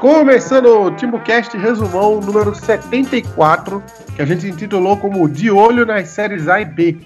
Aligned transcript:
Começando 0.00 0.64
o 0.64 0.90
TimbuCast 0.90 1.54
Resumão 1.58 2.22
número 2.22 2.54
74, 2.54 3.82
que 4.16 4.22
a 4.22 4.24
gente 4.24 4.46
intitulou 4.46 4.96
como 4.96 5.28
De 5.28 5.50
Olho 5.50 5.84
nas 5.84 6.08
Séries 6.08 6.48
A 6.48 6.58
e 6.58 6.64
B. 6.64 6.96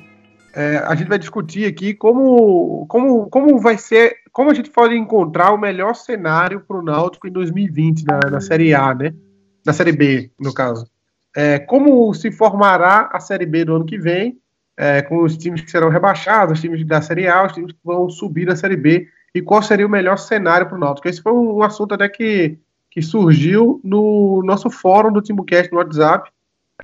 É, 0.55 0.77
a 0.77 0.95
gente 0.95 1.09
vai 1.09 1.19
discutir 1.19 1.67
aqui 1.67 1.93
como, 1.93 2.87
como, 2.87 3.29
como 3.29 3.59
vai 3.59 3.77
ser, 3.77 4.19
como 4.33 4.49
a 4.49 4.55
gente 4.55 4.71
pode 4.71 4.95
encontrar 4.95 5.51
o 5.53 5.59
melhor 5.59 5.97
cenário 5.97 6.61
para 6.61 6.77
o 6.77 6.83
Náutico 6.85 7.27
em 7.27 7.33
2020 7.33 8.05
na, 8.05 8.21
na 8.31 8.41
Série 8.41 8.73
A, 8.73 8.95
né? 8.95 9.13
Na 9.67 9.73
Série 9.73 9.91
B, 9.91 10.31
no 10.39 10.55
caso. 10.55 10.89
É, 11.37 11.59
como 11.59 12.15
se 12.15 12.31
formará 12.31 13.09
a 13.13 13.19
Série 13.19 13.45
B 13.45 13.65
do 13.65 13.75
ano 13.75 13.85
que 13.85 13.99
vem, 13.99 14.39
é, 14.77 15.03
com 15.03 15.25
os 15.25 15.37
times 15.37 15.63
que 15.63 15.71
serão 15.71 15.89
rebaixados, 15.89 16.59
os 16.59 16.61
times 16.61 16.87
da 16.87 17.03
Série 17.03 17.27
A, 17.27 17.45
os 17.45 17.53
times 17.55 17.73
que 17.73 17.79
vão 17.83 18.09
subir 18.09 18.47
da 18.47 18.55
Série 18.55 18.77
B, 18.77 19.09
e 19.35 19.43
qual 19.43 19.61
seria 19.61 19.87
o 19.87 19.91
melhor 19.91 20.17
cenário 20.17 20.69
para 20.69 20.77
o 20.77 20.79
Náutico. 20.79 21.09
Esse 21.09 21.21
foi 21.21 21.33
um, 21.33 21.61
assunto 21.61 21.93
até 21.95 22.09
que 22.09 22.57
que 22.95 23.03
surgiu 23.03 23.81
no 23.83 24.41
nosso 24.45 24.71
fórum 24.71 25.13
do 25.13 25.21
Timbucast 25.21 25.73
no 25.73 25.79
WhatsApp. 25.79 26.31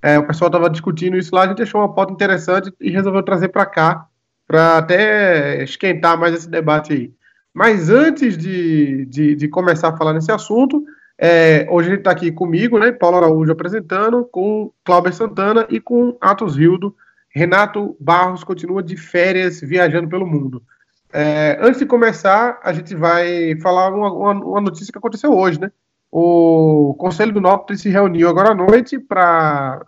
É, 0.03 0.19
o 0.19 0.27
pessoal 0.27 0.49
estava 0.49 0.69
discutindo 0.69 1.17
isso 1.17 1.33
lá, 1.33 1.45
a 1.45 1.47
gente 1.47 1.63
achou 1.63 1.81
uma 1.81 1.95
pauta 1.95 2.13
interessante 2.13 2.73
e 2.81 2.91
resolveu 2.91 3.23
trazer 3.23 3.49
para 3.49 3.65
cá, 3.65 4.07
para 4.45 4.79
até 4.79 5.63
esquentar 5.63 6.19
mais 6.19 6.35
esse 6.35 6.51
debate 6.51 6.93
aí. 6.93 7.13
Mas 7.55 7.91
antes 7.91 8.37
de, 8.37 9.07
de, 9.07 9.37
de 9.37 9.49
começar 9.49 9.89
a 9.89 9.97
falar 9.97 10.13
nesse 10.13 10.33
assunto, 10.33 10.85
é, 11.17 11.65
hoje 11.71 11.89
a 11.89 11.91
gente 11.93 12.01
está 12.01 12.11
aqui 12.11 12.33
comigo, 12.33 12.77
né, 12.77 12.91
Paulo 12.91 13.19
Araújo 13.19 13.53
apresentando, 13.53 14.25
com 14.25 14.73
Cláudio 14.85 15.13
Santana 15.13 15.65
e 15.71 15.79
com 15.79 16.17
Atos 16.21 16.57
Rildo. 16.57 16.95
Renato 17.33 17.97
Barros 18.01 18.43
continua 18.43 18.83
de 18.83 18.97
férias 18.97 19.61
viajando 19.61 20.09
pelo 20.09 20.27
mundo. 20.27 20.61
É, 21.13 21.57
antes 21.61 21.79
de 21.79 21.87
começar, 21.87 22.59
a 22.65 22.73
gente 22.73 22.97
vai 22.97 23.57
falar 23.61 23.95
uma, 23.95 24.13
uma, 24.13 24.33
uma 24.33 24.61
notícia 24.61 24.91
que 24.91 24.99
aconteceu 24.99 25.33
hoje, 25.33 25.61
né? 25.61 25.71
O 26.11 26.95
Conselho 26.99 27.33
do 27.33 27.41
Norte 27.41 27.77
se 27.79 27.89
reuniu 27.89 28.29
agora 28.29 28.51
à 28.51 28.55
noite 28.55 28.99
para. 28.99 29.81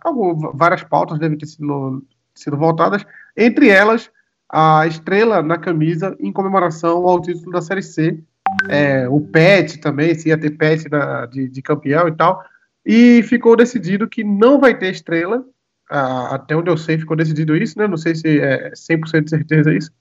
Várias 0.53 0.83
pautas 0.83 1.19
devem 1.19 1.37
ter 1.37 1.47
sido, 1.47 2.01
sido 2.33 2.55
voltadas, 2.55 3.05
entre 3.35 3.67
elas 3.67 4.09
a 4.49 4.87
estrela 4.87 5.41
na 5.41 5.57
camisa 5.57 6.15
em 6.19 6.31
comemoração 6.31 7.07
ao 7.07 7.21
título 7.21 7.51
da 7.51 7.61
Série 7.61 7.81
C. 7.81 8.23
É, 8.69 9.09
o 9.09 9.19
PET 9.19 9.79
também, 9.79 10.13
se 10.13 10.29
ia 10.29 10.37
ter 10.37 10.51
PET 10.51 10.85
de, 11.31 11.49
de, 11.49 11.61
campeão 11.61 12.07
e 12.07 12.11
tal. 12.11 12.41
E 12.85 13.23
ficou 13.23 13.57
decidido 13.57 14.07
que 14.07 14.23
não 14.23 14.59
vai 14.59 14.77
ter 14.77 14.91
estrela. 14.91 15.43
Até 15.89 16.55
onde 16.55 16.69
eu 16.69 16.77
sei, 16.77 16.97
ficou 16.97 17.17
decidido 17.17 17.55
isso, 17.55 17.77
né? 17.77 17.87
Não 17.87 17.97
sei 17.97 18.15
se 18.15 18.39
é 18.39 18.71
100% 18.71 19.23
de 19.23 19.29
certeza 19.29 19.73
isso. 19.73 19.91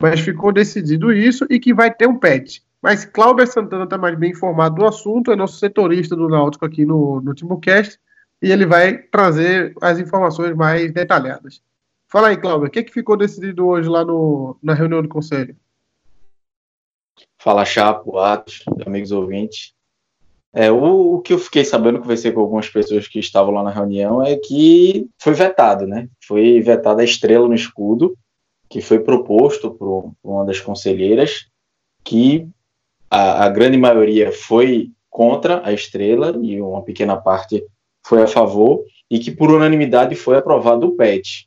Mas 0.00 0.20
ficou 0.20 0.52
decidido 0.52 1.12
isso 1.12 1.46
e 1.50 1.58
que 1.58 1.74
vai 1.74 1.92
ter 1.92 2.06
um 2.06 2.18
PET. 2.18 2.62
Mas 2.82 3.04
Cláudio 3.04 3.46
Santana 3.46 3.84
está 3.84 3.96
mais 3.96 4.18
bem 4.18 4.32
informado 4.32 4.74
do 4.74 4.86
assunto, 4.86 5.30
é 5.30 5.36
nosso 5.36 5.56
setorista 5.56 6.16
do 6.16 6.28
Náutico 6.28 6.66
aqui 6.66 6.84
no, 6.84 7.20
no 7.20 7.32
Timbucast, 7.32 7.96
e 8.42 8.50
ele 8.50 8.66
vai 8.66 8.98
trazer 8.98 9.72
as 9.80 10.00
informações 10.00 10.56
mais 10.56 10.92
detalhadas. 10.92 11.62
Fala 12.08 12.28
aí, 12.28 12.36
Cláudio, 12.36 12.66
o 12.66 12.70
que, 12.70 12.82
que 12.82 12.92
ficou 12.92 13.16
decidido 13.16 13.66
hoje 13.68 13.88
lá 13.88 14.04
no, 14.04 14.58
na 14.60 14.74
reunião 14.74 15.00
do 15.00 15.08
Conselho? 15.08 15.56
Fala, 17.38 17.64
Chapo, 17.64 18.18
Atos, 18.18 18.64
amigos 18.84 19.12
ouvintes. 19.12 19.74
É, 20.52 20.70
o, 20.70 21.14
o, 21.14 21.20
que 21.22 21.32
eu 21.32 21.38
fiquei 21.38 21.64
sabendo, 21.64 22.00
conversei 22.00 22.32
com 22.32 22.40
algumas 22.40 22.68
pessoas 22.68 23.06
que 23.06 23.20
estavam 23.20 23.54
lá 23.54 23.62
na 23.62 23.70
reunião, 23.70 24.22
é 24.22 24.36
que 24.36 25.08
foi 25.18 25.32
vetado, 25.32 25.86
né? 25.86 26.08
Foi 26.26 26.60
vetada 26.60 27.00
a 27.00 27.04
estrela 27.04 27.48
no 27.48 27.54
escudo, 27.54 28.18
que 28.68 28.82
foi 28.82 28.98
proposto 28.98 29.70
por 29.70 30.12
uma 30.22 30.44
das 30.44 30.60
conselheiras, 30.60 31.46
que 32.04 32.46
a, 33.12 33.44
a 33.44 33.48
grande 33.50 33.76
maioria 33.76 34.32
foi 34.32 34.90
contra 35.10 35.60
a 35.62 35.70
estrela 35.70 36.34
e 36.42 36.58
uma 36.62 36.80
pequena 36.82 37.14
parte 37.14 37.62
foi 38.02 38.22
a 38.22 38.26
favor, 38.26 38.82
e 39.10 39.18
que 39.18 39.30
por 39.30 39.50
unanimidade 39.50 40.14
foi 40.14 40.38
aprovado 40.38 40.86
o 40.86 40.96
PET. 40.96 41.46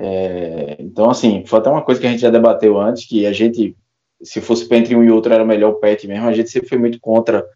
É, 0.00 0.76
então, 0.80 1.08
assim, 1.08 1.44
foi 1.46 1.60
até 1.60 1.70
uma 1.70 1.82
coisa 1.82 2.00
que 2.00 2.06
a 2.08 2.10
gente 2.10 2.20
já 2.20 2.28
debateu 2.28 2.78
antes, 2.78 3.06
que 3.06 3.24
a 3.24 3.32
gente, 3.32 3.76
se 4.20 4.40
fosse 4.40 4.66
entre 4.74 4.96
um 4.96 5.04
e 5.04 5.10
outro, 5.10 5.32
era 5.32 5.44
melhor 5.44 5.74
o 5.74 5.76
PET 5.76 6.08
mesmo, 6.08 6.26
a 6.26 6.32
gente 6.32 6.50
sempre 6.50 6.68
foi 6.68 6.76
muito 6.76 6.98
contra 7.00 7.46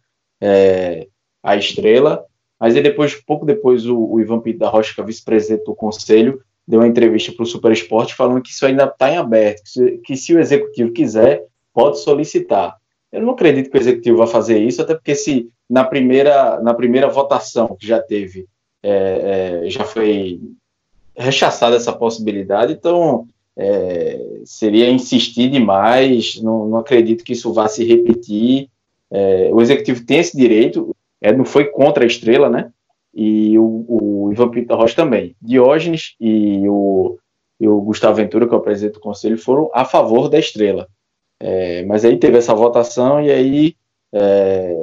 é, 0.40 1.08
a 1.42 1.56
estrela, 1.56 2.24
mas 2.58 2.76
aí 2.76 2.82
depois, 2.82 3.16
pouco 3.16 3.44
depois, 3.44 3.84
o, 3.84 3.98
o 3.98 4.20
Ivan 4.20 4.38
Pinto 4.38 4.60
da 4.60 4.68
Rocha, 4.68 4.94
que 4.94 5.00
é 5.00 5.04
vice-presidente 5.04 5.64
do 5.64 5.74
conselho, 5.74 6.40
deu 6.68 6.78
uma 6.78 6.88
entrevista 6.88 7.32
para 7.32 7.42
o 7.42 7.46
Super 7.46 7.72
Esporte 7.72 8.14
falando 8.14 8.42
que 8.42 8.50
isso 8.50 8.64
ainda 8.64 8.84
está 8.84 9.10
em 9.10 9.16
aberto, 9.16 9.62
que 9.74 9.98
que 10.04 10.16
se 10.16 10.32
o 10.32 10.38
executivo 10.38 10.92
quiser, 10.92 11.44
pode 11.74 11.98
solicitar. 11.98 12.79
Eu 13.12 13.22
não 13.22 13.30
acredito 13.30 13.70
que 13.70 13.76
o 13.76 13.80
executivo 13.80 14.18
vá 14.18 14.26
fazer 14.26 14.58
isso, 14.58 14.80
até 14.82 14.94
porque 14.94 15.14
se 15.14 15.48
na 15.68 15.84
primeira, 15.84 16.60
na 16.60 16.74
primeira 16.74 17.08
votação 17.08 17.76
que 17.78 17.86
já 17.86 18.00
teve, 18.00 18.46
é, 18.82 19.62
é, 19.64 19.70
já 19.70 19.84
foi 19.84 20.40
rechaçada 21.16 21.76
essa 21.76 21.92
possibilidade, 21.92 22.72
então 22.72 23.26
é, 23.56 24.40
seria 24.44 24.90
insistir 24.90 25.50
demais, 25.50 26.40
não, 26.42 26.66
não, 26.66 26.78
acredito 26.78 27.24
que 27.24 27.32
isso 27.32 27.52
vá 27.52 27.68
se 27.68 27.84
repetir. 27.84 28.68
É, 29.10 29.50
o 29.52 29.60
executivo 29.60 30.04
tem 30.04 30.18
esse 30.18 30.36
direito, 30.36 30.94
é, 31.20 31.32
não 31.32 31.44
foi 31.44 31.66
contra 31.66 32.04
a 32.04 32.06
estrela, 32.06 32.48
né? 32.48 32.72
E 33.12 33.58
o, 33.58 33.84
o 33.88 34.32
Ivan 34.32 34.50
Pinto 34.50 34.74
Rocha 34.74 34.94
também. 34.94 35.34
Diógenes 35.42 36.14
e 36.20 36.66
o, 36.68 37.18
e 37.60 37.68
o 37.68 37.80
Gustavo 37.80 38.16
Ventura, 38.16 38.46
que 38.46 38.54
é 38.54 38.56
o 38.56 38.62
presidente 38.62 38.94
do 38.94 39.00
conselho, 39.00 39.36
foram 39.36 39.68
a 39.74 39.84
favor 39.84 40.28
da 40.28 40.38
estrela. 40.38 40.88
É, 41.40 41.82
mas 41.84 42.04
aí 42.04 42.18
teve 42.18 42.36
essa 42.36 42.54
votação 42.54 43.22
e 43.22 43.30
aí 43.30 43.76
é, 44.12 44.76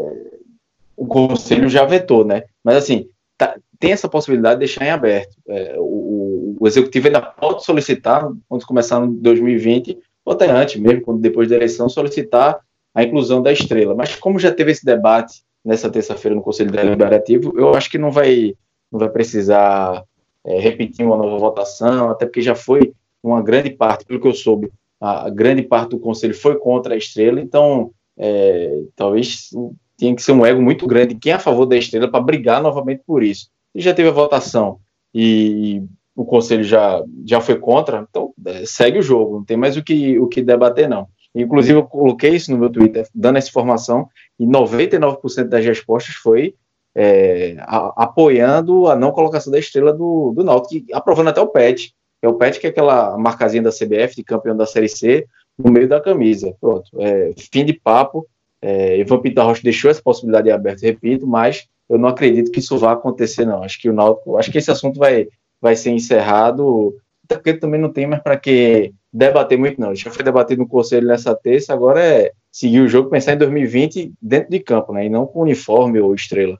o 0.95 1.05
conselho 1.05 1.69
já 1.69 1.85
vetou, 1.85 2.25
né? 2.25 2.43
Mas 2.63 2.77
assim, 2.77 3.07
tá, 3.37 3.55
tem 3.79 3.91
essa 3.91 4.09
possibilidade 4.09 4.55
de 4.55 4.65
deixar 4.65 4.85
em 4.85 4.89
aberto. 4.89 5.37
É, 5.47 5.75
o, 5.77 6.55
o, 6.59 6.67
executivo 6.67 7.07
ainda 7.07 7.21
pode 7.21 7.63
solicitar, 7.63 8.27
quando 8.49 8.65
começar 8.65 9.03
em 9.05 9.13
2020, 9.13 9.99
ou 10.25 10.33
até 10.33 10.49
antes 10.49 10.81
mesmo, 10.81 11.01
quando 11.01 11.21
depois 11.21 11.47
da 11.47 11.55
eleição, 11.55 11.87
solicitar 11.87 12.59
a 12.93 13.03
inclusão 13.03 13.41
da 13.41 13.51
estrela. 13.51 13.93
Mas 13.93 14.15
como 14.15 14.39
já 14.39 14.51
teve 14.51 14.71
esse 14.71 14.83
debate 14.83 15.43
nessa 15.63 15.89
terça-feira 15.89 16.35
no 16.35 16.41
Conselho 16.41 16.71
Deliberativo, 16.71 17.53
eu 17.57 17.75
acho 17.75 17.91
que 17.91 17.97
não 17.97 18.09
vai, 18.09 18.55
não 18.91 18.99
vai 18.99 19.09
precisar 19.09 20.03
é, 20.43 20.59
repetir 20.59 21.05
uma 21.05 21.17
nova 21.17 21.37
votação, 21.37 22.09
até 22.09 22.25
porque 22.25 22.41
já 22.41 22.55
foi 22.55 22.93
uma 23.21 23.41
grande 23.41 23.69
parte, 23.69 24.05
pelo 24.05 24.19
que 24.19 24.27
eu 24.27 24.33
soube, 24.33 24.71
a, 24.99 25.29
grande 25.29 25.63
parte 25.63 25.91
do 25.91 25.99
conselho 25.99 26.33
foi 26.33 26.57
contra 26.57 26.93
a 26.93 26.97
estrela, 26.97 27.39
então 27.39 27.91
é, 28.17 28.81
talvez 28.95 29.49
tenha 29.97 30.15
que 30.15 30.21
ser 30.21 30.31
um 30.31 30.45
ego 30.45 30.61
muito 30.61 30.85
grande 30.85 31.15
quem 31.15 31.31
é 31.31 31.35
a 31.35 31.39
favor 31.39 31.65
da 31.65 31.77
estrela 31.77 32.09
para 32.09 32.21
brigar 32.21 32.61
novamente 32.61 33.03
por 33.05 33.23
isso. 33.23 33.49
E 33.73 33.81
já 33.81 33.93
teve 33.93 34.09
a 34.09 34.13
votação 34.13 34.79
e, 35.13 35.83
o 36.17 36.25
conselho 36.25 36.63
já, 36.63 37.03
já 37.23 37.39
foi 37.39 37.59
contra, 37.59 38.05
então 38.09 38.33
é, 38.43 38.65
segue 38.65 38.97
o 38.97 39.03
jogo, 39.03 39.35
não 39.35 39.45
tem 39.45 39.55
mais 39.55 39.77
o 39.77 39.83
que, 39.83 40.17
o 40.17 40.27
que 40.27 40.41
debater, 40.41 40.89
não. 40.89 41.07
Inclusive, 41.35 41.77
eu 41.77 41.83
coloquei 41.83 42.35
isso 42.35 42.49
no 42.51 42.57
meu 42.57 42.71
Twitter, 42.71 43.07
dando 43.13 43.37
essa 43.37 43.49
informação, 43.49 44.09
e 44.39 44.45
99% 44.47 45.43
das 45.43 45.63
respostas 45.63 46.15
foi 46.15 46.55
é, 46.95 47.55
a, 47.59 48.03
apoiando 48.03 48.87
a 48.87 48.95
não 48.95 49.11
colocação 49.11 49.51
da 49.51 49.59
estrela 49.59 49.93
do, 49.93 50.33
do 50.35 50.43
Náutico, 50.43 50.87
aprovando 50.91 51.27
até 51.27 51.39
o 51.39 51.47
PET. 51.47 51.93
É 52.21 52.27
o 52.27 52.33
PET, 52.33 52.59
que 52.59 52.67
é 52.67 52.69
aquela 52.69 53.17
marcazinha 53.17 53.63
da 53.63 53.71
CBF 53.71 54.15
de 54.15 54.23
campeão 54.23 54.55
da 54.55 54.65
Série 54.65 54.89
C 54.89 55.27
no 55.57 55.71
meio 55.71 55.87
da 55.87 56.01
camisa. 56.01 56.55
Pronto, 56.59 56.89
é, 56.99 57.33
fim 57.51 57.65
de 57.65 57.73
papo. 57.73 58.27
É, 58.61 58.97
Ivan 58.97 59.19
Pinto 59.19 59.41
Rocha 59.41 59.61
deixou 59.63 59.91
essa 59.91 60.01
possibilidade 60.01 60.49
aberta, 60.49 60.85
repito, 60.85 61.27
mas 61.27 61.67
eu 61.89 61.97
não 61.97 62.09
acredito 62.09 62.51
que 62.51 62.59
isso 62.59 62.77
vá 62.77 62.93
acontecer, 62.93 63.45
não. 63.45 63.63
Acho 63.63 63.79
que 63.79 63.89
o 63.89 63.93
Náutico, 63.93 64.37
acho 64.37 64.51
que 64.51 64.57
esse 64.57 64.71
assunto 64.71 64.99
vai, 64.99 65.27
vai 65.61 65.75
ser 65.75 65.91
encerrado, 65.91 66.95
até 67.23 67.35
porque 67.35 67.53
também 67.53 67.79
não 67.79 67.91
tem 67.91 68.07
mais 68.07 68.21
para 68.21 68.37
que 68.37 68.93
debater 69.13 69.57
muito, 69.57 69.79
não. 69.79 69.93
Já 69.93 70.11
foi 70.11 70.23
debatido 70.23 70.61
no 70.61 70.67
conselho 70.67 71.07
nessa 71.07 71.35
terça, 71.35 71.73
agora 71.73 72.03
é 72.03 72.31
seguir 72.51 72.81
o 72.81 72.87
jogo, 72.87 73.09
pensar 73.09 73.33
em 73.33 73.37
2020 73.37 74.13
dentro 74.21 74.49
de 74.49 74.59
campo, 74.59 74.91
né? 74.91 75.05
E 75.05 75.09
não 75.09 75.27
com 75.27 75.41
uniforme 75.41 75.99
ou 75.99 76.15
estrela. 76.15 76.57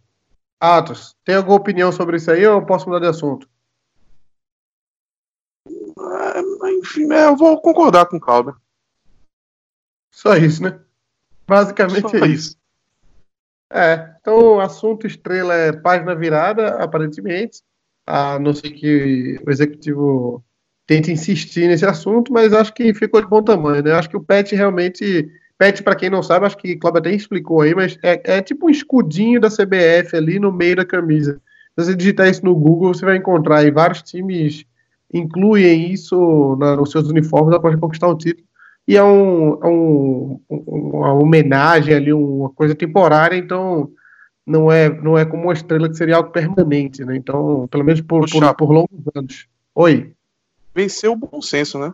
Atos, 0.59 1.15
tem 1.23 1.35
alguma 1.35 1.57
opinião 1.57 1.91
sobre 1.91 2.17
isso 2.17 2.31
aí 2.31 2.45
ou 2.45 2.55
eu 2.55 2.65
posso 2.65 2.87
mudar 2.87 2.99
de 2.99 3.07
assunto? 3.07 3.47
Enfim, 6.79 7.11
é, 7.11 7.25
eu 7.25 7.35
vou 7.35 7.59
concordar 7.61 8.05
com 8.05 8.17
o 8.17 8.19
Calder. 8.19 8.53
Só 10.11 10.35
isso, 10.35 10.63
né? 10.63 10.79
Basicamente 11.47 12.09
Só 12.09 12.17
é 12.17 12.27
isso. 12.27 12.33
isso. 12.33 12.57
É, 13.71 14.15
então 14.19 14.55
o 14.55 14.59
assunto 14.59 15.05
estrela 15.05 15.53
é 15.53 15.71
página 15.71 16.15
virada, 16.15 16.81
aparentemente. 16.81 17.61
A 18.05 18.39
não 18.39 18.53
ser 18.53 18.71
que 18.71 19.37
o 19.45 19.51
executivo 19.51 20.43
tente 20.85 21.11
insistir 21.11 21.67
nesse 21.67 21.85
assunto, 21.85 22.31
mas 22.31 22.53
acho 22.53 22.73
que 22.73 22.93
ficou 22.93 23.21
de 23.21 23.27
bom 23.27 23.43
tamanho, 23.43 23.83
né? 23.83 23.91
Acho 23.91 24.09
que 24.09 24.17
o 24.17 24.23
PET 24.23 24.55
realmente. 24.55 25.29
PET, 25.57 25.83
para 25.83 25.95
quem 25.95 26.09
não 26.09 26.21
sabe, 26.21 26.45
acho 26.45 26.57
que 26.57 26.73
o 26.73 26.79
Cláudio 26.79 26.99
até 26.99 27.11
explicou 27.11 27.61
aí, 27.61 27.73
mas 27.73 27.97
é, 28.03 28.37
é, 28.37 28.41
tipo 28.41 28.67
um 28.67 28.69
escudinho 28.69 29.41
da 29.41 29.49
CBF 29.49 30.15
ali 30.15 30.39
no 30.39 30.51
meio 30.51 30.75
da 30.75 30.85
camisa. 30.85 31.41
Se 31.77 31.85
você 31.85 31.95
digitar 31.95 32.29
isso 32.29 32.45
no 32.45 32.55
Google, 32.55 32.93
você 32.93 33.03
vai 33.03 33.17
encontrar 33.17 33.59
aí 33.59 33.71
vários 33.71 34.01
times 34.03 34.65
incluem 35.13 35.92
isso 35.92 36.56
na, 36.59 36.75
nos 36.75 36.92
seus 36.92 37.07
uniformes 37.07 37.56
após 37.56 37.75
conquistar 37.80 38.07
o 38.07 38.18
título. 38.18 38.45
E 38.88 38.95
é, 38.95 39.04
um, 39.04 39.59
é 39.62 39.68
um, 39.68 40.42
uma 40.50 41.13
homenagem 41.13 41.94
ali, 41.94 42.13
uma 42.13 42.50
coisa 42.50 42.74
temporária, 42.74 43.36
então 43.36 43.92
não 44.45 44.71
é, 44.71 44.89
não 44.89 45.18
é 45.18 45.25
como 45.25 45.44
uma 45.44 45.54
estrela 45.54 45.89
que 45.89 45.98
seria 45.98 46.15
algo 46.15 46.31
permanente, 46.31 47.04
né? 47.04 47.18
Então, 47.18 47.68
pelo 47.69 47.83
menos 47.83 48.00
por, 48.00 48.30
por, 48.30 48.56
por 48.56 48.71
longos 48.71 49.04
anos. 49.13 49.45
Oi. 49.75 50.13
Venceu 50.74 51.12
o 51.12 51.18
bom 51.18 51.42
senso, 51.42 51.77
né? 51.77 51.92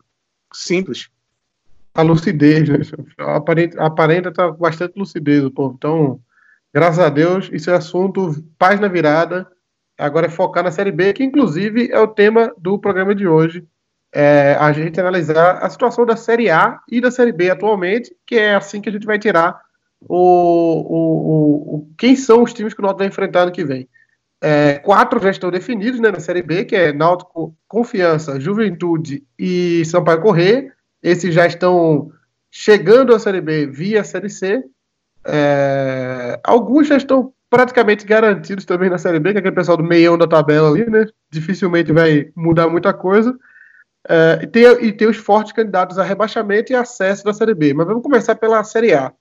Simples. 0.53 1.09
A 1.95 2.03
lucidez, 2.03 2.69
né? 2.69 2.77
Aparenta, 3.17 3.83
aparenta 3.83 4.31
tá 4.31 4.51
bastante 4.51 4.99
lucidez 4.99 5.43
o 5.43 5.49
povo. 5.49 5.73
Então, 5.75 6.19
graças 6.71 6.99
a 6.99 7.09
Deus, 7.09 7.49
isso 7.51 7.71
é 7.71 7.75
assunto 7.75 8.43
paz 8.57 8.79
na 8.79 8.87
virada. 8.87 9.47
Agora 10.03 10.25
é 10.25 10.29
focar 10.29 10.61
na 10.61 10.69
Série 10.69 10.91
B, 10.91 11.13
que 11.13 11.23
inclusive 11.23 11.89
é 11.89 11.97
o 11.97 12.09
tema 12.09 12.53
do 12.57 12.77
programa 12.77 13.15
de 13.15 13.25
hoje. 13.25 13.65
É 14.13 14.53
a 14.59 14.69
gente 14.73 14.99
analisar 14.99 15.59
a 15.63 15.69
situação 15.69 16.05
da 16.05 16.17
Série 16.17 16.49
A 16.49 16.81
e 16.91 16.99
da 16.99 17.09
Série 17.09 17.31
B 17.31 17.49
atualmente, 17.49 18.13
que 18.25 18.35
é 18.35 18.53
assim 18.53 18.81
que 18.81 18.89
a 18.89 18.91
gente 18.91 19.05
vai 19.05 19.17
tirar 19.17 19.61
o, 20.01 20.17
o, 20.17 21.75
o, 21.75 21.87
quem 21.97 22.17
são 22.17 22.43
os 22.43 22.53
times 22.53 22.73
que 22.73 22.81
o 22.81 22.83
Náutico 22.83 22.99
vai 22.99 23.07
enfrentar 23.07 23.45
no 23.45 23.53
que 23.53 23.63
vem. 23.63 23.87
É, 24.41 24.77
quatro 24.79 25.21
já 25.21 25.31
estão 25.31 25.49
definidos 25.49 26.01
né, 26.01 26.11
na 26.11 26.19
Série 26.19 26.41
B, 26.41 26.65
que 26.65 26.75
é 26.75 26.91
Náutico, 26.91 27.55
Confiança, 27.65 28.37
Juventude 28.41 29.23
e 29.39 29.85
Sampaio 29.85 30.19
Corrêa. 30.19 30.69
Esses 31.01 31.33
já 31.33 31.47
estão 31.47 32.11
chegando 32.51 33.15
à 33.15 33.19
Série 33.19 33.39
B 33.39 33.67
via 33.67 34.03
Série 34.03 34.29
C. 34.29 34.65
É, 35.25 36.41
alguns 36.43 36.89
já 36.89 36.97
estão 36.97 37.32
praticamente 37.53 38.03
garantidos 38.03 38.65
também 38.65 38.89
na 38.89 38.97
Série 38.97 39.19
B, 39.19 39.29
que 39.29 39.37
é 39.37 39.39
aquele 39.39 39.53
pessoal 39.53 39.77
do 39.77 39.83
meião 39.83 40.17
da 40.17 40.25
tabela 40.25 40.69
ali, 40.69 40.89
né? 40.89 41.05
Dificilmente 41.31 41.91
vai 41.91 42.31
mudar 42.35 42.67
muita 42.67 42.91
coisa. 42.91 43.37
É, 44.09 44.39
e, 44.41 44.47
tem, 44.47 44.63
e 44.83 44.91
tem 44.91 45.07
os 45.07 45.17
fortes 45.17 45.53
candidatos 45.53 45.99
a 45.99 46.03
rebaixamento 46.03 46.71
e 46.71 46.75
acesso 46.75 47.23
da 47.23 47.31
Série 47.31 47.53
B. 47.53 47.75
Mas 47.75 47.85
vamos 47.85 48.01
começar 48.01 48.33
pela 48.33 48.63
Série 48.63 48.95
A. 48.95 49.13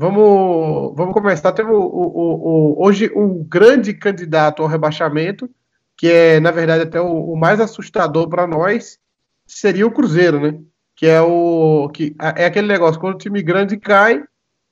Vamos, 0.00 0.96
vamos 0.96 1.14
começar. 1.14 1.52
Temos 1.52 1.76
o, 1.76 1.80
o, 1.80 2.74
o, 2.80 2.84
hoje 2.84 3.08
um 3.14 3.44
grande 3.44 3.94
candidato 3.94 4.64
ao 4.64 4.68
rebaixamento, 4.68 5.48
que 5.96 6.08
é, 6.08 6.40
na 6.40 6.50
verdade, 6.50 6.82
até 6.82 7.00
o, 7.00 7.34
o 7.34 7.36
mais 7.36 7.60
assustador 7.60 8.28
para 8.28 8.48
nós, 8.48 8.98
seria 9.46 9.86
o 9.86 9.92
Cruzeiro, 9.92 10.40
né? 10.40 10.58
Que 10.96 11.06
é 11.06 11.20
o 11.20 11.88
que 11.94 12.16
é 12.36 12.46
aquele 12.46 12.66
negócio, 12.66 13.00
quando 13.00 13.14
o 13.14 13.18
time 13.18 13.40
grande 13.44 13.76
cai, 13.76 14.24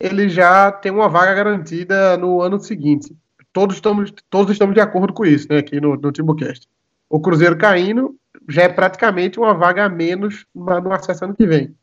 ele 0.04 0.28
já 0.28 0.70
tem 0.70 0.92
uma 0.92 1.08
vaga 1.08 1.32
garantida 1.32 2.14
no 2.18 2.42
ano 2.42 2.60
seguinte. 2.60 3.16
Todos 3.54 3.76
estamos, 3.76 4.12
todos 4.28 4.52
estamos 4.52 4.74
de 4.74 4.80
acordo 4.80 5.14
com 5.14 5.24
isso, 5.24 5.46
né? 5.48 5.58
Aqui 5.58 5.80
no, 5.80 5.96
no 5.96 6.12
Timbucast. 6.12 6.68
O 7.08 7.18
Cruzeiro 7.20 7.56
caindo 7.56 8.14
já 8.46 8.64
é 8.64 8.68
praticamente 8.68 9.38
uma 9.38 9.54
vaga 9.54 9.86
a 9.86 9.88
menos 9.88 10.44
no 10.54 10.92
acesso 10.92 11.24
ano 11.24 11.34
que 11.34 11.46
vem. 11.46 11.74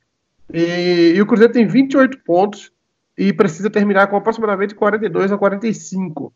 E, 0.53 1.13
e 1.15 1.21
o 1.21 1.25
Cruzeiro 1.25 1.51
tem 1.51 1.65
28 1.65 2.19
pontos 2.19 2.71
e 3.17 3.33
precisa 3.33 3.71
terminar 3.71 4.05
com 4.07 4.17
aproximadamente 4.17 4.75
42 4.75 5.31
a 5.31 5.37
45. 5.37 6.31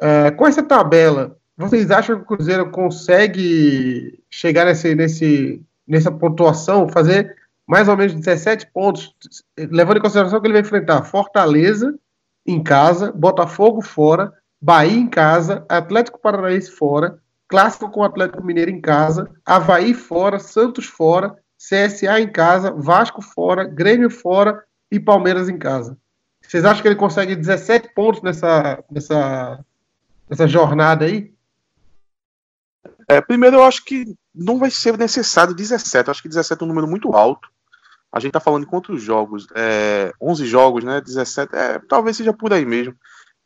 É, 0.00 0.30
com 0.32 0.44
essa 0.44 0.62
tabela, 0.62 1.36
vocês 1.56 1.88
acham 1.92 2.16
que 2.16 2.22
o 2.22 2.36
Cruzeiro 2.36 2.68
consegue 2.70 4.18
chegar 4.28 4.64
nesse, 4.64 4.92
nesse, 4.96 5.62
nessa 5.86 6.10
pontuação, 6.10 6.88
fazer 6.88 7.36
mais 7.68 7.86
ou 7.86 7.96
menos 7.98 8.14
17 8.14 8.70
pontos, 8.72 9.14
levando 9.58 9.98
em 9.98 10.00
consideração 10.00 10.40
que 10.40 10.46
ele 10.46 10.54
vai 10.54 10.62
enfrentar 10.62 11.04
Fortaleza 11.04 11.94
em 12.46 12.62
casa, 12.62 13.12
Botafogo 13.12 13.82
fora, 13.82 14.32
Bahia 14.58 14.96
em 14.96 15.06
casa, 15.06 15.66
Atlético 15.68 16.18
Paranaense 16.18 16.70
fora, 16.70 17.20
Clássico 17.46 17.90
com 17.90 18.02
Atlético 18.02 18.42
Mineiro 18.42 18.70
em 18.70 18.80
casa, 18.80 19.30
Havaí 19.44 19.92
fora, 19.92 20.38
Santos 20.38 20.86
fora, 20.86 21.36
CSA 21.58 22.18
em 22.18 22.32
casa, 22.32 22.70
Vasco 22.72 23.20
fora, 23.20 23.64
Grêmio 23.64 24.08
fora 24.08 24.64
e 24.90 24.98
Palmeiras 24.98 25.50
em 25.50 25.58
casa. 25.58 25.94
Vocês 26.40 26.64
acham 26.64 26.80
que 26.80 26.88
ele 26.88 26.94
consegue 26.94 27.36
17 27.36 27.92
pontos 27.94 28.22
nessa, 28.22 28.82
nessa, 28.90 29.62
nessa 30.28 30.48
jornada 30.48 31.04
aí? 31.04 31.30
É, 33.06 33.20
primeiro, 33.20 33.56
eu 33.56 33.64
acho 33.64 33.84
que 33.84 34.16
não 34.34 34.58
vai 34.58 34.70
ser 34.70 34.96
necessário 34.96 35.54
17. 35.54 36.08
Eu 36.08 36.12
acho 36.12 36.22
que 36.22 36.28
17 36.28 36.62
é 36.62 36.64
um 36.64 36.68
número 36.68 36.88
muito 36.88 37.14
alto. 37.14 37.50
A 38.12 38.20
gente 38.20 38.32
tá 38.32 38.40
falando 38.40 38.64
de 38.64 38.70
quantos 38.70 39.02
jogos? 39.02 39.46
É, 39.54 40.12
11 40.20 40.46
jogos, 40.46 40.84
né? 40.84 41.00
17, 41.00 41.54
é, 41.54 41.78
talvez 41.88 42.16
seja 42.16 42.32
por 42.32 42.52
aí 42.52 42.64
mesmo. 42.64 42.94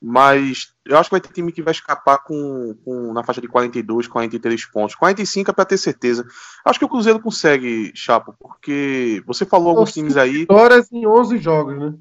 Mas 0.05 0.75
eu 0.85 0.99
acho 0.99 1.09
que 1.09 1.15
vai 1.15 1.21
ter 1.21 1.33
time 1.33 1.53
que 1.53 1.63
vai 1.63 1.71
escapar 1.71 2.19
com, 2.19 2.75
com 2.85 3.13
na 3.13 3.23
faixa 3.23 3.41
de 3.41 3.47
42, 3.47 4.09
43 4.09 4.67
pontos. 4.67 4.97
45 4.97 5.51
é 5.51 5.55
para 5.55 5.65
ter 5.65 5.79
certeza. 5.79 6.27
Acho 6.65 6.79
que 6.79 6.85
o 6.85 6.89
Cruzeiro 6.89 7.21
consegue, 7.21 7.93
Chapo, 7.95 8.35
porque 8.39 9.23
você 9.25 9.45
falou 9.47 9.71
alguns 9.71 9.93
times 9.93 10.17
aí. 10.17 10.45
Horas 10.49 10.91
em 10.91 11.07
11 11.07 11.39
jogos, 11.39 11.79
né? 11.79 11.95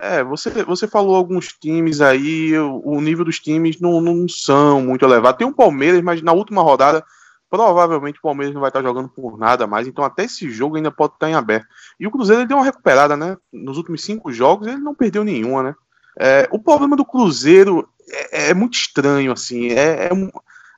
É, 0.00 0.22
você, 0.22 0.50
você 0.64 0.86
falou 0.86 1.16
alguns 1.16 1.52
times 1.52 2.00
aí, 2.00 2.56
o, 2.56 2.82
o 2.84 3.00
nível 3.00 3.24
dos 3.24 3.40
times 3.40 3.80
não, 3.80 4.00
não 4.00 4.28
são 4.28 4.82
muito 4.82 5.04
elevado. 5.04 5.38
Tem 5.38 5.46
o 5.46 5.54
Palmeiras, 5.54 6.02
mas 6.02 6.22
na 6.22 6.32
última 6.32 6.62
rodada, 6.62 7.04
provavelmente 7.52 8.18
o 8.18 8.22
Palmeiras 8.22 8.54
não 8.54 8.62
vai 8.62 8.70
estar 8.70 8.80
jogando 8.80 9.10
por 9.10 9.36
nada 9.36 9.66
mais, 9.66 9.86
então 9.86 10.02
até 10.02 10.24
esse 10.24 10.50
jogo 10.50 10.76
ainda 10.76 10.90
pode 10.90 11.12
estar 11.12 11.28
em 11.28 11.34
aberto. 11.34 11.66
E 12.00 12.06
o 12.06 12.10
Cruzeiro 12.10 12.46
deu 12.46 12.56
uma 12.56 12.64
recuperada, 12.64 13.14
né? 13.14 13.36
Nos 13.52 13.76
últimos 13.76 14.02
cinco 14.02 14.32
jogos 14.32 14.66
ele 14.66 14.78
não 14.78 14.94
perdeu 14.94 15.22
nenhuma, 15.22 15.62
né? 15.62 15.74
É, 16.18 16.48
o 16.50 16.58
problema 16.58 16.96
do 16.96 17.04
Cruzeiro 17.04 17.86
é, 18.08 18.48
é 18.48 18.54
muito 18.54 18.72
estranho, 18.72 19.32
assim, 19.32 19.68
é, 19.68 20.08
é, 20.08 20.14
um, 20.14 20.30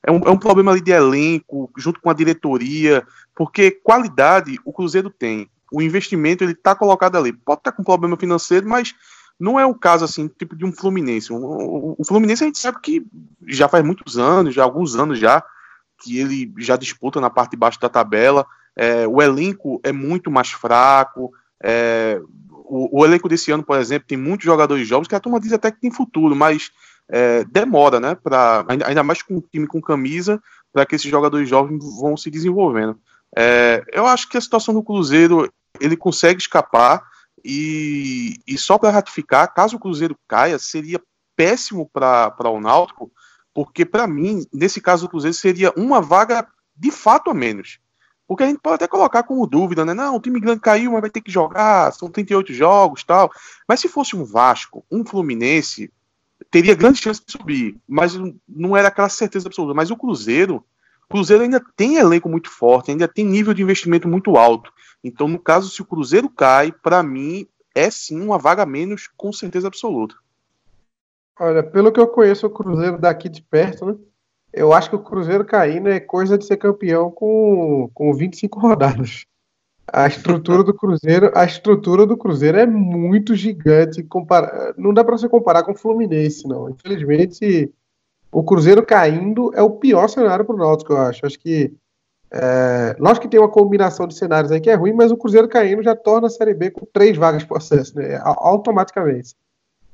é, 0.02 0.10
um, 0.10 0.18
é 0.26 0.30
um 0.30 0.36
problema 0.36 0.72
ali 0.72 0.80
de 0.80 0.90
elenco, 0.90 1.70
junto 1.76 2.00
com 2.00 2.10
a 2.10 2.14
diretoria, 2.14 3.06
porque 3.36 3.70
qualidade 3.70 4.58
o 4.64 4.72
Cruzeiro 4.72 5.10
tem 5.10 5.48
o 5.72 5.80
investimento 5.80 6.42
ele 6.42 6.52
está 6.52 6.74
colocado 6.74 7.16
ali. 7.16 7.32
Pode 7.32 7.60
estar 7.60 7.70
tá 7.70 7.76
com 7.76 7.84
problema 7.84 8.16
financeiro, 8.16 8.68
mas 8.68 8.94
não 9.38 9.60
é 9.60 9.64
o 9.64 9.74
caso 9.74 10.04
assim, 10.04 10.26
tipo 10.26 10.56
de 10.56 10.64
um 10.64 10.72
Fluminense. 10.72 11.32
O, 11.32 11.96
Fluminense 12.04 12.42
a 12.42 12.46
gente 12.46 12.58
sabe 12.58 12.80
que 12.80 13.06
já 13.46 13.68
faz 13.68 13.84
muitos 13.84 14.18
anos, 14.18 14.54
já 14.54 14.64
alguns 14.64 14.96
anos 14.96 15.20
já, 15.20 15.42
que 16.04 16.18
ele 16.18 16.52
já 16.58 16.76
disputa 16.76 17.20
na 17.20 17.30
parte 17.30 17.52
de 17.52 17.56
baixo 17.56 17.80
da 17.80 17.88
tabela. 17.88 18.46
É, 18.76 19.06
o 19.06 19.22
elenco 19.22 19.80
é 19.82 19.92
muito 19.92 20.30
mais 20.30 20.50
fraco. 20.50 21.32
É, 21.62 22.20
o, 22.48 23.00
o, 23.00 23.04
elenco 23.04 23.28
desse 23.28 23.50
ano, 23.50 23.62
por 23.62 23.78
exemplo, 23.78 24.06
tem 24.06 24.18
muitos 24.18 24.44
jogadores 24.44 24.86
jovens 24.86 25.08
que 25.08 25.14
a 25.14 25.20
turma 25.20 25.40
diz 25.40 25.52
até 25.52 25.70
que 25.70 25.80
tem 25.80 25.90
futuro, 25.90 26.36
mas 26.36 26.70
é, 27.08 27.44
demora, 27.44 27.98
né? 27.98 28.14
Pra, 28.14 28.64
ainda, 28.68 28.86
ainda 28.86 29.02
mais 29.02 29.22
com 29.22 29.36
um 29.36 29.40
time 29.40 29.66
com 29.66 29.80
camisa, 29.80 30.40
para 30.72 30.84
que 30.84 30.94
esses 30.94 31.10
jogadores 31.10 31.48
jovens 31.48 31.78
vão 32.00 32.16
se 32.16 32.30
desenvolvendo. 32.30 32.98
É, 33.36 33.82
eu 33.92 34.06
acho 34.06 34.28
que 34.28 34.36
a 34.36 34.40
situação 34.40 34.74
do 34.74 34.82
Cruzeiro 34.82 35.50
ele 35.80 35.96
consegue 35.96 36.40
escapar 36.40 37.02
e, 37.44 38.40
e 38.46 38.56
só 38.56 38.78
para 38.78 38.90
ratificar, 38.90 39.52
caso 39.52 39.76
o 39.76 39.80
Cruzeiro 39.80 40.16
caia, 40.28 40.58
seria 40.58 41.00
péssimo 41.36 41.88
para 41.92 42.50
o 42.50 42.60
Náutico, 42.60 43.10
porque 43.54 43.84
para 43.84 44.06
mim, 44.06 44.44
nesse 44.52 44.80
caso 44.80 45.06
do 45.06 45.08
Cruzeiro, 45.08 45.34
seria 45.34 45.72
uma 45.76 46.00
vaga 46.00 46.46
de 46.76 46.90
fato 46.90 47.30
a 47.30 47.34
menos. 47.34 47.78
Porque 48.26 48.42
a 48.42 48.46
gente 48.46 48.58
pode 48.58 48.76
até 48.76 48.88
colocar 48.88 49.22
como 49.22 49.46
dúvida, 49.46 49.84
né? 49.84 49.94
Não, 49.94 50.16
o 50.16 50.20
time 50.20 50.40
grande 50.40 50.60
caiu, 50.60 50.92
mas 50.92 51.02
vai 51.02 51.10
ter 51.10 51.20
que 51.20 51.30
jogar, 51.30 51.92
são 51.92 52.10
38 52.10 52.52
jogos 52.52 53.04
tal. 53.04 53.30
Mas 53.68 53.80
se 53.80 53.88
fosse 53.88 54.16
um 54.16 54.24
Vasco, 54.24 54.84
um 54.90 55.04
Fluminense, 55.04 55.92
teria 56.50 56.74
grande 56.74 57.00
chance 57.00 57.22
de 57.24 57.30
subir. 57.30 57.76
Mas 57.86 58.14
não 58.48 58.76
era 58.76 58.88
aquela 58.88 59.08
certeza 59.08 59.46
absoluta. 59.46 59.74
Mas 59.74 59.90
o 59.90 59.96
Cruzeiro, 59.96 60.64
o 61.04 61.12
Cruzeiro 61.12 61.42
ainda 61.42 61.62
tem 61.76 61.96
elenco 61.96 62.28
muito 62.28 62.50
forte, 62.50 62.90
ainda 62.90 63.06
tem 63.06 63.24
nível 63.24 63.52
de 63.52 63.62
investimento 63.62 64.08
muito 64.08 64.36
alto. 64.36 64.72
Então, 65.02 65.28
no 65.28 65.38
caso, 65.38 65.68
se 65.68 65.82
o 65.82 65.84
Cruzeiro 65.84 66.30
cai, 66.30 66.72
para 66.72 67.02
mim 67.02 67.46
é 67.74 67.90
sim 67.90 68.20
uma 68.20 68.38
vaga 68.38 68.64
menos, 68.64 69.08
com 69.16 69.32
certeza 69.32 69.68
absoluta. 69.68 70.16
Olha, 71.38 71.62
pelo 71.62 71.90
que 71.90 72.00
eu 72.00 72.06
conheço 72.06 72.46
o 72.46 72.50
Cruzeiro 72.50 72.98
daqui 72.98 73.28
de 73.28 73.42
perto, 73.42 73.86
né? 73.86 73.96
Eu 74.52 74.72
acho 74.72 74.88
que 74.88 74.96
o 74.96 75.02
Cruzeiro 75.02 75.44
caindo 75.44 75.88
é 75.88 75.98
coisa 75.98 76.38
de 76.38 76.44
ser 76.44 76.56
campeão 76.56 77.10
com, 77.10 77.90
com 77.92 78.14
25 78.14 78.60
rodadas. 78.60 79.24
A 79.86 80.06
estrutura 80.06 80.62
do 80.62 80.72
Cruzeiro, 80.72 81.30
a 81.34 81.44
estrutura 81.44 82.06
do 82.06 82.16
Cruzeiro 82.16 82.58
é 82.58 82.66
muito 82.66 83.34
gigante. 83.34 84.02
Compara... 84.04 84.72
Não 84.78 84.94
dá 84.94 85.02
para 85.02 85.18
você 85.18 85.28
comparar 85.28 85.64
com 85.64 85.72
o 85.72 85.76
Fluminense, 85.76 86.46
não. 86.46 86.70
Infelizmente, 86.70 87.72
o 88.30 88.42
Cruzeiro 88.44 88.84
caindo 88.86 89.52
é 89.54 89.62
o 89.62 89.70
pior 89.70 90.08
cenário 90.08 90.44
para 90.44 90.54
o 90.54 90.58
Náutico, 90.58 90.92
eu 90.92 90.98
acho. 90.98 91.26
Acho 91.26 91.38
que 91.38 91.74
é, 92.30 92.96
lógico 92.98 93.22
que 93.22 93.28
tem 93.28 93.38
uma 93.38 93.48
combinação 93.48 94.08
de 94.08 94.14
cenários 94.14 94.50
aí 94.50 94.60
que 94.60 94.70
é 94.70 94.74
ruim, 94.74 94.92
mas 94.92 95.12
o 95.12 95.16
Cruzeiro 95.16 95.48
caindo 95.48 95.82
já 95.82 95.94
torna 95.94 96.26
a 96.26 96.30
Série 96.30 96.54
B 96.54 96.70
com 96.70 96.84
três 96.86 97.16
vagas 97.16 97.44
por 97.44 97.58
acesso, 97.58 97.96
né? 97.96 98.20
Automaticamente. 98.22 99.34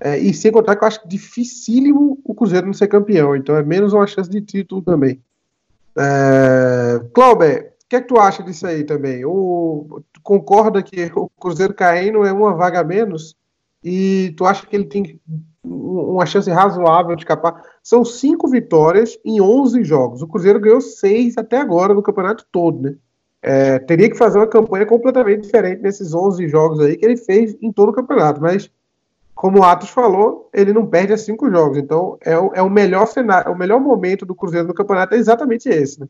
É, 0.01 0.19
e 0.19 0.33
sem 0.33 0.51
contar 0.51 0.77
que 0.77 0.83
eu 0.83 0.89
acho 0.89 1.07
dificílimo 1.07 2.19
o 2.25 2.35
Cruzeiro 2.35 2.67
não 2.67 2.73
ser 2.73 2.89
campeão, 2.89 3.37
então 3.37 3.55
é 3.55 3.63
menos 3.63 3.93
uma 3.93 4.07
chance 4.07 4.31
de 4.31 4.41
título 4.41 4.81
também. 4.81 5.21
É, 5.97 7.01
Clauber, 7.13 7.75
o 7.85 7.89
que 7.89 7.97
é 7.97 8.01
que 8.01 8.09
tu 8.09 8.19
acha 8.19 8.43
disso 8.43 8.67
aí 8.67 8.85
também? 8.85 9.21
Tu 9.23 10.21
concorda 10.23 10.83
que 10.83 11.11
o 11.15 11.29
Cruzeiro 11.39 11.75
caindo 11.75 12.25
é 12.25 12.33
uma 12.33 12.55
vaga 12.55 12.83
menos? 12.83 13.37
E 13.85 14.33
tu 14.37 14.47
acha 14.47 14.67
que 14.67 14.75
ele 14.75 14.85
tem 14.85 15.21
uma 15.63 16.25
chance 16.25 16.51
razoável 16.51 17.15
de 17.15 17.23
escapar. 17.23 17.63
São 17.83 18.05
cinco 18.05 18.49
vitórias 18.49 19.19
em 19.25 19.41
11 19.41 19.85
jogos. 19.85 20.23
O 20.23 20.27
Cruzeiro 20.27 20.61
ganhou 20.61 20.81
seis 20.81 21.37
até 21.37 21.59
agora 21.59 21.93
no 21.93 22.03
campeonato 22.03 22.47
todo, 22.51 22.81
né? 22.81 22.97
É, 23.43 23.79
teria 23.79 24.11
que 24.11 24.19
fazer 24.19 24.39
uma 24.39 24.47
campanha 24.47 24.85
completamente 24.85 25.43
diferente 25.43 25.83
nesses 25.83 26.15
11 26.15 26.47
jogos 26.49 26.79
aí 26.81 26.97
que 26.97 27.05
ele 27.05 27.17
fez 27.17 27.57
em 27.61 27.73
todo 27.73 27.91
o 27.91 27.95
campeonato. 27.95 28.41
Mas 28.41 28.71
como 29.41 29.61
o 29.61 29.65
Atos 29.65 29.89
falou, 29.89 30.51
ele 30.53 30.71
não 30.71 30.87
perde 30.87 31.15
a 31.15 31.17
cinco 31.17 31.51
jogos. 31.51 31.79
Então 31.79 32.19
é 32.21 32.39
o, 32.39 32.53
é 32.53 32.61
o 32.61 32.69
melhor 32.69 33.07
cenário, 33.07 33.51
o 33.51 33.57
melhor 33.57 33.81
momento 33.81 34.27
do 34.27 34.35
Cruzeiro 34.35 34.69
no 34.69 34.75
campeonato 34.75 35.15
é 35.15 35.17
exatamente 35.17 35.67
esse, 35.67 35.99
né? 35.99 36.07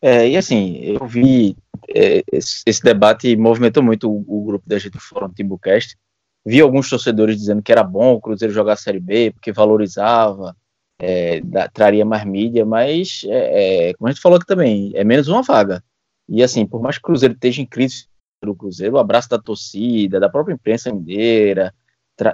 É, 0.00 0.28
e 0.28 0.36
assim, 0.36 0.76
eu 0.76 1.04
vi 1.04 1.56
é, 1.88 2.22
esse, 2.30 2.62
esse, 2.64 2.80
debate 2.80 3.36
movimentou 3.36 3.82
muito 3.82 4.08
o, 4.08 4.24
o 4.24 4.44
grupo 4.44 4.68
da 4.68 4.78
gente 4.78 4.92
do 4.92 5.00
Fórum 5.00 5.30
Timbucast. 5.30 5.98
Vi 6.46 6.60
alguns 6.60 6.88
torcedores 6.88 7.36
dizendo 7.36 7.60
que 7.60 7.72
era 7.72 7.82
bom 7.82 8.12
o 8.12 8.20
Cruzeiro 8.20 8.54
jogar 8.54 8.74
a 8.74 8.76
Série 8.76 9.00
B, 9.00 9.32
porque 9.32 9.50
valorizava, 9.50 10.56
é, 11.00 11.40
da, 11.40 11.68
traria 11.68 12.04
mais 12.04 12.24
mídia, 12.24 12.64
mas, 12.64 13.22
é, 13.26 13.88
é, 13.88 13.94
como 13.94 14.06
a 14.06 14.12
gente 14.12 14.22
falou 14.22 14.36
aqui 14.36 14.46
também, 14.46 14.92
é 14.94 15.02
menos 15.02 15.26
uma 15.26 15.42
vaga. 15.42 15.82
E 16.28 16.40
assim, 16.40 16.64
por 16.64 16.80
mais 16.80 16.98
que 16.98 17.02
o 17.02 17.06
Cruzeiro 17.06 17.34
esteja 17.34 17.60
em 17.60 17.66
crise 17.66 18.06
do 18.46 18.54
Cruzeiro, 18.54 18.96
o 18.96 18.98
abraço 18.98 19.28
da 19.28 19.38
torcida, 19.38 20.18
da 20.18 20.28
própria 20.28 20.54
imprensa 20.54 20.92
mineira, 20.92 21.72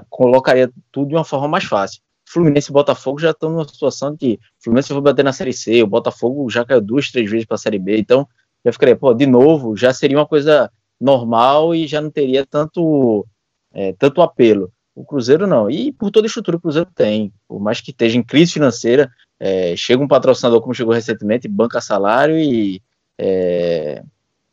colocaria 0.09 0.71
tudo 0.91 1.09
de 1.09 1.15
uma 1.15 1.25
forma 1.25 1.49
mais 1.49 1.65
fácil. 1.65 2.01
Fluminense 2.27 2.71
e 2.71 2.73
Botafogo 2.73 3.19
já 3.19 3.31
estão 3.31 3.51
numa 3.51 3.67
situação 3.67 4.13
de 4.13 4.19
que 4.19 4.41
Fluminense 4.63 4.89
foi 4.89 5.01
bater 5.01 5.25
na 5.25 5.33
Série 5.33 5.53
C, 5.53 5.83
o 5.83 5.87
Botafogo 5.87 6.49
já 6.51 6.65
caiu 6.65 6.81
duas, 6.81 7.11
três 7.11 7.31
vezes 7.31 7.47
para 7.47 7.55
a 7.55 7.59
Série 7.59 7.79
B, 7.79 7.99
então 7.99 8.29
já 8.65 8.73
ficaria, 8.73 8.97
pô, 8.97 9.15
de 9.15 9.27
novo, 9.27 9.77
já 9.77 9.93
seria 9.93 10.19
uma 10.19 10.27
coisa 10.27 10.71
normal 11.01 11.75
e 11.75 11.87
já 11.87 12.01
não 12.01 12.11
teria 12.11 12.45
tanto, 12.45 13.27
é, 13.73 13.95
tanto 13.95 14.21
apelo. 14.21 14.71
O 14.95 15.05
Cruzeiro 15.05 15.47
não. 15.47 15.71
E 15.71 15.93
por 15.93 16.11
toda 16.11 16.27
a 16.27 16.29
estrutura 16.29 16.57
que 16.57 16.59
o 16.59 16.63
Cruzeiro 16.63 16.91
tem, 16.93 17.33
por 17.47 17.61
mais 17.61 17.81
que 17.81 17.93
esteja 17.93 18.19
em 18.19 18.23
crise 18.23 18.53
financeira, 18.53 19.09
é, 19.39 19.77
chega 19.77 20.03
um 20.03 20.09
patrocinador 20.09 20.61
como 20.61 20.75
chegou 20.75 20.93
recentemente, 20.93 21.47
banca 21.47 21.81
salário 21.81 22.37
e, 22.37 22.83
é, 23.17 24.03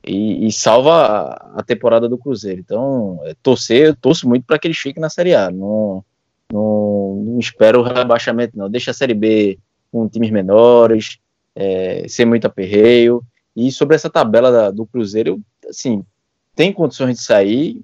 e, 0.05 0.47
e, 0.47 0.51
salva 0.51 1.29
a 1.55 1.63
temporada 1.63 2.07
do 2.07 2.17
Cruzeiro. 2.17 2.59
Então, 2.59 3.19
é, 3.23 3.33
torcer, 3.41 3.87
eu 3.87 3.95
torço 3.95 4.27
muito 4.27 4.45
para 4.45 4.59
que 4.59 4.67
ele 4.67 4.73
fique 4.73 4.99
na 4.99 5.09
Série 5.09 5.33
A. 5.33 5.49
Não, 5.49 6.03
não, 6.51 7.23
não, 7.25 7.39
espero 7.39 7.79
o 7.79 7.83
rebaixamento, 7.83 8.57
não. 8.57 8.69
Deixa 8.69 8.91
a 8.91 8.93
Série 8.93 9.13
B 9.13 9.57
com 9.91 10.07
times 10.07 10.29
menores, 10.29 11.17
é, 11.55 12.05
sem 12.07 12.25
muito 12.25 12.45
aperreio. 12.45 13.23
E 13.55 13.71
sobre 13.71 13.95
essa 13.95 14.09
tabela 14.09 14.51
da, 14.51 14.71
do 14.71 14.85
Cruzeiro, 14.85 15.41
assim, 15.67 16.03
tem 16.55 16.71
condições 16.71 17.17
de 17.17 17.23
sair, 17.23 17.81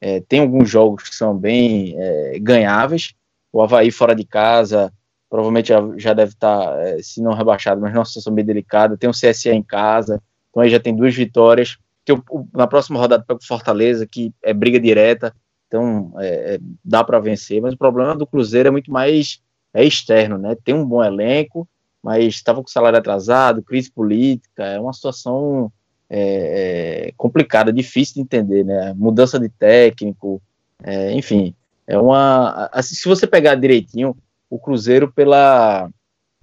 é, 0.00 0.20
tem 0.20 0.40
alguns 0.40 0.70
jogos 0.70 1.08
que 1.08 1.14
são 1.14 1.36
bem 1.36 1.94
é, 1.98 2.38
ganháveis. 2.38 3.14
O 3.52 3.60
Havaí 3.60 3.90
fora 3.90 4.14
de 4.14 4.24
casa 4.24 4.92
provavelmente 5.28 5.68
já, 5.68 5.80
já 5.96 6.12
deve 6.14 6.32
estar, 6.32 6.66
tá, 6.66 6.80
é, 6.80 7.02
se 7.02 7.20
não 7.20 7.34
rebaixado, 7.34 7.80
mas 7.80 7.92
numa 7.92 8.04
situação 8.04 8.32
bem 8.32 8.44
delicada. 8.44 8.96
Tem 8.96 9.08
o 9.08 9.12
CSA 9.12 9.52
em 9.52 9.62
casa, 9.62 10.22
então 10.58 10.60
aí 10.60 10.70
já 10.70 10.80
tem 10.80 10.94
duas 10.94 11.14
vitórias. 11.14 11.78
Tem 12.04 12.16
o, 12.16 12.48
na 12.52 12.66
próxima 12.66 12.98
rodada 12.98 13.24
pega 13.26 13.38
o 13.40 13.46
Fortaleza, 13.46 14.06
que 14.06 14.32
é 14.42 14.52
briga 14.52 14.80
direta, 14.80 15.34
então 15.66 16.12
é, 16.18 16.54
é, 16.54 16.58
dá 16.84 17.04
para 17.04 17.20
vencer. 17.20 17.62
Mas 17.62 17.74
o 17.74 17.78
problema 17.78 18.16
do 18.16 18.26
Cruzeiro 18.26 18.68
é 18.68 18.72
muito 18.72 18.90
mais 18.90 19.40
é 19.72 19.84
externo, 19.84 20.38
né? 20.38 20.56
Tem 20.64 20.74
um 20.74 20.84
bom 20.84 21.04
elenco, 21.04 21.68
mas 22.02 22.34
estava 22.34 22.60
com 22.62 22.68
salário 22.68 22.98
atrasado, 22.98 23.62
crise 23.62 23.90
política, 23.90 24.64
é 24.64 24.80
uma 24.80 24.92
situação 24.92 25.70
é, 26.08 27.08
é, 27.08 27.12
complicada, 27.16 27.72
difícil 27.72 28.14
de 28.14 28.20
entender, 28.22 28.64
né? 28.64 28.94
Mudança 28.96 29.38
de 29.38 29.48
técnico, 29.48 30.42
é, 30.82 31.12
enfim, 31.12 31.54
é 31.86 31.98
uma. 31.98 32.68
Assim, 32.72 32.94
se 32.94 33.06
você 33.06 33.26
pegar 33.26 33.54
direitinho, 33.54 34.16
o 34.50 34.58
Cruzeiro 34.58 35.12
pela 35.12 35.88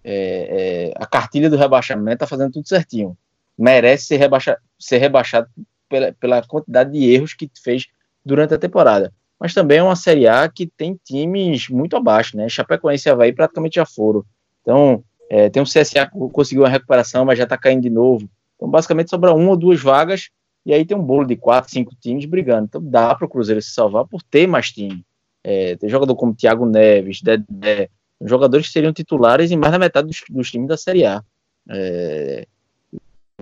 é, 0.04 0.92
é, 0.94 0.94
a 0.96 1.06
cartilha 1.08 1.50
do 1.50 1.58
rebaixamento 1.58 2.20
tá 2.20 2.28
fazendo 2.28 2.54
tudo 2.54 2.68
certinho, 2.68 3.18
merece 3.58 4.06
ser, 4.06 4.18
rebaixa, 4.18 4.58
ser 4.80 4.98
rebaixado 4.98 5.48
pela, 5.90 6.14
pela 6.14 6.42
quantidade 6.44 6.92
de 6.92 7.10
erros 7.12 7.34
que 7.34 7.50
fez 7.64 7.88
durante 8.24 8.54
a 8.54 8.58
temporada. 8.58 9.14
Mas 9.40 9.54
também 9.54 9.80
é 9.80 9.84
uma 9.84 9.96
Série 9.96 10.28
A 10.28 10.48
que 10.50 10.66
tem 10.66 11.00
times 11.04 11.70
muito 11.70 11.96
abaixo, 11.96 12.38
né? 12.38 12.48
Chapecoense 12.48 13.08
e 13.08 13.12
Havaí 13.12 13.34
praticamente 13.34 13.76
já 13.76 13.86
foram. 13.86 14.24
Então, 14.62 15.04
é, 15.30 15.50
tem 15.50 15.62
um 15.62 15.66
CSA 15.66 16.08
que 16.08 16.18
conseguiu 16.32 16.64
uma 16.64 16.70
recuperação, 16.70 17.26
mas 17.26 17.38
já 17.38 17.44
está 17.44 17.58
caindo 17.58 17.82
de 17.82 17.90
novo. 17.90 18.30
Então, 18.56 18.70
basicamente, 18.70 19.10
sobra 19.10 19.34
uma 19.34 19.50
ou 19.50 19.58
duas 19.58 19.82
vagas, 19.82 20.30
e 20.66 20.74
aí 20.74 20.86
tem 20.86 20.98
um 20.98 21.04
bolo 21.04 21.26
de 21.26 21.36
quatro, 21.36 21.70
cinco 21.70 21.94
times 21.96 22.26
brigando. 22.26 22.66
Então, 22.66 22.82
dá 22.84 23.14
para 23.14 23.26
o 23.26 23.30
Cruzeiro 23.30 23.62
se 23.62 23.72
salvar 23.72 24.06
por 24.06 24.24
ter 24.24 24.48
mais 24.48 24.72
time. 24.72 25.04
É, 25.44 25.76
tem 25.76 25.90
jogador 25.90 26.16
como 26.16 26.34
Thiago 26.34 26.66
Neves, 26.66 27.22
Dedé, 27.22 27.90
jogadores 28.22 28.68
que 28.68 28.74
seriam 28.74 28.94
titulares 28.94 29.52
em 29.52 29.58
mais 29.58 29.72
da 29.72 29.78
metade 29.78 30.08
dos, 30.08 30.24
dos 30.30 30.50
times 30.50 30.68
da 30.68 30.78
Série 30.78 31.06
A. 31.06 31.22
É, 31.70 32.48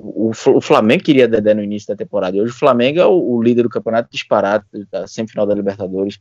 o, 0.02 0.32
o, 0.32 0.62
Flamengo 0.62 1.04
queria 1.04 1.28
Dedé 1.28 1.54
no 1.54 1.64
início 1.64 1.88
da 1.88 1.96
temporada, 1.96 2.36
e 2.36 2.42
hoje 2.42 2.52
o 2.52 2.58
Flamengo 2.58 3.00
é 3.00 3.06
o, 3.06 3.36
o 3.36 3.42
líder 3.42 3.64
do 3.64 3.70
campeonato 3.70 4.10
disparado, 4.12 4.66
da 4.92 5.08
semifinal 5.08 5.46
da 5.46 5.54
Libertadores. 5.54 6.20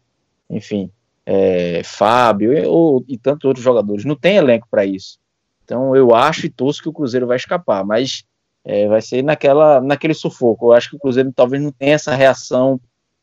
Enfim, 0.50 0.90
é, 1.24 1.82
Fábio 1.84 2.52
e, 2.52 2.66
ou, 2.66 3.04
e 3.08 3.16
tantos 3.16 3.44
outros 3.46 3.64
jogadores. 3.64 4.04
Não 4.04 4.16
tem 4.16 4.36
elenco 4.36 4.66
para 4.70 4.84
isso. 4.84 5.18
Então 5.64 5.96
eu 5.96 6.14
acho 6.14 6.46
e 6.46 6.50
torço 6.50 6.82
que 6.82 6.88
o 6.88 6.92
Cruzeiro 6.92 7.26
vai 7.26 7.36
escapar, 7.36 7.84
mas 7.84 8.24
é, 8.64 8.86
vai 8.88 9.00
ser 9.00 9.22
naquela, 9.22 9.80
naquele 9.80 10.14
sufoco. 10.14 10.66
Eu 10.66 10.72
acho 10.72 10.90
que 10.90 10.96
o 10.96 10.98
Cruzeiro 10.98 11.32
talvez 11.34 11.62
não 11.62 11.72
tenha 11.72 11.94
essa 11.94 12.14
reação 12.14 12.80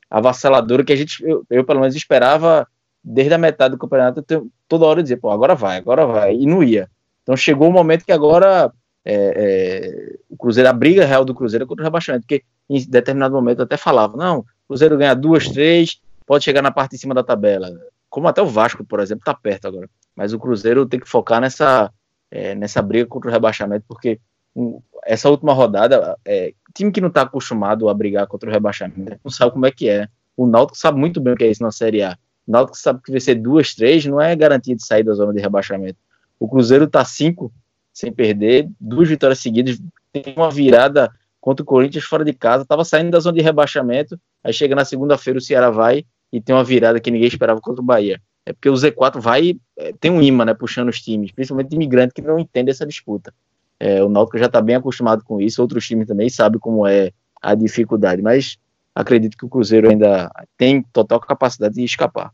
avassaladora 0.10 0.84
que 0.84 0.94
a 0.94 0.96
gente, 0.96 1.24
eu, 1.24 1.46
eu 1.50 1.64
pelo 1.64 1.82
menos 1.82 1.96
esperava 1.96 2.68
desde 3.04 3.34
a 3.34 3.38
metade 3.38 3.76
do 3.76 3.78
campeonato, 3.78 4.26
toda 4.68 4.86
hora 4.86 5.04
dizer, 5.04 5.18
pô, 5.18 5.30
agora 5.30 5.54
vai, 5.54 5.78
agora 5.78 6.06
vai, 6.06 6.36
e 6.36 6.46
não 6.46 6.64
ia. 6.64 6.90
Então 7.22 7.38
chegou 7.38 7.70
o 7.70 7.72
momento 7.72 8.06
que 8.06 8.12
agora 8.12 8.74
é, 9.06 9.14
é, 9.16 10.16
o 10.30 10.38
Cruzeiro, 10.38 10.70
a 10.70 10.74
briga 10.74 11.06
real 11.06 11.24
do 11.26 11.34
Cruzeiro 11.34 11.64
é 11.64 11.68
contra 11.68 11.84
o 11.84 11.86
rebaixamento, 11.86 12.24
porque 12.24 12.44
em 12.70 12.84
determinado 12.88 13.34
momento 13.34 13.62
até 13.62 13.78
falava, 13.78 14.18
não, 14.18 14.40
o 14.40 14.46
Cruzeiro 14.68 14.98
ganha 14.98 15.16
duas, 15.16 15.48
três, 15.48 16.00
pode 16.26 16.44
chegar 16.44 16.62
na 16.62 16.72
parte 16.72 16.92
de 16.92 16.98
cima 16.98 17.14
da 17.14 17.24
tabela, 17.24 17.72
como 18.10 18.28
até 18.28 18.42
o 18.42 18.48
Vasco, 18.48 18.84
por 18.84 19.00
exemplo, 19.00 19.24
tá 19.24 19.34
perto 19.34 19.68
agora. 19.68 19.90
Mas 20.16 20.34
o 20.34 20.40
Cruzeiro 20.40 20.86
tem 20.86 21.00
que 21.00 21.08
focar 21.08 21.40
nessa, 21.40 21.92
é, 22.30 22.54
nessa 22.56 22.82
briga 22.82 23.06
contra 23.06 23.30
o 23.30 23.34
rebaixamento, 23.34 23.86
porque 23.88 24.20
um, 24.56 24.82
essa 25.06 25.30
última 25.30 25.54
rodada, 25.54 26.18
é, 26.26 26.54
time 26.74 26.92
que 26.92 27.02
não 27.02 27.08
está 27.08 27.22
acostumado 27.22 27.88
a 27.88 27.94
brigar 27.94 28.28
contra 28.28 28.50
o 28.50 28.54
rebaixamento, 28.54 29.20
não 29.24 29.32
sabe 29.32 29.52
como 29.52 29.66
é 29.66 29.72
que 29.72 29.88
é. 29.88 30.08
O 30.36 30.48
Náutico 30.48 30.78
sabe 30.78 31.00
muito 31.00 31.20
bem 31.20 31.34
o 31.34 31.36
que 31.36 31.44
é 31.44 31.52
isso 31.52 31.64
na 31.64 31.72
Série 31.72 32.02
A. 32.02 32.18
O 32.48 32.52
Náutico 32.52 32.78
sabe 32.78 33.02
que 33.04 33.12
vai 33.12 33.20
ser 33.20 33.36
duas, 33.36 33.74
três, 33.74 34.06
não 34.06 34.20
é 34.20 34.36
garantia 34.36 34.76
de 34.76 34.86
sair 34.86 35.04
da 35.04 35.14
zona 35.14 35.34
de 35.34 35.42
rebaixamento. 35.42 35.98
O 36.40 36.48
Cruzeiro 36.48 36.86
está 36.86 37.04
cinco 37.04 37.52
sem 38.00 38.12
perder, 38.12 38.70
duas 38.80 39.08
vitórias 39.10 39.40
seguidas, 39.40 39.80
tem 40.12 40.34
uma 40.36 40.50
virada 40.50 41.12
contra 41.42 41.64
o 41.64 41.66
Corinthians 41.66 42.04
fora 42.04 42.24
de 42.24 42.34
casa, 42.34 42.64
estava 42.64 42.84
saindo 42.84 43.12
da 43.12 43.20
zona 43.20 43.38
de 43.38 43.44
rebaixamento, 43.44 44.20
aí 44.44 44.54
chega 44.54 44.76
na 44.76 44.86
segunda-feira 44.86 45.40
o 45.40 45.42
Ceará 45.42 45.70
vai 45.70 46.06
e 46.32 46.40
tem 46.40 46.56
uma 46.56 46.64
virada 46.64 47.00
que 47.00 47.10
ninguém 47.10 47.28
esperava 47.28 47.62
contra 47.62 47.82
o 47.82 47.86
Bahia 47.86 48.22
é 48.50 48.54
porque 48.54 48.68
o 48.68 48.74
Z4 48.74 49.20
vai, 49.20 49.60
é, 49.78 49.94
tem 49.94 50.10
um 50.10 50.20
imã, 50.20 50.44
né, 50.44 50.56
puxando 50.56 50.90
os 50.90 51.00
times, 51.00 51.32
principalmente 51.32 51.74
imigrante 51.76 52.16
que 52.16 52.22
não 52.22 52.40
entende 52.40 52.72
essa 52.72 52.86
disputa. 52.86 53.32
É, 53.80 54.04
o 54.04 54.10
Náutico 54.10 54.40
já 54.40 54.48
está 54.48 54.60
bem 54.60 54.76
acostumado 54.76 55.24
com 55.24 55.40
isso, 55.40 55.62
outros 55.62 55.86
times 55.88 56.08
também 56.08 56.30
sabem 56.30 56.60
como 56.60 56.88
é 56.88 57.12
a 57.40 57.54
dificuldade, 57.54 58.24
mas 58.24 58.58
acredito 58.94 59.38
que 59.38 59.46
o 59.46 59.50
Cruzeiro 59.50 59.88
ainda 59.88 60.32
tem 60.58 60.82
total 60.92 61.20
capacidade 61.20 61.76
de 61.76 61.84
escapar. 61.84 62.34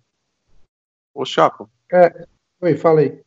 Ô, 1.14 1.26
Chaco. 1.26 1.70
É, 1.92 2.26
oi, 2.62 2.78
falei. 2.78 3.25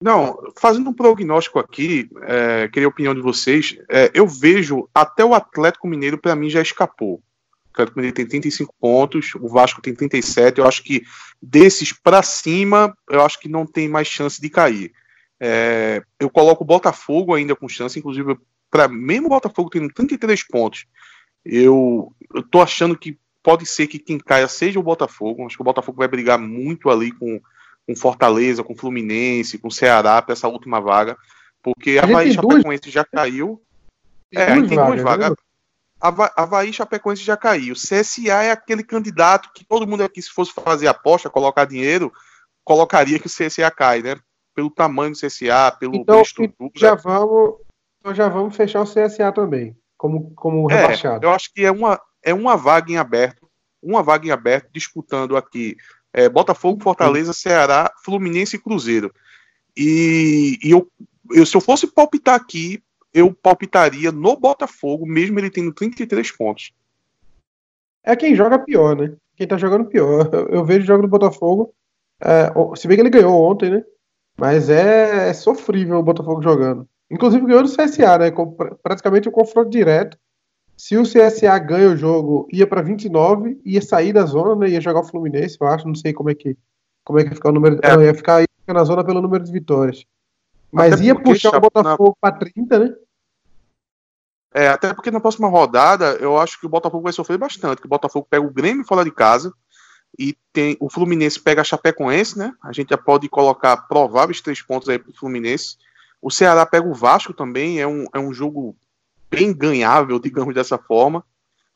Não, 0.00 0.38
fazendo 0.58 0.90
um 0.90 0.92
prognóstico 0.92 1.58
aqui, 1.58 2.08
é, 2.22 2.68
queria 2.68 2.86
a 2.86 2.90
opinião 2.90 3.14
de 3.14 3.20
vocês. 3.20 3.78
É, 3.88 4.10
eu 4.12 4.26
vejo 4.26 4.88
até 4.94 5.24
o 5.24 5.34
Atlético 5.34 5.88
Mineiro, 5.88 6.18
para 6.18 6.36
mim, 6.36 6.50
já 6.50 6.60
escapou. 6.60 7.22
Atlético 7.72 7.98
Mineiro 7.98 8.14
tem 8.14 8.26
35 8.26 8.74
pontos, 8.78 9.34
o 9.34 9.48
Vasco 9.48 9.80
tem 9.80 9.94
37. 9.94 10.58
Eu 10.58 10.66
acho 10.66 10.82
que 10.82 11.02
desses 11.40 11.92
para 11.92 12.22
cima, 12.22 12.96
eu 13.08 13.22
acho 13.22 13.40
que 13.40 13.48
não 13.48 13.66
tem 13.66 13.88
mais 13.88 14.06
chance 14.08 14.40
de 14.40 14.50
cair. 14.50 14.92
É, 15.40 16.02
eu 16.18 16.30
coloco 16.30 16.64
o 16.64 16.66
Botafogo 16.66 17.34
ainda 17.34 17.54
com 17.54 17.68
chance, 17.68 17.98
inclusive, 17.98 18.38
para 18.70 18.88
mesmo 18.88 19.26
o 19.26 19.30
Botafogo 19.30 19.70
tendo 19.70 19.92
33 19.92 20.46
pontos, 20.46 20.86
eu, 21.44 22.12
eu 22.34 22.42
tô 22.42 22.60
achando 22.60 22.96
que 22.98 23.18
pode 23.42 23.64
ser 23.64 23.86
que 23.86 23.98
quem 23.98 24.18
caia 24.18 24.48
seja 24.48 24.80
o 24.80 24.82
Botafogo. 24.82 25.46
Acho 25.46 25.56
que 25.56 25.62
o 25.62 25.64
Botafogo 25.64 25.98
vai 25.98 26.08
brigar 26.08 26.38
muito 26.38 26.90
ali 26.90 27.12
com, 27.12 27.40
com 27.86 27.94
Fortaleza, 27.94 28.64
com 28.64 28.74
Fluminense, 28.74 29.58
com 29.58 29.70
Ceará 29.70 30.20
para 30.20 30.32
essa 30.32 30.48
última 30.48 30.80
vaga, 30.80 31.16
porque 31.62 31.98
a 31.98 32.04
Havaí 32.04 32.32
Chapecoense 32.32 32.90
já 32.90 33.04
caiu. 33.04 33.62
É, 34.34 34.52
aí 34.52 34.66
tem 34.66 34.76
duas 34.76 35.00
vagas. 35.00 35.30
Né? 35.30 35.36
Havaí 36.00 36.72
Chapecoense 36.72 37.22
já 37.22 37.36
caiu. 37.36 37.74
CSA 37.74 38.42
é 38.42 38.50
aquele 38.50 38.82
candidato 38.82 39.50
que 39.54 39.64
todo 39.64 39.86
mundo 39.86 40.02
aqui, 40.02 40.20
se 40.20 40.30
fosse 40.30 40.52
fazer 40.52 40.88
aposta, 40.88 41.30
colocar 41.30 41.64
dinheiro, 41.64 42.12
colocaria 42.64 43.18
que 43.18 43.26
o 43.26 43.30
CSA 43.30 43.70
cai, 43.70 44.02
né? 44.02 44.16
Pelo 44.54 44.70
tamanho 44.70 45.12
do 45.12 45.18
CSA, 45.18 45.74
pelo, 45.78 45.94
então, 45.94 46.20
estrutura. 46.20 46.70
Já 46.74 46.94
vamos, 46.94 47.56
então 48.00 48.14
já 48.14 48.28
vamos 48.28 48.56
fechar 48.56 48.82
o 48.82 48.84
CSA 48.84 49.32
também, 49.32 49.76
como, 49.96 50.32
como 50.34 50.70
é, 50.70 50.76
rebaixado. 50.76 51.24
Eu 51.24 51.30
acho 51.30 51.52
que 51.52 51.64
é 51.64 51.70
uma, 51.70 52.00
é 52.22 52.34
uma 52.34 52.56
vaga 52.56 52.90
em 52.90 52.96
aberto, 52.96 53.48
uma 53.82 54.02
vaga 54.02 54.26
em 54.26 54.30
aberto, 54.30 54.68
disputando 54.72 55.36
aqui 55.36 55.76
é, 56.16 56.30
Botafogo, 56.30 56.82
Fortaleza, 56.82 57.34
Ceará, 57.34 57.92
Fluminense 58.02 58.56
e 58.56 58.58
Cruzeiro. 58.58 59.12
E, 59.76 60.58
e 60.64 60.70
eu, 60.70 60.90
eu, 61.30 61.44
se 61.44 61.54
eu 61.54 61.60
fosse 61.60 61.86
palpitar 61.86 62.34
aqui, 62.34 62.82
eu 63.12 63.32
palpitaria 63.34 64.10
no 64.10 64.34
Botafogo, 64.34 65.06
mesmo 65.06 65.38
ele 65.38 65.50
tendo 65.50 65.74
33 65.74 66.32
pontos. 66.32 66.72
É 68.02 68.16
quem 68.16 68.34
joga 68.34 68.58
pior, 68.58 68.96
né? 68.96 69.14
quem 69.36 69.46
tá 69.46 69.58
jogando 69.58 69.84
pior. 69.84 70.30
Eu, 70.32 70.48
eu 70.60 70.64
vejo 70.64 70.84
o 70.84 70.86
jogo 70.86 71.02
do 71.02 71.08
Botafogo. 71.08 71.74
É, 72.18 72.50
se 72.76 72.88
bem 72.88 72.96
que 72.96 73.02
ele 73.02 73.10
ganhou 73.10 73.38
ontem, 73.38 73.70
né? 73.70 73.84
Mas 74.38 74.70
é, 74.70 75.28
é 75.28 75.34
sofrível 75.34 75.98
o 75.98 76.02
Botafogo 76.02 76.42
jogando. 76.42 76.88
Inclusive 77.10 77.46
ganhou 77.46 77.62
do 77.62 77.68
CSA, 77.68 78.18
né? 78.18 78.30
Com 78.30 78.56
praticamente 78.82 79.28
um 79.28 79.32
confronto 79.32 79.68
direto. 79.68 80.18
Se 80.76 80.96
o 80.96 81.04
CSA 81.04 81.58
ganha 81.58 81.90
o 81.90 81.96
jogo, 81.96 82.46
ia 82.52 82.66
para 82.66 82.82
29, 82.82 83.58
ia 83.64 83.80
sair 83.80 84.12
da 84.12 84.26
zona, 84.26 84.54
né? 84.54 84.68
Ia 84.68 84.80
jogar 84.80 85.00
o 85.00 85.04
Fluminense, 85.04 85.56
eu 85.58 85.66
acho. 85.66 85.86
Não 85.86 85.94
sei 85.94 86.12
como 86.12 86.30
é 86.30 86.34
que, 86.34 86.56
como 87.02 87.18
é 87.18 87.24
que 87.24 87.34
fica 87.34 87.48
o 87.48 87.52
número. 87.52 87.78
É. 87.82 87.96
Não, 87.96 88.02
ia 88.02 88.14
ficar 88.14 88.44
na 88.66 88.84
zona 88.84 89.02
pelo 89.02 89.22
número 89.22 89.42
de 89.42 89.50
vitórias. 89.50 90.04
Mas 90.70 90.94
até 90.94 91.04
ia 91.04 91.14
puxar 91.14 91.56
o 91.56 91.60
Botafogo 91.60 92.16
na... 92.22 92.30
para 92.30 92.38
30, 92.38 92.78
né? 92.78 92.94
É, 94.52 94.68
até 94.68 94.92
porque 94.92 95.10
na 95.10 95.20
próxima 95.20 95.48
rodada 95.48 96.16
eu 96.20 96.38
acho 96.38 96.58
que 96.58 96.66
o 96.66 96.68
Botafogo 96.68 97.04
vai 97.04 97.12
sofrer 97.12 97.38
bastante. 97.38 97.80
Que 97.80 97.86
o 97.86 97.90
Botafogo 97.90 98.26
pega 98.28 98.44
o 98.44 98.52
Grêmio 98.52 98.84
fora 98.84 99.04
de 99.04 99.10
casa 99.10 99.52
e 100.18 100.36
tem 100.52 100.76
o 100.80 100.88
Fluminense 100.90 101.40
pega 101.40 101.60
a 101.60 101.64
Chapecoense, 101.64 102.38
né? 102.38 102.52
A 102.62 102.72
gente 102.72 102.90
já 102.90 102.98
pode 102.98 103.28
colocar 103.28 103.76
prováveis 103.88 104.40
três 104.40 104.62
pontos 104.62 104.88
aí 104.88 104.98
pro 104.98 105.12
Fluminense. 105.12 105.76
O 106.20 106.30
Ceará 106.30 106.64
pega 106.64 106.86
o 106.86 106.94
Vasco 106.94 107.32
também, 107.34 107.80
é 107.80 107.86
um, 107.86 108.06
é 108.14 108.18
um 108.18 108.32
jogo 108.32 108.76
bem 109.30 109.52
ganhável, 109.52 110.18
digamos 110.18 110.54
dessa 110.54 110.78
forma. 110.78 111.24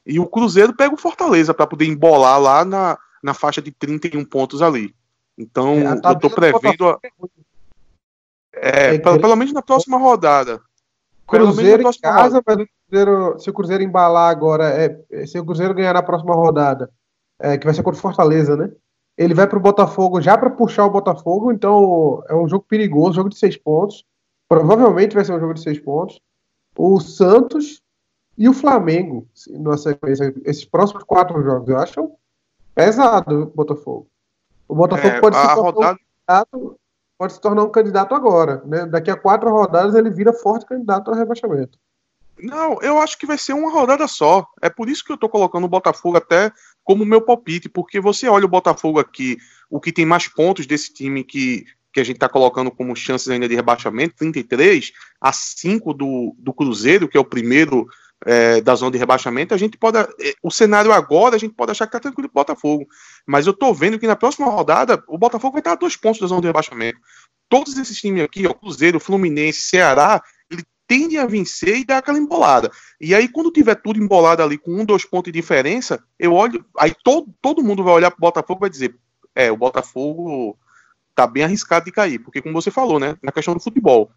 E 0.07 0.19
o 0.19 0.26
Cruzeiro 0.26 0.75
pega 0.75 0.95
o 0.95 0.99
Fortaleza 0.99 1.52
para 1.52 1.66
poder 1.66 1.87
embolar 1.87 2.40
lá 2.40 2.64
na, 2.64 2.99
na 3.23 3.35
faixa 3.35 3.61
de 3.61 3.71
31 3.71 4.25
pontos 4.25 4.62
ali. 4.62 4.95
Então, 5.37 5.75
é, 5.75 5.92
eu 5.92 6.19
tô 6.19 6.30
prevendo. 6.30 6.88
A... 6.88 6.99
É, 8.52 8.95
é, 8.95 8.99
pelo, 8.99 9.21
pelo 9.21 9.37
menos 9.37 9.52
na 9.52 9.62
próxima 9.62 9.99
rodada. 9.99 10.61
Cruzeiro 11.26 11.83
em 11.83 12.00
casa, 12.00 12.42
mas 12.45 12.57
o 12.57 12.66
Cruzeiro, 12.88 13.38
se 13.38 13.50
o 13.50 13.52
Cruzeiro 13.52 13.85
embalar 13.85 14.30
agora, 14.30 14.69
é, 14.69 15.26
se 15.26 15.38
o 15.38 15.45
Cruzeiro 15.45 15.75
ganhar 15.75 15.95
na 15.95 16.02
próxima 16.02 16.35
rodada, 16.35 16.90
é, 17.38 17.57
que 17.57 17.64
vai 17.64 17.73
ser 17.73 17.83
contra 17.83 17.99
o 17.99 18.02
Fortaleza, 18.02 18.57
né? 18.57 18.71
Ele 19.16 19.35
vai 19.35 19.47
para 19.47 19.59
o 19.59 19.62
Botafogo 19.62 20.21
já 20.21 20.37
para 20.37 20.50
puxar 20.50 20.87
o 20.87 20.90
Botafogo, 20.90 21.52
então 21.52 22.23
é 22.28 22.35
um 22.35 22.49
jogo 22.49 22.64
perigoso, 22.69 23.14
jogo 23.14 23.28
de 23.28 23.38
seis 23.38 23.57
pontos. 23.57 24.04
Provavelmente 24.49 25.14
vai 25.14 25.25
ser 25.25 25.33
um 25.33 25.40
jogo 25.40 25.54
de 25.54 25.62
seis 25.62 25.78
pontos. 25.78 26.21
O 26.82 26.99
Santos 26.99 27.82
e 28.38 28.49
o 28.49 28.54
Flamengo, 28.54 29.28
na 29.50 29.76
sequência, 29.76 30.32
esses 30.46 30.64
próximos 30.64 31.04
quatro 31.04 31.42
jogos, 31.42 31.68
eu 31.68 31.76
acho 31.76 32.10
pesado 32.75 33.42
o 33.42 33.46
Botafogo. 33.49 34.06
O 34.66 34.75
Botafogo 34.75 35.14
é, 35.14 35.20
pode, 35.20 35.37
se 35.37 35.46
rodada... 35.46 35.92
um 35.92 35.96
candidato, 35.99 36.80
pode 37.18 37.32
se 37.34 37.40
tornar 37.42 37.64
um 37.64 37.70
candidato 37.70 38.14
agora. 38.14 38.62
Né? 38.64 38.87
Daqui 38.87 39.10
a 39.10 39.16
quatro 39.16 39.50
rodadas 39.50 39.94
ele 39.94 40.08
vira 40.08 40.32
forte 40.32 40.64
candidato 40.64 41.10
ao 41.10 41.18
rebaixamento. 41.18 41.78
Não, 42.38 42.80
eu 42.80 42.99
acho 42.99 43.18
que 43.18 43.26
vai 43.26 43.37
ser 43.37 43.52
uma 43.52 43.70
rodada 43.70 44.08
só. 44.08 44.46
É 44.62 44.70
por 44.70 44.88
isso 44.88 45.04
que 45.04 45.12
eu 45.12 45.18
tô 45.18 45.28
colocando 45.28 45.64
o 45.64 45.68
Botafogo 45.68 46.16
até 46.16 46.50
como 46.82 47.04
meu 47.04 47.20
palpite, 47.20 47.68
porque 47.68 48.00
você 48.00 48.26
olha 48.26 48.46
o 48.46 48.49
Botafogo 48.49 48.99
aqui, 48.99 49.37
o 49.68 49.78
que 49.78 49.92
tem 49.92 50.06
mais 50.06 50.28
pontos 50.28 50.66
desse 50.66 50.94
time 50.94 51.25
que, 51.25 51.66
que 51.92 52.00
a 52.00 52.04
gente 52.04 52.18
tá 52.18 52.28
colocando 52.28 52.70
como 52.70 52.94
chances 52.94 53.28
ainda 53.28 53.49
de 53.49 53.54
rebaixamento, 53.54 54.16
33 54.16 54.92
a 55.20 55.32
5 55.32 55.92
do, 55.92 56.35
do 56.38 56.52
Cruzeiro, 56.52 57.09
que 57.09 57.16
é 57.16 57.20
o 57.20 57.25
primeiro 57.25 57.87
é, 58.25 58.61
da 58.61 58.75
zona 58.75 58.92
de 58.92 58.99
rebaixamento, 58.99 59.54
a 59.54 59.56
gente 59.56 59.78
pode. 59.78 59.99
É, 59.99 60.06
o 60.42 60.50
cenário 60.50 60.92
agora, 60.92 61.37
a 61.37 61.38
gente 61.38 61.54
pode 61.54 61.70
achar 61.70 61.87
que 61.87 61.92
tá 61.92 62.00
tranquilo 62.00 62.28
pro 62.28 62.40
Botafogo. 62.40 62.87
Mas 63.26 63.47
eu 63.47 63.52
tô 63.52 63.73
vendo 63.73 63.99
que 63.99 64.06
na 64.06 64.16
próxima 64.16 64.49
rodada, 64.49 65.02
o 65.09 65.18
Botafogo 65.18 65.52
vai 65.52 65.61
estar 65.61 65.73
a 65.73 65.76
dois 65.76 65.97
pontos 65.97 66.20
da 66.20 66.26
zona 66.26 66.40
de 66.40 66.47
rebaixamento. 66.47 66.99
Todos 67.49 67.76
esses 67.76 67.99
times 67.99 68.23
aqui, 68.23 68.47
ó, 68.47 68.52
Cruzeiro, 68.52 69.00
Fluminense, 69.00 69.62
Ceará, 69.62 70.23
ele 70.50 70.62
tende 70.87 71.18
a 71.18 71.26
vencer 71.26 71.79
e 71.79 71.85
dar 71.85 71.98
aquela 71.98 72.18
embolada. 72.18 72.70
E 73.00 73.14
aí, 73.14 73.26
quando 73.26 73.50
tiver 73.50 73.76
tudo 73.76 74.03
embolado 74.03 74.42
ali 74.42 74.59
com 74.59 74.72
um, 74.72 74.85
dois 74.85 75.05
pontos 75.05 75.33
de 75.33 75.40
diferença, 75.40 76.03
eu 76.18 76.35
olho. 76.35 76.64
Aí 76.79 76.94
todo, 77.03 77.35
todo 77.40 77.64
mundo 77.64 77.83
vai 77.83 77.94
olhar 77.94 78.11
pro 78.11 78.20
Botafogo 78.20 78.61
e 78.61 78.62
vai 78.62 78.70
dizer: 78.70 78.94
é, 79.35 79.50
o 79.50 79.57
Botafogo 79.57 80.59
tá 81.20 81.26
bem 81.26 81.44
arriscado 81.44 81.85
de 81.85 81.92
cair. 81.92 82.18
Porque, 82.18 82.40
como 82.40 82.54
você 82.54 82.70
falou, 82.70 82.98
né? 82.98 83.16
Na 83.22 83.33
questão 83.33 83.54
do 83.54 83.61
futebol. 83.61 84.11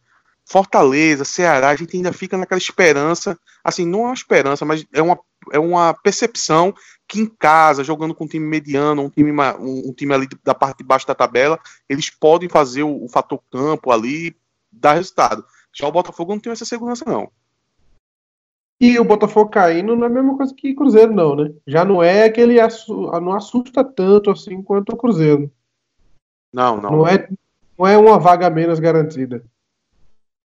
Fortaleza, 0.45 1.23
Ceará, 1.23 1.69
a 1.69 1.75
gente 1.75 1.95
ainda 1.95 2.11
fica 2.11 2.37
naquela 2.37 2.59
esperança, 2.59 3.39
assim, 3.63 3.85
não 3.85 4.01
é 4.01 4.05
uma 4.07 4.13
esperança, 4.13 4.65
mas 4.65 4.85
é 4.93 5.01
uma, 5.01 5.17
é 5.53 5.59
uma 5.59 5.93
percepção 5.93 6.73
que 7.07 7.19
em 7.19 7.25
casa, 7.25 7.83
jogando 7.83 8.13
com 8.13 8.25
um 8.25 8.27
time 8.27 8.45
mediano, 8.45 9.03
um 9.03 9.09
time, 9.09 9.31
um, 9.31 9.93
time 9.93 10.13
ali 10.13 10.27
da 10.43 10.53
parte 10.53 10.79
de 10.79 10.83
baixo 10.83 11.07
da 11.07 11.15
tabela, 11.15 11.57
eles 11.87 12.09
podem 12.09 12.49
fazer 12.49 12.83
o, 12.83 13.05
o 13.05 13.07
fator 13.07 13.39
campo 13.49 13.89
ali, 13.89 14.35
dar 14.69 14.93
resultado. 14.93 15.45
Já 15.73 15.87
o 15.87 15.91
Botafogo 15.91 16.33
não 16.33 16.39
tem 16.39 16.51
essa 16.51 16.65
segurança, 16.65 17.05
não. 17.07 17.31
E 18.79 18.99
o 18.99 19.05
Botafogo 19.05 19.49
caindo 19.49 19.95
não 19.95 20.03
é 20.03 20.07
a 20.07 20.09
mesma 20.09 20.35
coisa 20.35 20.53
que 20.53 20.75
Cruzeiro, 20.75 21.13
não, 21.13 21.35
né? 21.35 21.53
Já 21.65 21.85
não 21.85 22.03
é 22.03 22.25
aquele. 22.25 22.57
Não 23.21 23.33
assusta 23.33 23.81
tanto 23.83 24.29
assim 24.29 24.61
quanto 24.61 24.91
o 24.91 24.97
Cruzeiro. 24.97 25.49
Não, 26.53 26.79
não. 26.79 26.91
Não 26.91 27.07
é, 27.07 27.27
não 27.77 27.87
é 27.87 27.97
uma 27.97 28.19
vaga 28.19 28.49
menos 28.49 28.79
garantida. 28.79 29.43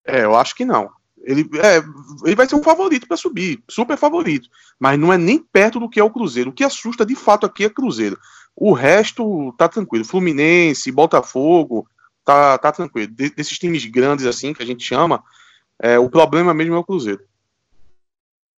É, 0.04 0.24
eu 0.24 0.34
acho 0.34 0.54
que 0.54 0.64
não. 0.64 0.90
Ele, 1.22 1.48
é, 1.54 1.82
ele 2.26 2.36
vai 2.36 2.46
ser 2.46 2.56
um 2.56 2.62
favorito 2.62 3.06
para 3.06 3.16
subir, 3.16 3.62
super 3.68 3.96
favorito. 3.96 4.48
Mas 4.78 4.98
não 4.98 5.12
é 5.12 5.16
nem 5.16 5.38
perto 5.38 5.80
do 5.80 5.88
que 5.88 6.00
é 6.00 6.04
o 6.04 6.10
Cruzeiro. 6.10 6.50
O 6.50 6.52
que 6.52 6.64
assusta 6.64 7.06
de 7.06 7.14
fato 7.14 7.46
aqui 7.46 7.64
é 7.64 7.70
Cruzeiro. 7.70 8.18
O 8.54 8.72
resto 8.72 9.54
tá 9.56 9.68
tranquilo. 9.68 10.04
Fluminense, 10.04 10.92
Botafogo, 10.92 11.88
tá, 12.24 12.58
tá 12.58 12.70
tranquilo. 12.72 13.12
De, 13.12 13.30
desses 13.30 13.58
times 13.58 13.86
grandes 13.86 14.26
assim 14.26 14.52
que 14.52 14.62
a 14.62 14.66
gente 14.66 14.84
chama, 14.84 15.22
é, 15.78 15.98
o 15.98 16.10
problema 16.10 16.52
mesmo 16.52 16.74
é 16.74 16.78
o 16.78 16.84
Cruzeiro. 16.84 17.22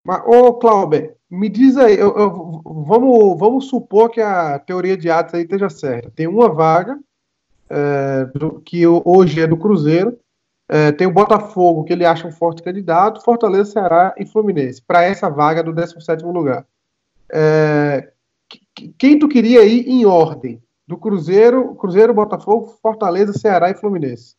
Mas, 0.03 0.23
ô 0.27 0.55
Clauber, 0.55 1.17
me 1.31 1.49
diz 1.49 1.77
aí, 1.77 1.99
eu, 1.99 2.17
eu, 2.17 2.63
vamos, 2.65 3.39
vamos 3.39 3.69
supor 3.69 4.11
que 4.11 4.21
a 4.21 4.59
teoria 4.59 4.97
de 4.97 5.11
atos 5.11 5.35
aí 5.35 5.43
esteja 5.43 5.69
certa. 5.69 6.11
Tem 6.11 6.27
uma 6.27 6.53
vaga 6.53 6.99
é, 7.69 8.25
do, 8.27 8.61
que 8.61 8.87
hoje 8.87 9.41
é 9.41 9.47
do 9.47 9.57
Cruzeiro, 9.57 10.19
é, 10.69 10.93
tem 10.93 11.07
o 11.07 11.13
Botafogo, 11.13 11.85
que 11.85 11.93
ele 11.93 12.07
acha 12.07 12.27
um 12.27 12.33
forte 12.33 12.63
candidato, 12.63 13.23
Fortaleza, 13.23 13.73
Ceará 13.73 14.15
e 14.19 14.27
Fluminense, 14.27 14.83
para 14.83 15.03
essa 15.03 15.29
vaga 15.29 15.63
do 15.63 15.73
17 15.73 16.25
lugar. 16.25 16.67
É, 17.33 18.13
quem 18.99 19.19
tu 19.19 19.29
queria 19.29 19.65
ir 19.65 19.87
em 19.89 20.05
ordem? 20.07 20.63
Do 20.87 20.99
Cruzeiro, 20.99 21.75
Cruzeiro, 21.77 22.13
Botafogo, 22.13 22.79
Fortaleza, 22.83 23.33
Ceará 23.33 23.71
e 23.71 23.75
Fluminense. 23.75 24.37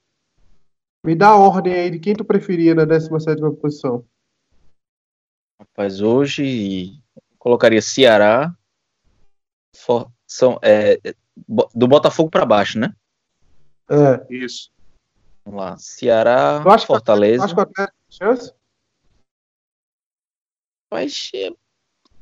Me 1.04 1.16
dá 1.16 1.30
a 1.30 1.38
ordem 1.38 1.74
aí 1.74 1.90
de 1.90 2.00
quem 2.00 2.16
tu 2.16 2.24
preferia 2.24 2.74
na 2.74 2.86
17 2.86 3.42
posição. 3.62 4.04
Rapaz, 5.60 6.02
hoje 6.02 7.02
colocaria 7.38 7.82
Ceará, 7.82 8.54
for, 9.76 10.12
são, 10.26 10.60
é, 10.62 11.00
do 11.74 11.88
Botafogo 11.88 12.30
para 12.30 12.46
baixo, 12.46 12.80
né? 12.80 12.94
É. 13.90 14.34
Isso. 14.34 14.72
Vamos 15.44 15.60
lá. 15.60 15.78
Ceará, 15.78 16.64
acho 16.66 16.88
Fortaleza. 16.88 17.46
acho 17.46 17.56
que 17.56 17.62
até 17.62 17.88
chance? 18.10 18.54
Mas 20.92 21.32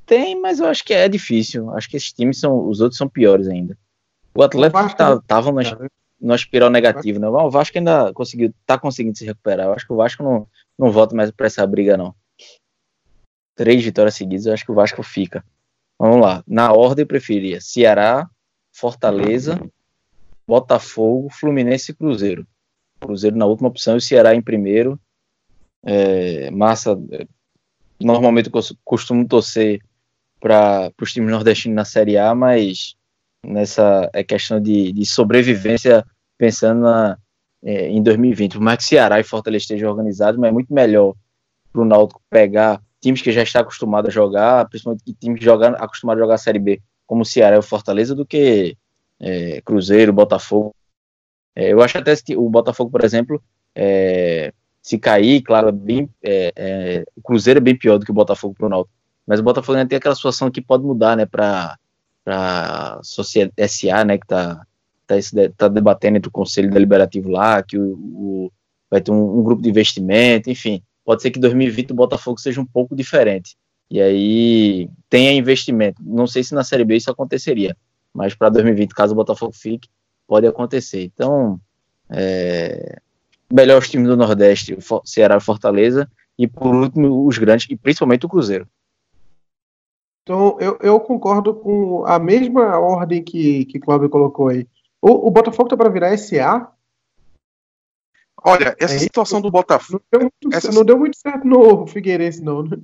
tem, 0.05 0.39
mas 0.39 0.59
eu 0.59 0.67
acho 0.67 0.83
que 0.83 0.93
é 0.93 1.07
difícil. 1.07 1.69
Acho 1.71 1.89
que 1.89 1.97
esses 1.97 2.11
times 2.11 2.39
são. 2.39 2.67
Os 2.67 2.81
outros 2.81 2.97
são 2.97 3.07
piores 3.07 3.47
ainda. 3.47 3.77
O 4.35 4.43
Atlético 4.43 4.95
tá, 4.95 5.19
tava 5.21 5.51
no, 5.51 5.61
no 6.19 6.35
espiral 6.35 6.69
negativo, 6.69 7.19
né? 7.19 7.27
O 7.27 7.49
Vasco 7.49 7.77
ainda 7.77 8.11
conseguiu, 8.13 8.53
tá 8.65 8.77
conseguindo 8.77 9.17
se 9.17 9.25
recuperar. 9.25 9.67
Eu 9.67 9.73
acho 9.73 9.85
que 9.85 9.93
o 9.93 9.97
Vasco 9.97 10.23
não, 10.23 10.47
não 10.77 10.91
volta 10.91 11.15
mais 11.15 11.29
para 11.31 11.45
essa 11.45 11.65
briga, 11.67 11.95
não. 11.95 12.15
Três 13.55 13.83
vitórias 13.83 14.15
seguidas, 14.15 14.47
eu 14.47 14.53
acho 14.53 14.65
que 14.65 14.71
o 14.71 14.75
Vasco 14.75 15.03
fica. 15.03 15.45
Vamos 15.99 16.19
lá. 16.19 16.43
Na 16.47 16.73
ordem, 16.73 17.03
eu 17.03 17.07
preferia 17.07 17.61
Ceará, 17.61 18.27
Fortaleza, 18.71 19.61
Botafogo, 20.47 21.29
Fluminense 21.29 21.91
e 21.91 21.95
Cruzeiro. 21.95 22.45
Cruzeiro 22.99 23.35
na 23.35 23.45
última 23.45 23.69
opção 23.69 23.95
e 23.95 23.97
o 23.97 24.01
Ceará 24.01 24.35
em 24.35 24.41
primeiro. 24.41 24.99
É, 25.85 26.49
massa, 26.51 26.97
normalmente 27.99 28.49
eu 28.53 28.61
costumo 28.83 29.27
torcer 29.27 29.81
para 30.39 30.91
os 31.01 31.13
times 31.13 31.31
nordestinos 31.31 31.75
na 31.75 31.85
Série 31.85 32.17
A, 32.17 32.33
mas 32.35 32.95
nessa 33.45 34.09
é 34.13 34.23
questão 34.23 34.61
de, 34.61 34.91
de 34.91 35.05
sobrevivência 35.05 36.05
pensando 36.37 36.81
na, 36.81 37.17
é, 37.63 37.87
em 37.89 38.01
2020. 38.01 38.53
Por 38.53 38.61
mais 38.61 38.77
que 38.77 38.85
Ceará 38.85 39.19
e 39.19 39.23
Fortaleza 39.23 39.63
estejam 39.63 39.89
organizados, 39.89 40.39
mas 40.39 40.49
é 40.49 40.51
muito 40.51 40.73
melhor 40.73 41.15
para 41.71 41.81
o 41.81 41.85
Náutico 41.85 42.21
pegar 42.29 42.81
times 43.01 43.21
que 43.21 43.31
já 43.31 43.43
está 43.43 43.61
acostumado 43.61 44.07
a 44.07 44.11
jogar, 44.11 44.67
principalmente 44.69 45.13
times 45.19 45.39
que 45.39 45.45
jogam, 45.45 45.75
acostumados 45.77 46.21
a 46.21 46.23
jogar 46.23 46.35
a 46.35 46.37
Série 46.37 46.59
B, 46.59 46.81
como 47.05 47.21
o 47.21 47.25
Ceará 47.25 47.55
e 47.55 47.59
o 47.59 47.63
Fortaleza, 47.63 48.15
do 48.15 48.25
que 48.25 48.77
é, 49.23 49.61
Cruzeiro, 49.61 50.11
Botafogo, 50.11 50.75
é, 51.55 51.71
eu 51.71 51.81
acho 51.81 51.97
até 51.97 52.15
que 52.15 52.35
o 52.35 52.49
Botafogo, 52.49 52.91
por 52.91 53.03
exemplo, 53.03 53.41
é, 53.75 54.51
se 54.81 54.99
cair, 54.99 55.41
claro, 55.41 55.71
bem, 55.71 56.09
é, 56.21 56.51
é, 56.55 57.03
o 57.15 57.21
Cruzeiro 57.21 57.59
é 57.59 57.61
bem 57.61 57.77
pior 57.77 57.97
do 57.97 58.05
que 58.05 58.11
o 58.11 58.15
Botafogo 58.15 58.53
pro 58.53 58.69
Náutico. 58.69 58.93
Mas 59.25 59.39
o 59.39 59.43
Botafogo 59.43 59.77
ainda 59.77 59.87
tem 59.87 59.97
aquela 59.97 60.15
situação 60.15 60.51
que 60.51 60.61
pode 60.61 60.83
mudar, 60.83 61.15
né, 61.15 61.25
para 61.25 62.99
Sociedade 63.01 63.53
SA, 63.69 64.03
né, 64.03 64.17
que 64.17 64.27
tá, 64.27 64.65
tá, 65.07 65.15
tá, 65.55 65.67
debatendo 65.69 66.17
entre 66.17 66.27
o 66.27 66.31
Conselho 66.31 66.69
Deliberativo 66.69 67.29
lá, 67.29 67.63
que 67.63 67.77
o, 67.77 67.93
o 67.93 68.51
vai 68.91 69.01
ter 69.01 69.11
um, 69.11 69.39
um, 69.39 69.43
grupo 69.43 69.61
de 69.61 69.69
investimento, 69.69 70.49
enfim. 70.49 70.83
Pode 71.05 71.21
ser 71.21 71.31
que 71.31 71.39
2020 71.39 71.91
o 71.91 71.95
Botafogo 71.95 72.39
seja 72.39 72.59
um 72.61 72.65
pouco 72.65 72.95
diferente. 72.95 73.55
E 73.89 74.01
aí 74.01 74.89
tem 75.09 75.37
investimento. 75.37 76.01
Não 76.03 76.27
sei 76.27 76.43
se 76.43 76.53
na 76.53 76.63
Série 76.63 76.83
B 76.83 76.97
isso 76.97 77.09
aconteceria, 77.09 77.75
mas 78.13 78.35
para 78.35 78.49
2020, 78.49 78.93
caso 78.93 79.13
o 79.13 79.15
Botafogo 79.15 79.53
fique, 79.53 79.89
pode 80.27 80.45
acontecer. 80.45 81.03
Então, 81.03 81.59
é, 82.09 82.99
melhor 83.51 83.79
os 83.79 83.89
times 83.89 84.07
do 84.07 84.17
Nordeste, 84.17 84.77
Ceará 85.03 85.37
e 85.37 85.41
Fortaleza, 85.41 86.09
e 86.37 86.47
por 86.47 86.73
último 86.73 87.25
os 87.27 87.37
grandes, 87.37 87.67
e 87.69 87.75
principalmente 87.75 88.25
o 88.25 88.29
Cruzeiro. 88.29 88.67
Então, 90.23 90.57
eu, 90.59 90.77
eu 90.81 90.99
concordo 90.99 91.53
com 91.53 92.05
a 92.05 92.17
mesma 92.17 92.79
ordem 92.79 93.21
que, 93.21 93.65
que 93.65 93.79
Cláudio 93.79 94.09
colocou 94.09 94.47
aí. 94.47 94.67
O, 95.01 95.27
o 95.27 95.31
Botafogo 95.31 95.67
tá 95.67 95.75
para 95.75 95.89
virar 95.89 96.17
SA? 96.17 96.71
Olha, 98.41 98.75
essa 98.79 98.95
é 98.95 98.99
situação 98.99 99.41
do 99.41 99.51
Botafogo. 99.51 100.01
Não 100.11 100.19
deu, 100.19 100.29
muito, 100.41 100.57
essa... 100.57 100.71
não 100.71 100.85
deu 100.85 100.97
muito 100.97 101.17
certo 101.17 101.45
no 101.45 101.85
Figueirense, 101.87 102.41
não, 102.41 102.63
né? 102.63 102.77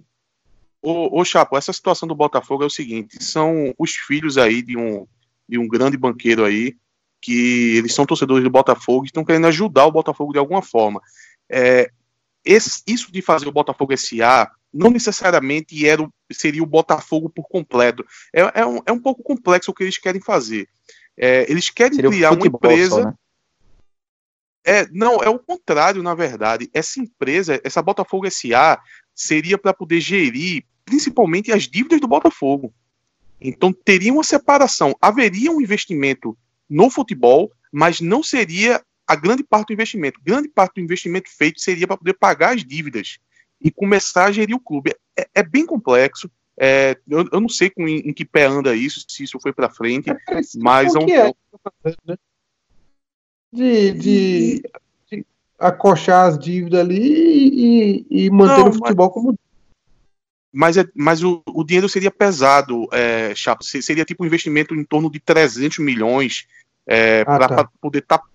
Ô, 0.82 1.20
ô, 1.20 1.26
Chapo, 1.26 1.58
essa 1.58 1.74
situação 1.74 2.08
do 2.08 2.15
Botafogo 2.15 2.63
é 2.63 2.68
o 2.68 2.70
seguinte: 2.70 3.22
são 3.24 3.74
os 3.78 3.96
filhos 3.96 4.38
aí 4.38 4.62
de 4.62 4.78
um, 4.78 5.06
de 5.50 5.58
um 5.58 5.68
grande 5.68 5.98
banqueiro 5.98 6.46
aí, 6.46 6.76
que 7.22 7.76
eles 7.78 7.94
são 7.94 8.06
torcedores 8.06 8.44
do 8.44 8.50
Botafogo 8.50 9.04
e 9.04 9.08
estão 9.08 9.26
querendo 9.26 9.48
ajudar 9.48 9.86
o 9.86 9.92
Botafogo 9.92 10.32
de 10.32 10.40
alguma 10.40 10.62
forma. 10.62 11.02
É, 11.50 11.92
esse, 12.46 12.82
isso 12.88 13.12
de 13.12 13.22
fazer 13.22 13.48
o 13.48 13.52
Botafogo 13.52 13.96
SA 13.98 14.50
não 14.72 14.92
necessariamente 14.92 15.88
era, 15.88 16.08
seria 16.32 16.64
o 16.64 16.68
Botafogo 16.68 17.30
por 17.30 17.48
completo. 17.50 18.06
É, 18.34 18.62
é, 18.62 18.66
um, 18.66 18.80
é 18.86 18.92
um 18.92 19.00
pouco 19.00 19.24
complexo 19.24 19.72
o 19.72 19.74
que 19.74 19.84
eles 19.84 19.98
querem 19.98 20.22
fazer. 20.22 20.70
É, 21.18 21.52
eles 21.52 21.70
querem 21.70 21.96
seria 21.96 22.10
criar 22.10 22.32
uma 22.32 22.48
empresa. 22.48 22.96
Só, 22.96 23.04
né? 23.06 23.14
É, 24.64 24.88
não, 24.92 25.16
é 25.24 25.30
o 25.30 25.40
contrário, 25.40 26.04
na 26.04 26.14
verdade. 26.14 26.70
Essa 26.74 27.00
empresa, 27.00 27.60
essa 27.64 27.82
Botafogo 27.82 28.30
SA, 28.30 28.80
seria 29.16 29.58
para 29.58 29.74
poder 29.74 30.00
gerir 30.00 30.64
principalmente 30.86 31.52
as 31.52 31.64
dívidas 31.64 32.00
do 32.00 32.08
Botafogo. 32.08 32.74
Então 33.41 33.71
teria 33.71 34.13
uma 34.13 34.23
separação, 34.23 34.95
haveria 35.02 35.52
um 35.52 35.62
investimento 35.62 36.38
no 36.69 36.89
futebol, 36.89 37.52
mas 37.71 38.02
não 38.02 38.21
seria 38.21 38.82
a 39.08 39.15
grande 39.15 39.43
parte 39.43 39.67
do 39.67 39.73
investimento. 39.73 40.19
Grande 40.23 40.47
parte 40.47 40.75
do 40.75 40.82
investimento 40.82 41.30
feito 41.36 41.60
seria 41.60 41.88
para 41.88 41.97
poder 41.97 42.13
pagar 42.13 42.54
as 42.54 42.63
dívidas 42.63 43.17
e 43.60 43.71
começar 43.71 44.25
a 44.25 44.32
gerir 44.32 44.56
o 44.56 44.60
clube. 44.60 44.93
É, 45.17 45.28
é 45.36 45.43
bem 45.43 45.65
complexo. 45.65 46.30
É, 46.62 46.97
eu, 47.08 47.25
eu, 47.32 47.39
não 47.39 47.49
sei 47.49 47.69
com, 47.69 47.88
em, 47.88 47.99
em, 47.99 48.13
que 48.13 48.25
pé 48.25 48.45
anda 48.45 48.75
isso, 48.75 49.04
se 49.08 49.23
isso 49.23 49.39
foi 49.39 49.54
para 49.54 49.69
frente, 49.69 50.10
é, 50.10 50.15
mas 50.58 50.93
é 50.93 50.99
um. 50.99 51.10
É, 51.10 51.34
né? 52.06 52.17
de, 53.52 53.91
de, 53.93 54.62
de, 55.10 55.25
acochar 55.58 56.28
as 56.28 56.38
dívidas 56.38 56.82
ali 56.82 56.99
e, 56.99 58.25
e 58.25 58.30
manter 58.30 58.60
não, 58.60 58.69
o 58.69 58.73
futebol 58.73 59.08
mas, 59.08 59.13
como. 59.13 59.39
Mas, 60.52 60.78
é, 60.78 60.86
mas 60.96 61.24
o, 61.24 61.44
o 61.48 61.64
dinheiro 61.64 61.88
seria 61.88 62.10
pesado, 62.10 62.88
é, 62.92 63.34
Chapo. 63.36 63.64
Seria 63.64 64.06
tipo 64.06 64.24
um 64.24 64.28
investimento 64.28 64.74
em 64.74 64.84
torno 64.84 65.10
de 65.10 65.20
300 65.20 65.78
milhões 65.80 66.48
é, 66.88 67.22
ah, 67.22 67.26
para 67.26 67.48
tá. 67.48 67.70
poder 67.80 68.00
estar 68.00 68.18
tá, 68.18 68.26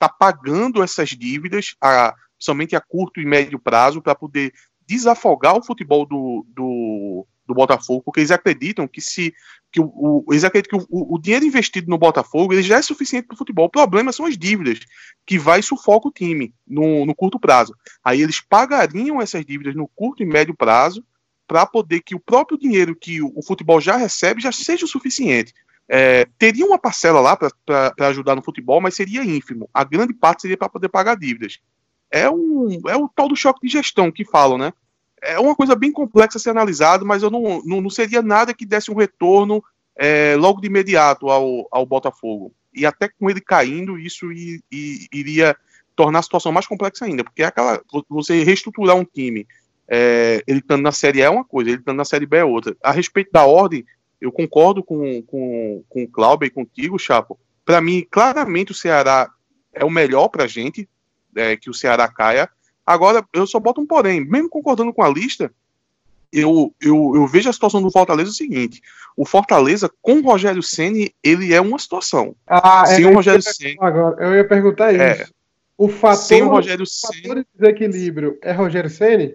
tá 0.00 0.08
pagando 0.08 0.82
essas 0.82 1.10
dívidas, 1.10 1.76
a, 1.80 2.14
somente 2.38 2.74
a 2.74 2.80
curto 2.80 3.20
e 3.20 3.24
médio 3.24 3.58
prazo, 3.58 4.02
para 4.02 4.16
poder 4.16 4.52
desafogar 4.84 5.56
o 5.56 5.62
futebol 5.62 6.04
do, 6.04 6.44
do, 6.48 7.26
do, 7.46 7.54
Botafogo, 7.54 8.02
porque 8.02 8.18
eles 8.18 8.32
acreditam 8.32 8.88
que 8.88 9.00
se 9.00 9.32
que 9.70 9.80
o, 9.80 9.86
o 9.94 10.24
eles 10.30 10.42
acreditam 10.42 10.80
que 10.80 10.86
o, 10.90 11.14
o, 11.14 11.18
dinheiro 11.20 11.44
investido 11.44 11.88
no 11.88 11.96
Botafogo 11.96 12.52
ele 12.52 12.62
já 12.64 12.78
é 12.78 12.82
suficiente 12.82 13.28
para 13.28 13.36
o 13.36 13.38
futebol. 13.38 13.66
O 13.66 13.70
problema 13.70 14.10
são 14.10 14.26
as 14.26 14.36
dívidas, 14.36 14.80
que 15.24 15.38
vai 15.38 15.62
sufocar 15.62 16.08
o 16.08 16.12
time 16.12 16.52
no, 16.66 17.06
no 17.06 17.14
curto 17.14 17.38
prazo. 17.38 17.72
Aí 18.02 18.20
eles 18.20 18.40
pagariam 18.40 19.22
essas 19.22 19.44
dívidas 19.44 19.76
no 19.76 19.86
curto 19.86 20.24
e 20.24 20.26
médio 20.26 20.56
prazo 20.56 21.04
para 21.50 21.66
poder 21.66 22.00
que 22.00 22.14
o 22.14 22.20
próprio 22.20 22.56
dinheiro 22.56 22.94
que 22.94 23.20
o, 23.20 23.42
futebol 23.42 23.80
já 23.80 23.96
recebe 23.96 24.40
já 24.40 24.52
seja 24.52 24.84
o 24.84 24.88
suficiente. 24.88 25.52
É, 25.88 26.24
teria 26.38 26.64
uma 26.64 26.78
parcela 26.78 27.20
lá 27.20 27.36
para 27.36 28.06
ajudar 28.06 28.36
no 28.36 28.42
futebol, 28.42 28.80
mas 28.80 28.94
seria 28.94 29.24
ínfimo. 29.24 29.68
A 29.74 29.82
grande 29.82 30.14
parte 30.14 30.42
seria 30.42 30.56
para 30.56 30.68
poder 30.68 30.88
pagar 30.88 31.16
dívidas 31.16 31.58
é, 32.08 32.30
um, 32.30 32.80
é 32.88 32.96
o 32.96 33.08
tal 33.08 33.28
do 33.28 33.34
choque 33.34 33.66
de 33.66 33.72
gestão 33.72 34.12
que 34.12 34.24
falam, 34.24 34.56
né? 34.56 34.72
É 35.20 35.40
uma 35.40 35.56
coisa 35.56 35.74
bem 35.74 35.90
complexa 35.90 36.38
a 36.38 36.40
ser 36.40 36.50
analisado, 36.50 37.04
mas 37.04 37.24
eu 37.24 37.30
não, 37.30 37.60
não, 37.64 37.80
não 37.80 37.90
seria 37.90 38.22
nada 38.22 38.54
que 38.54 38.64
desse 38.64 38.90
um 38.90 38.96
retorno 38.96 39.60
é, 39.96 40.36
logo 40.36 40.60
de 40.60 40.68
imediato 40.68 41.28
ao, 41.28 41.66
ao 41.72 41.84
Botafogo. 41.84 42.54
E 42.72 42.86
até 42.86 43.08
com 43.08 43.28
ele 43.28 43.40
caindo, 43.40 43.98
isso 43.98 44.32
i, 44.32 44.62
i, 44.70 45.08
iria 45.12 45.56
tornar 45.96 46.20
a 46.20 46.22
situação 46.22 46.52
mais 46.52 46.66
complexa 46.66 47.04
ainda, 47.04 47.24
porque 47.24 47.42
é 47.42 47.46
aquela, 47.46 47.82
você 48.08 48.44
reestruturar 48.44 48.96
um 48.96 49.04
time, 49.04 49.46
é, 49.92 50.42
ele 50.46 50.60
estando 50.60 50.82
na 50.82 50.92
Série 50.92 51.20
A 51.20 51.26
é 51.26 51.30
uma 51.30 51.44
coisa, 51.44 51.70
ele 51.70 51.80
estando 51.80 51.96
na 51.96 52.04
Série 52.04 52.24
B 52.24 52.36
é 52.36 52.44
outra. 52.44 52.76
A 52.80 52.92
respeito 52.92 53.32
da 53.32 53.44
ordem, 53.44 53.84
eu 54.20 54.30
concordo 54.30 54.84
com, 54.84 55.20
com, 55.22 55.82
com 55.88 56.04
o 56.04 56.08
Cláudio 56.08 56.46
e 56.46 56.50
contigo, 56.50 56.96
Chapo. 56.96 57.36
Para 57.64 57.80
mim, 57.80 58.06
claramente 58.08 58.70
o 58.70 58.74
Ceará 58.74 59.28
é 59.72 59.84
o 59.84 59.90
melhor 59.90 60.28
para 60.28 60.44
a 60.44 60.46
gente, 60.46 60.88
é, 61.34 61.56
que 61.56 61.68
o 61.68 61.74
Ceará 61.74 62.06
caia. 62.06 62.48
Agora, 62.86 63.24
eu 63.32 63.46
só 63.48 63.58
boto 63.58 63.80
um 63.80 63.86
porém, 63.86 64.24
mesmo 64.24 64.48
concordando 64.48 64.92
com 64.92 65.02
a 65.02 65.08
lista, 65.08 65.52
eu, 66.32 66.72
eu, 66.80 67.12
eu 67.16 67.26
vejo 67.26 67.50
a 67.50 67.52
situação 67.52 67.82
do 67.82 67.90
Fortaleza 67.90 68.30
o 68.30 68.34
seguinte: 68.34 68.80
o 69.16 69.26
Fortaleza 69.26 69.90
com 70.00 70.18
o 70.18 70.22
Rogério 70.22 70.62
Ceni 70.62 71.12
ele 71.22 71.52
é 71.52 71.60
uma 71.60 71.78
situação. 71.80 72.36
Ah, 72.46 72.84
é, 72.86 72.94
Sem 72.94 73.04
é, 73.04 73.08
o 73.08 73.14
Rogério 73.14 73.42
Ceni. 73.42 73.76
Agora, 73.80 74.24
eu 74.24 74.34
ia 74.36 74.46
perguntar 74.46 74.92
isso. 74.92 75.02
É, 75.02 75.26
o 75.76 75.88
fator, 75.88 76.16
Sem 76.16 76.42
o 76.42 76.48
Rogério 76.48 76.86
Ceni. 76.86 77.44
desequilíbrio 77.58 78.38
é 78.40 78.52
Rogério 78.52 78.88
Ceni? 78.88 79.34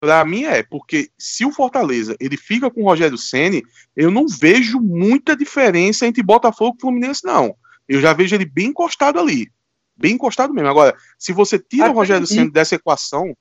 Para 0.00 0.24
mim 0.24 0.44
é, 0.44 0.62
porque 0.62 1.10
se 1.18 1.44
o 1.44 1.52
Fortaleza 1.52 2.16
ele 2.20 2.36
fica 2.36 2.70
com 2.70 2.82
o 2.82 2.84
Rogério 2.84 3.18
Ceni, 3.18 3.62
eu 3.96 4.10
não 4.10 4.26
vejo 4.28 4.80
muita 4.80 5.36
diferença 5.36 6.06
entre 6.06 6.22
Botafogo 6.22 6.76
e 6.78 6.80
Fluminense, 6.80 7.24
não. 7.24 7.56
Eu 7.88 8.00
já 8.00 8.12
vejo 8.12 8.34
ele 8.34 8.44
bem 8.44 8.66
encostado 8.66 9.18
ali 9.18 9.50
bem 9.98 10.14
encostado 10.14 10.54
mesmo. 10.54 10.68
Agora, 10.68 10.96
se 11.18 11.32
você 11.32 11.58
tira 11.58 11.86
Até 11.86 11.92
o 11.92 11.96
Rogério 11.96 12.26
Senna 12.26 12.50
dessa 12.50 12.76
equação. 12.76 13.36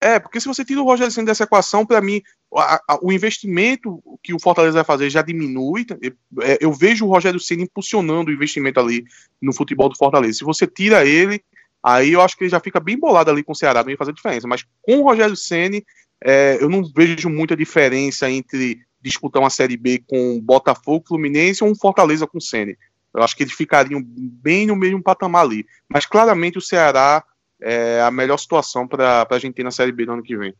É, 0.00 0.18
porque 0.18 0.40
se 0.40 0.48
você 0.48 0.64
tira 0.64 0.80
o 0.80 0.84
Rogério 0.84 1.12
Senna 1.12 1.26
dessa 1.26 1.44
equação, 1.44 1.84
para 1.84 2.00
mim, 2.00 2.22
a, 2.54 2.80
a, 2.88 2.98
o 3.02 3.12
investimento 3.12 4.02
que 4.22 4.32
o 4.32 4.38
Fortaleza 4.38 4.74
vai 4.74 4.84
fazer 4.84 5.10
já 5.10 5.22
diminui. 5.22 5.84
Eu, 6.00 6.12
é, 6.42 6.58
eu 6.60 6.72
vejo 6.72 7.04
o 7.04 7.08
Rogério 7.08 7.40
Senna 7.40 7.62
impulsionando 7.62 8.30
o 8.30 8.34
investimento 8.34 8.78
ali 8.78 9.04
no 9.40 9.52
futebol 9.52 9.88
do 9.88 9.98
Fortaleza. 9.98 10.38
Se 10.38 10.44
você 10.44 10.66
tira 10.66 11.04
ele, 11.04 11.42
aí 11.82 12.12
eu 12.12 12.20
acho 12.20 12.36
que 12.36 12.44
ele 12.44 12.50
já 12.50 12.60
fica 12.60 12.78
bem 12.78 12.98
bolado 12.98 13.30
ali 13.30 13.42
com 13.42 13.52
o 13.52 13.56
Ceará, 13.56 13.82
não 13.82 13.90
ia 13.90 13.96
fazer 13.96 14.12
diferença. 14.12 14.46
Mas 14.46 14.64
com 14.80 14.98
o 14.98 15.02
Rogério 15.02 15.36
Senna, 15.36 15.80
é, 16.22 16.58
eu 16.60 16.68
não 16.68 16.82
vejo 16.84 17.28
muita 17.28 17.56
diferença 17.56 18.30
entre 18.30 18.80
disputar 19.00 19.42
uma 19.42 19.50
Série 19.50 19.76
B 19.76 20.02
com 20.06 20.40
Botafogo, 20.40 21.04
Fluminense 21.08 21.64
ou 21.64 21.70
um 21.70 21.74
Fortaleza 21.74 22.26
com 22.26 22.40
Senna. 22.40 22.72
Eu 23.14 23.22
acho 23.22 23.36
que 23.36 23.42
eles 23.42 23.52
ficariam 23.52 24.00
bem 24.04 24.66
no 24.66 24.76
mesmo 24.76 25.02
patamar 25.02 25.44
ali. 25.44 25.66
Mas 25.88 26.06
claramente 26.06 26.58
o 26.58 26.62
Ceará 26.62 27.22
é 27.60 28.00
a 28.00 28.10
melhor 28.10 28.38
situação 28.38 28.86
para 28.86 29.26
a 29.28 29.38
gente 29.38 29.54
ter 29.54 29.64
na 29.64 29.70
Série 29.70 29.92
B 29.92 30.06
no 30.06 30.14
ano 30.14 30.22
que 30.22 30.36
vem. 30.36 30.54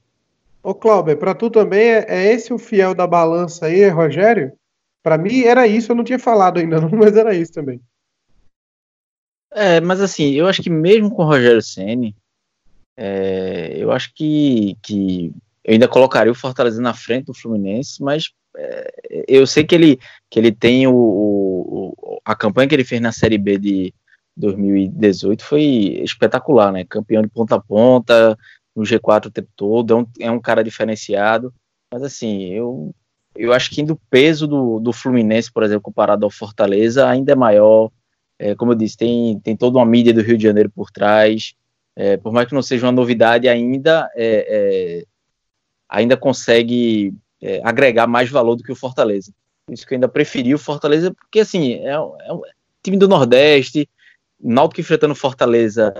Ô 0.62 0.74
Cláudio, 0.74 1.16
para 1.16 1.34
tu 1.34 1.50
também 1.50 1.80
é, 1.80 2.04
é, 2.08 2.32
esse 2.32 2.52
o 2.52 2.58
fiel 2.58 2.94
da 2.94 3.06
balança 3.06 3.66
aí, 3.66 3.88
Rogério? 3.88 4.52
Para 5.02 5.18
mim 5.18 5.42
era 5.42 5.66
isso, 5.66 5.90
eu 5.90 5.96
não 5.96 6.04
tinha 6.04 6.18
falado 6.18 6.60
ainda, 6.60 6.80
mas 6.88 7.16
era 7.16 7.34
isso 7.34 7.52
também. 7.52 7.80
É, 9.54 9.80
mas 9.80 10.00
assim, 10.00 10.32
eu 10.32 10.46
acho 10.46 10.62
que 10.62 10.70
mesmo 10.70 11.10
com 11.10 11.22
o 11.22 11.26
Rogério 11.26 11.62
Ceni, 11.62 12.14
é, 12.96 13.74
eu 13.76 13.90
acho 13.92 14.12
que, 14.14 14.76
que 14.82 15.32
eu 15.64 15.72
ainda 15.72 15.88
colocaria 15.88 16.32
o 16.32 16.34
Fortaleza 16.34 16.80
na 16.80 16.94
frente 16.94 17.26
do 17.26 17.34
Fluminense, 17.34 18.02
mas 18.02 18.30
é, 18.56 19.24
eu 19.28 19.46
sei 19.46 19.64
que 19.64 19.74
ele, 19.74 19.98
que 20.30 20.38
ele 20.38 20.52
tem 20.52 20.86
o, 20.86 20.94
o, 20.94 22.20
a 22.24 22.34
campanha 22.34 22.68
que 22.68 22.74
ele 22.74 22.84
fez 22.84 23.00
na 23.00 23.12
Série 23.12 23.38
B 23.38 23.58
de 23.58 23.94
2018 24.36 25.44
foi 25.44 25.62
espetacular, 26.02 26.72
né? 26.72 26.84
Campeão 26.84 27.22
de 27.22 27.28
ponta 27.28 27.56
a 27.56 27.60
ponta, 27.60 28.36
no 28.74 28.82
G4 28.82 29.26
o 29.26 29.30
tempo 29.30 29.48
todo, 29.54 29.92
é 29.92 29.96
um, 29.96 30.06
é 30.20 30.30
um 30.30 30.40
cara 30.40 30.64
diferenciado, 30.64 31.52
mas 31.92 32.02
assim, 32.02 32.44
eu, 32.44 32.94
eu 33.36 33.52
acho 33.52 33.70
que 33.70 33.82
o 33.82 34.00
peso 34.10 34.46
do, 34.46 34.80
do 34.80 34.92
Fluminense, 34.92 35.52
por 35.52 35.62
exemplo, 35.62 35.82
comparado 35.82 36.24
ao 36.24 36.30
Fortaleza, 36.30 37.08
ainda 37.08 37.32
é 37.32 37.36
maior. 37.36 37.90
É, 38.42 38.56
como 38.56 38.72
eu 38.72 38.76
disse, 38.76 38.96
tem, 38.96 39.38
tem 39.38 39.56
toda 39.56 39.78
uma 39.78 39.86
mídia 39.86 40.12
do 40.12 40.20
Rio 40.20 40.36
de 40.36 40.42
Janeiro 40.42 40.68
por 40.68 40.90
trás. 40.90 41.54
É, 41.94 42.16
por 42.16 42.32
mais 42.32 42.48
que 42.48 42.54
não 42.54 42.62
seja 42.62 42.86
uma 42.86 42.92
novidade 42.92 43.48
ainda, 43.48 44.10
é, 44.16 44.46
é 44.48 45.04
ainda 45.88 46.16
consegue 46.16 47.14
é, 47.40 47.60
agregar 47.62 48.08
mais 48.08 48.28
valor 48.28 48.56
do 48.56 48.64
que 48.64 48.72
o 48.72 48.76
Fortaleza. 48.76 49.32
Isso 49.70 49.86
que 49.86 49.94
eu 49.94 49.96
ainda 49.96 50.08
preferi 50.08 50.52
o 50.52 50.58
Fortaleza, 50.58 51.14
porque 51.14 51.38
assim, 51.38 51.74
é, 51.74 51.90
é 51.90 52.00
um 52.00 52.40
time 52.82 52.96
do 52.96 53.06
Nordeste, 53.06 53.88
Náutico 54.42 54.80
enfrentando 54.80 55.14
Fortaleza 55.14 55.94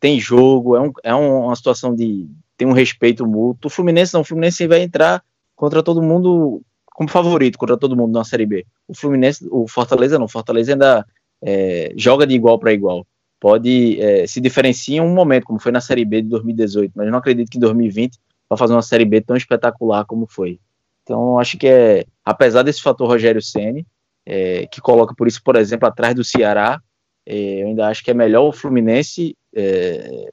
tem 0.00 0.18
jogo, 0.18 0.74
é, 0.74 0.80
um, 0.80 0.92
é 1.04 1.14
uma 1.14 1.54
situação 1.54 1.94
de 1.94 2.26
tem 2.56 2.66
um 2.66 2.72
respeito 2.72 3.24
mútuo. 3.24 3.68
O 3.68 3.70
Fluminense 3.70 4.12
não, 4.12 4.22
o 4.22 4.24
Fluminense 4.24 4.66
vai 4.66 4.82
entrar 4.82 5.22
contra 5.54 5.82
todo 5.84 6.02
mundo 6.02 6.62
como 6.86 7.08
favorito, 7.08 7.58
contra 7.58 7.76
todo 7.76 7.96
mundo 7.96 8.12
na 8.12 8.24
Série 8.24 8.46
B. 8.46 8.66
O 8.88 8.94
Fluminense, 8.94 9.46
o 9.50 9.68
Fortaleza 9.68 10.18
não, 10.18 10.24
o 10.24 10.28
Fortaleza 10.28 10.72
ainda 10.72 11.06
é, 11.42 11.92
joga 11.96 12.26
de 12.26 12.34
igual 12.34 12.58
para 12.58 12.72
igual. 12.72 13.06
Pode 13.38 14.00
é, 14.00 14.26
se 14.26 14.40
diferenciar 14.40 14.98
em 14.98 15.00
um 15.08 15.14
momento, 15.14 15.44
como 15.44 15.58
foi 15.58 15.72
na 15.72 15.80
Série 15.80 16.04
B 16.04 16.22
de 16.22 16.28
2018, 16.28 16.92
mas 16.94 17.10
não 17.10 17.18
acredito 17.18 17.50
que 17.50 17.56
em 17.56 17.60
2020 17.60 18.18
para 18.48 18.58
fazer 18.58 18.74
uma 18.74 18.82
Série 18.82 19.04
B 19.04 19.20
tão 19.20 19.36
espetacular 19.36 20.04
como 20.04 20.26
foi. 20.26 20.58
Então, 21.02 21.38
acho 21.38 21.56
que 21.56 21.66
é, 21.66 22.04
apesar 22.24 22.62
desse 22.62 22.82
fator 22.82 23.08
Rogério 23.08 23.40
Ceni, 23.40 23.86
é, 24.26 24.66
que 24.66 24.80
coloca 24.80 25.14
por 25.14 25.26
isso, 25.26 25.42
por 25.42 25.56
exemplo, 25.56 25.88
atrás 25.88 26.14
do 26.14 26.24
Ceará, 26.24 26.80
é, 27.26 27.62
eu 27.62 27.68
ainda 27.68 27.86
acho 27.86 28.02
que 28.04 28.10
é 28.10 28.14
melhor 28.14 28.42
o 28.42 28.52
Fluminense, 28.52 29.36
é, 29.54 30.28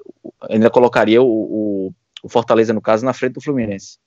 ainda 0.50 0.70
colocaria 0.70 1.22
o, 1.22 1.28
o, 1.28 1.94
o, 2.24 2.30
Fortaleza, 2.30 2.74
no 2.74 2.82
caso, 2.82 3.06
na 3.06 3.14
frente 3.14 3.34
do 3.34 3.42
Fluminense. 3.42 3.98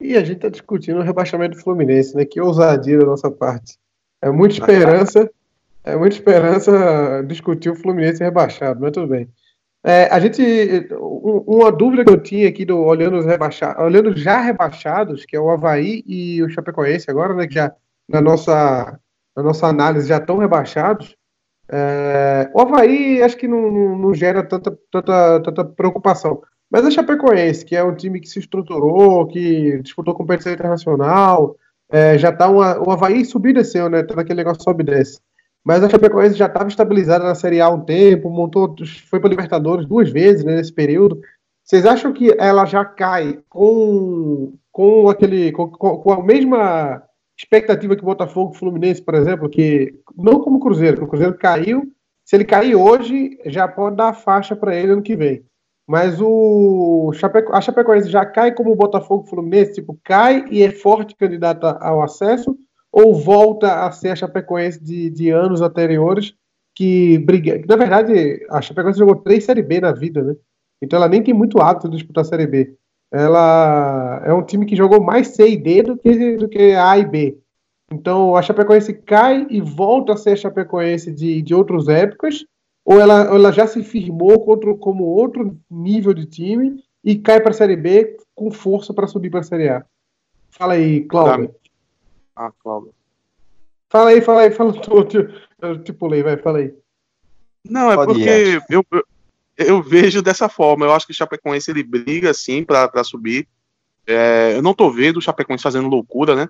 E 0.00 0.16
a 0.16 0.20
gente 0.20 0.36
está 0.36 0.48
discutindo 0.48 1.00
o 1.00 1.02
rebaixamento 1.02 1.56
do 1.56 1.62
Fluminense, 1.62 2.14
né? 2.14 2.24
Que 2.24 2.40
ousadia 2.40 2.98
da 2.98 3.06
nossa 3.06 3.30
parte. 3.30 3.76
É 4.22 4.30
muita 4.30 4.54
esperança, 4.54 5.28
é 5.84 5.96
muita 5.96 6.16
esperança 6.16 7.24
discutir 7.26 7.70
o 7.70 7.74
Fluminense 7.74 8.22
rebaixado, 8.22 8.80
mas 8.80 8.92
tudo 8.92 9.08
bem. 9.08 9.28
É, 9.84 10.04
a 10.06 10.18
gente, 10.18 10.42
uma 11.00 11.70
dúvida 11.70 12.04
que 12.04 12.10
eu 12.10 12.20
tinha 12.20 12.48
aqui 12.48 12.64
do 12.64 12.78
olhando 12.78 13.16
os 13.18 13.24
rebaixados, 13.24 13.82
olhando 13.82 14.16
já 14.16 14.40
rebaixados, 14.40 15.24
que 15.24 15.36
é 15.36 15.40
o 15.40 15.50
Havaí 15.50 16.02
e 16.06 16.42
o 16.42 16.48
Chapecoense 16.50 17.10
agora, 17.10 17.34
né? 17.34 17.46
Que 17.46 17.54
já 17.54 17.72
na 18.08 18.20
nossa, 18.20 18.98
na 19.36 19.42
nossa 19.42 19.66
análise 19.66 20.08
já 20.08 20.18
estão 20.18 20.38
rebaixados. 20.38 21.16
É, 21.70 22.50
o 22.54 22.60
Havaí 22.60 23.22
acho 23.22 23.36
que 23.36 23.46
não, 23.46 23.98
não, 23.98 24.14
gera 24.14 24.42
tanta, 24.42 24.76
tanta, 24.90 25.40
tanta 25.42 25.64
preocupação. 25.64 26.42
Mas 26.70 26.84
a 26.84 26.90
Chapecoense, 26.90 27.64
que 27.64 27.76
é 27.76 27.82
um 27.84 27.94
time 27.94 28.20
que 28.20 28.28
se 28.28 28.40
estruturou, 28.40 29.26
que 29.26 29.80
disputou 29.82 30.14
competição 30.14 30.52
internacional, 30.52 31.56
é, 31.90 32.18
já 32.18 32.32
tá 32.32 32.48
uma, 32.48 32.78
o 32.78 32.90
Havaí 32.90 33.24
subiu 33.24 33.52
e 33.52 33.54
desceu, 33.54 33.88
né? 33.88 34.02
Tá 34.02 34.14
naquele 34.16 34.38
negócio 34.38 34.62
sobe 34.62 34.82
e 34.82 34.86
desce. 34.86 35.20
Mas 35.68 35.84
a 35.84 35.90
Chapecoense 35.90 36.34
já 36.34 36.46
estava 36.46 36.66
estabilizada 36.66 37.24
na 37.24 37.34
Série 37.34 37.60
A 37.60 37.66
há 37.66 37.70
um 37.70 37.84
tempo, 37.84 38.30
montou, 38.30 38.74
foi 39.10 39.20
para 39.20 39.28
Libertadores 39.28 39.84
duas 39.84 40.10
vezes 40.10 40.42
né, 40.42 40.56
nesse 40.56 40.72
período. 40.72 41.20
Vocês 41.62 41.84
acham 41.84 42.10
que 42.10 42.34
ela 42.38 42.64
já 42.64 42.86
cai 42.86 43.40
com, 43.50 44.54
com 44.72 45.10
aquele 45.10 45.52
com, 45.52 45.68
com 45.68 46.10
a 46.10 46.24
mesma 46.24 47.02
expectativa 47.38 47.94
que 47.94 48.00
o 48.00 48.06
Botafogo 48.06 48.54
Fluminense, 48.54 49.02
por 49.02 49.14
exemplo, 49.14 49.46
que 49.46 49.94
não 50.16 50.40
como 50.40 50.58
Cruzeiro, 50.58 50.96
que 50.96 51.04
o 51.04 51.06
Cruzeiro 51.06 51.36
caiu, 51.36 51.82
se 52.24 52.34
ele 52.34 52.46
cair 52.46 52.74
hoje, 52.74 53.38
já 53.44 53.68
pode 53.68 53.96
dar 53.96 54.14
faixa 54.14 54.56
para 54.56 54.74
ele 54.74 54.92
ano 54.92 55.02
que 55.02 55.14
vem. 55.14 55.44
Mas 55.86 56.18
o 56.18 57.12
Chapeco, 57.12 57.54
a 57.54 57.60
Chapecoense 57.60 58.08
já 58.08 58.24
cai 58.24 58.54
como 58.54 58.72
o 58.72 58.76
Botafogo 58.76 59.28
Fluminense, 59.28 59.74
tipo, 59.74 60.00
cai 60.02 60.46
e 60.50 60.62
é 60.62 60.70
forte 60.70 61.14
candidata 61.14 61.76
ao 61.78 62.02
acesso, 62.02 62.56
ou 62.92 63.14
volta 63.14 63.86
a 63.86 63.92
ser 63.92 64.10
a 64.10 64.16
Chapecoense 64.16 64.82
de, 64.82 65.10
de 65.10 65.30
anos 65.30 65.60
anteriores, 65.60 66.34
que 66.74 67.18
briga. 67.18 67.62
Na 67.68 67.76
verdade, 67.76 68.46
a 68.50 68.60
Chapecoense 68.60 68.98
jogou 68.98 69.16
três 69.16 69.44
Série 69.44 69.62
B 69.62 69.80
na 69.80 69.92
vida, 69.92 70.22
né? 70.22 70.34
Então 70.80 70.96
ela 70.96 71.08
nem 71.08 71.22
tem 71.22 71.34
muito 71.34 71.60
hábito 71.60 71.88
de 71.88 71.96
disputar 71.96 72.24
Série 72.24 72.46
B 72.46 72.76
ela 73.10 74.22
é 74.24 74.32
um 74.32 74.42
time 74.42 74.66
que 74.66 74.76
jogou 74.76 75.02
mais 75.02 75.28
C 75.28 75.48
e 75.50 75.56
D 75.56 75.82
do 75.82 75.96
que, 75.96 76.36
do 76.36 76.48
que 76.48 76.72
A 76.74 76.98
e 76.98 77.04
B. 77.04 77.38
Então 77.90 78.36
a 78.36 78.42
Chapecoense 78.42 78.92
cai 78.92 79.46
e 79.48 79.60
volta 79.60 80.12
a 80.12 80.16
ser 80.16 80.32
a 80.32 80.36
Chapecoense 80.36 81.12
de, 81.12 81.40
de 81.40 81.54
outras 81.54 81.88
épocas, 81.88 82.44
ou 82.84 83.00
ela, 83.00 83.22
ela 83.22 83.52
já 83.52 83.66
se 83.66 83.82
firmou 83.82 84.44
contra, 84.44 84.74
como 84.74 85.04
outro 85.04 85.58
nível 85.70 86.12
de 86.12 86.26
time 86.26 86.82
e 87.02 87.16
cai 87.16 87.40
para 87.40 87.50
a 87.50 87.54
Série 87.54 87.76
B 87.76 88.16
com 88.34 88.50
força 88.50 88.92
para 88.92 89.06
subir 89.06 89.30
para 89.30 89.40
a 89.40 89.44
Série 89.44 89.68
A. 89.68 89.84
Fala 90.50 90.74
aí, 90.74 91.02
Cláudio. 91.02 91.54
Ah, 92.38 92.52
Cláudio. 92.62 92.94
Fala 93.90 94.10
aí, 94.10 94.20
fala 94.20 94.42
aí, 94.42 94.52
fala 94.52 94.72
tudo. 94.80 95.34
Eu 95.60 95.82
te 95.82 95.92
pulei, 95.92 96.22
vai, 96.22 96.36
fala 96.36 96.58
aí. 96.58 96.72
Não, 97.68 97.90
é 97.90 97.96
Pode 97.96 98.12
porque 98.12 98.60
eu, 98.70 98.86
eu, 98.90 99.04
eu 99.56 99.82
vejo 99.82 100.22
dessa 100.22 100.48
forma. 100.48 100.86
Eu 100.86 100.92
acho 100.92 101.04
que 101.04 101.10
o 101.10 101.14
Chapecoense 101.14 101.68
ele 101.68 101.82
briga 101.82 102.30
assim 102.30 102.62
para 102.62 103.02
subir. 103.02 103.48
É, 104.06 104.54
eu 104.54 104.62
não 104.62 104.72
tô 104.72 104.88
vendo 104.88 105.16
o 105.16 105.20
Chapecoense 105.20 105.64
fazendo 105.64 105.88
loucura, 105.88 106.36
né? 106.36 106.48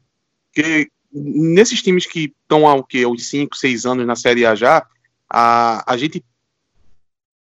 Porque 0.53 0.90
nesses 1.11 1.81
times 1.81 2.05
que 2.05 2.35
estão 2.42 2.68
há 2.68 2.74
o 2.74 2.85
quê? 2.85 3.07
Uns 3.07 3.27
5, 3.27 3.57
6 3.57 3.87
anos 3.87 4.07
na 4.07 4.14
Série 4.14 4.44
A 4.44 4.55
já, 4.55 4.87
a, 5.29 5.90
a 5.90 5.96
gente 5.96 6.22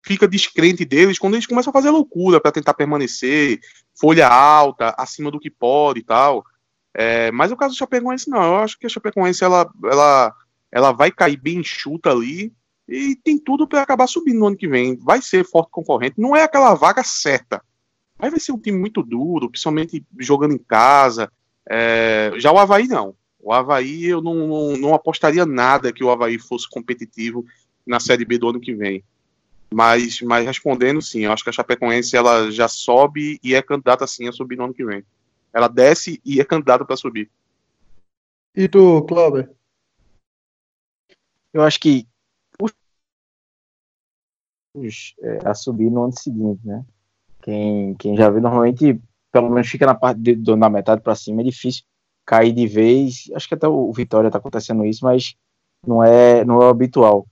fica 0.05 0.25
descrente 0.25 0.85
deles 0.85 1.19
quando 1.19 1.33
eles 1.33 1.45
começam 1.45 1.69
a 1.69 1.73
fazer 1.73 1.89
loucura 1.89 2.39
para 2.39 2.53
tentar 2.53 2.73
permanecer, 2.73 3.59
folha 3.93 4.29
alta, 4.29 4.95
acima 4.97 5.29
do 5.29 5.39
que 5.39 5.49
pode 5.49 5.99
e 5.99 6.03
tal. 6.03 6.45
É, 6.93 7.31
mas 7.31 7.51
o 7.51 7.57
caso 7.57 7.75
do 7.75 7.77
Chapecoense 7.77 8.29
não, 8.29 8.41
eu 8.41 8.55
acho 8.57 8.77
que 8.79 8.85
a 8.85 8.89
Chapecoense 8.89 9.43
ela, 9.43 9.69
ela, 9.83 10.33
ela 10.71 10.91
vai 10.91 11.11
cair 11.11 11.37
bem 11.37 11.59
enxuta 11.59 12.09
ali 12.09 12.51
e 12.87 13.15
tem 13.15 13.37
tudo 13.37 13.67
para 13.67 13.81
acabar 13.81 14.07
subindo 14.07 14.39
no 14.39 14.47
ano 14.47 14.57
que 14.57 14.67
vem. 14.67 14.95
Vai 14.95 15.21
ser 15.21 15.45
forte 15.45 15.69
concorrente. 15.71 16.15
Não 16.17 16.35
é 16.35 16.43
aquela 16.43 16.73
vaga 16.73 17.03
certa. 17.03 17.61
Mas 18.17 18.31
vai 18.31 18.39
ser 18.39 18.51
um 18.51 18.59
time 18.59 18.77
muito 18.77 19.03
duro, 19.03 19.49
principalmente 19.49 20.03
jogando 20.19 20.53
em 20.53 20.57
casa. 20.57 21.31
É... 21.69 22.31
Já 22.37 22.51
o 22.51 22.57
Havaí 22.57 22.87
não. 22.87 23.13
O 23.39 23.53
Havaí 23.53 24.05
eu 24.05 24.21
não, 24.21 24.47
não, 24.47 24.77
não, 24.77 24.93
apostaria 24.93 25.45
nada 25.45 25.93
que 25.93 26.03
o 26.03 26.09
Havaí 26.09 26.39
fosse 26.39 26.67
competitivo 26.69 27.45
na 27.85 27.99
Série 27.99 28.25
B 28.25 28.37
do 28.37 28.49
ano 28.49 28.59
que 28.59 28.73
vem. 28.73 29.03
Mas, 29.71 30.21
mas 30.21 30.45
respondendo 30.45 31.01
sim, 31.01 31.25
eu 31.25 31.31
acho 31.31 31.43
que 31.43 31.49
a 31.49 31.53
Chapecoense 31.53 32.15
ela 32.15 32.49
já 32.49 32.67
sobe 32.67 33.39
e 33.43 33.53
é 33.53 33.61
candidata 33.61 34.07
sim 34.07 34.27
a 34.27 34.31
subir 34.31 34.55
no 34.55 34.65
ano 34.65 34.73
que 34.73 34.85
vem. 34.85 35.03
Ela 35.57 35.67
desce 35.67 36.21
e 36.23 36.39
é 36.39 36.45
candidata 36.45 36.85
para 36.85 36.95
subir. 36.95 37.31
E 38.55 38.69
tu, 38.69 39.03
Cláudio? 39.07 39.49
Eu 41.51 41.63
acho 41.63 41.79
que 41.79 42.07
é, 45.19 45.39
a 45.43 45.55
subir 45.55 45.89
no 45.89 46.03
ano 46.03 46.13
seguinte, 46.15 46.61
né? 46.63 46.85
Quem, 47.41 47.95
quem 47.95 48.15
já 48.15 48.29
vê 48.29 48.39
normalmente, 48.39 49.01
pelo 49.31 49.49
menos 49.49 49.67
fica 49.67 49.87
na 49.87 49.95
parte 49.95 50.21
de, 50.21 50.35
do, 50.35 50.55
na 50.55 50.69
metade 50.69 51.01
para 51.01 51.15
cima, 51.15 51.41
é 51.41 51.45
difícil 51.45 51.83
cair 52.23 52.53
de 52.53 52.67
vez. 52.67 53.23
Acho 53.33 53.47
que 53.47 53.55
até 53.55 53.67
o 53.67 53.91
Vitória 53.91 54.27
está 54.27 54.37
acontecendo 54.37 54.85
isso, 54.85 55.03
mas 55.03 55.33
não 55.83 56.03
é, 56.03 56.45
não 56.45 56.61
é 56.61 56.65
o 56.65 56.69
habitual. 56.69 57.25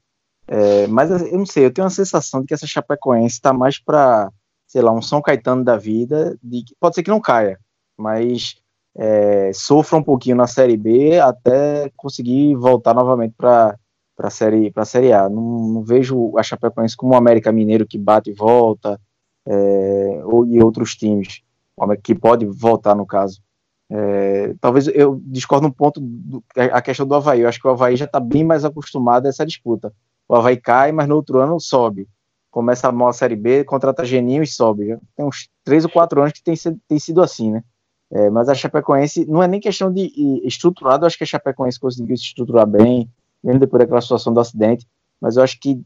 É, 0.47 0.87
mas 0.87 1.11
eu 1.11 1.37
não 1.37 1.45
sei, 1.45 1.65
eu 1.65 1.71
tenho 1.71 1.85
uma 1.85 1.91
sensação 1.91 2.41
de 2.41 2.47
que 2.47 2.55
essa 2.55 2.65
Chapecoense 2.65 3.35
está 3.35 3.53
mais 3.53 3.77
para, 3.77 4.31
sei 4.65 4.81
lá, 4.81 4.91
um 4.91 5.01
São 5.01 5.21
Caetano 5.21 5.63
da 5.63 5.77
vida, 5.77 6.35
de, 6.41 6.63
pode 6.79 6.95
ser 6.95 7.03
que 7.03 7.11
não 7.11 7.21
caia, 7.21 7.59
mas 7.97 8.55
é, 8.97 9.51
sofra 9.53 9.97
um 9.97 10.03
pouquinho 10.03 10.35
na 10.35 10.47
Série 10.47 10.77
B 10.77 11.19
até 11.19 11.91
conseguir 11.95 12.55
voltar 12.55 12.93
novamente 12.93 13.33
para 13.37 13.77
para 14.15 14.29
a 14.29 14.31
série 14.31 14.71
para 14.71 14.83
a 14.83 14.85
série 14.85 15.11
A. 15.11 15.27
Não, 15.29 15.41
não, 15.41 15.83
vejo 15.83 16.37
a 16.37 16.43
Chapecoense 16.43 16.95
como 16.95 17.13
o 17.13 17.17
América 17.17 17.51
Mineiro 17.51 17.85
que 17.85 17.97
bate 17.97 18.29
e 18.29 18.33
volta 18.33 18.99
é, 19.45 20.21
ou 20.23 20.45
e 20.45 20.63
outros 20.63 20.95
times 20.95 21.43
que 22.01 22.15
pode 22.15 22.45
voltar 22.45 22.95
no 22.95 23.05
caso. 23.05 23.41
É, 23.89 24.55
talvez 24.59 24.87
eu 24.87 25.21
discordo 25.25 25.67
um 25.67 25.71
ponto 25.71 25.99
do, 25.99 26.43
a 26.55 26.81
questão 26.81 27.05
do 27.05 27.13
Havaí. 27.13 27.41
Eu 27.41 27.49
acho 27.49 27.59
que 27.59 27.67
o 27.67 27.71
Havaí 27.71 27.95
já 27.95 28.05
está 28.05 28.19
bem 28.19 28.43
mais 28.43 28.63
acostumado 28.63 29.25
a 29.25 29.29
essa 29.29 29.45
disputa. 29.45 29.93
O 30.27 30.35
Havaí 30.35 30.57
cai, 30.57 30.91
mas 30.91 31.07
no 31.07 31.15
outro 31.15 31.39
ano 31.39 31.59
sobe. 31.59 32.07
Começa 32.49 32.89
a 32.89 33.13
Série 33.13 33.35
B, 33.35 33.65
contrata 33.65 34.05
Geninho 34.05 34.41
e 34.41 34.47
sobe. 34.47 34.87
Já 34.87 34.97
tem 35.15 35.25
uns 35.25 35.49
três 35.63 35.83
ou 35.83 35.91
quatro 35.91 36.21
anos 36.21 36.31
que 36.31 36.41
tem, 36.41 36.55
tem 36.87 36.97
sido 36.97 37.21
assim, 37.21 37.51
né? 37.51 37.63
É, 38.11 38.29
mas 38.29 38.47
a 38.49 38.53
Chapecoense 38.53 39.25
não 39.25 39.41
é 39.41 39.47
nem 39.47 39.59
questão 39.59 39.91
de 39.91 40.11
estruturado, 40.43 41.05
acho 41.05 41.17
que 41.17 41.23
a 41.23 41.27
Chapecoense 41.27 41.79
conseguiu 41.79 42.15
se 42.15 42.23
estruturar 42.23 42.67
bem, 42.67 43.09
mesmo 43.43 43.59
depois 43.59 43.81
daquela 43.81 44.01
situação 44.01 44.33
do 44.33 44.39
acidente, 44.39 44.87
mas 45.19 45.37
eu 45.37 45.43
acho 45.43 45.59
que 45.59 45.81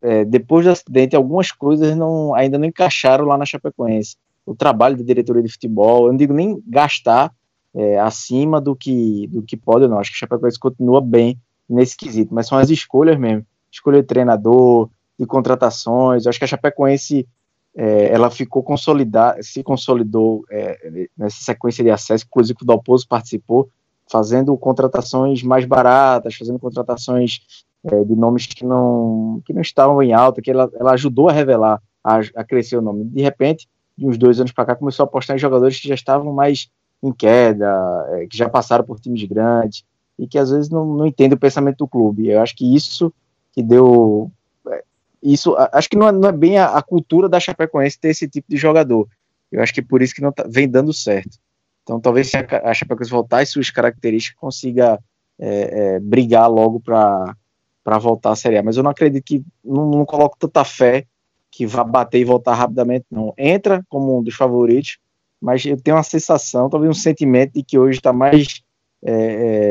é, 0.00 0.24
depois 0.24 0.64
do 0.64 0.72
acidente 0.72 1.14
algumas 1.14 1.52
coisas 1.52 1.96
não, 1.96 2.34
ainda 2.34 2.58
não 2.58 2.66
encaixaram 2.66 3.24
lá 3.24 3.38
na 3.38 3.44
Chapecoense. 3.44 4.16
O 4.44 4.54
trabalho 4.54 4.96
da 4.96 5.04
diretoria 5.04 5.42
de 5.42 5.52
futebol, 5.52 6.06
eu 6.06 6.12
não 6.12 6.16
digo 6.16 6.32
nem 6.32 6.60
gastar 6.66 7.32
é, 7.74 7.98
acima 7.98 8.60
do 8.60 8.74
que, 8.74 9.28
do 9.28 9.42
que 9.42 9.56
pode, 9.56 9.86
não. 9.86 9.98
Acho 9.98 10.10
que 10.10 10.16
a 10.16 10.20
Chapecoense 10.20 10.58
continua 10.58 11.00
bem 11.00 11.38
nesse 11.68 11.96
quesito, 11.96 12.34
mas 12.34 12.48
são 12.48 12.58
as 12.58 12.70
escolhas 12.70 13.18
mesmo. 13.18 13.46
Escolha 13.70 14.02
de 14.02 14.06
treinador, 14.06 14.90
de 15.18 15.24
contratações. 15.24 16.24
Eu 16.24 16.30
acho 16.30 16.38
que 16.38 16.44
a 16.44 16.48
Chapecoense 16.48 17.26
é, 17.74 18.12
ela 18.12 18.30
ficou 18.30 18.62
consolidada, 18.62 19.42
se 19.42 19.62
consolidou 19.62 20.44
é, 20.50 21.08
nessa 21.16 21.42
sequência 21.42 21.82
de 21.82 21.90
acesso, 21.90 22.24
inclusive 22.26 22.58
o 22.62 22.64
Dalpozo 22.64 23.08
participou, 23.08 23.68
fazendo 24.10 24.56
contratações 24.56 25.42
mais 25.42 25.64
baratas, 25.64 26.34
fazendo 26.34 26.58
contratações 26.58 27.40
é, 27.84 28.04
de 28.04 28.14
nomes 28.14 28.46
que 28.46 28.64
não, 28.64 29.40
que 29.44 29.52
não 29.52 29.62
estavam 29.62 30.02
em 30.02 30.12
alta, 30.12 30.42
que 30.42 30.50
ela, 30.50 30.70
ela 30.74 30.92
ajudou 30.92 31.28
a 31.28 31.32
revelar, 31.32 31.80
a, 32.04 32.20
a 32.36 32.44
crescer 32.44 32.76
o 32.76 32.82
nome. 32.82 33.04
De 33.04 33.22
repente, 33.22 33.68
de 33.96 34.06
uns 34.06 34.18
dois 34.18 34.38
anos 34.38 34.52
para 34.52 34.66
cá, 34.66 34.76
começou 34.76 35.04
a 35.04 35.06
apostar 35.06 35.36
em 35.36 35.40
jogadores 35.40 35.80
que 35.80 35.88
já 35.88 35.94
estavam 35.94 36.32
mais 36.32 36.68
em 37.02 37.12
queda, 37.12 38.06
é, 38.10 38.26
que 38.26 38.36
já 38.36 38.48
passaram 38.48 38.84
por 38.84 39.00
times 39.00 39.24
grandes 39.24 39.84
e 40.18 40.26
que 40.26 40.38
às 40.38 40.50
vezes 40.50 40.70
não, 40.70 40.84
não 40.84 41.06
entendem 41.06 41.36
o 41.36 41.40
pensamento 41.40 41.78
do 41.78 41.88
clube. 41.88 42.28
Eu 42.28 42.40
acho 42.40 42.54
que 42.54 42.74
isso 42.74 43.12
que 43.52 43.62
deu. 43.62 44.30
Isso, 45.22 45.54
acho 45.72 45.88
que 45.88 45.96
não 45.96 46.08
é, 46.08 46.12
não 46.12 46.28
é 46.28 46.32
bem 46.32 46.58
a, 46.58 46.76
a, 46.76 46.82
cultura 46.82 47.28
da 47.28 47.38
Chapecoense 47.38 47.98
ter 47.98 48.08
esse 48.08 48.28
tipo 48.28 48.46
de 48.48 48.56
jogador. 48.56 49.06
Eu 49.50 49.62
acho 49.62 49.72
que 49.72 49.82
por 49.82 50.02
isso 50.02 50.14
que 50.14 50.20
não 50.20 50.32
tá, 50.32 50.44
vem 50.48 50.68
dando 50.68 50.92
certo. 50.92 51.38
Então, 51.82 52.00
talvez 52.00 52.30
se 52.30 52.36
a 52.36 52.74
Chapecoense 52.74 53.10
voltar 53.10 53.40
às 53.40 53.50
suas 53.50 53.70
características, 53.70 54.38
consiga 54.38 54.98
é, 55.38 55.94
é, 55.94 56.00
brigar 56.00 56.50
logo 56.50 56.80
para 56.80 57.34
voltar 57.98 58.32
à 58.32 58.36
Série 58.36 58.58
A. 58.58 58.62
Mas 58.62 58.76
eu 58.76 58.82
não 58.82 58.90
acredito 58.90 59.24
que, 59.24 59.44
não, 59.64 59.90
não 59.90 60.04
coloco 60.04 60.36
tanta 60.38 60.64
fé 60.64 61.06
que 61.50 61.66
vai 61.66 61.84
bater 61.84 62.20
e 62.20 62.24
voltar 62.24 62.54
rapidamente, 62.54 63.04
não. 63.10 63.34
Entra 63.36 63.84
como 63.88 64.18
um 64.18 64.22
dos 64.22 64.34
favoritos, 64.34 64.98
mas 65.40 65.64
eu 65.64 65.76
tenho 65.76 65.96
uma 65.96 66.02
sensação, 66.02 66.70
talvez 66.70 66.90
um 66.90 66.98
sentimento 66.98 67.52
de 67.52 67.62
que 67.62 67.78
hoje 67.78 67.98
está 67.98 68.12
mais 68.12 68.62
é, 69.04 69.12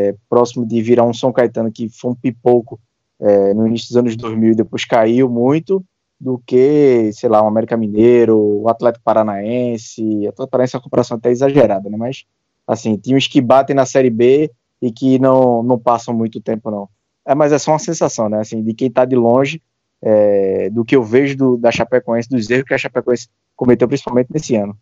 é, 0.10 0.16
próximo 0.30 0.66
de 0.66 0.82
virar 0.82 1.06
um 1.06 1.14
São 1.14 1.32
Caetano 1.34 1.72
que 1.72 1.90
foi 1.90 2.12
um 2.12 2.16
pipoco 2.16 2.80
é, 3.22 3.54
no 3.54 3.68
início 3.68 3.90
dos 3.90 3.98
anos 3.98 4.16
2000 4.16 4.52
e 4.52 4.56
depois 4.56 4.84
caiu 4.84 5.30
muito, 5.30 5.84
do 6.20 6.38
que, 6.46 7.12
sei 7.14 7.28
lá, 7.30 7.42
o 7.42 7.48
América 7.48 7.76
Mineiro, 7.76 8.38
o 8.38 8.70
Atlético 8.70 9.04
Paranaense. 9.04 10.04
O 10.04 10.30
Atlético 10.30 10.48
Paranaense 10.52 10.76
é 10.76 10.78
uma 10.78 10.84
comparação 10.84 11.18
até 11.18 11.32
exagerada, 11.32 11.90
né? 11.90 11.98
Mas, 11.98 12.26
assim, 12.68 12.96
times 12.96 13.28
que 13.28 13.42
batem 13.42 13.76
na 13.76 13.88
Série 13.88 14.12
B 14.12 14.52
e 14.80 14.92
que 14.92 15.18
não, 15.18 15.64
não 15.64 15.80
passam 15.80 16.14
muito 16.14 16.40
tempo, 16.40 16.70
não. 16.70 16.88
É, 17.26 17.34
mas 17.34 17.52
é 17.52 17.58
só 17.58 17.72
uma 17.72 17.80
sensação, 17.80 18.30
né? 18.30 18.40
Assim, 18.40 18.64
de 18.64 18.74
quem 18.74 18.88
está 18.88 19.04
de 19.04 19.16
longe, 19.16 19.64
é, 20.00 20.70
do 20.70 20.86
que 20.86 20.96
eu 20.96 21.04
vejo 21.04 21.36
do, 21.36 21.58
da 21.58 21.72
Chapecoense, 21.72 22.30
dos 22.30 22.48
erros 22.50 22.68
que 22.68 22.74
a 22.74 22.78
Chapecoense 22.78 23.28
cometeu, 23.56 23.88
principalmente 23.88 24.30
nesse 24.32 24.56
ano. 24.56 24.78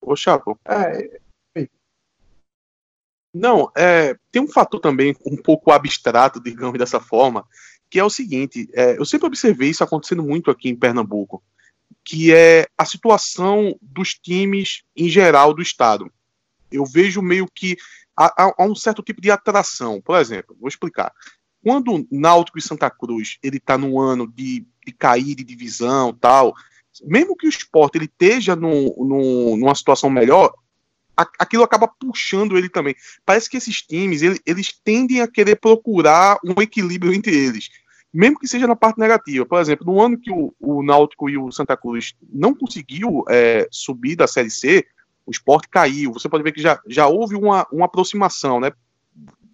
Ô, 0.00 0.16
Chapo. 0.16 0.58
É, 0.64 1.20
não, 3.34 3.68
é, 3.76 4.16
tem 4.30 4.40
um 4.40 4.48
fator 4.48 4.78
também 4.78 5.16
um 5.26 5.36
pouco 5.36 5.72
abstrato, 5.72 6.40
digamos 6.40 6.78
dessa 6.78 7.00
forma, 7.00 7.44
que 7.90 7.98
é 7.98 8.04
o 8.04 8.10
seguinte: 8.10 8.68
é, 8.72 8.96
eu 8.96 9.04
sempre 9.04 9.26
observei 9.26 9.70
isso 9.70 9.82
acontecendo 9.82 10.22
muito 10.22 10.52
aqui 10.52 10.68
em 10.68 10.76
Pernambuco, 10.76 11.42
que 12.04 12.32
é 12.32 12.68
a 12.78 12.84
situação 12.84 13.76
dos 13.82 14.14
times 14.14 14.84
em 14.96 15.08
geral 15.08 15.52
do 15.52 15.60
estado. 15.60 16.08
Eu 16.70 16.86
vejo 16.86 17.20
meio 17.20 17.48
que 17.52 17.76
há, 18.16 18.54
há 18.56 18.64
um 18.64 18.74
certo 18.74 19.02
tipo 19.02 19.20
de 19.20 19.32
atração. 19.32 20.00
Por 20.00 20.16
exemplo, 20.16 20.56
vou 20.60 20.68
explicar. 20.68 21.12
Quando 21.62 22.06
Náutico 22.10 22.58
e 22.58 22.62
Santa 22.62 22.88
Cruz 22.88 23.38
ele 23.42 23.56
está 23.56 23.76
num 23.76 23.98
ano 23.98 24.30
de, 24.30 24.64
de 24.86 24.92
cair 24.92 25.34
de 25.34 25.42
divisão 25.42 26.12
tal, 26.12 26.54
mesmo 27.02 27.36
que 27.36 27.46
o 27.46 27.48
esporte 27.48 27.96
ele 27.96 28.04
esteja 28.04 28.54
no, 28.54 28.94
no, 29.04 29.56
numa 29.56 29.74
situação 29.74 30.08
melhor, 30.08 30.52
aquilo 31.16 31.62
acaba 31.62 31.88
puxando 31.88 32.56
ele 32.56 32.68
também. 32.68 32.94
Parece 33.24 33.48
que 33.48 33.56
esses 33.56 33.82
times, 33.82 34.22
ele, 34.22 34.40
eles 34.44 34.72
tendem 34.84 35.20
a 35.20 35.28
querer 35.28 35.56
procurar 35.56 36.38
um 36.44 36.60
equilíbrio 36.60 37.12
entre 37.12 37.36
eles, 37.36 37.68
mesmo 38.12 38.38
que 38.38 38.48
seja 38.48 38.66
na 38.66 38.76
parte 38.76 38.98
negativa. 38.98 39.46
Por 39.46 39.60
exemplo, 39.60 39.86
no 39.86 40.00
ano 40.00 40.18
que 40.18 40.30
o, 40.30 40.54
o 40.60 40.82
Náutico 40.82 41.28
e 41.28 41.38
o 41.38 41.50
Santa 41.50 41.76
Cruz 41.76 42.14
não 42.32 42.54
conseguiu 42.54 43.24
é, 43.28 43.66
subir 43.70 44.16
da 44.16 44.26
Série 44.26 44.50
C, 44.50 44.84
o 45.26 45.30
esporte 45.30 45.68
caiu. 45.68 46.12
Você 46.12 46.28
pode 46.28 46.44
ver 46.44 46.52
que 46.52 46.60
já, 46.60 46.78
já 46.86 47.06
houve 47.06 47.34
uma, 47.34 47.66
uma 47.72 47.86
aproximação, 47.86 48.60
né? 48.60 48.72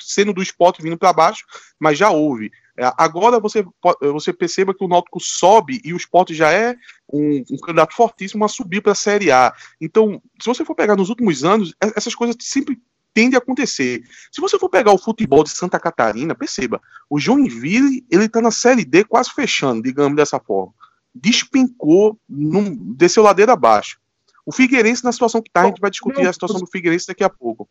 Sendo 0.01 0.33
do 0.33 0.43
esporte 0.43 0.83
vindo 0.83 0.99
para 0.99 1.13
baixo, 1.13 1.45
mas 1.79 1.99
já 1.99 2.11
houve. 2.11 2.51
É, 2.81 2.91
agora 2.97 3.39
você, 3.39 3.63
você 4.01 4.33
perceba 4.33 4.73
que 4.73 4.83
o 4.83 4.89
Náutico 4.89 5.21
sobe 5.21 5.83
e 5.85 5.93
o 5.93 5.99
esporte 5.99 6.33
já 6.33 6.51
é 6.51 6.75
um, 7.13 7.45
um 7.51 7.59
candidato 7.59 7.95
fortíssimo 7.95 8.43
a 8.43 8.49
subir 8.49 8.81
para 8.81 8.93
a 8.93 8.95
Série 8.95 9.31
A. 9.31 9.53
Então, 9.79 10.23
se 10.41 10.47
você 10.47 10.65
for 10.65 10.75
pegar 10.75 10.97
nos 10.97 11.11
últimos 11.11 11.45
anos, 11.45 11.75
essas 11.79 12.15
coisas 12.15 12.35
sempre 12.41 12.81
tendem 13.13 13.35
a 13.35 13.39
acontecer. 13.39 14.03
Se 14.33 14.41
você 14.41 14.59
for 14.59 14.71
pegar 14.71 14.93
o 14.93 14.99
futebol 14.99 15.45
de 15.45 15.51
Santa 15.51 15.79
Catarina, 15.79 16.35
perceba, 16.35 16.81
o 17.11 17.21
Joinville 17.21 18.03
ele 18.11 18.25
está 18.25 18.41
na 18.41 18.51
Série 18.51 18.87
D 18.87 19.05
quase 19.05 19.31
fechando, 19.31 19.83
digamos 19.83 20.17
dessa 20.17 20.41
forma. 20.41 20.73
Despencou, 21.15 22.19
num, 22.27 22.75
desceu 22.95 23.23
ladeira 23.23 23.53
abaixo. 23.53 24.01
O 24.47 24.53
Figueirense, 24.53 25.05
na 25.05 25.13
situação 25.13 25.43
que 25.43 25.51
está, 25.51 25.65
a 25.65 25.67
gente 25.67 25.83
vai 25.83 25.91
discutir 25.91 26.27
a 26.27 26.33
situação 26.33 26.59
do 26.59 26.67
Figueirense 26.67 27.09
daqui 27.09 27.23
a 27.25 27.29
pouco. 27.29 27.69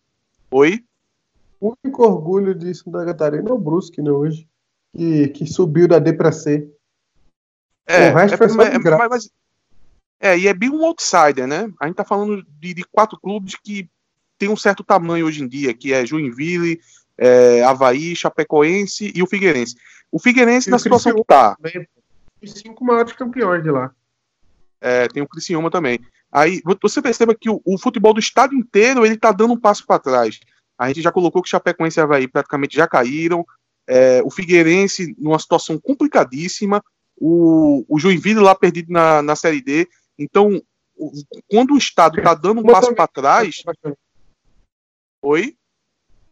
Oi? 0.52 0.84
O 1.60 1.76
único 1.84 2.04
orgulho 2.04 2.54
de 2.54 2.76
Santa 2.76 3.04
Catarina 3.04 3.50
é 3.50 3.52
o 3.52 3.58
Brusque, 3.58 4.04
né, 4.04 4.12
hoje 4.12 4.48
que, 4.95 5.28
que 5.30 5.45
subiu 5.45 5.88
da 5.88 5.99
D 5.99 6.13
para 6.13 6.32
C. 6.32 6.69
É, 7.86 8.12
o 8.12 8.15
resto 8.15 8.36
é, 8.36 8.38
foi 8.38 8.49
só 8.49 8.62
é, 8.62 8.78
mas, 8.78 9.10
mas, 9.10 9.30
é, 10.19 10.38
e 10.38 10.47
é 10.47 10.54
bem 10.54 10.69
um 10.69 10.86
outsider, 10.86 11.47
né? 11.47 11.71
A 11.80 11.88
gente 11.88 11.95
tá 11.95 12.04
falando 12.04 12.45
de, 12.60 12.73
de, 12.73 12.84
quatro 12.84 13.19
clubes 13.19 13.56
que 13.56 13.89
tem 14.38 14.49
um 14.49 14.58
certo 14.58 14.84
tamanho 14.84 15.25
hoje 15.25 15.43
em 15.43 15.47
dia, 15.47 15.73
que 15.73 15.93
é 15.93 16.06
Joinville, 16.06 16.80
é, 17.17 17.63
Havaí, 17.63 18.15
Chapecoense 18.15 19.12
e 19.15 19.23
o 19.23 19.28
Figueirense. 19.28 19.75
O 20.12 20.19
Figueirense, 20.19 20.69
na 20.69 20.80
situação 20.80 21.13
que 21.15 21.23
tá. 21.23 21.56
Os 22.41 22.52
cinco 22.54 22.84
maiores 22.86 23.13
campeões 23.13 23.63
de 23.63 23.71
lá. 23.71 23.91
É, 24.82 25.08
tem 25.08 25.21
o 25.21 25.28
Criciúma 25.28 25.69
também. 25.69 25.99
Aí 26.32 26.62
você 26.82 27.02
perceba 27.02 27.36
que 27.36 27.49
o, 27.49 27.62
o, 27.65 27.78
futebol 27.78 28.13
do 28.13 28.19
estado 28.19 28.54
inteiro 28.54 29.06
ele 29.06 29.17
tá 29.17 29.32
dando 29.32 29.54
um 29.54 29.60
passo 29.60 29.86
para 29.86 29.99
trás. 29.99 30.39
A 30.78 30.88
gente 30.88 31.02
já 31.02 31.12
colocou 31.12 31.41
que 31.41 31.49
Chapecoense 31.49 31.99
e 31.99 32.02
Havaí 32.02 32.28
praticamente 32.28 32.75
já 32.75 32.88
caíram. 32.88 33.45
É, 33.91 34.21
o 34.23 34.30
Figueirense 34.30 35.15
numa 35.17 35.39
situação 35.39 35.80
complicadíssima, 35.80 36.84
o, 37.17 37.84
o 37.89 37.99
Joinville 37.99 38.39
lá 38.39 38.54
perdido 38.54 38.93
na, 38.93 39.21
na 39.23 39.36
Série 39.36 39.62
D. 39.62 39.89
Então, 40.17 40.62
o, 40.95 41.12
quando 41.49 41.73
o 41.73 41.78
Estado 41.78 42.19
está 42.19 42.36
dando 42.36 42.62
um 42.62 42.63
passo 42.63 42.93
para 42.93 43.08
trás. 43.08 43.63
Oi? 45.23 45.58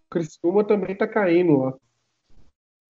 O 0.06 0.10
Criciúma 0.12 0.63
também 0.63 0.91
está 0.91 1.08
caindo 1.08 1.58
lá. 1.58 1.74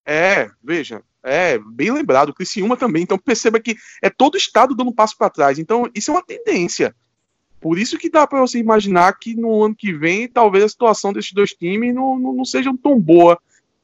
É, 0.04 0.50
veja, 0.64 1.04
é 1.22 1.60
bem 1.60 1.92
lembrado, 1.92 2.30
o 2.30 2.34
Criciúma 2.34 2.76
também. 2.76 3.04
Então 3.04 3.18
perceba 3.18 3.60
que 3.60 3.76
é 4.02 4.10
todo 4.10 4.36
o 4.36 4.38
estado 4.38 4.74
dando 4.74 4.90
um 4.90 4.96
passo 4.96 5.18
para 5.18 5.30
trás. 5.30 5.60
Então 5.60 5.90
isso 5.94 6.10
é 6.10 6.14
uma 6.14 6.26
tendência. 6.26 6.96
Por 7.60 7.78
isso 7.78 7.98
que 7.98 8.10
dá 8.10 8.26
para 8.26 8.40
você 8.40 8.58
imaginar 8.58 9.14
que 9.20 9.36
no 9.36 9.64
ano 9.64 9.76
que 9.76 9.94
vem 9.94 10.28
talvez 10.28 10.64
a 10.64 10.70
situação 10.70 11.12
desses 11.12 11.34
dois 11.34 11.52
times 11.52 11.94
não, 11.94 12.18
não, 12.18 12.34
não 12.34 12.46
seja 12.46 12.72
tão 12.82 13.00
boa 13.00 13.38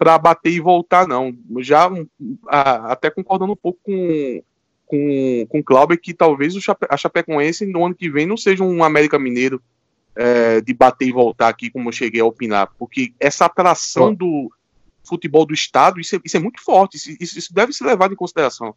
para 0.03 0.17
bater 0.17 0.51
e 0.51 0.59
voltar, 0.59 1.07
não. 1.07 1.33
Já 1.59 1.89
a, 2.49 2.91
até 2.91 3.09
concordando 3.09 3.53
um 3.53 3.55
pouco 3.55 3.79
com, 3.81 4.43
com, 4.85 5.47
com 5.47 5.59
o 5.59 5.63
Clauber 5.63 5.97
que 5.99 6.13
talvez 6.13 6.57
o 6.57 6.61
Chape, 6.61 6.85
a 6.89 6.97
Chapecoense 6.97 7.65
no 7.65 7.85
ano 7.85 7.95
que 7.95 8.09
vem 8.09 8.25
não 8.25 8.35
seja 8.35 8.65
um 8.65 8.83
América 8.83 9.17
Mineiro 9.17 9.63
é, 10.13 10.59
de 10.59 10.73
bater 10.73 11.07
e 11.07 11.13
voltar 11.13 11.47
aqui, 11.47 11.69
como 11.69 11.87
eu 11.87 11.93
cheguei 11.93 12.19
a 12.19 12.25
opinar, 12.25 12.69
porque 12.77 13.13
essa 13.17 13.45
atração 13.45 14.13
do 14.13 14.51
futebol 15.05 15.45
do 15.45 15.53
Estado, 15.53 16.01
isso 16.01 16.17
é, 16.17 16.19
isso 16.25 16.35
é 16.35 16.39
muito 16.41 16.61
forte, 16.61 16.97
isso, 16.97 17.37
isso, 17.37 17.53
deve 17.53 17.71
ser 17.71 17.85
levado 17.85 18.13
em 18.13 18.17
consideração. 18.17 18.75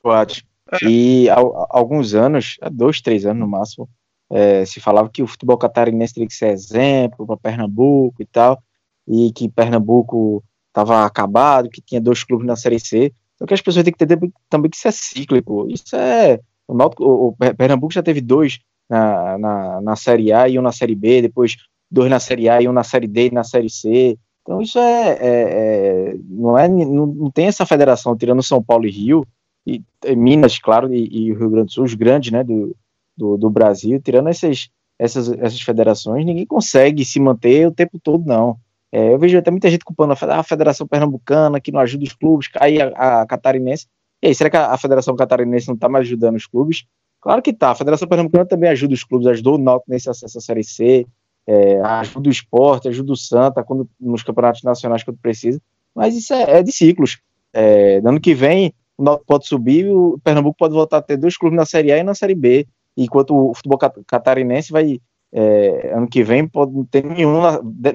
Pode. 0.00 0.46
É. 0.70 0.86
E 0.86 1.28
há, 1.28 1.36
alguns 1.68 2.14
anos, 2.14 2.58
há 2.62 2.68
dois, 2.68 3.00
três 3.00 3.26
anos 3.26 3.40
no 3.40 3.48
máximo, 3.48 3.88
é, 4.30 4.64
se 4.64 4.80
falava 4.80 5.08
que 5.08 5.22
o 5.22 5.26
futebol 5.26 5.58
catarinense 5.58 6.14
teria 6.14 6.28
que 6.28 6.34
ser 6.34 6.52
exemplo 6.52 7.26
para 7.26 7.36
Pernambuco 7.36 8.22
e 8.22 8.24
tal 8.24 8.62
e 9.06 9.32
que 9.32 9.48
Pernambuco 9.48 10.42
estava 10.68 11.04
acabado, 11.04 11.70
que 11.70 11.80
tinha 11.80 12.00
dois 12.00 12.22
clubes 12.22 12.46
na 12.46 12.56
Série 12.56 12.80
C. 12.80 13.12
Então 13.34 13.46
que 13.46 13.54
as 13.54 13.60
pessoas 13.60 13.84
têm 13.84 13.92
que 13.92 14.02
entender 14.02 14.30
também 14.48 14.70
que 14.70 14.76
isso 14.76 14.88
é 14.88 14.92
cíclico. 14.92 15.66
Isso 15.70 15.94
é. 15.96 16.40
O, 16.68 16.74
Náutico, 16.74 17.04
o 17.04 17.36
Pernambuco 17.56 17.92
já 17.92 18.02
teve 18.02 18.20
dois 18.20 18.58
na, 18.88 19.38
na, 19.38 19.80
na 19.80 19.96
Série 19.96 20.32
A 20.32 20.48
e 20.48 20.58
um 20.58 20.62
na 20.62 20.72
Série 20.72 20.94
B, 20.94 21.22
depois 21.22 21.56
dois 21.90 22.10
na 22.10 22.20
Série 22.20 22.48
A 22.48 22.60
e 22.60 22.68
um 22.68 22.72
na 22.72 22.82
Série 22.82 23.06
D 23.06 23.28
e 23.28 23.30
na 23.30 23.44
Série 23.44 23.70
C. 23.70 24.18
Então 24.42 24.60
isso 24.60 24.78
é, 24.78 25.10
é, 25.10 25.18
é, 25.20 26.16
não 26.28 26.58
é 26.58 26.68
não, 26.68 27.06
não, 27.06 27.30
tem 27.30 27.46
essa 27.46 27.66
federação 27.66 28.16
tirando 28.16 28.42
São 28.42 28.62
Paulo 28.62 28.86
e 28.86 28.90
Rio 28.90 29.26
e, 29.66 29.82
e 30.04 30.16
Minas, 30.16 30.58
claro, 30.58 30.92
e, 30.94 31.08
e, 31.10 31.32
o 31.32 31.38
Rio 31.38 31.50
Grande 31.50 31.66
do 31.66 31.72
Sul, 31.72 31.84
os 31.84 31.94
grandes, 31.94 32.30
né, 32.30 32.44
do, 32.44 32.74
do, 33.16 33.36
do 33.36 33.50
Brasil, 33.50 34.00
tirando 34.00 34.28
essas, 34.28 34.68
essas 34.96 35.28
essas 35.32 35.60
federações, 35.60 36.24
ninguém 36.24 36.46
consegue 36.46 37.04
se 37.04 37.18
manter 37.18 37.66
o 37.66 37.72
tempo 37.72 37.98
todo 37.98 38.24
não. 38.24 38.56
É, 38.92 39.12
eu 39.12 39.18
vejo 39.18 39.36
até 39.38 39.50
muita 39.50 39.68
gente 39.68 39.84
culpando 39.84 40.12
a 40.12 40.42
Federação 40.42 40.86
Pernambucana, 40.86 41.60
que 41.60 41.72
não 41.72 41.80
ajuda 41.80 42.04
os 42.04 42.12
clubes, 42.12 42.48
cai 42.48 42.80
a, 42.80 43.22
a 43.22 43.26
Catarinense. 43.26 43.86
E 44.22 44.28
aí, 44.28 44.34
será 44.34 44.48
que 44.48 44.56
a, 44.56 44.72
a 44.72 44.78
Federação 44.78 45.14
Catarinense 45.16 45.68
não 45.68 45.74
está 45.74 45.88
mais 45.88 46.06
ajudando 46.06 46.36
os 46.36 46.46
clubes? 46.46 46.84
Claro 47.20 47.42
que 47.42 47.50
está. 47.50 47.70
A 47.70 47.74
Federação 47.74 48.08
Pernambucana 48.08 48.46
também 48.46 48.70
ajuda 48.70 48.94
os 48.94 49.04
clubes, 49.04 49.26
ajudou 49.26 49.56
o 49.56 49.58
Náutico 49.58 49.90
nesse 49.90 50.08
acesso 50.08 50.38
à 50.38 50.40
Série 50.40 50.64
C, 50.64 51.06
é, 51.46 51.80
ajuda 51.80 52.28
o 52.28 52.32
esporte, 52.32 52.88
ajuda 52.88 53.12
o 53.12 53.16
Santa 53.16 53.62
quando, 53.62 53.88
nos 54.00 54.22
campeonatos 54.22 54.62
nacionais 54.62 55.02
quando 55.02 55.18
precisa. 55.18 55.60
Mas 55.94 56.16
isso 56.16 56.32
é, 56.32 56.58
é 56.58 56.62
de 56.62 56.72
ciclos. 56.72 57.18
É, 57.52 58.00
ano 58.04 58.20
que 58.20 58.34
vem, 58.34 58.72
o 58.96 59.02
Náutico 59.02 59.26
pode 59.26 59.46
subir, 59.46 59.88
o 59.88 60.18
Pernambuco 60.22 60.56
pode 60.58 60.74
voltar 60.74 60.98
a 60.98 61.02
ter 61.02 61.16
dois 61.16 61.36
clubes 61.36 61.56
na 61.56 61.66
Série 61.66 61.92
A 61.92 61.98
e 61.98 62.02
na 62.02 62.14
Série 62.14 62.34
B, 62.34 62.66
enquanto 62.96 63.34
o 63.34 63.54
futebol 63.54 63.78
catarinense 64.06 64.72
vai 64.72 65.00
é, 65.32 65.92
ano 65.94 66.08
que 66.08 66.22
vem 66.22 66.46
pode 66.46 66.72
não 66.72 66.84
ter 66.84 67.04
nenhum, 67.04 67.40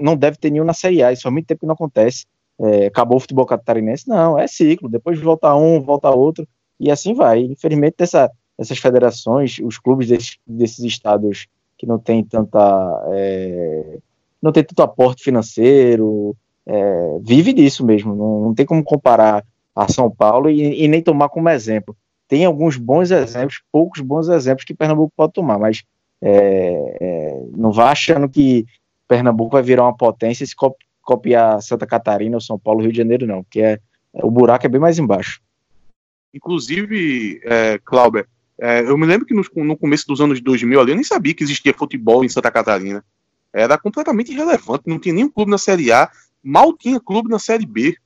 não 0.01 0.15
deve 0.15 0.38
ter 0.38 0.51
nenhum 0.51 0.65
na 0.65 0.73
Série 0.73 1.03
A, 1.03 1.11
isso 1.11 1.27
há 1.27 1.32
muito 1.32 1.47
tempo 1.47 1.61
que 1.61 1.65
não 1.65 1.73
acontece. 1.73 2.25
É, 2.59 2.86
acabou 2.88 3.17
o 3.17 3.19
futebol 3.19 3.45
catarinense, 3.45 4.07
não, 4.07 4.38
é 4.38 4.45
ciclo, 4.47 4.88
depois 4.88 5.19
volta 5.19 5.55
um, 5.55 5.82
volta 5.82 6.11
outro, 6.11 6.47
e 6.79 6.91
assim 6.91 7.13
vai. 7.13 7.39
Infelizmente, 7.39 7.95
dessa, 7.97 8.29
essas 8.57 8.77
federações, 8.77 9.57
os 9.63 9.79
clubes 9.79 10.07
desses, 10.07 10.38
desses 10.45 10.86
estados 10.86 11.47
que 11.77 11.88
não 11.88 11.97
tem 11.97 12.23
tanta. 12.23 12.59
É, 13.13 13.97
não 14.41 14.51
tem 14.51 14.63
tanto 14.63 14.82
aporte 14.82 15.23
financeiro, 15.23 16.36
é, 16.65 17.19
vive 17.21 17.53
disso 17.53 17.86
mesmo, 17.86 18.15
não, 18.15 18.41
não, 18.41 18.53
tem 18.55 18.65
como 18.65 18.84
comparar 18.84 19.43
a 19.75 19.88
São 19.88 20.09
Paulo 20.09 20.49
e, 20.49 20.84
e 20.84 20.88
nem 20.88 21.01
tomar 21.01 21.29
como 21.29 21.49
exemplo. 21.49 21.95
Tem 22.27 22.45
alguns 22.45 22.77
bons 22.77 23.11
exemplos, 23.11 23.61
poucos 23.71 24.01
bons 24.01 24.29
exemplos 24.29 24.63
que 24.63 24.73
Pernambuco 24.73 25.13
pode 25.15 25.34
tomar, 25.34 25.59
mas 25.59 25.84
é, 26.22 26.97
é, 27.01 27.43
não 27.55 27.72
vá 27.72 27.91
achando 27.91 28.30
que 28.30 28.65
Pernambuco 29.07 29.53
vai 29.53 29.63
virar 29.63 29.84
uma 29.84 29.95
potência 29.95 30.45
se 30.45 30.55
copiar 31.01 31.61
Santa 31.61 31.86
Catarina, 31.86 32.38
ou 32.38 32.41
São 32.41 32.57
Paulo, 32.57 32.82
Rio 32.82 32.91
de 32.91 32.97
Janeiro, 32.97 33.26
não, 33.26 33.43
porque 33.43 33.61
é, 33.61 33.80
o 34.13 34.30
buraco 34.30 34.65
é 34.65 34.69
bem 34.69 34.80
mais 34.80 34.99
embaixo. 34.99 35.41
Inclusive, 36.34 37.41
é, 37.43 37.80
Clauber, 37.84 38.28
é, 38.59 38.82
eu 38.82 38.97
me 38.97 39.05
lembro 39.05 39.26
que 39.26 39.34
no, 39.34 39.43
no, 39.65 39.76
começo 39.76 40.07
dos 40.07 40.22
anos 40.22 40.39
2000 40.39 40.80
ali, 40.80 40.91
eu 40.91 40.95
nem 40.95 41.03
sabia 41.03 41.34
que 41.34 41.43
existia 41.43 41.74
futebol 41.74 42.24
em 42.24 42.30
Santa 42.30 42.51
Catarina. 42.51 43.03
Era 43.51 43.78
completamente 43.78 44.32
irrelevante, 44.32 44.84
não 44.86 44.99
tinha 44.99 45.13
nenhum 45.13 45.30
clube 45.30 45.51
na 45.51 45.57
Série 45.57 45.91
A, 45.91 46.09
mal 46.43 46.72
tinha 46.78 46.99
clube 46.99 47.30
na 47.30 47.39
Série 47.39 47.65
B. 47.65 47.97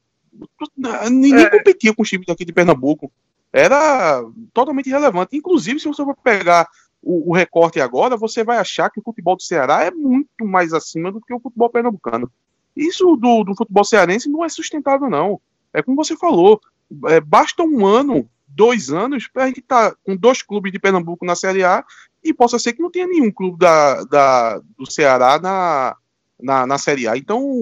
Ninguém 1.11 1.45
é. 1.45 1.49
competia 1.49 1.93
com 1.93 2.01
os 2.01 2.09
times 2.09 2.25
daqui 2.25 2.43
de 2.43 2.53
Pernambuco. 2.53 3.11
Era 3.53 4.23
totalmente 4.53 4.87
irrelevante. 4.87 5.37
Inclusive, 5.37 5.79
se 5.79 5.87
você 5.87 6.03
for 6.03 6.15
pegar 6.21 6.67
o, 7.05 7.29
o, 7.29 7.33
recorte 7.33 7.79
agora, 7.79 8.17
você 8.17 8.43
vai 8.43 8.57
achar 8.57 8.89
que 8.89 8.99
o 8.99 9.03
futebol 9.03 9.35
do 9.35 9.43
Ceará 9.43 9.83
é 9.83 9.91
muito 9.91 10.43
mais 10.43 10.73
acima 10.73 11.11
do 11.11 11.21
que 11.21 11.33
o 11.33 11.39
futebol 11.39 11.69
pernambucano. 11.69 12.31
Isso 12.75 13.15
do, 13.15 13.43
do 13.43 13.55
futebol 13.55 13.83
cearense 13.83 14.27
não 14.27 14.43
é 14.43 14.49
sustentável, 14.49 15.09
não. 15.09 15.39
É 15.71 15.83
como 15.83 15.95
você 15.95 16.17
falou, 16.17 16.59
é, 17.05 17.21
basta 17.21 17.61
um 17.63 17.85
ano, 17.85 18.27
dois 18.47 18.89
anos, 18.89 19.27
para 19.27 19.43
a 19.43 19.47
gente 19.47 19.59
estar 19.59 19.91
tá 19.91 19.97
com 20.03 20.15
dois 20.15 20.41
clubes 20.41 20.71
de 20.71 20.79
Pernambuco 20.79 21.25
na 21.25 21.35
Série 21.35 21.63
A 21.63 21.85
e 22.23 22.33
possa 22.33 22.57
ser 22.57 22.73
que 22.73 22.81
não 22.81 22.89
tenha 22.89 23.07
nenhum 23.07 23.31
clube 23.31 23.59
da, 23.59 24.03
da, 24.05 24.59
do 24.77 24.91
Ceará 24.91 25.39
na, 25.39 25.95
na, 26.41 26.65
na 26.65 26.77
Série 26.77 27.07
A. 27.07 27.15
Então, 27.15 27.61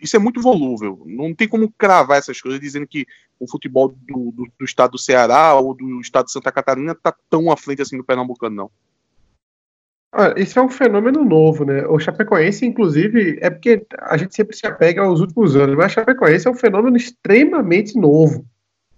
isso 0.00 0.16
é 0.16 0.18
muito 0.18 0.40
volúvel. 0.40 1.02
Não 1.06 1.34
tem 1.34 1.48
como 1.48 1.72
cravar 1.78 2.18
essas 2.18 2.40
coisas 2.40 2.60
dizendo 2.60 2.86
que 2.86 3.06
o 3.38 3.48
futebol 3.48 3.88
do, 3.88 4.32
do, 4.32 4.46
do 4.58 4.64
estado 4.64 4.92
do 4.92 4.98
Ceará 4.98 5.54
ou 5.54 5.74
do 5.74 6.00
estado 6.00 6.26
de 6.26 6.32
Santa 6.32 6.52
Catarina 6.52 6.92
está 6.92 7.14
tão 7.30 7.50
à 7.50 7.56
frente 7.56 7.82
assim 7.82 7.96
do 7.96 8.04
Pernambucano, 8.04 8.54
não. 8.54 8.70
Ah, 10.16 10.32
isso 10.36 10.58
é 10.58 10.62
um 10.62 10.68
fenômeno 10.68 11.24
novo, 11.24 11.64
né? 11.64 11.84
O 11.88 11.98
Chapecoense, 11.98 12.64
inclusive, 12.64 13.36
é 13.40 13.50
porque 13.50 13.84
a 13.98 14.16
gente 14.16 14.34
sempre 14.34 14.56
se 14.56 14.64
apega 14.64 15.02
aos 15.02 15.20
últimos 15.20 15.56
anos, 15.56 15.74
mas 15.76 15.90
o 15.90 15.94
Chapecoense 15.94 16.46
é 16.46 16.50
um 16.50 16.54
fenômeno 16.54 16.96
extremamente 16.96 17.98
novo. 17.98 18.46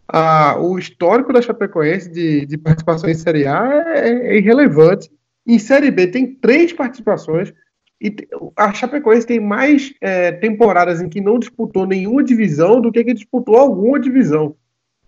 Ah, 0.07 0.57
o 0.61 0.79
histórico 0.79 1.33
da 1.33 1.41
Chapecoense 1.41 2.11
de, 2.11 2.45
de 2.45 2.59
participação 2.59 3.09
em 3.09 3.15
Série 3.15 3.47
A 3.47 3.67
é, 3.97 4.35
é 4.35 4.37
irrelevante. 4.37 5.11
Em 5.47 5.59
Série 5.59 5.91
B 5.91 6.07
tem 6.09 6.35
três 6.35 6.73
participações, 6.73 7.53
e 8.01 8.15
a 8.55 8.73
Chapecoense 8.73 9.27
tem 9.27 9.41
mais 9.41 9.95
é, 10.01 10.33
temporadas 10.33 11.01
em 11.01 11.09
que 11.09 11.21
não 11.21 11.39
disputou 11.39 11.87
nenhuma 11.87 12.23
divisão 12.23 12.81
do 12.81 12.93
que 12.93 13.03
que 13.03 13.15
disputou 13.15 13.57
alguma 13.57 13.99
divisão. 13.99 14.55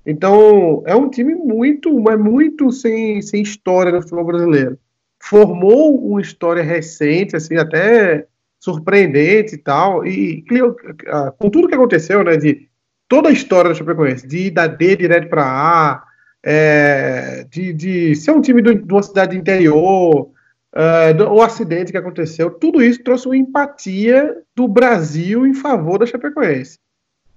Então, 0.07 0.83
é 0.87 0.97
um 0.97 1.11
time 1.11 1.35
muito, 1.35 1.99
mas 2.01 2.19
muito 2.19 2.73
sem, 2.73 3.21
sem 3.21 3.43
história 3.43 3.93
no 3.93 4.01
futebol 4.01 4.25
brasileiro. 4.25 4.79
Formou 5.21 5.99
uma 6.03 6.21
história 6.21 6.63
recente, 6.63 7.37
assim, 7.37 7.57
até 7.57 8.27
surpreendente 8.59 9.55
e 9.55 9.59
tal, 9.59 10.07
e 10.07 10.45
com 11.39 11.51
tudo 11.51 11.69
que 11.69 11.75
aconteceu, 11.75 12.25
né, 12.25 12.37
de 12.37 12.69
toda 13.07 13.29
a 13.29 13.33
história 13.33 13.71
da 13.71 13.75
Chapecoense, 13.75 14.27
de 14.27 14.47
ir 14.47 14.51
da 14.51 14.67
D 14.67 14.97
direto 14.97 15.29
para 15.29 15.45
A, 15.45 16.05
é, 16.43 17.47
de, 17.51 17.73
de 17.73 18.15
ser 18.15 18.31
um 18.31 18.41
time 18.41 18.63
de 18.63 18.93
uma 18.93 19.03
cidade 19.03 19.37
interior, 19.37 20.31
uh, 20.75 21.23
o 21.31 21.43
acidente 21.43 21.93
que 21.93 21.99
aconteceu, 21.99 22.51
tudo 22.51 22.83
isso 22.83 23.03
trouxe 23.03 23.27
uma 23.27 23.37
empatia 23.37 24.37
do 24.55 24.67
Brasil 24.69 25.47
em 25.47 25.55
favor 25.55 25.99
da 25.99 26.07
Chapecoense. 26.07 26.79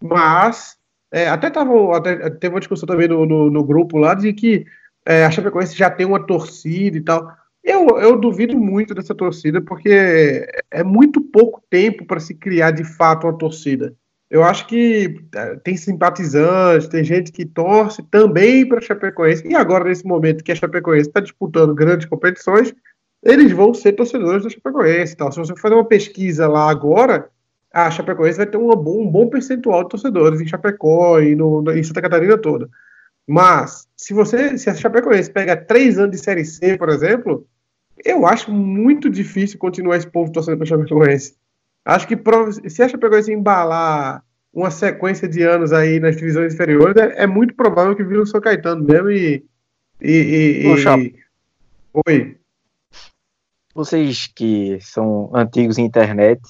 Mas, 0.01 0.75
é, 1.11 1.27
até, 1.27 1.49
tava, 1.49 1.97
até 1.97 2.29
teve 2.29 2.55
uma 2.55 2.59
discussão 2.59 2.87
também 2.87 3.07
no, 3.07 3.25
no, 3.25 3.49
no 3.51 3.63
grupo 3.63 3.97
lá 3.97 4.13
de 4.13 4.33
que 4.33 4.65
é, 5.05 5.25
a 5.25 5.31
Chapecoense 5.31 5.75
já 5.75 5.89
tem 5.89 6.05
uma 6.05 6.25
torcida 6.25 6.97
e 6.97 7.01
tal. 7.01 7.31
Eu, 7.63 7.99
eu 7.99 8.19
duvido 8.19 8.57
muito 8.57 8.93
dessa 8.95 9.13
torcida, 9.13 9.61
porque 9.61 10.47
é 10.71 10.83
muito 10.83 11.21
pouco 11.21 11.61
tempo 11.69 12.05
para 12.05 12.19
se 12.19 12.33
criar 12.33 12.71
de 12.71 12.83
fato 12.83 13.27
uma 13.27 13.37
torcida. 13.37 13.93
Eu 14.31 14.43
acho 14.43 14.65
que 14.65 15.21
tem 15.63 15.75
simpatizantes, 15.75 16.87
tem 16.87 17.03
gente 17.03 17.33
que 17.33 17.45
torce 17.45 18.01
também 18.03 18.67
para 18.67 18.79
a 18.79 18.81
Chapecoense. 18.81 19.45
E 19.45 19.53
agora, 19.53 19.83
nesse 19.83 20.05
momento 20.05 20.43
que 20.43 20.53
a 20.53 20.55
Chapecoense 20.55 21.09
está 21.09 21.19
disputando 21.19 21.75
grandes 21.75 22.07
competições, 22.07 22.73
eles 23.23 23.51
vão 23.51 23.73
ser 23.73 23.93
torcedores 23.93 24.43
da 24.43 24.49
Chapecoense. 24.49 25.15
Tal. 25.15 25.31
Se 25.31 25.39
você 25.39 25.55
fazer 25.55 25.75
uma 25.75 25.85
pesquisa 25.85 26.47
lá 26.47 26.69
agora, 26.69 27.29
a 27.71 27.89
Chapecoense 27.91 28.37
vai 28.37 28.47
ter 28.47 28.57
um 28.57 28.75
bom, 28.75 29.03
um 29.03 29.09
bom 29.09 29.29
percentual 29.29 29.83
de 29.83 29.89
torcedores 29.89 30.41
em 30.41 30.47
Chapecó 30.47 31.19
e 31.19 31.35
no, 31.35 31.63
em 31.71 31.83
Santa 31.83 32.01
Catarina 32.01 32.37
toda. 32.37 32.69
Mas, 33.27 33.87
se 33.95 34.13
você 34.13 34.57
se 34.57 34.69
a 34.69 34.75
Chapecoense 34.75 35.31
pega 35.31 35.55
três 35.55 35.99
anos 35.99 36.11
de 36.11 36.17
Série 36.17 36.43
C, 36.43 36.77
por 36.77 36.89
exemplo, 36.89 37.45
eu 38.03 38.25
acho 38.25 38.51
muito 38.51 39.09
difícil 39.09 39.59
continuar 39.59 39.97
esse 39.97 40.07
povo 40.07 40.31
torcendo 40.31 40.57
para 40.57 40.65
a 40.65 40.67
Chapecoense. 40.67 41.35
Acho 41.85 42.07
que 42.07 42.17
se 42.69 42.81
a 42.81 42.89
Chapecoense 42.89 43.31
embalar 43.31 44.23
uma 44.53 44.69
sequência 44.71 45.27
de 45.29 45.43
anos 45.43 45.71
aí 45.71 45.99
nas 45.99 46.17
divisões 46.17 46.53
inferiores, 46.53 46.95
é, 46.97 47.23
é 47.23 47.27
muito 47.27 47.55
provável 47.55 47.95
que 47.95 48.03
vire 48.03 48.19
o 48.19 48.25
São 48.25 48.41
Caetano 48.41 48.83
mesmo 48.83 49.11
e. 49.11 49.45
e, 50.01 50.11
e, 50.11 50.63
e... 50.63 50.67
Oi 52.05 52.40
vocês 53.81 54.27
que 54.27 54.79
são 54.79 55.31
antigos 55.33 55.77
em 55.77 55.85
internet, 55.85 56.41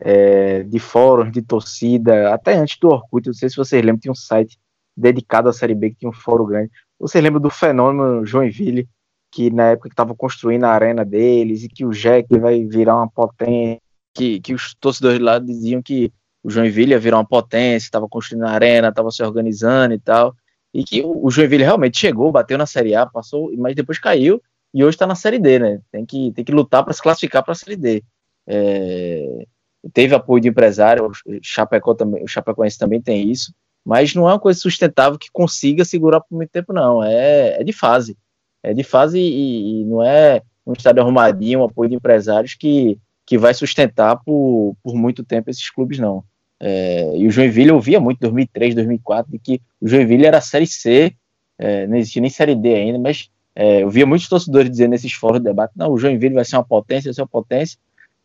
é, 0.00 0.64
de 0.64 0.78
fóruns, 0.78 1.32
de 1.32 1.40
torcida, 1.40 2.34
até 2.34 2.54
antes 2.54 2.78
do 2.78 2.88
Orkut, 2.88 3.26
não 3.26 3.34
sei 3.34 3.48
se 3.48 3.56
vocês 3.56 3.80
lembram, 3.80 4.00
tinha 4.00 4.12
um 4.12 4.16
site 4.16 4.58
dedicado 4.96 5.48
à 5.48 5.52
Série 5.52 5.74
B 5.74 5.90
que 5.90 5.96
tinha 6.00 6.10
um 6.10 6.12
fórum 6.12 6.46
grande. 6.46 6.70
Vocês 6.98 7.22
lembram 7.22 7.40
do 7.40 7.50
fenômeno 7.50 8.26
Joinville, 8.26 8.88
que 9.30 9.50
na 9.50 9.70
época 9.70 9.88
que 9.88 9.92
estavam 9.92 10.16
construindo 10.16 10.64
a 10.64 10.70
arena 10.70 11.04
deles 11.04 11.62
e 11.62 11.68
que 11.68 11.84
o 11.84 11.90
Jack 11.90 12.26
vai 12.38 12.64
virar 12.64 12.96
uma 12.96 13.08
potência, 13.08 13.80
que, 14.12 14.40
que 14.40 14.52
os 14.54 14.74
torcedores 14.74 15.20
lá 15.20 15.38
diziam 15.38 15.82
que 15.82 16.12
o 16.42 16.50
Joinville 16.50 16.92
ia 16.92 16.98
virar 16.98 17.18
uma 17.18 17.26
potência, 17.26 17.86
estava 17.86 18.08
construindo 18.08 18.44
a 18.44 18.50
arena, 18.50 18.88
estava 18.88 19.10
se 19.10 19.22
organizando 19.22 19.94
e 19.94 19.98
tal, 19.98 20.34
e 20.72 20.84
que 20.84 21.02
o 21.04 21.30
Joinville 21.30 21.64
realmente 21.64 21.98
chegou, 21.98 22.32
bateu 22.32 22.58
na 22.58 22.66
Série 22.66 22.94
A, 22.94 23.06
passou, 23.06 23.50
mas 23.56 23.74
depois 23.74 23.98
caiu, 23.98 24.40
e 24.74 24.82
hoje 24.82 24.96
está 24.96 25.06
na 25.06 25.14
Série 25.14 25.38
D, 25.38 25.60
né? 25.60 25.80
Tem 25.92 26.04
que, 26.04 26.32
tem 26.32 26.44
que 26.44 26.50
lutar 26.50 26.82
para 26.82 26.92
se 26.92 27.00
classificar 27.00 27.44
para 27.44 27.52
a 27.52 27.54
Série 27.54 27.76
D. 27.76 28.02
É, 28.44 29.46
teve 29.92 30.16
apoio 30.16 30.42
de 30.42 30.48
empresário, 30.48 31.06
o 31.06 31.12
Chapecó 31.40 31.94
também, 31.94 32.24
o 32.24 32.28
Chapecoense 32.28 32.76
também 32.76 33.00
tem 33.00 33.30
isso, 33.30 33.54
mas 33.84 34.14
não 34.14 34.28
é 34.28 34.32
uma 34.32 34.40
coisa 34.40 34.58
sustentável 34.58 35.16
que 35.16 35.30
consiga 35.32 35.84
segurar 35.84 36.20
por 36.20 36.34
muito 36.34 36.50
tempo, 36.50 36.72
não. 36.72 37.04
É, 37.04 37.60
é 37.60 37.64
de 37.64 37.72
fase. 37.72 38.18
É 38.64 38.74
de 38.74 38.82
fase 38.82 39.20
e, 39.20 39.82
e 39.82 39.84
não 39.84 40.02
é 40.02 40.42
um 40.66 40.72
estádio 40.72 41.02
arrumadinho, 41.02 41.60
um 41.60 41.64
apoio 41.64 41.90
de 41.90 41.96
empresários 41.96 42.54
que, 42.54 42.98
que 43.24 43.38
vai 43.38 43.54
sustentar 43.54 44.16
por, 44.24 44.74
por 44.82 44.96
muito 44.96 45.22
tempo 45.22 45.50
esses 45.50 45.70
clubes, 45.70 46.00
não. 46.00 46.24
É, 46.58 47.16
e 47.16 47.28
o 47.28 47.30
Joinville 47.30 47.68
eu 47.68 47.80
via 47.80 48.00
muito 48.00 48.18
2003, 48.20 48.74
2004, 48.74 49.30
de 49.30 49.38
que 49.38 49.62
o 49.80 49.86
Joinville 49.86 50.26
era 50.26 50.40
Série 50.40 50.66
C, 50.66 51.14
é, 51.58 51.86
não 51.86 51.96
existia 51.96 52.22
nem 52.22 52.30
Série 52.30 52.54
D 52.56 52.74
ainda, 52.74 52.98
mas 52.98 53.30
é, 53.56 53.82
eu 53.82 53.90
via 53.90 54.04
muitos 54.04 54.28
torcedores 54.28 54.70
dizendo 54.70 54.90
nesses 54.90 55.12
fóruns 55.12 55.40
de 55.40 55.44
debate: 55.44 55.72
não, 55.76 55.92
o 55.92 55.98
Joinville 55.98 56.34
vai 56.34 56.44
ser 56.44 56.56
uma 56.56 56.64
potência, 56.64 57.08
vai 57.08 57.14
ser 57.14 57.22
uma 57.22 57.28
potência. 57.28 57.78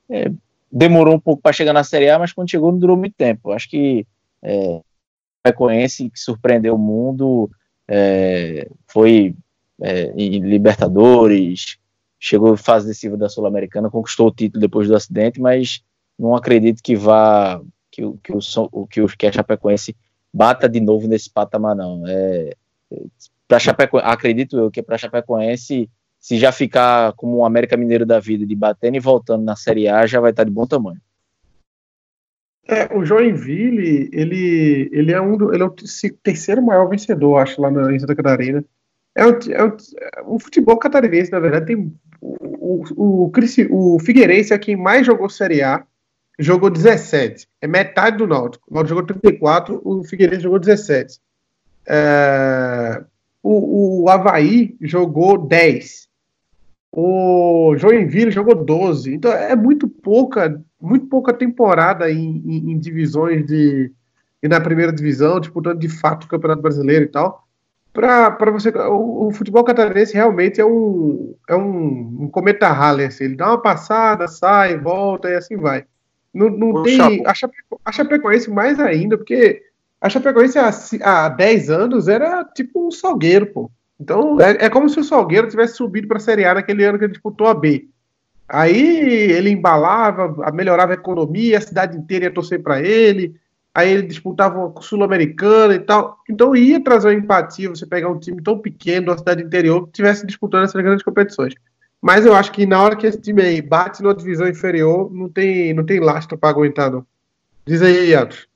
É, 0.10 0.32
demorou 0.72 1.16
um 1.16 1.20
pouco 1.20 1.42
para 1.42 1.54
chegar 1.54 1.74
na 1.74 1.84
Série 1.84 2.10
A, 2.10 2.18
mas 2.18 2.34
quando 2.34 2.50
chegou 2.50 2.72
não 2.72 2.80
durou 2.80 2.98
muito 2.98 3.16
tempo. 3.16 3.52
Acho 3.52 3.70
que 3.70 4.06
é, 4.42 4.82
Frequência 5.46 6.10
que 6.10 6.20
surpreendeu 6.20 6.76
o 6.76 6.78
mundo 6.78 7.50
é, 7.88 8.70
foi 8.88 9.36
é, 9.82 10.12
em 10.18 10.40
Libertadores, 10.40 11.78
chegou 12.20 12.58
fase 12.58 12.88
decisiva 12.88 13.16
da 13.16 13.30
Sul-Americana, 13.30 13.90
conquistou 13.90 14.28
o 14.28 14.34
título 14.34 14.60
depois 14.60 14.88
do 14.88 14.96
acidente, 14.96 15.40
mas 15.40 15.82
não 16.18 16.36
acredito 16.36 16.84
que 16.84 16.96
vá 16.96 17.62
que, 17.92 18.02
que, 18.24 18.34
o, 18.34 18.88
que, 18.88 19.02
o, 19.02 19.08
que 19.08 19.26
a 19.26 19.32
Chapecoense 19.32 19.96
bata 20.34 20.68
de 20.68 20.80
novo 20.80 21.08
nesse 21.08 21.30
patamar, 21.30 21.76
não. 21.76 22.04
É, 22.06 22.54
para 23.48 23.60
Chapecoense, 23.60 24.08
acredito 24.08 24.58
eu 24.58 24.72
que 24.72 24.82
para 24.82 24.98
Chapecoense, 24.98 25.90
se 26.20 26.38
já 26.38 26.52
ficar 26.52 27.14
como 27.14 27.38
o 27.38 27.40
um 27.40 27.46
América 27.46 27.78
Mineiro 27.78 28.06
da 28.06 28.20
vida, 28.20 28.46
de 28.46 28.56
batendo 28.56 28.98
e 28.98 29.00
voltando 29.00 29.44
na 29.44 29.56
Série 29.56 29.88
A, 29.88 30.06
já 30.06 30.20
vai 30.20 30.32
estar 30.32 30.44
de 30.44 30.52
bom 30.52 30.68
tamanho. 30.68 31.02
É, 32.68 32.96
o 32.96 33.04
Joinville, 33.04 34.10
ele, 34.14 34.90
ele 34.92 35.12
é 35.12 35.20
um 35.20 35.36
do, 35.36 35.52
ele 35.52 35.64
é 35.64 35.66
o 35.66 35.74
terceiro 36.22 36.62
maior 36.62 36.88
vencedor, 36.88 37.38
acho, 37.38 37.60
lá 37.60 37.72
na, 37.72 37.92
em 37.92 38.00
Santa 38.00 38.16
Catarina. 38.16 38.64
É 39.16 39.26
o, 39.26 39.40
é 39.50 39.64
o, 39.64 40.36
o 40.36 40.40
futebol 40.40 40.78
catarinense, 40.78 41.32
na 41.32 41.40
verdade, 41.40 41.66
tem 41.66 41.92
o, 42.22 42.84
o, 42.96 43.32
o, 43.32 43.96
o 43.96 44.00
Figueirense 44.00 44.54
é 44.54 44.60
quem 44.60 44.76
mais 44.76 45.08
jogou 45.08 45.30
Série 45.30 45.64
A, 45.64 45.84
jogou 46.38 46.70
17. 46.70 47.48
É 47.60 47.68
metade 47.68 48.18
do 48.18 48.28
Náutico. 48.28 48.66
O 48.70 48.74
Náutico 48.74 48.90
jogou 48.90 49.08
34, 49.08 49.82
o 49.84 50.04
Figueirense 50.04 50.44
jogou 50.44 50.60
17. 50.60 51.20
É, 51.90 53.04
o, 53.42 54.04
o 54.04 54.10
Havaí 54.10 54.78
jogou 54.80 55.38
10. 55.38 56.08
O 56.92 57.76
Joinville 57.78 58.32
jogou 58.32 58.56
12. 58.56 59.16
Então 59.16 59.32
é 59.32 59.56
muito 59.56 59.88
pouca, 59.88 60.62
muito 60.80 61.08
pouca 61.08 61.34
temporada 61.34 62.12
em, 62.12 62.44
em, 62.46 62.72
em 62.72 62.80
divisões 62.80 63.46
de. 63.46 63.92
E 64.42 64.48
na 64.48 64.62
primeira 64.62 64.94
divisão, 64.94 65.40
disputando 65.40 65.80
de 65.80 65.90
fato 65.90 66.24
o 66.24 66.28
Campeonato 66.28 66.62
Brasileiro 66.62 67.06
e 67.06 67.10
tal. 67.10 67.48
Para 67.92 68.52
você. 68.52 68.70
O, 68.70 69.28
o, 69.28 69.32
futebol 69.32 69.64
catarinense 69.64 70.14
realmente 70.14 70.62
é 70.62 70.66
um, 70.66 71.36
é 71.48 71.56
um, 71.56 72.24
um 72.24 72.30
cometa 72.30 72.70
Halley. 72.70 73.08
Assim, 73.08 73.26
ele 73.26 73.36
dá 73.36 73.48
uma 73.48 73.62
passada, 73.62 74.28
sai, 74.28 74.78
volta 74.78 75.30
e 75.30 75.36
assim 75.36 75.58
vai. 75.58 75.86
Não, 76.34 76.50
não 76.50 76.84
tem. 76.84 77.26
A, 77.26 77.34
Chapeco, 77.34 77.82
a 77.84 77.92
Chapecoense 77.92 78.50
mais 78.50 78.80
ainda, 78.80 79.18
porque 79.18 79.64
A 80.02 80.10
Chapecoense 80.10 80.58
há, 80.58 80.70
há 81.26 81.30
10 81.30 81.70
anos 81.70 82.08
era 82.08 82.44
tipo 82.44 82.88
um 82.88 82.92
Salgueiro, 82.92 83.48
pô. 83.48 83.72
Então 84.00 84.40
é, 84.40 84.66
é 84.66 84.70
como 84.70 84.90
se 84.90 85.00
o 85.00 85.04
Salgueiro 85.04 85.50
tivesse 85.50 85.76
subido 85.76 86.08
para 86.08 86.18
a 86.18 86.22
Série 86.22 86.46
A 86.46 86.54
naquele 86.54 86.84
ano 86.84 86.98
que 86.98 87.04
ele 87.04 87.12
disputou 87.12 87.48
a 87.48 87.54
B. 87.54 87.88
Aí 88.48 89.32
ele 89.32 89.52
embalava, 89.52 90.52
melhorava 90.52 90.94
a 90.94 90.96
economia, 90.96 91.58
a 91.58 91.62
cidade 91.62 91.98
inteira 91.98 92.26
ia 92.26 92.34
torcer 92.34 92.64
para 92.64 92.82
ele. 92.82 93.36
Aí 93.76 93.92
ele 93.92 94.04
disputava 94.04 94.74
o 94.76 94.82
Sul-Americana 94.82 95.76
e 95.76 95.80
tal. 95.80 96.18
Então 96.28 96.56
ia 96.56 96.84
trazer 96.84 97.10
uma 97.10 97.14
empatia 97.14 97.70
você 97.70 97.86
pegar 97.86 98.10
um 98.10 98.18
time 98.18 98.42
tão 98.42 98.58
pequeno, 98.58 99.12
uma 99.12 99.18
cidade 99.18 99.44
interior, 99.44 99.84
que 99.84 99.90
estivesse 99.90 100.26
disputando 100.26 100.64
essas 100.64 100.82
grandes 100.82 101.04
competições. 101.04 101.54
Mas 102.02 102.26
eu 102.26 102.34
acho 102.34 102.52
que 102.52 102.66
na 102.66 102.82
hora 102.82 102.96
que 102.96 103.06
esse 103.06 103.20
time 103.20 103.42
aí 103.42 103.62
bate 103.62 104.02
numa 104.02 104.16
divisão 104.16 104.48
inferior, 104.48 105.14
não 105.14 105.30
tem, 105.30 105.74
não 105.74 105.86
tem 105.86 106.00
lastro 106.00 106.38
para 106.38 106.50
aguentar, 106.50 106.90
não. 106.90 107.06
Diz 107.66 107.82
aí, 107.82 108.10
Yatos. 108.10 108.49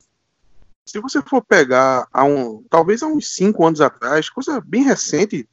Se 0.86 1.00
você 1.00 1.22
for 1.22 1.44
pegar 1.44 2.08
a 2.12 2.24
um, 2.26 2.64
talvez 2.70 3.02
há 3.02 3.08
uns 3.08 3.36
cinco 3.36 3.66
anos 3.66 3.80
atrás, 3.80 4.30
coisa 4.30 4.62
bem 4.62 4.84
recente, 4.84 5.48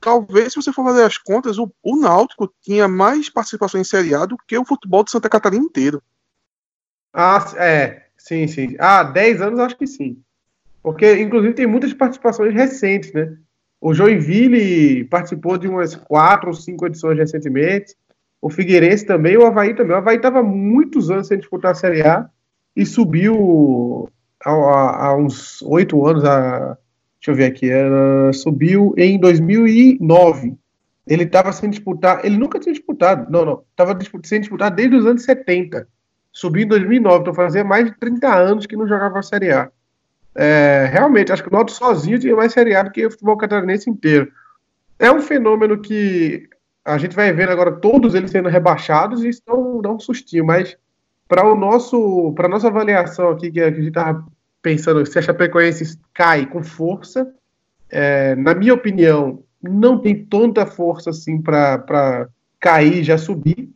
talvez 0.00 0.52
se 0.52 0.56
você 0.60 0.72
for 0.72 0.84
fazer 0.84 1.04
as 1.04 1.16
contas, 1.16 1.58
o, 1.58 1.72
o 1.82 1.96
Náutico 1.96 2.52
tinha 2.60 2.88
mais 2.88 3.30
participação 3.30 3.80
em 3.80 3.84
Série 3.84 4.14
A 4.14 4.26
do 4.26 4.36
que 4.36 4.58
o 4.58 4.64
futebol 4.64 5.04
de 5.04 5.12
Santa 5.12 5.28
Catarina 5.28 5.64
inteiro. 5.64 6.02
Ah, 7.12 7.44
é, 7.56 8.06
sim, 8.16 8.46
sim. 8.48 8.74
Ah, 8.78 9.04
10 9.04 9.40
anos 9.40 9.60
acho 9.60 9.76
que 9.76 9.86
sim. 9.86 10.20
Porque, 10.82 11.20
inclusive, 11.20 11.54
tem 11.54 11.66
muitas 11.66 11.94
participações 11.94 12.52
recentes, 12.52 13.12
né? 13.12 13.36
O 13.80 13.94
Joinville 13.94 15.04
participou 15.04 15.58
de 15.58 15.68
umas 15.68 15.94
quatro 15.94 16.48
ou 16.48 16.54
cinco 16.54 16.86
edições 16.86 17.18
recentemente. 17.18 17.94
O 18.40 18.50
Figueirense 18.50 19.06
também, 19.06 19.36
o 19.36 19.46
Havaí 19.46 19.74
também. 19.74 19.94
O 19.94 19.98
Havaí 19.98 20.16
estava 20.16 20.42
muitos 20.42 21.10
anos 21.10 21.28
sem 21.28 21.38
disputar 21.38 21.72
a 21.72 21.74
Série 21.74 22.02
A 22.02 22.28
e 22.74 22.84
subiu 22.84 24.08
há, 24.44 25.06
há 25.06 25.16
uns 25.16 25.62
oito 25.62 26.06
anos. 26.06 26.24
A, 26.24 26.76
deixa 27.20 27.30
eu 27.30 27.34
ver 27.34 27.44
aqui. 27.44 27.70
Ela 27.70 28.32
subiu 28.32 28.94
em 28.96 29.18
2009. 29.18 30.56
Ele 31.06 31.24
estava 31.24 31.52
sem 31.52 31.70
disputar. 31.70 32.24
Ele 32.24 32.36
nunca 32.36 32.58
tinha 32.58 32.72
disputado. 32.72 33.30
Não, 33.30 33.44
não. 33.44 33.62
Estava 33.70 33.98
sem 34.24 34.40
disputar 34.40 34.70
desde 34.70 34.96
os 34.96 35.06
anos 35.06 35.24
70. 35.24 35.86
Subiu 36.32 36.64
em 36.64 36.68
2009. 36.68 37.20
Então 37.20 37.34
fazia 37.34 37.64
mais 37.64 37.86
de 37.86 37.98
30 37.98 38.34
anos 38.34 38.66
que 38.66 38.76
não 38.76 38.86
jogava 38.86 39.18
a 39.18 39.22
Série 39.22 39.52
A. 39.52 39.70
É, 40.34 40.88
realmente, 40.90 41.30
acho 41.30 41.42
que 41.42 41.48
o 41.48 41.52
Náutico 41.52 41.78
sozinho 41.78 42.18
tinha 42.18 42.34
mais 42.34 42.52
Série 42.52 42.74
A 42.74 42.82
do 42.82 42.90
que 42.90 43.04
o 43.04 43.10
futebol 43.10 43.36
catarinense 43.36 43.90
inteiro. 43.90 44.30
É 44.98 45.10
um 45.10 45.20
fenômeno 45.20 45.80
que 45.80 46.48
a 46.84 46.98
gente 46.98 47.14
vai 47.14 47.32
ver 47.32 47.48
agora 47.48 47.72
todos 47.72 48.14
eles 48.14 48.30
sendo 48.30 48.48
rebaixados 48.48 49.22
e 49.22 49.28
isso 49.28 49.42
não 49.46 49.80
dá 49.80 49.90
um 49.90 50.00
sustinho, 50.00 50.44
mas 50.44 50.76
para 51.28 51.44
o 51.46 51.54
nosso 51.54 52.32
para 52.34 52.48
nossa 52.48 52.68
avaliação 52.68 53.30
aqui 53.30 53.50
que 53.50 53.60
a 53.60 53.70
gente 53.70 53.88
estava 53.88 54.26
pensando 54.62 55.04
se 55.04 55.18
a 55.18 55.22
Chapecoense 55.22 55.98
cai 56.14 56.46
com 56.46 56.62
força, 56.62 57.30
é, 57.90 58.34
na 58.36 58.54
minha 58.54 58.72
opinião 58.72 59.42
não 59.62 59.98
tem 59.98 60.24
tanta 60.24 60.64
força 60.64 61.10
assim 61.10 61.40
para 61.40 62.28
cair 62.58 62.98
e 62.98 63.04
já 63.04 63.18
subir. 63.18 63.70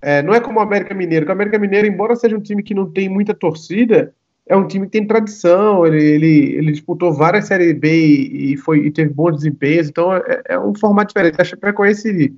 É, 0.00 0.22
não 0.22 0.32
é 0.32 0.40
como 0.40 0.58
o 0.58 0.62
América 0.62 0.94
Mineiro, 0.94 1.28
o 1.28 1.32
América 1.32 1.58
Mineiro, 1.58 1.86
embora 1.86 2.16
seja 2.16 2.36
um 2.36 2.40
time 2.40 2.62
que 2.62 2.74
não 2.74 2.90
tem 2.90 3.08
muita 3.08 3.34
torcida, 3.34 4.14
é 4.46 4.56
um 4.56 4.66
time 4.66 4.86
que 4.86 4.92
tem 4.92 5.06
tradição, 5.06 5.86
ele, 5.86 6.02
ele, 6.02 6.54
ele 6.56 6.72
disputou 6.72 7.12
várias 7.12 7.46
Série 7.46 7.74
B 7.74 7.88
e, 7.88 8.52
e, 8.52 8.56
foi, 8.56 8.86
e 8.86 8.90
teve 8.90 9.12
bons 9.12 9.36
desempenhos, 9.36 9.88
então 9.88 10.12
é, 10.14 10.42
é 10.48 10.58
um 10.58 10.74
formato 10.74 11.08
diferente. 11.08 11.40
A 11.40 11.44
Chapecoense 11.44 12.34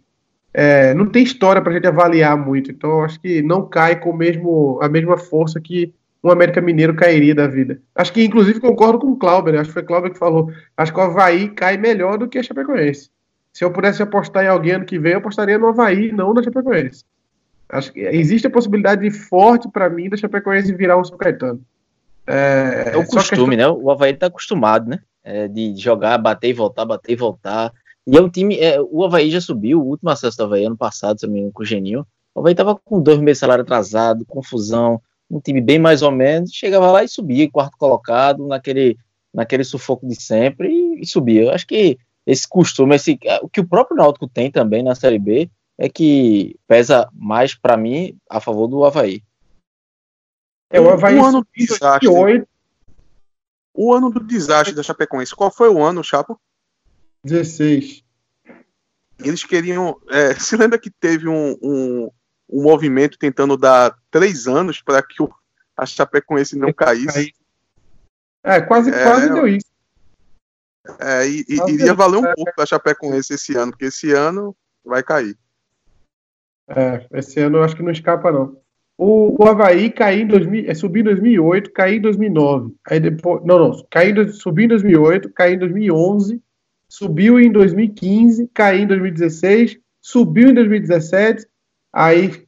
é, 0.53 0.93
não 0.93 1.07
tem 1.07 1.22
história 1.22 1.62
para 1.62 1.70
a 1.70 1.74
gente 1.74 1.86
avaliar 1.86 2.36
muito, 2.36 2.70
então 2.70 3.03
acho 3.05 3.20
que 3.20 3.40
não 3.40 3.66
cai 3.66 3.99
com 3.99 4.12
mesmo, 4.12 4.78
a 4.82 4.88
mesma 4.88 5.16
força 5.16 5.61
que 5.61 5.95
um 6.22 6.30
América 6.30 6.60
Mineiro 6.60 6.94
cairia 6.94 7.34
da 7.34 7.46
vida. 7.46 7.80
Acho 7.94 8.12
que, 8.12 8.24
inclusive, 8.24 8.60
concordo 8.60 8.98
com 8.98 9.08
o 9.08 9.16
Clauber, 9.16 9.58
acho 9.58 9.68
que 9.68 9.74
foi 9.74 9.82
o 9.82 9.86
Clauber 9.86 10.12
que 10.12 10.18
falou, 10.18 10.50
acho 10.76 10.92
que 10.92 10.98
o 11.00 11.02
Havaí 11.02 11.48
cai 11.48 11.76
melhor 11.76 12.16
do 12.16 12.28
que 12.28 12.38
a 12.38 12.42
Chapecoense. 12.42 13.10
Se 13.52 13.64
eu 13.64 13.70
pudesse 13.70 14.02
apostar 14.02 14.44
em 14.44 14.48
alguém 14.48 14.72
ano 14.72 14.84
que 14.84 14.98
vem, 14.98 15.12
eu 15.12 15.18
apostaria 15.18 15.58
no 15.58 15.68
Havaí, 15.68 16.12
não 16.12 16.32
na 16.32 16.42
Chapecoense. 16.42 17.04
Acho 17.68 17.92
que 17.92 18.00
existe 18.00 18.46
a 18.46 18.50
possibilidade 18.50 19.10
forte 19.10 19.68
para 19.68 19.90
mim 19.90 20.08
da 20.08 20.16
Chapecoense 20.16 20.74
virar 20.74 20.96
um 20.96 21.04
São 21.04 21.16
Caetano. 21.16 21.60
É, 22.26 22.92
é 22.94 22.96
o 22.96 23.06
costume, 23.06 23.56
né? 23.56 23.66
O 23.68 23.90
Havaí 23.90 24.14
tá 24.14 24.26
acostumado, 24.26 24.88
né? 24.88 25.00
É, 25.24 25.48
de 25.48 25.74
jogar, 25.76 26.18
bater 26.18 26.50
e 26.50 26.52
voltar, 26.52 26.84
bater 26.84 27.12
e 27.12 27.16
voltar. 27.16 27.72
E 28.06 28.16
é 28.16 28.20
um 28.20 28.28
time. 28.28 28.58
É, 28.58 28.80
o 28.80 29.04
Havaí 29.04 29.30
já 29.30 29.40
subiu, 29.40 29.80
o 29.80 29.86
último 29.86 30.10
acesso 30.10 30.36
do 30.36 30.44
Havaí 30.44 30.64
ano 30.64 30.76
passado, 30.76 31.18
engano, 31.24 31.52
com 31.52 31.62
o 31.62 31.66
Geninho. 31.66 32.06
O 32.34 32.40
Havaí 32.40 32.54
tava 32.54 32.76
com 32.76 33.00
dois 33.00 33.18
meses 33.18 33.38
de 33.38 33.40
salário 33.40 33.62
atrasado, 33.62 34.24
confusão, 34.24 35.00
um 35.33 35.41
time 35.41 35.62
bem 35.62 35.78
mais 35.78 36.03
ou 36.03 36.11
menos, 36.11 36.53
chegava 36.53 36.91
lá 36.93 37.03
e 37.03 37.09
subia, 37.09 37.51
quarto 37.51 37.78
colocado, 37.78 38.47
naquele, 38.47 38.99
naquele 39.33 39.64
sufoco 39.64 40.07
de 40.07 40.14
sempre, 40.14 40.68
e, 40.68 41.01
e 41.01 41.07
subia. 41.07 41.45
Eu 41.45 41.51
acho 41.51 41.66
que 41.66 41.99
esse 42.26 42.47
costume, 42.47 42.95
esse, 42.95 43.18
o 43.41 43.49
que 43.49 43.61
o 43.61 43.66
próprio 43.66 43.97
Náutico 43.97 44.28
tem 44.28 44.51
também 44.51 44.83
na 44.83 44.95
Série 44.95 45.18
B, 45.18 45.51
é 45.78 45.89
que 45.89 46.55
pesa 46.68 47.09
mais 47.14 47.55
para 47.55 47.78
mim 47.78 48.14
a 48.28 48.41
favor 48.41 48.68
do 48.68 48.85
Havaí. 48.85 49.22
É, 50.70 50.78
o 50.78 50.91
Havaí 50.91 51.16
o 51.16 51.24
ano 51.24 51.41
do 51.41 51.49
desastre. 51.57 52.09
O 53.74 53.95
ano 53.95 54.11
do 54.11 54.20
desastre 54.20 54.74
da 54.74 54.83
Chapecoense. 54.83 55.35
Qual 55.35 55.51
foi 55.51 55.70
o 55.70 55.83
ano, 55.83 56.05
Chapo? 56.05 56.39
16. 57.24 58.05
Eles 59.18 59.45
queriam. 59.45 59.99
É, 60.11 60.35
se 60.39 60.57
lembra 60.57 60.78
que 60.78 60.91
teve 60.91 61.26
um, 61.26 61.57
um, 61.62 62.11
um 62.53 62.62
movimento 62.62 63.18
tentando 63.18 63.57
dar 63.57 63.96
três 64.11 64.46
anos 64.46 64.82
para 64.82 65.03
que 65.03 65.22
o, 65.22 65.32
a 65.76 65.86
Chapecoense 65.86 66.57
não 66.57 66.72
caísse? 66.72 67.32
É, 68.44 68.61
quase, 68.61 68.90
é, 68.90 69.03
quase 69.03 69.32
deu 69.32 69.48
isso. 69.48 69.72
É, 71.00 71.26
e, 71.26 71.44
e 71.48 71.72
iria 71.72 71.94
valer 71.94 72.18
um 72.18 72.34
pouco 72.34 72.53
para 72.55 72.64
a 72.64 72.66
Chapecoense 72.66 73.34
esse 73.34 73.57
ano, 73.57 73.72
porque 73.72 73.86
esse 73.86 74.12
ano 74.12 74.55
vai 74.84 75.03
cair. 75.03 75.36
É, 76.68 77.07
esse 77.12 77.40
ano 77.40 77.59
eu 77.59 77.64
acho 77.64 77.76
que 77.76 77.82
não 77.82 77.90
escapa, 77.90 78.30
não. 78.30 78.61
O, 78.96 79.42
o 79.42 79.48
Havaí 79.48 79.90
caiu 79.90 80.22
em 80.22 80.26
2000, 80.26 80.70
é, 80.70 80.74
subiu 80.74 81.00
em 81.00 81.05
2008, 81.05 81.72
caiu 81.72 81.96
em 81.96 82.00
2009. 82.00 82.74
Aí 82.86 83.00
depois, 83.00 83.42
não, 83.44 83.59
não, 83.59 83.86
caiu, 83.90 84.32
subiu 84.32 84.66
em 84.66 84.68
2008, 84.68 85.30
caiu 85.30 85.55
em 85.55 85.59
2011, 85.59 86.42
subiu 86.88 87.40
em 87.40 87.50
2015, 87.50 88.50
caiu 88.53 88.82
em 88.82 88.86
2016, 88.86 89.78
subiu 90.00 90.50
em 90.50 90.55
2017. 90.55 91.46
Aí, 91.93 92.45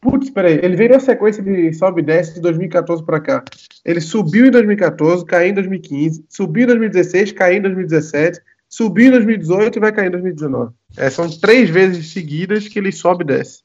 putz, 0.00 0.30
peraí, 0.30 0.58
ele 0.62 0.76
veio 0.76 0.90
na 0.90 1.00
sequência 1.00 1.42
de 1.42 1.72
sobe 1.72 2.00
e 2.00 2.04
desce 2.04 2.34
de 2.34 2.40
2014 2.40 3.04
para 3.04 3.20
cá. 3.20 3.44
Ele 3.84 4.00
subiu 4.00 4.46
em 4.46 4.50
2014, 4.50 5.24
caiu 5.24 5.50
em 5.50 5.54
2015, 5.54 6.24
subiu 6.28 6.64
em 6.64 6.66
2016, 6.66 7.32
caiu 7.32 7.58
em 7.58 7.62
2017, 7.62 8.40
subiu 8.68 9.06
em 9.06 9.10
2018 9.12 9.76
e 9.76 9.80
vai 9.80 9.92
cair 9.92 10.08
em 10.08 10.12
2019. 10.12 10.72
É, 10.96 11.08
são 11.10 11.28
três 11.30 11.70
vezes 11.70 12.12
seguidas 12.12 12.66
que 12.66 12.78
ele 12.78 12.92
sobe 12.92 13.24
e 13.24 13.26
desce. 13.26 13.62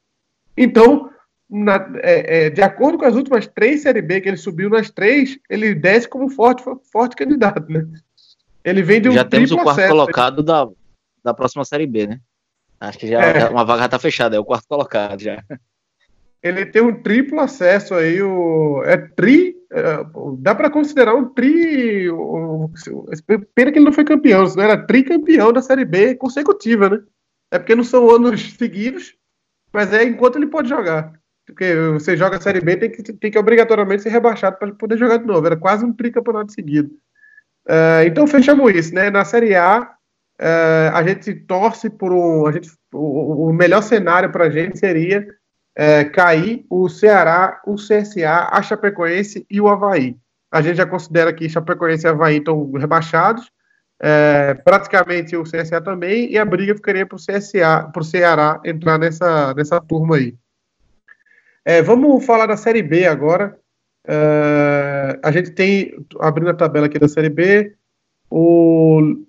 Então, 0.56 1.10
na, 1.50 1.90
é, 1.96 2.46
é, 2.46 2.50
de 2.50 2.62
acordo 2.62 2.98
com 2.98 3.04
as 3.04 3.14
últimas 3.14 3.46
três 3.46 3.82
Série 3.82 4.00
B 4.00 4.20
que 4.20 4.28
ele 4.28 4.36
subiu 4.36 4.70
nas 4.70 4.90
três, 4.90 5.38
ele 5.50 5.74
desce 5.74 6.08
como 6.08 6.28
forte, 6.30 6.62
forte 6.90 7.16
candidato, 7.16 7.70
né? 7.70 7.86
Ele 8.64 8.82
vem 8.82 9.00
de 9.00 9.10
um 9.10 9.12
Já 9.12 9.24
temos 9.24 9.50
o 9.50 9.56
quarto 9.56 9.70
acesso, 9.70 9.92
colocado 9.92 10.42
da, 10.42 10.66
da 11.22 11.34
próxima 11.34 11.64
Série 11.64 11.86
B, 11.86 12.06
né? 12.06 12.20
Acho 12.80 12.98
que 12.98 13.06
já 13.06 13.20
é. 13.20 13.48
uma 13.48 13.64
vaga 13.64 13.88
tá 13.88 13.98
fechada, 13.98 14.36
é 14.36 14.38
o 14.38 14.44
quarto 14.44 14.68
colocado 14.68 15.20
já. 15.20 15.42
Ele 16.42 16.66
tem 16.66 16.82
um 16.82 17.02
triplo 17.02 17.40
acesso 17.40 17.94
aí, 17.94 18.20
o, 18.20 18.82
é 18.84 18.98
tri, 18.98 19.56
é, 19.72 20.04
dá 20.38 20.54
para 20.54 20.68
considerar 20.68 21.14
um 21.14 21.32
tri, 21.32 22.10
o, 22.10 22.70
pena 23.54 23.72
que 23.72 23.78
ele 23.78 23.86
não 23.86 23.92
foi 23.92 24.04
campeão, 24.04 24.46
senão 24.46 24.64
era 24.64 24.86
tricampeão 24.86 25.52
da 25.52 25.62
Série 25.62 25.86
B 25.86 26.14
consecutiva, 26.16 26.90
né? 26.90 27.00
É 27.50 27.58
porque 27.58 27.74
não 27.74 27.84
são 27.84 28.10
anos 28.10 28.52
seguidos, 28.52 29.14
mas 29.72 29.92
é 29.92 30.04
enquanto 30.04 30.36
ele 30.36 30.46
pode 30.46 30.68
jogar. 30.68 31.12
Porque 31.46 31.74
você 31.92 32.16
joga 32.16 32.36
a 32.36 32.40
Série 32.40 32.60
B, 32.60 32.76
tem 32.76 32.90
que, 32.90 33.02
tem 33.12 33.30
que 33.30 33.38
obrigatoriamente 33.38 34.02
ser 34.02 34.08
rebaixado 34.10 34.58
para 34.58 34.72
poder 34.74 34.98
jogar 34.98 35.18
de 35.18 35.26
novo. 35.26 35.46
Era 35.46 35.56
quase 35.56 35.84
um 35.84 35.92
tricampeonato 35.92 36.52
seguido. 36.52 36.90
Uh, 37.66 38.04
então 38.06 38.26
fechamos 38.26 38.74
isso, 38.74 38.94
né? 38.94 39.10
Na 39.10 39.24
Série 39.24 39.54
A, 39.54 39.93
uh, 40.40 40.94
a 40.94 41.02
gente 41.02 41.34
torce 41.34 41.90
por 41.90 42.12
um. 42.12 42.46
A 42.46 42.52
gente, 42.52 42.70
o, 42.92 43.48
o 43.48 43.52
melhor 43.52 43.82
cenário 43.82 44.30
para 44.30 44.44
a 44.44 44.50
gente 44.50 44.78
seria 44.78 45.26
uh, 45.78 46.12
cair 46.12 46.64
o 46.70 46.88
Ceará, 46.88 47.60
o 47.66 47.74
CSA, 47.74 48.48
a 48.50 48.62
Chapecoense 48.62 49.46
e 49.50 49.60
o 49.60 49.68
Havaí. 49.68 50.16
A 50.50 50.62
gente 50.62 50.76
já 50.76 50.86
considera 50.86 51.32
que 51.32 51.48
Chapecoense 51.48 52.06
e 52.06 52.10
Havaí 52.10 52.36
estão 52.38 52.70
rebaixados. 52.72 53.50
praticamente 54.64 55.36
o 55.36 55.44
CSA 55.44 55.80
também, 55.80 56.30
e 56.30 56.38
a 56.38 56.44
briga 56.44 56.74
ficaria 56.74 57.06
para 57.06 57.16
o 57.16 57.18
CSA, 57.18 57.90
para 57.92 58.02
o 58.02 58.04
Ceará 58.04 58.60
entrar 58.64 58.98
nessa, 58.98 59.54
nessa 59.54 59.80
turma 59.80 60.16
aí. 60.16 60.34
É, 61.64 61.80
vamos 61.80 62.24
falar 62.24 62.46
da 62.46 62.56
Série 62.56 62.82
B 62.82 63.06
agora. 63.06 63.58
Uh, 64.06 65.18
a 65.22 65.30
gente 65.32 65.50
tem, 65.52 65.94
abrindo 66.20 66.50
a 66.50 66.54
tabela 66.54 66.86
aqui 66.86 66.98
da 66.98 67.08
Série 67.08 67.30
B, 67.30 67.74
o 68.28 69.23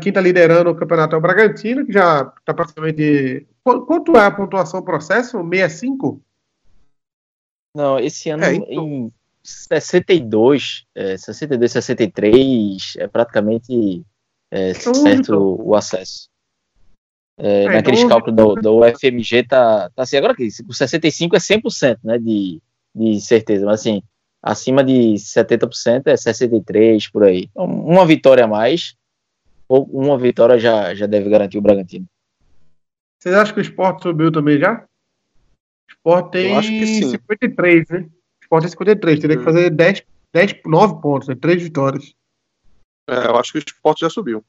quem 0.00 0.10
está 0.10 0.20
liderando 0.20 0.70
o 0.70 0.74
campeonato 0.74 1.14
é 1.14 1.18
o 1.18 1.20
Bragantino, 1.20 1.84
que 1.84 1.92
já 1.92 2.32
está 2.38 2.54
praticamente. 2.54 3.46
Quanto 3.62 4.16
é 4.16 4.24
a 4.24 4.30
pontuação 4.30 4.82
processo? 4.82 5.38
65? 5.42 6.22
Não, 7.74 7.98
esse 7.98 8.30
ano, 8.30 8.44
é, 8.44 8.54
então... 8.54 8.84
em, 8.84 9.12
62, 9.42 10.86
é, 10.94 11.16
62, 11.16 11.72
63 11.72 12.94
é 12.98 13.06
praticamente 13.06 14.04
é, 14.50 14.70
então, 14.70 14.94
certo 14.94 15.20
então. 15.20 15.56
o 15.60 15.74
acesso. 15.74 16.28
É, 17.38 17.64
é, 17.64 17.68
naqueles 17.68 18.00
então, 18.00 18.08
cálculos 18.08 18.36
do, 18.36 18.54
do 18.54 18.80
UFMG 18.80 19.44
tá, 19.44 19.90
tá 19.90 20.02
assim, 20.02 20.16
agora 20.16 20.34
que 20.34 20.48
o 20.66 20.72
65 20.72 21.36
é 21.36 21.38
100%, 21.38 21.98
né, 22.02 22.18
de, 22.18 22.60
de 22.94 23.20
certeza, 23.20 23.66
mas 23.66 23.80
assim, 23.80 24.02
acima 24.42 24.82
de 24.82 25.14
70% 25.14 26.06
é 26.06 26.16
63 26.16 27.08
por 27.10 27.24
aí. 27.24 27.48
Então, 27.50 27.66
uma 27.66 28.06
vitória 28.06 28.44
a 28.44 28.48
mais, 28.48 28.96
uma 29.68 30.18
vitória 30.18 30.58
já, 30.58 30.94
já 30.94 31.06
deve 31.06 31.28
garantir 31.28 31.58
o 31.58 31.62
Bragantino. 31.62 32.06
Vocês 33.18 33.34
acham 33.34 33.54
que 33.54 33.60
o 33.60 33.62
Sport 33.62 34.02
subiu 34.02 34.30
também 34.30 34.58
já? 34.58 34.84
O 35.88 35.92
Sport 35.92 36.30
tem 36.30 36.62
53, 36.62 37.88
né? 37.88 37.98
O 38.00 38.42
Sport 38.42 38.62
tem 38.62 38.70
53, 38.70 39.20
teria 39.20 39.36
hum. 39.36 39.38
que 39.38 39.44
fazer 39.44 39.70
10, 39.70 40.02
10, 40.32 40.54
9 40.64 41.00
pontos, 41.00 41.28
né? 41.28 41.34
3 41.34 41.62
vitórias. 41.62 42.14
É, 43.08 43.26
eu 43.26 43.36
acho 43.36 43.52
que 43.52 43.58
o 43.58 43.64
Sport 43.66 44.00
já 44.00 44.10
subiu. 44.10 44.44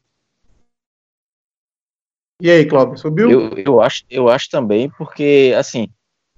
E 2.40 2.52
aí, 2.52 2.66
Cláudio, 2.66 2.98
subiu? 2.98 3.32
Eu, 3.32 3.58
eu, 3.58 3.82
acho, 3.82 4.04
eu 4.10 4.30
acho 4.30 4.50
também, 4.50 4.90
porque, 4.92 5.54
assim, 5.58 5.90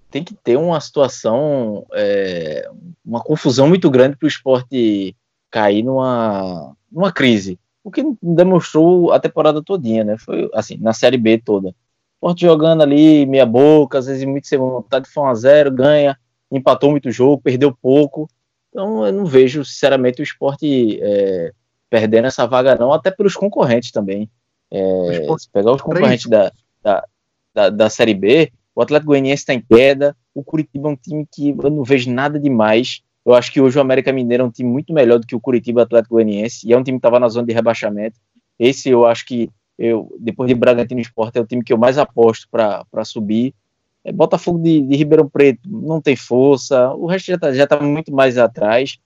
tem 0.10 0.24
que 0.24 0.34
ter 0.34 0.58
uma 0.58 0.80
situação, 0.80 1.86
é, 1.94 2.70
uma 3.04 3.22
confusão 3.22 3.68
muito 3.68 3.90
grande 3.90 4.16
para 4.16 4.26
o 4.26 4.30
esporte 4.30 5.16
cair 5.52 5.84
numa, 5.84 6.76
numa 6.90 7.12
crise. 7.12 7.60
O 7.84 7.92
que 7.92 8.04
demonstrou 8.22 9.12
a 9.12 9.20
temporada 9.20 9.64
todinha, 9.64 10.04
né? 10.04 10.18
Foi, 10.18 10.50
assim, 10.54 10.78
na 10.78 10.94
Série 10.94 11.18
B 11.18 11.38
toda. 11.38 11.70
O 11.70 12.28
esporte 12.28 12.42
jogando 12.42 12.84
ali, 12.84 13.26
meia 13.26 13.46
boca, 13.46 13.98
às 13.98 14.08
vezes 14.08 14.26
muito 14.26 14.48
sem 14.48 14.60
vontade, 14.60 15.10
foi 15.10 15.24
1 15.24 15.28
a 15.28 15.34
0 15.34 15.72
ganha, 15.72 16.18
empatou 16.52 16.92
muito 16.92 17.12
jogo, 17.12 17.42
perdeu 17.42 17.76
pouco. 17.82 18.30
Então, 18.70 19.06
eu 19.06 19.14
não 19.14 19.26
vejo, 19.26 19.64
sinceramente, 19.64 20.22
o 20.22 20.24
esporte 20.24 21.00
é, 21.02 21.54
perdendo 21.90 22.26
essa 22.28 22.46
vaga, 22.46 22.76
não, 22.76 22.94
até 22.94 23.10
pelos 23.10 23.36
concorrentes 23.36 23.92
também. 23.92 24.30
É, 24.72 25.26
se 25.38 25.50
pegar 25.50 25.72
os 25.72 25.82
concorrentes 25.82 26.28
da, 26.28 26.52
da, 26.84 27.04
da, 27.54 27.70
da, 27.70 27.90
Série 27.90 28.14
B, 28.14 28.52
o 28.76 28.82
Atlético 28.82 29.08
Goianiense 29.08 29.42
está 29.42 29.54
em 29.54 29.62
queda, 29.62 30.16
o 30.34 30.44
Curitiba 30.44 30.90
é 30.90 30.92
um 30.92 30.96
time 30.96 31.28
que 31.32 31.50
eu 31.50 31.70
não 31.70 31.84
vejo 31.84 32.12
nada 32.12 32.40
demais. 32.40 33.02
Eu 33.26 33.34
acho 33.34 33.52
que 33.52 33.62
hoje 33.62 33.78
o 33.78 33.82
América 33.82 34.12
Mineiro 34.12 34.44
é 34.44 34.46
um 34.46 34.52
time 34.52 34.70
muito 34.70 34.94
melhor 34.94 35.20
do 35.20 35.28
que 35.28 35.36
o 35.36 35.40
Curitiba 35.40 35.84
Atlético 35.84 36.16
Goianiense, 36.16 36.68
e 36.68 36.74
é 36.74 36.78
um 36.78 36.84
time 36.84 36.98
que 36.98 37.00
estava 37.00 37.20
na 37.20 37.28
zona 37.28 37.48
de 37.48 37.54
rebaixamento. 37.54 38.20
Esse 38.58 38.90
eu 38.90 39.06
acho 39.06 39.26
que, 39.26 39.50
eu, 39.78 40.16
depois 40.20 40.48
de 40.48 40.56
Bragantino 40.56 41.00
Esporte, 41.00 41.38
é 41.38 41.42
o 41.42 41.46
time 41.46 41.64
que 41.64 41.72
eu 41.72 41.78
mais 41.78 41.98
aposto 41.98 42.48
para 42.50 43.06
subir. 43.06 43.54
É, 44.04 44.12
Botafogo 44.12 44.60
de, 44.60 44.82
de, 44.82 44.96
Ribeirão 44.96 45.30
Preto 45.30 45.62
não 45.66 46.02
tem 46.02 46.16
força, 46.16 46.94
o 46.94 47.06
resto 47.06 47.28
já 47.28 47.36
está 47.36 47.54
já 47.54 47.68
tá 47.68 47.80
muito 47.80 48.12
mais 48.14 48.38
atrás. 48.38 48.98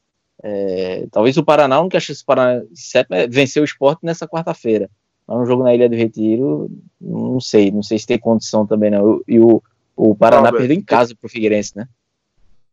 É, 0.41 1.05
talvez 1.11 1.37
o 1.37 1.43
Paraná, 1.43 1.77
não 1.77 1.89
quer 1.89 1.97
esse 1.97 2.23
Paraná 2.25 2.61
é 3.11 3.27
vencer 3.27 3.61
o 3.61 3.65
esporte 3.65 3.99
nessa 4.03 4.27
quarta-feira. 4.27 4.89
É 5.27 5.33
um 5.33 5.45
jogo 5.45 5.63
na 5.63 5.73
Ilha 5.73 5.87
do 5.87 5.95
Retiro, 5.95 6.69
não 6.99 7.39
sei, 7.39 7.71
não 7.71 7.81
sei 7.81 7.97
se 7.97 8.05
tem 8.05 8.19
condição 8.19 8.67
também 8.67 8.91
não. 8.91 9.21
E 9.27 9.39
o, 9.39 9.61
o 9.95 10.15
Paraná 10.15 10.51
perdeu 10.51 10.75
em 10.75 10.81
casa 10.81 11.15
pro 11.15 11.29
Figueirense, 11.29 11.73
né? 11.75 11.87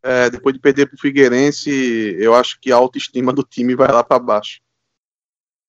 É, 0.02 0.30
depois 0.30 0.54
de 0.54 0.60
perder 0.60 0.86
pro 0.86 0.98
Figueirense, 0.98 1.70
eu 2.18 2.34
acho 2.34 2.58
que 2.60 2.72
a 2.72 2.76
autoestima 2.76 3.32
do 3.32 3.42
time 3.42 3.74
vai 3.74 3.92
lá 3.92 4.02
para 4.02 4.18
baixo. 4.18 4.60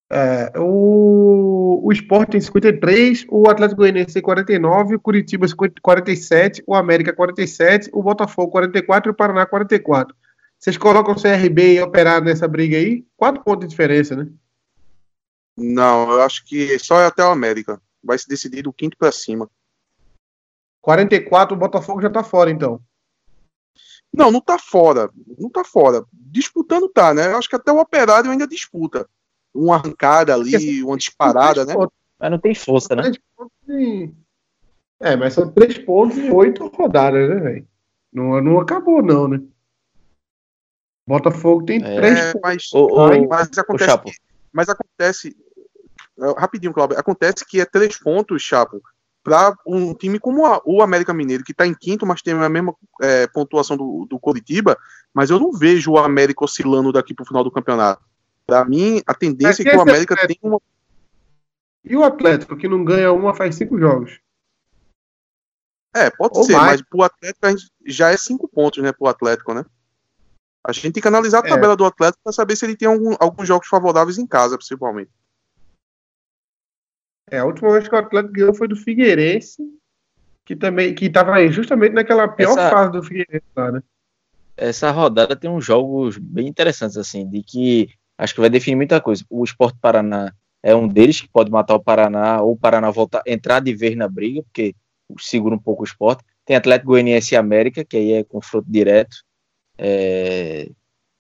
É, 0.10 0.52
o, 0.58 1.82
o 1.84 1.92
Sport 1.94 2.32
tem 2.32 2.42
53, 2.42 3.26
o 3.30 3.50
Atlético 3.50 3.80
Goianiense 3.80 4.14
tem 4.14 4.22
49, 4.22 4.96
o 4.96 5.00
Curitiba 5.00 5.48
47, 5.82 6.64
o 6.68 6.76
América 6.76 7.14
47, 7.14 7.90
o 7.94 8.04
Botafogo 8.04 8.52
44 8.52 9.10
e 9.10 9.12
o 9.12 9.16
Paraná 9.16 9.46
44. 9.46 10.16
Vocês 10.60 10.78
colocam 10.78 11.14
o 11.14 11.22
CRB 11.22 11.76
e 11.76 11.82
Operário 11.82 12.26
nessa 12.26 12.48
briga 12.48 12.78
aí? 12.78 13.06
Quatro 13.16 13.42
pontos 13.44 13.66
de 13.66 13.72
diferença, 13.72 14.16
né? 14.16 14.28
Não, 15.58 16.12
eu 16.12 16.22
acho 16.22 16.46
que 16.46 16.78
só 16.78 17.00
é 17.00 17.06
até 17.06 17.24
o 17.24 17.32
América. 17.32 17.82
Vai 18.04 18.18
se 18.18 18.28
decidir 18.28 18.64
do 18.64 18.74
quinto 18.74 18.98
para 18.98 19.12
cima. 19.12 19.50
44, 20.82 21.56
o 21.56 21.60
Botafogo 21.60 22.02
já 22.02 22.10
tá 22.10 22.24
fora, 22.24 22.52
então. 22.52 22.82
Não, 24.14 24.32
não 24.32 24.42
tá 24.42 24.58
fora. 24.60 25.10
Não 25.38 25.50
tá 25.50 25.64
fora. 25.64 26.06
Disputando 26.14 26.90
tá, 26.90 27.14
né? 27.14 27.28
Eu 27.28 27.38
acho 27.38 27.50
que 27.50 27.56
até 27.56 27.72
o 27.72 27.80
Operário 27.80 28.30
ainda 28.30 28.48
disputa. 28.48 29.08
Uma 29.54 29.76
arrancada 29.76 30.34
ali, 30.34 30.84
uma 30.84 30.98
disparada, 30.98 31.66
né? 31.66 31.74
Mas 32.20 32.32
não 32.32 32.40
tem 32.40 32.54
força, 32.54 32.96
né? 32.96 33.12
É, 35.00 35.16
mas 35.16 35.34
são 35.34 35.52
três 35.52 35.78
pontos 35.80 36.18
em 36.18 36.32
oito 36.32 36.68
rodadas, 36.68 37.30
né, 37.30 37.36
velho? 37.36 37.68
Não, 38.14 38.42
não 38.42 38.60
acabou, 38.60 39.02
não, 39.02 39.28
né? 39.28 39.42
Botafogo 41.08 41.66
tem 41.66 41.84
é, 41.84 41.96
três 41.96 42.32
pontos. 42.32 42.72
Mas, 42.96 43.28
mas 43.28 43.58
acontece, 43.58 44.22
mas 44.54 44.70
acontece 44.70 45.36
rapidinho, 46.38 46.74
Cláudio, 46.74 47.00
acontece 47.00 47.46
que 47.46 47.60
é 47.60 47.66
três 47.66 47.98
pontos, 47.98 48.42
Chapo, 48.42 48.82
para 49.24 49.56
um 49.66 49.94
time 49.94 50.20
como 50.20 50.46
a, 50.46 50.62
o 50.66 50.82
América 50.82 51.14
Mineiro, 51.14 51.44
que 51.44 51.52
está 51.52 51.66
em 51.66 51.74
quinto, 51.74 52.06
mas 52.06 52.22
tem 52.22 52.34
a 52.34 52.50
mesma 52.50 52.76
é, 53.02 53.28
pontuação 53.28 53.78
do, 53.78 54.06
do 54.10 54.20
Coritiba, 54.20 54.78
mas 55.14 55.30
eu 55.30 55.40
não 55.40 55.52
vejo 55.52 55.92
o 55.92 55.98
América 55.98 56.44
oscilando 56.44 56.92
daqui 56.92 57.14
para 57.14 57.24
o 57.24 57.28
final 57.28 57.44
do 57.44 57.52
campeonato. 57.52 58.04
Para 58.46 58.66
mim, 58.66 59.02
a 59.06 59.14
tendência 59.14 59.62
é, 59.62 59.70
que 59.70 59.78
o 59.78 59.82
América 59.82 60.16
tem 60.28 60.38
uma. 60.42 60.60
E 61.84 61.96
o 61.96 62.04
Atlético, 62.04 62.58
que 62.58 62.68
não 62.68 62.84
ganha 62.84 63.12
uma 63.12 63.34
faz 63.34 63.56
cinco 63.56 63.80
jogos? 63.80 64.20
É, 65.94 66.10
pode 66.10 66.38
Ou 66.38 66.44
ser, 66.44 66.54
mais. 66.54 66.72
mas 66.72 66.82
pro 66.82 67.04
Atlético 67.04 67.48
já 67.86 68.12
é 68.12 68.18
cinco 68.18 68.48
pontos, 68.48 68.82
né, 68.82 68.92
pro 68.92 69.08
Atlético, 69.08 69.54
né? 69.54 69.66
A 70.64 70.72
gente 70.72 70.92
tem 70.92 71.02
que 71.02 71.08
analisar 71.08 71.44
a 71.44 71.48
é. 71.48 71.50
tabela 71.50 71.74
é. 71.74 71.76
do 71.76 71.86
Atlético 71.86 72.22
para 72.24 72.34
saber 72.34 72.56
se 72.56 72.66
ele 72.66 72.78
tem 72.78 72.88
algum, 72.88 73.16
alguns 73.20 73.48
jogos 73.48 73.68
favoráveis 73.68 74.18
em 74.18 74.28
casa, 74.28 74.58
principalmente. 74.58 75.10
É, 77.32 77.38
a 77.38 77.46
última 77.46 77.72
vez 77.72 77.88
que 77.88 77.96
o 77.96 77.98
Atlético 77.98 78.34
ganhou 78.34 78.54
foi 78.54 78.68
do 78.68 78.76
Figueirense, 78.76 79.64
que 80.44 80.54
também 80.54 80.94
que 80.94 81.06
estava 81.06 81.48
justamente 81.48 81.94
naquela 81.94 82.28
pior 82.28 82.52
essa, 82.52 82.70
fase 82.70 82.92
do 82.92 83.02
Figueirense 83.02 83.46
lá, 83.56 83.72
né? 83.72 83.82
Essa 84.58 84.92
rodada 84.92 85.34
tem 85.34 85.50
uns 85.50 85.64
jogos 85.64 86.18
bem 86.18 86.46
interessantes, 86.46 86.98
assim, 86.98 87.26
de 87.28 87.42
que 87.42 87.90
acho 88.18 88.36
que 88.36 88.42
vai 88.42 88.50
definir 88.50 88.76
muita 88.76 89.00
coisa. 89.00 89.24
O 89.30 89.46
Esporte 89.46 89.80
Paraná 89.82 90.34
é 90.62 90.76
um 90.76 90.90
deles 90.90 91.22
que 91.22 91.30
pode 91.30 91.50
matar 91.50 91.74
o 91.74 91.80
Paraná, 91.82 92.42
ou 92.42 92.52
o 92.52 92.58
Paraná 92.58 92.92
voltar, 92.92 93.24
entrar 93.26 93.62
de 93.62 93.74
vez 93.74 93.96
na 93.96 94.10
briga, 94.10 94.44
porque 94.44 94.76
segura 95.18 95.56
um 95.56 95.60
pouco 95.60 95.84
o 95.84 95.86
esporte. 95.86 96.26
Tem 96.46 96.58
Atlético 96.58 96.92
Goianiense 96.92 97.34
e 97.34 97.38
América, 97.38 97.86
que 97.86 97.96
aí 97.96 98.12
é 98.12 98.24
confronto 98.26 98.70
direto. 98.70 99.16
É, 99.78 100.70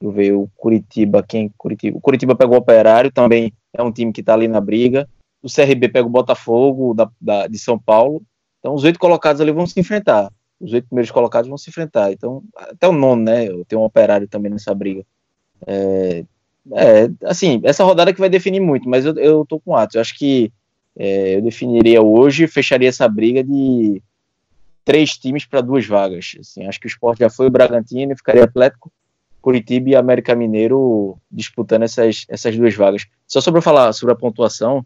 eu 0.01 0.11
ver 0.11 0.33
o 0.33 0.49
Curitiba, 0.57 1.23
quem 1.23 1.49
Curitiba? 1.57 1.97
O 1.97 2.01
Curitiba 2.01 2.35
pegou 2.35 2.55
o 2.55 2.59
Operário, 2.59 3.11
também 3.11 3.53
é 3.73 3.81
um 3.81 3.93
time 3.93 4.11
que 4.11 4.19
está 4.19 4.33
ali 4.33 4.49
na 4.49 4.59
briga 4.59 5.07
o 5.41 5.47
CRB 5.47 5.89
pega 5.89 6.05
o 6.05 6.11
Botafogo 6.11 6.93
da, 6.93 7.09
da, 7.19 7.47
de 7.47 7.57
São 7.57 7.77
Paulo. 7.77 8.21
Então, 8.59 8.73
os 8.73 8.83
oito 8.83 8.99
colocados 8.99 9.41
ali 9.41 9.51
vão 9.51 9.65
se 9.65 9.79
enfrentar. 9.79 10.31
Os 10.59 10.71
oito 10.73 10.87
primeiros 10.87 11.11
colocados 11.11 11.47
vão 11.47 11.57
se 11.57 11.69
enfrentar. 11.69 12.11
Então, 12.11 12.43
até 12.55 12.87
o 12.87 12.91
nono, 12.91 13.23
né? 13.23 13.47
Tem 13.67 13.77
um 13.77 13.83
operário 13.83 14.27
também 14.27 14.51
nessa 14.51 14.73
briga. 14.73 15.03
É, 15.65 16.23
é, 16.73 17.09
assim, 17.25 17.59
essa 17.63 17.83
rodada 17.83 18.13
que 18.13 18.19
vai 18.19 18.29
definir 18.29 18.59
muito, 18.59 18.87
mas 18.87 19.05
eu, 19.05 19.15
eu 19.15 19.45
tô 19.47 19.59
com 19.59 19.75
Atos. 19.75 19.95
Eu 19.95 20.01
acho 20.01 20.17
que 20.17 20.51
é, 20.95 21.37
eu 21.37 21.41
definiria 21.41 22.01
hoje, 22.01 22.47
fecharia 22.47 22.89
essa 22.89 23.07
briga 23.07 23.43
de 23.43 24.01
três 24.85 25.17
times 25.17 25.45
para 25.45 25.61
duas 25.61 25.85
vagas. 25.85 26.35
Assim, 26.39 26.65
acho 26.65 26.79
que 26.79 26.87
o 26.87 26.89
Sport 26.89 27.19
já 27.19 27.29
foi 27.29 27.47
o 27.47 27.51
Bragantino 27.51 28.15
ficaria 28.15 28.43
Atlético, 28.43 28.91
Curitiba 29.41 29.89
e 29.89 29.95
América 29.95 30.35
Mineiro 30.35 31.17
disputando 31.31 31.83
essas, 31.83 32.25
essas 32.29 32.55
duas 32.55 32.75
vagas. 32.75 33.07
Só 33.25 33.41
sobre 33.41 33.59
eu 33.59 33.63
falar 33.63 33.93
sobre 33.93 34.13
a 34.13 34.17
pontuação, 34.17 34.85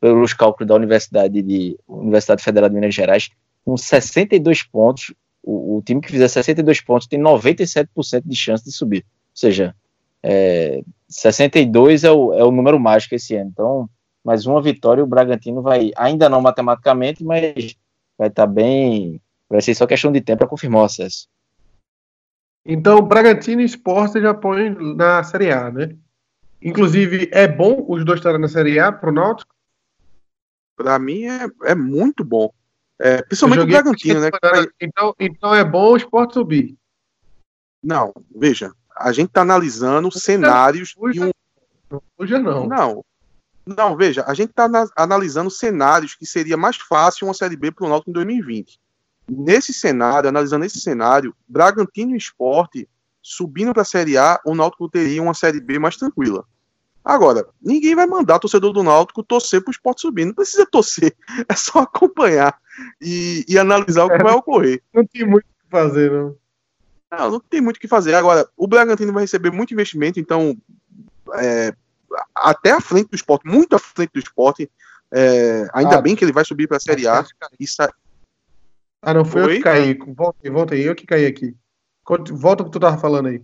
pelos 0.00 0.32
cálculos 0.32 0.68
da 0.68 0.74
Universidade 0.74 1.42
de 1.42 1.78
Universidade 1.86 2.42
Federal 2.42 2.68
de 2.68 2.74
Minas 2.74 2.94
Gerais, 2.94 3.30
com 3.64 3.76
62 3.76 4.62
pontos, 4.64 5.14
o, 5.42 5.78
o 5.78 5.82
time 5.82 6.00
que 6.00 6.10
fizer 6.10 6.28
62 6.28 6.80
pontos 6.80 7.06
tem 7.06 7.20
97% 7.20 8.22
de 8.24 8.36
chance 8.36 8.64
de 8.64 8.72
subir. 8.72 9.04
Ou 9.04 9.36
seja, 9.36 9.74
é, 10.22 10.82
62 11.08 12.04
é 12.04 12.10
o, 12.10 12.32
é 12.32 12.44
o 12.44 12.50
número 12.50 12.78
mágico 12.78 13.14
esse 13.14 13.34
ano. 13.34 13.50
Então, 13.52 13.90
mais 14.24 14.46
uma 14.46 14.62
vitória, 14.62 15.02
o 15.02 15.06
Bragantino 15.06 15.62
vai, 15.62 15.90
ainda 15.96 16.28
não 16.28 16.40
matematicamente, 16.40 17.24
mas 17.24 17.76
vai 18.16 18.28
estar 18.28 18.46
tá 18.46 18.52
bem. 18.52 19.20
Vai 19.48 19.60
ser 19.60 19.74
só 19.74 19.86
questão 19.86 20.12
de 20.12 20.20
tempo 20.20 20.38
para 20.38 20.48
confirmar 20.48 20.82
o 20.82 20.86
acesso. 20.86 21.28
Então, 22.64 23.02
Bragantino 23.02 23.60
e 23.60 23.64
Sport 23.64 24.14
já 24.20 24.32
põe 24.32 24.70
na 24.70 25.22
Série 25.24 25.50
A, 25.50 25.70
né? 25.70 25.96
Inclusive, 26.62 27.28
é 27.32 27.48
bom 27.48 27.84
os 27.88 28.04
dois 28.04 28.20
estarem 28.20 28.40
na 28.40 28.48
Série 28.48 28.78
A 28.78 28.92
pro 28.92 29.12
Náutico? 29.12 29.54
Para 30.76 30.98
mim 30.98 31.24
é, 31.24 31.46
é 31.64 31.74
muito 31.74 32.24
bom. 32.24 32.52
É, 32.98 33.22
principalmente 33.22 33.64
o 33.64 33.66
Bragantino, 33.66 34.20
né? 34.20 34.30
Então, 34.80 35.14
então 35.18 35.54
é 35.54 35.64
bom 35.64 35.92
o 35.92 35.96
esporte 35.96 36.34
subir. 36.34 36.76
Não, 37.82 38.12
veja, 38.34 38.72
a 38.96 39.10
gente 39.10 39.28
está 39.28 39.40
analisando 39.42 40.10
cenários 40.12 40.94
de 41.12 41.20
um. 41.20 41.30
Hoje 42.16 42.38
não. 42.38 42.68
Não. 42.68 43.04
Não, 43.66 43.96
veja, 43.96 44.24
a 44.26 44.34
gente 44.34 44.50
está 44.50 44.68
analisando 44.96 45.50
cenários 45.50 46.14
que 46.14 46.26
seria 46.26 46.56
mais 46.56 46.76
fácil 46.76 47.26
uma 47.26 47.34
Série 47.34 47.56
B 47.56 47.70
para 47.70 47.86
o 47.86 47.88
Náutico 47.88 48.10
em 48.10 48.14
2020. 48.14 48.78
nesse 49.28 49.72
cenário, 49.72 50.28
analisando 50.28 50.64
esse 50.64 50.80
cenário, 50.80 51.34
Bragantino 51.46 52.14
e 52.14 52.18
Esporte 52.18 52.88
subindo 53.22 53.72
para 53.72 53.82
a 53.82 53.84
Série 53.84 54.18
A, 54.18 54.40
o 54.44 54.54
Náutico 54.54 54.88
teria 54.88 55.22
uma 55.22 55.34
Série 55.34 55.60
B 55.60 55.78
mais 55.78 55.96
tranquila. 55.96 56.44
Agora, 57.04 57.46
ninguém 57.60 57.96
vai 57.96 58.06
mandar 58.06 58.38
torcedor 58.38 58.72
do 58.72 58.82
Náutico 58.82 59.24
torcer 59.24 59.60
para 59.60 59.70
o 59.70 59.72
esporte 59.72 60.02
subir. 60.02 60.24
Não 60.24 60.34
precisa 60.34 60.66
torcer, 60.66 61.14
é 61.48 61.54
só 61.54 61.80
acompanhar 61.80 62.56
e, 63.00 63.44
e 63.48 63.58
analisar 63.58 64.04
o 64.04 64.08
que 64.08 64.14
é, 64.14 64.22
vai 64.22 64.34
ocorrer. 64.34 64.82
Não 64.94 65.04
tem 65.04 65.26
muito 65.26 65.44
o 65.44 65.64
que 65.64 65.70
fazer, 65.70 66.10
não. 66.12 66.36
Não, 67.10 67.30
não 67.32 67.40
tem 67.40 67.60
muito 67.60 67.76
o 67.76 67.80
que 67.80 67.88
fazer. 67.88 68.14
Agora, 68.14 68.48
o 68.56 68.66
Bragantino 68.66 69.12
vai 69.12 69.24
receber 69.24 69.50
muito 69.50 69.74
investimento, 69.74 70.20
então, 70.20 70.56
é, 71.34 71.74
até 72.34 72.70
a 72.70 72.80
frente 72.80 73.10
do 73.10 73.16
esporte, 73.16 73.46
muito 73.46 73.74
à 73.74 73.78
frente 73.78 74.12
do 74.14 74.20
esporte. 74.20 74.70
É, 75.14 75.68
ainda 75.74 75.98
ah, 75.98 76.00
bem 76.00 76.16
que 76.16 76.24
ele 76.24 76.32
vai 76.32 76.44
subir 76.44 76.66
para 76.66 76.78
a 76.78 76.80
Série 76.80 77.06
A. 77.06 77.24
Isso... 77.60 77.76
Ah, 79.02 79.12
não, 79.12 79.24
foi 79.24 79.42
Oi? 79.42 79.52
eu 79.52 79.56
que 79.56 79.62
caí. 79.62 79.98
Volta 80.16 80.38
aí, 80.42 80.50
volta 80.50 80.74
aí, 80.74 80.82
eu 80.82 80.94
que 80.94 81.06
caí 81.06 81.26
aqui. 81.26 81.54
Volta 82.30 82.62
o 82.62 82.66
que 82.66 82.72
tu 82.72 82.80
tava 82.80 82.96
falando 82.96 83.26
aí. 83.26 83.42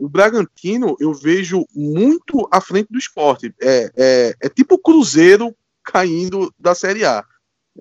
O 0.00 0.08
Bragantino 0.08 0.96
eu 0.98 1.12
vejo 1.12 1.66
muito 1.74 2.48
à 2.50 2.58
frente 2.58 2.88
do 2.90 2.98
esporte. 2.98 3.54
É, 3.60 3.92
é, 3.94 4.34
é 4.40 4.48
tipo 4.48 4.76
o 4.76 4.78
Cruzeiro 4.78 5.54
caindo 5.84 6.50
da 6.58 6.74
Série 6.74 7.04
A. 7.04 7.22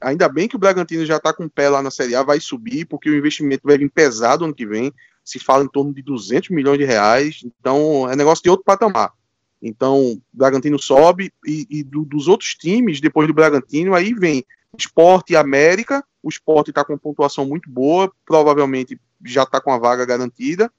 Ainda 0.02 0.28
bem 0.28 0.46
que 0.46 0.58
o 0.58 0.60
Bragantino 0.60 1.06
já 1.06 1.16
está 1.16 1.34
com 1.34 1.46
o 1.46 1.50
pé 1.50 1.70
lá 1.70 1.82
na 1.82 1.90
Série 1.90 2.16
A, 2.16 2.22
vai 2.22 2.42
subir, 2.42 2.86
porque 2.86 3.10
o 3.10 3.16
investimento 3.16 3.62
vai 3.66 3.78
vir 3.78 3.90
pesado 3.90 4.44
ano 4.44 4.54
que 4.54 4.66
vem. 4.66 4.92
Se 5.24 5.40
fala 5.40 5.64
em 5.64 5.70
torno 5.70 5.94
de 5.94 6.02
200 6.02 6.50
milhões 6.50 6.78
de 6.78 6.84
reais. 6.84 7.40
Então, 7.46 8.10
é 8.10 8.18
negócio 8.18 8.44
de 8.44 8.50
outro 8.50 8.66
patamar. 8.66 9.14
Então, 9.62 10.12
o 10.12 10.22
Bragantino 10.34 10.78
sobe 10.78 11.32
e, 11.48 11.66
e 11.70 11.84
do, 11.84 12.04
dos 12.04 12.28
outros 12.28 12.54
times, 12.54 13.00
depois 13.00 13.30
do 13.30 13.34
Bragantino, 13.34 13.96
aí 13.96 14.14
vem 14.14 14.44
Esporte 14.78 15.32
e 15.32 15.38
América. 15.38 16.04
O 16.22 16.28
Esporte 16.28 16.72
está 16.72 16.84
com 16.84 16.98
pontuação 16.98 17.46
muito 17.46 17.70
boa, 17.70 18.12
provavelmente 18.26 19.00
já 19.26 19.44
está 19.44 19.62
com 19.62 19.72
a 19.72 19.78
vaga 19.78 20.06
garantida. 20.06 20.70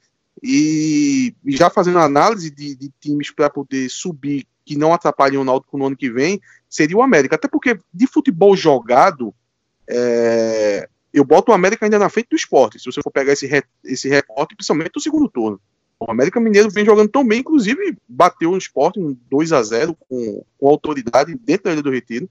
E, 0.43 1.35
já 1.47 1.69
fazendo 1.69 1.99
análise 1.99 2.51
de, 2.51 2.75
de 2.75 2.91
times 3.01 3.31
para 3.31 3.51
poder 3.51 3.89
subir 3.91 4.47
que 4.65 4.77
não 4.77 4.93
atrapalhem 4.93 5.39
o 5.39 5.45
Náutico 5.45 5.77
no 5.77 5.87
ano 5.87 5.97
que 5.97 6.11
vem, 6.11 6.41
seria 6.69 6.97
o 6.97 7.03
América. 7.03 7.35
Até 7.35 7.49
porque 7.49 7.79
de 7.93 8.07
futebol 8.07 8.57
jogado, 8.57 9.35
é, 9.89 10.89
eu 11.13 11.25
boto 11.25 11.51
o 11.51 11.55
América 11.55 11.85
ainda 11.85 11.99
na 11.99 12.09
frente 12.09 12.29
do 12.31 12.37
esporte. 12.37 12.79
Se 12.79 12.87
você 12.87 13.01
for 13.03 13.11
pegar 13.11 13.33
esse, 13.33 13.47
re, 13.47 13.63
esse 13.85 14.09
recorte, 14.09 14.55
principalmente 14.55 14.93
no 14.95 15.01
segundo 15.01 15.29
turno. 15.29 15.61
O 15.99 16.11
América 16.11 16.41
Mineiro 16.41 16.71
vem 16.71 16.85
jogando 16.85 17.11
tão 17.11 17.27
bem, 17.27 17.41
inclusive 17.41 17.97
bateu 18.09 18.53
no 18.53 18.59
esporte 18.59 18.99
um 18.99 19.15
2 19.31 19.53
a 19.53 19.63
0 19.63 19.95
com, 20.09 20.43
com 20.59 20.69
autoridade 20.69 21.35
dentro 21.35 21.65
da 21.65 21.73
Ilha 21.73 21.83
do 21.83 21.91
Retiro. 21.91 22.29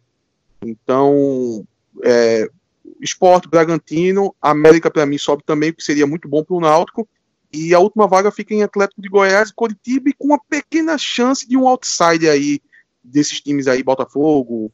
Então, 0.62 1.68
é, 2.04 2.50
esporte, 3.00 3.47
Bragantino, 3.47 4.34
América 4.41 4.89
para 4.89 5.06
mim 5.06 5.18
sobe 5.18 5.43
também, 5.45 5.72
porque 5.72 5.84
seria 5.84 6.08
muito 6.08 6.28
bom 6.28 6.43
para 6.43 6.56
o 6.56 6.60
Náutico. 6.60 7.08
E 7.52 7.74
a 7.74 7.80
última 7.80 8.08
vaga 8.08 8.32
fica 8.32 8.54
em 8.54 8.64
Atlético 8.64 9.02
de 9.02 9.10
Goiás 9.10 9.50
e 9.50 9.54
Coritiba, 9.54 10.10
e 10.10 10.14
com 10.14 10.28
uma 10.28 10.39
pequena 10.39 10.97
chance 10.97 11.47
de 11.47 11.58
um 11.58 11.68
outside 11.68 12.30
aí, 12.30 12.62
desses 13.04 13.41
times 13.41 13.68
aí, 13.68 13.82
Botafogo, 13.82 14.72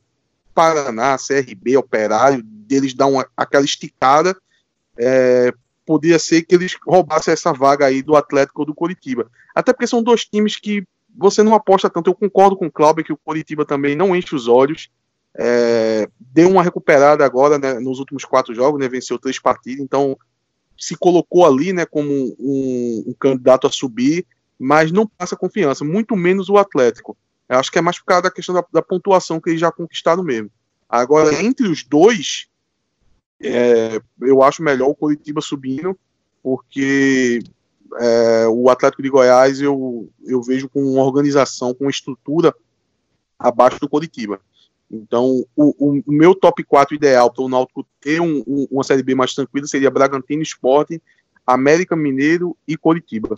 Paraná, 0.54 1.18
CRB, 1.18 1.78
Operário, 1.78 2.44
deles 2.44 2.94
dar 2.94 3.08
uma, 3.08 3.28
aquela 3.36 3.64
esticada, 3.64 4.36
é, 4.98 5.54
poderia 5.86 6.20
ser 6.20 6.42
que 6.44 6.56
eles 6.56 6.76
roubassem 6.86 7.34
essa 7.34 7.54
vaga 7.54 7.86
aí 7.86 8.02
do 8.02 8.16
Atlético 8.16 8.62
ou 8.62 8.66
do 8.66 8.76
Coritiba. 8.76 9.30
Até 9.54 9.72
porque 9.72 9.88
são 9.88 10.04
dois 10.04 10.26
times 10.26 10.58
que 10.58 10.86
você 11.16 11.44
não 11.44 11.54
aposta 11.54 11.90
tanto. 11.90 12.10
Eu 12.10 12.16
concordo 12.16 12.58
com 12.58 12.66
o 12.66 12.72
Cláudio 12.72 13.04
que 13.04 13.14
o 13.14 13.18
Coritiba 13.18 13.66
também 13.66 13.96
não 13.96 14.16
enche 14.16 14.36
os 14.36 14.48
olhos. 14.48 14.90
É, 15.38 16.10
deu 16.20 16.50
uma 16.50 16.64
recuperada 16.64 17.26
agora 17.26 17.60
né, 17.60 17.74
nos 17.80 18.00
últimos 18.00 18.24
quatro 18.24 18.56
jogos, 18.56 18.80
né, 18.80 18.88
venceu 18.88 19.20
três 19.20 19.38
partidas, 19.38 19.84
então 19.84 20.18
se 20.78 20.96
colocou 20.96 21.46
ali 21.46 21.74
né, 21.74 21.86
como 21.86 22.10
um, 22.40 23.04
um, 23.08 23.14
candidato 23.20 23.68
a 23.68 23.72
subir, 23.72 24.26
mas 24.60 24.92
não 24.92 25.08
passa 25.08 25.36
confiança, 25.36 25.84
muito 25.84 26.16
menos 26.16 26.50
o 26.50 26.58
Atlético. 26.58 27.18
Eu 27.48 27.58
acho 27.58 27.72
que 27.72 27.78
é 27.78 27.82
mais 27.82 28.00
por 28.00 28.06
causa 28.06 28.24
da 28.24 28.32
questão 28.32 28.56
da, 28.56 28.66
da 28.72 28.82
pontuação 28.82 29.40
que 29.40 29.50
eles 29.50 29.62
já 29.62 29.72
conquistaram 29.72 30.24
mesmo. 30.24 30.50
Agora, 30.90 31.34
entre 31.44 31.68
os 31.68 31.84
dois, 31.84 32.48
é, 33.42 34.00
eu 34.22 34.42
acho 34.42 34.64
melhor 34.64 34.90
o 34.90 34.96
Coritiba 34.96 35.42
subindo, 35.42 35.98
porque 36.42 37.40
é, 38.00 38.48
o 38.48 38.70
Atlético 38.70 39.04
de 39.04 39.10
Goiás 39.10 39.62
eu, 39.62 40.10
eu 40.26 40.42
vejo 40.42 40.70
com 40.70 40.82
uma 40.82 41.04
organização, 41.04 41.74
com 41.74 41.86
uma 41.86 41.92
estrutura 41.92 42.54
abaixo 43.38 43.80
do 43.80 43.90
Coritiba. 43.90 44.40
Então, 44.96 45.46
o, 45.56 46.02
o, 46.08 46.12
meu 46.12 46.34
top 46.34 46.64
4 46.64 46.96
ideal 46.96 47.32
para 47.32 47.44
o 47.44 47.50
Náutico 47.50 47.86
ter 48.00 48.22
um, 48.22 48.44
um, 48.48 48.68
uma 48.72 48.84
Série 48.84 49.04
B 49.04 49.16
mais 49.16 49.34
tranquila 49.34 49.68
seria 49.68 49.92
Bragantino 49.92 50.42
Esporte, 50.42 51.02
América 51.46 51.96
Mineiro 51.96 52.58
e 52.68 52.78
Coritiba. 52.78 53.36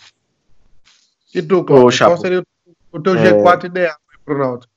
E 1.34 1.42
tu, 1.42 1.64
qual 1.64 1.92
seria 1.92 2.44
o 2.92 3.02
teu 3.02 3.14
G4 3.14 3.64
é... 3.64 3.68
ideal 3.68 3.96
para 4.24 4.36
o 4.36 4.38
Náutico? 4.38 4.74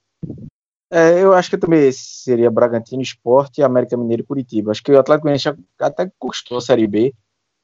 É, 0.93 1.23
eu 1.23 1.33
acho 1.33 1.49
que 1.49 1.57
também 1.57 1.91
seria 1.93 2.51
Bragantino 2.51 3.01
Esporte, 3.01 3.63
América 3.63 3.97
Mineiro 3.97 4.23
e 4.23 4.27
Curitiba. 4.27 4.73
Acho 4.73 4.83
que 4.83 4.91
o 4.91 4.99
Atlético 4.99 5.25
Goianiense 5.25 5.49
até 5.79 6.11
custou 6.19 6.59
a 6.59 6.61
Série 6.61 6.89
B, 6.89 7.15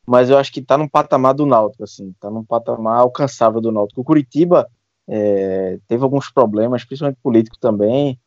mas 0.06 0.30
eu 0.30 0.38
acho 0.38 0.52
que 0.52 0.60
está 0.60 0.78
no 0.78 0.88
patamar 0.88 1.34
do 1.34 1.44
Náutico, 1.44 1.82
assim, 1.82 2.10
está 2.10 2.30
num 2.30 2.44
patamar 2.44 3.00
alcançável 3.00 3.60
do 3.60 3.72
Náutico. 3.72 4.00
O 4.00 4.04
Curitiba 4.04 4.68
é, 5.08 5.78
teve 5.88 6.04
alguns 6.04 6.30
problemas, 6.30 6.84
principalmente 6.84 7.18
político 7.20 7.58
também, 7.58 8.18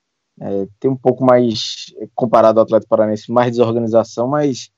é, 0.41 0.67
tem 0.79 0.89
um 0.89 0.95
pouco 0.95 1.23
mais, 1.23 1.93
comparado 2.15 2.59
ao 2.59 2.63
Atlético 2.63 2.89
Paranaense, 2.89 3.31
mais 3.31 3.51
desorganização, 3.51 4.27
mas 4.27 4.69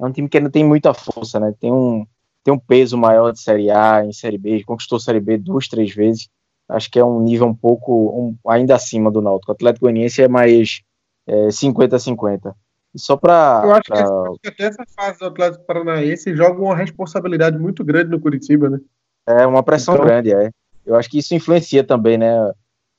é 0.00 0.06
um 0.06 0.12
time 0.12 0.28
que 0.28 0.38
ainda 0.38 0.50
tem 0.50 0.64
muita 0.64 0.94
força, 0.94 1.38
né? 1.38 1.54
Tem 1.60 1.70
um, 1.72 2.06
tem 2.42 2.54
um 2.54 2.58
peso 2.58 2.96
maior 2.96 3.32
de 3.32 3.40
Série 3.40 3.70
A 3.70 4.04
em 4.04 4.12
Série 4.12 4.38
B, 4.38 4.64
conquistou 4.64 4.98
Série 4.98 5.20
B 5.20 5.36
duas, 5.36 5.68
três 5.68 5.94
vezes. 5.94 6.28
Acho 6.68 6.90
que 6.90 6.98
é 6.98 7.04
um 7.04 7.20
nível 7.20 7.46
um 7.46 7.54
pouco 7.54 8.08
um, 8.10 8.50
ainda 8.50 8.76
acima 8.76 9.10
do 9.10 9.20
Náutico. 9.20 9.50
O 9.50 9.54
Atlético 9.54 9.86
Goianiense 9.86 10.22
é 10.22 10.28
mais 10.28 10.80
50-50. 11.28 12.46
É, 12.46 12.54
e 12.94 12.98
só 12.98 13.16
para. 13.16 13.62
Eu 13.64 13.72
acho 13.72 13.82
pra... 13.88 14.04
que 14.42 14.48
até 14.48 14.64
essa 14.64 14.84
fase 14.96 15.18
do 15.18 15.26
Atlético 15.26 15.64
Paranaense 15.64 16.34
joga 16.34 16.60
uma 16.60 16.76
responsabilidade 16.76 17.58
muito 17.58 17.84
grande 17.84 18.10
no 18.10 18.20
Curitiba, 18.20 18.70
né? 18.70 18.78
É, 19.26 19.46
uma 19.46 19.62
pressão 19.62 19.94
então... 19.94 20.06
grande, 20.06 20.32
é. 20.32 20.50
Eu 20.86 20.96
acho 20.96 21.10
que 21.10 21.18
isso 21.18 21.34
influencia 21.34 21.84
também, 21.84 22.16
né? 22.16 22.52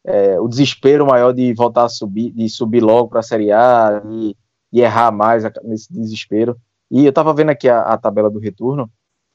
É, 0.06 0.40
o 0.40 0.48
desespero 0.48 1.06
maior 1.06 1.32
de 1.34 1.54
voltar 1.54 1.86
a 1.86 1.90
subir, 1.90 2.32
de 2.32 2.50
subir 2.50 2.82
logo 2.82 3.10
para 3.10 3.20
a 3.20 3.24
Série 3.24 3.52
A 3.52 4.02
e, 4.10 4.36
e, 4.74 4.82
errar 4.82 5.12
mais 5.12 5.44
nesse 5.64 5.92
desespero. 5.92 6.58
E 6.90 7.06
eu 7.06 7.10
estava 7.10 7.34
vendo 7.34 7.50
aqui 7.50 7.70
a, 7.70 7.82
a, 7.82 7.98
tabela 7.98 8.30
do 8.30 8.40
retorno. 8.40 8.90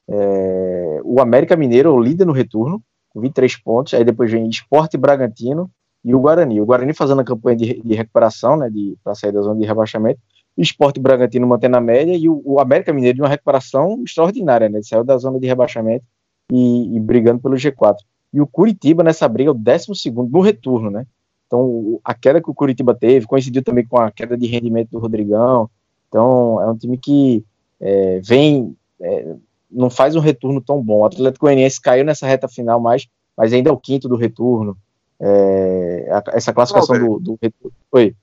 É, 0.09 0.99
o 1.03 1.21
América 1.21 1.55
Mineiro, 1.55 1.93
o 1.93 1.99
líder 1.99 2.25
no 2.25 2.33
retorno, 2.33 2.81
com 3.09 3.21
23 3.21 3.55
pontos. 3.57 3.93
Aí 3.93 4.03
depois 4.03 4.31
vem 4.31 4.47
Esporte 4.49 4.97
Bragantino 4.97 5.69
e 6.03 6.13
o 6.13 6.19
Guarani. 6.19 6.61
O 6.61 6.65
Guarani 6.65 6.93
fazendo 6.93 7.21
a 7.21 7.25
campanha 7.25 7.57
de, 7.57 7.81
de 7.81 7.95
recuperação, 7.95 8.57
né, 8.57 8.69
para 9.03 9.15
sair 9.15 9.31
da 9.31 9.41
zona 9.41 9.59
de 9.59 9.65
rebaixamento. 9.65 10.19
O 10.55 10.61
Esporte 10.61 10.99
Bragantino 10.99 11.47
mantendo 11.47 11.77
a 11.77 11.81
média 11.81 12.15
e 12.15 12.27
o, 12.27 12.41
o, 12.43 12.59
América 12.59 12.91
Mineiro 12.91 13.17
de 13.17 13.21
uma 13.21 13.29
recuperação 13.29 14.01
extraordinária, 14.03 14.67
né? 14.67 14.81
Saiu 14.81 15.03
da 15.03 15.17
zona 15.17 15.39
de 15.39 15.45
rebaixamento 15.45 16.03
e, 16.51 16.95
e 16.95 16.99
brigando 16.99 17.39
pelo 17.39 17.55
G4. 17.55 17.95
E 18.33 18.41
o 18.41 18.47
Curitiba 18.47 19.03
nessa 19.03 19.27
briga 19.27 19.49
é 19.49 19.51
o 19.51 19.55
12 19.55 20.11
no 20.29 20.41
retorno, 20.41 20.89
né? 20.89 21.05
Então, 21.47 21.99
a 22.03 22.13
queda 22.13 22.41
que 22.41 22.49
o 22.49 22.53
Curitiba 22.53 22.93
teve 22.93 23.25
coincidiu 23.25 23.63
também 23.63 23.85
com 23.85 23.97
a 23.97 24.11
queda 24.11 24.37
de 24.37 24.45
rendimento 24.47 24.89
do 24.89 24.99
Rodrigão. 24.99 25.69
Então, 26.07 26.61
é 26.61 26.67
um 26.67 26.77
time 26.77 26.97
que 26.97 27.43
é, 27.79 28.19
vem, 28.21 28.75
é, 28.99 29.35
não 29.71 29.89
faz 29.89 30.15
um 30.15 30.19
retorno 30.19 30.61
tão 30.61 30.83
bom. 30.83 30.99
O 30.99 31.05
Atlético 31.05 31.45
Goianiense 31.45 31.81
caiu 31.81 32.03
nessa 32.03 32.27
reta 32.27 32.47
final, 32.49 32.79
mais, 32.79 33.07
mas 33.35 33.53
ainda 33.53 33.69
é 33.69 33.73
o 33.73 33.77
quinto 33.77 34.09
do 34.09 34.17
retorno. 34.17 34.77
É, 35.19 36.09
essa 36.33 36.53
classificação 36.53 36.99
do, 36.99 37.19
do, 37.19 37.39
retorno. 37.41 37.75
Oi. 37.91 38.15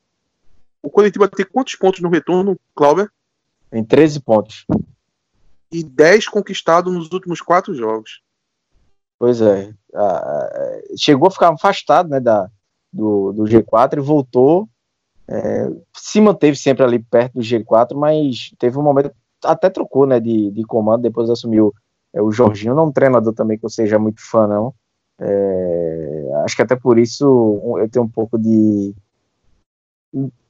O 0.83 0.91
Curitiba 0.91 1.27
tem 1.27 1.47
quantos 1.47 1.75
pontos 1.77 2.01
no 2.01 2.11
retorno, 2.11 2.59
Cláudio? 2.75 3.11
Tem 3.71 3.83
13 3.83 4.21
pontos. 4.21 4.67
E 5.73 5.83
10 5.83 6.29
conquistados 6.29 6.93
nos 6.93 7.11
últimos 7.11 7.41
quatro 7.41 7.75
jogos. 7.75 8.23
Pois 9.25 9.41
é. 9.41 9.73
chegou 10.99 11.29
a 11.29 11.31
ficar 11.31 11.49
afastado 11.49 12.11
né, 12.11 12.21
da, 12.21 12.47
do, 12.93 13.33
do 13.33 13.45
G4 13.45 13.97
e 13.97 14.01
voltou. 14.01 14.69
É, 15.27 15.67
se 15.97 16.21
manteve 16.21 16.59
sempre 16.59 16.85
ali 16.85 16.99
perto 16.99 17.33
do 17.33 17.41
G4, 17.41 17.95
mas 17.95 18.51
teve 18.59 18.77
um 18.79 18.83
momento, 18.83 19.11
até 19.43 19.71
trocou 19.71 20.05
né, 20.05 20.21
de, 20.21 20.51
de 20.51 20.63
comando, 20.65 21.01
depois 21.01 21.31
assumiu 21.31 21.73
é, 22.13 22.21
o 22.21 22.31
Jorginho, 22.31 22.75
não 22.75 22.83
é 22.83 22.87
um 22.89 22.93
treinador 22.93 23.33
também 23.33 23.57
que 23.57 23.65
eu 23.65 23.71
seja 23.71 23.99
muito 23.99 24.21
fã, 24.21 24.47
não. 24.47 24.75
É, 25.19 26.31
acho 26.45 26.55
que 26.55 26.61
até 26.61 26.77
por 26.77 26.99
isso 26.99 27.79
eu 27.79 27.89
tenho 27.89 28.05
um 28.05 28.11
pouco 28.11 28.39
de 28.39 28.95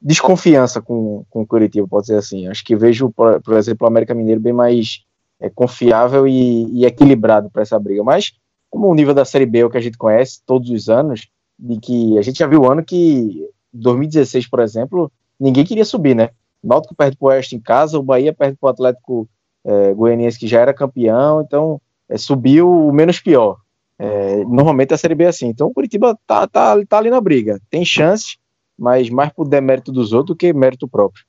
desconfiança 0.01 0.81
com, 0.81 1.23
com 1.29 1.43
o 1.43 1.47
Curitiba, 1.47 1.87
pode 1.87 2.07
ser 2.07 2.15
assim. 2.15 2.45
Acho 2.49 2.65
que 2.65 2.75
vejo, 2.75 3.09
por, 3.09 3.41
por 3.41 3.53
exemplo, 3.53 3.85
o 3.85 3.87
América 3.87 4.13
Mineiro 4.13 4.41
bem 4.41 4.51
mais 4.51 5.05
é, 5.39 5.49
confiável 5.49 6.27
e, 6.27 6.65
e 6.77 6.85
equilibrado 6.85 7.49
para 7.49 7.61
essa 7.61 7.79
briga. 7.79 8.03
Mas 8.03 8.33
como 8.75 8.89
o 8.89 8.93
nível 8.93 9.13
da 9.13 9.23
Série 9.23 9.45
B 9.45 9.59
é 9.59 9.65
o 9.65 9.69
que 9.69 9.77
a 9.77 9.81
gente 9.81 9.97
conhece 9.97 10.41
todos 10.45 10.69
os 10.69 10.89
anos, 10.89 11.29
de 11.57 11.79
que 11.79 12.17
a 12.17 12.21
gente 12.21 12.39
já 12.39 12.45
viu 12.45 12.63
o 12.63 12.69
ano 12.69 12.83
que 12.83 13.47
2016, 13.71 14.49
por 14.49 14.59
exemplo, 14.59 15.09
ninguém 15.39 15.63
queria 15.63 15.85
subir, 15.85 16.13
né? 16.13 16.31
O 16.61 16.67
Náutico 16.67 16.93
perde 16.93 17.15
pro 17.15 17.29
Oeste 17.29 17.55
em 17.55 17.59
casa, 17.61 17.97
o 17.97 18.03
Bahia 18.03 18.33
perde 18.33 18.57
pro 18.59 18.67
Atlético 18.67 19.29
é, 19.63 19.93
Goianiense, 19.93 20.37
que 20.37 20.45
já 20.45 20.59
era 20.59 20.73
campeão, 20.73 21.41
então 21.41 21.81
é, 22.09 22.17
subiu 22.17 22.69
o 22.69 22.91
menos 22.91 23.21
pior. 23.21 23.55
É, 23.97 24.43
normalmente 24.43 24.93
a 24.93 24.97
Série 24.97 25.15
B 25.15 25.23
é 25.23 25.27
assim. 25.27 25.47
Então 25.47 25.67
o 25.67 25.73
Curitiba 25.73 26.19
tá, 26.27 26.45
tá, 26.45 26.75
tá 26.85 26.97
ali 26.97 27.09
na 27.09 27.21
briga. 27.21 27.61
Tem 27.69 27.85
chance, 27.85 28.37
mas 28.77 29.09
mais 29.09 29.31
por 29.31 29.47
demérito 29.47 29.89
dos 29.89 30.11
outros 30.11 30.35
do 30.35 30.37
que 30.37 30.51
mérito 30.51 30.85
próprio. 30.85 31.23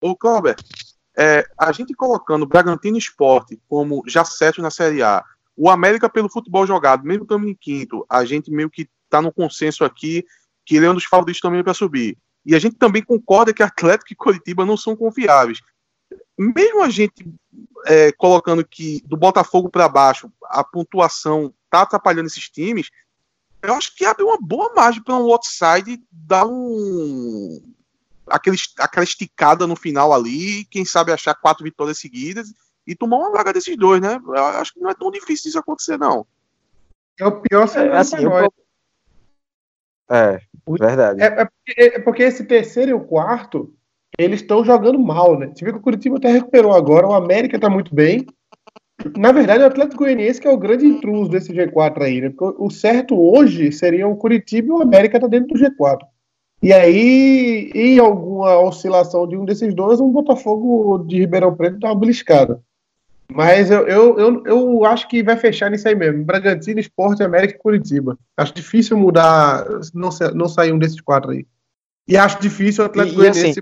Ô, 0.00 0.16
Cláudio, 0.16 0.54
é, 1.18 1.44
a 1.58 1.70
gente 1.70 1.92
colocando 1.92 2.44
o 2.44 2.48
Bragantino 2.48 2.96
Esporte 2.96 3.60
como 3.68 4.02
já 4.06 4.24
certo 4.24 4.62
na 4.62 4.70
Série 4.70 5.02
A, 5.02 5.22
o 5.56 5.70
América 5.70 6.08
pelo 6.08 6.28
futebol 6.28 6.66
jogado, 6.66 7.04
mesmo 7.04 7.22
estando 7.22 7.48
em 7.48 7.54
quinto, 7.54 8.04
a 8.08 8.24
gente 8.24 8.50
meio 8.50 8.68
que 8.68 8.88
tá 9.08 9.22
no 9.22 9.32
consenso 9.32 9.84
aqui 9.84 10.24
que 10.64 10.76
ele 10.76 10.86
é 10.86 10.90
um 10.90 10.94
dos 10.94 11.04
favoritos 11.04 11.40
também 11.40 11.62
para 11.62 11.72
subir. 11.72 12.18
E 12.44 12.54
a 12.54 12.58
gente 12.58 12.76
também 12.76 13.02
concorda 13.02 13.54
que 13.54 13.62
Atlético 13.62 14.12
e 14.12 14.16
Curitiba 14.16 14.66
não 14.66 14.76
são 14.76 14.94
confiáveis. 14.94 15.60
Mesmo 16.38 16.82
a 16.82 16.90
gente 16.90 17.26
é, 17.86 18.12
colocando 18.12 18.64
que 18.64 19.00
do 19.06 19.16
Botafogo 19.16 19.70
para 19.70 19.88
baixo 19.88 20.30
a 20.44 20.62
pontuação 20.62 21.54
tá 21.70 21.82
atrapalhando 21.82 22.26
esses 22.26 22.48
times, 22.50 22.90
eu 23.62 23.74
acho 23.74 23.96
que 23.96 24.04
abre 24.04 24.22
uma 24.22 24.38
boa 24.40 24.72
margem 24.74 25.02
para 25.02 25.16
um 25.16 25.32
outside 25.32 26.00
dar 26.12 26.46
um 26.46 27.62
aquele, 28.28 28.56
aquela 28.78 29.04
esticada 29.04 29.66
no 29.66 29.76
final 29.76 30.12
ali, 30.12 30.64
quem 30.66 30.84
sabe 30.84 31.12
achar 31.12 31.34
quatro 31.34 31.64
vitórias 31.64 31.98
seguidas 31.98 32.52
e 32.86 32.94
tomar 32.94 33.18
uma 33.18 33.32
vaga 33.32 33.52
desses 33.52 33.76
dois, 33.76 34.00
né? 34.00 34.20
Eu 34.26 34.44
acho 34.44 34.74
que 34.74 34.80
não 34.80 34.90
é 34.90 34.94
tão 34.94 35.10
difícil 35.10 35.48
isso 35.48 35.58
acontecer, 35.58 35.98
não. 35.98 36.26
É 37.18 37.26
o 37.26 37.40
pior 37.40 37.66
cenário 37.66 37.94
é, 37.94 37.98
assim, 37.98 38.22
eu... 38.22 38.32
é 40.10 40.40
verdade. 40.66 41.22
É, 41.22 41.26
é, 41.26 41.44
porque, 41.44 41.74
é, 41.82 41.98
porque, 42.00 42.22
esse 42.22 42.44
terceiro 42.44 42.90
e 42.90 42.94
o 42.94 43.00
quarto, 43.00 43.72
eles 44.18 44.40
estão 44.40 44.64
jogando 44.64 44.98
mal, 44.98 45.38
né? 45.38 45.50
Você 45.54 45.64
vê 45.64 45.72
que 45.72 45.78
o 45.78 45.82
Curitiba 45.82 46.16
até 46.16 46.30
recuperou 46.30 46.72
agora, 46.72 47.08
o 47.08 47.14
América 47.14 47.58
tá 47.58 47.70
muito 47.70 47.94
bem. 47.94 48.26
Na 49.16 49.30
verdade, 49.32 49.62
o 49.62 49.66
Atlético 49.66 50.04
Goianiense 50.04 50.40
que 50.40 50.48
é 50.48 50.50
o 50.50 50.58
grande 50.58 50.86
intruso 50.86 51.30
desse 51.30 51.52
G4 51.52 52.02
aí, 52.02 52.20
né? 52.20 52.30
Porque 52.30 52.62
o 52.62 52.70
certo 52.70 53.18
hoje 53.18 53.70
seria 53.72 54.06
o 54.06 54.16
Curitiba 54.16 54.68
e 54.68 54.72
o 54.72 54.82
América 54.82 55.20
tá 55.20 55.26
dentro 55.26 55.48
do 55.48 55.58
G4. 55.58 56.00
E 56.62 56.72
aí, 56.72 57.70
em 57.74 57.98
alguma 57.98 58.58
oscilação 58.58 59.28
de 59.28 59.36
um 59.36 59.44
desses 59.44 59.74
dois, 59.74 60.00
um 60.00 60.10
Botafogo 60.10 60.98
de 61.06 61.18
Ribeirão 61.18 61.54
Preto 61.54 61.78
dá 61.78 61.88
uma 61.88 62.00
beliscada. 62.00 62.60
Mas 63.32 63.70
eu, 63.70 63.86
eu, 63.86 64.18
eu, 64.18 64.42
eu, 64.46 64.84
acho 64.84 65.08
que 65.08 65.22
vai 65.22 65.36
fechar 65.36 65.70
nisso 65.70 65.88
aí 65.88 65.94
mesmo. 65.94 66.24
Bragantino, 66.24 66.78
Esporte, 66.78 67.22
América 67.22 67.54
e 67.54 67.58
Curitiba. 67.58 68.16
Acho 68.36 68.54
difícil 68.54 68.96
mudar, 68.96 69.66
não, 69.92 70.10
não 70.34 70.48
sair 70.48 70.72
um 70.72 70.78
desses 70.78 71.00
quatro 71.00 71.32
aí. 71.32 71.46
E 72.06 72.16
acho 72.16 72.40
difícil 72.40 72.84
o 72.84 72.86
Atlético 72.86 73.22
e, 73.22 73.28
assim, 73.28 73.52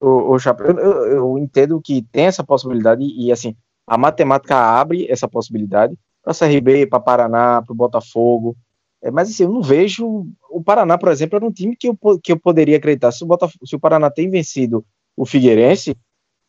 o, 0.00 0.32
o 0.32 0.38
Chapa, 0.38 0.64
eu, 0.64 0.78
eu, 0.78 1.06
eu, 1.06 1.38
entendo 1.38 1.80
que 1.80 2.02
tem 2.10 2.24
essa 2.24 2.42
possibilidade 2.42 3.04
e 3.04 3.30
assim, 3.30 3.54
a 3.86 3.98
matemática 3.98 4.56
abre 4.56 5.06
essa 5.10 5.28
possibilidade 5.28 5.94
para 6.22 6.34
CRB, 6.34 6.86
para 6.86 7.00
Paraná, 7.00 7.62
para 7.62 7.72
o 7.72 7.76
Botafogo. 7.76 8.56
É, 9.02 9.10
mas 9.10 9.28
assim, 9.28 9.44
eu 9.44 9.50
não 9.50 9.62
vejo. 9.62 10.26
O 10.50 10.62
Paraná, 10.62 10.96
por 10.96 11.10
exemplo, 11.10 11.36
era 11.36 11.44
um 11.44 11.52
time 11.52 11.76
que 11.76 11.88
eu, 11.88 11.98
que 12.22 12.32
eu 12.32 12.38
poderia 12.38 12.78
acreditar. 12.78 13.12
Se 13.12 13.22
o, 13.22 13.26
Botafogo, 13.26 13.66
se 13.66 13.76
o 13.76 13.80
Paraná 13.80 14.10
tem 14.10 14.30
vencido 14.30 14.84
o 15.16 15.26
Figueirense, 15.26 15.96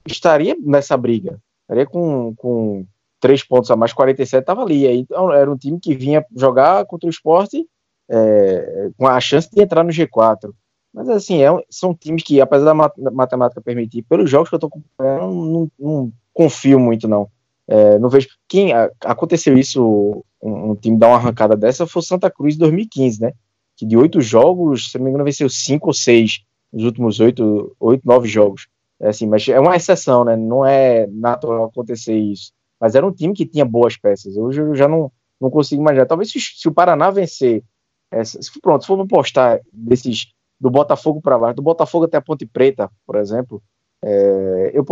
estaria 0.05 0.55
nessa 0.61 0.95
briga. 0.95 1.39
Estaria 1.71 1.85
com, 1.85 2.35
com 2.35 2.85
três 3.17 3.45
pontos 3.45 3.71
a 3.71 3.77
mais, 3.77 3.93
47 3.93 4.41
estava 4.41 4.61
ali. 4.61 4.85
Aí, 4.85 4.99
então, 4.99 5.31
era 5.31 5.49
um 5.49 5.55
time 5.55 5.79
que 5.79 5.95
vinha 5.95 6.25
jogar 6.35 6.85
contra 6.85 7.07
o 7.07 7.09
esporte 7.09 7.65
é, 8.09 8.89
com 8.97 9.07
a 9.07 9.17
chance 9.21 9.49
de 9.49 9.61
entrar 9.61 9.81
no 9.81 9.89
G4. 9.89 10.51
Mas 10.93 11.07
assim, 11.07 11.41
é, 11.41 11.47
são 11.69 11.95
times 11.95 12.23
que, 12.23 12.41
apesar 12.41 12.73
da 12.73 13.11
matemática 13.13 13.61
permitir, 13.61 14.01
pelos 14.01 14.29
jogos 14.29 14.49
que 14.49 14.55
eu 14.55 14.57
estou 14.57 14.67
acompanhando, 14.67 15.33
não, 15.33 15.71
não, 15.79 16.11
confio 16.33 16.77
muito, 16.77 17.07
não. 17.07 17.29
É, 17.65 17.97
não 17.97 18.09
vejo. 18.09 18.27
Quem 18.49 18.73
aconteceu 19.05 19.57
isso, 19.57 20.25
um, 20.41 20.71
um, 20.71 20.75
time 20.75 20.97
dar 20.97 21.07
uma 21.07 21.15
arrancada 21.15 21.55
dessa, 21.55 21.87
foi 21.87 22.01
o 22.01 22.03
Santa 22.03 22.29
Cruz 22.29 22.55
em 22.55 22.59
2015, 22.59 23.21
né? 23.21 23.31
Que 23.77 23.85
de 23.85 23.95
oito 23.95 24.19
jogos, 24.19 24.91
se 24.91 24.97
não 24.97 25.05
me 25.05 25.09
engano, 25.09 25.23
venceu 25.23 25.49
cinco 25.49 25.87
ou 25.87 25.93
seis 25.93 26.43
nos 26.73 26.83
últimos 26.83 27.21
oito, 27.21 27.73
oito, 27.79 28.05
nove 28.05 28.27
jogos. 28.27 28.67
É 29.01 29.09
assim, 29.09 29.25
mas 29.27 29.47
é 29.47 29.59
uma 29.59 29.75
exceção, 29.75 30.23
né? 30.23 30.37
Não 30.37 30.63
é 30.63 31.07
natural 31.07 31.65
acontecer 31.65 32.15
isso. 32.15 32.53
Mas 32.79 32.93
era 32.93 33.05
um 33.05 33.11
time 33.11 33.33
que 33.33 33.45
tinha 33.45 33.65
boas 33.65 33.97
peças. 33.97 34.37
Hoje 34.37 34.61
eu 34.61 34.75
já 34.75 34.87
não, 34.87 35.11
não 35.39 35.49
consigo 35.49 35.81
imaginar. 35.81 36.05
Talvez 36.05 36.31
se, 36.31 36.39
se 36.39 36.67
o 36.67 36.71
Paraná 36.71 37.09
vencer, 37.09 37.63
é, 38.11 38.23
se, 38.23 38.39
pronto, 38.61 38.81
se 38.81 38.87
for 38.87 39.07
postar 39.07 39.59
desses 39.73 40.31
do 40.59 40.69
Botafogo 40.69 41.19
para 41.19 41.39
baixo, 41.39 41.55
do 41.55 41.63
Botafogo 41.63 42.05
até 42.05 42.17
a 42.17 42.21
Ponte 42.21 42.45
Preta, 42.45 42.91
por 43.05 43.15
exemplo, 43.15 43.61
é, 44.03 44.71
eu 44.75 44.85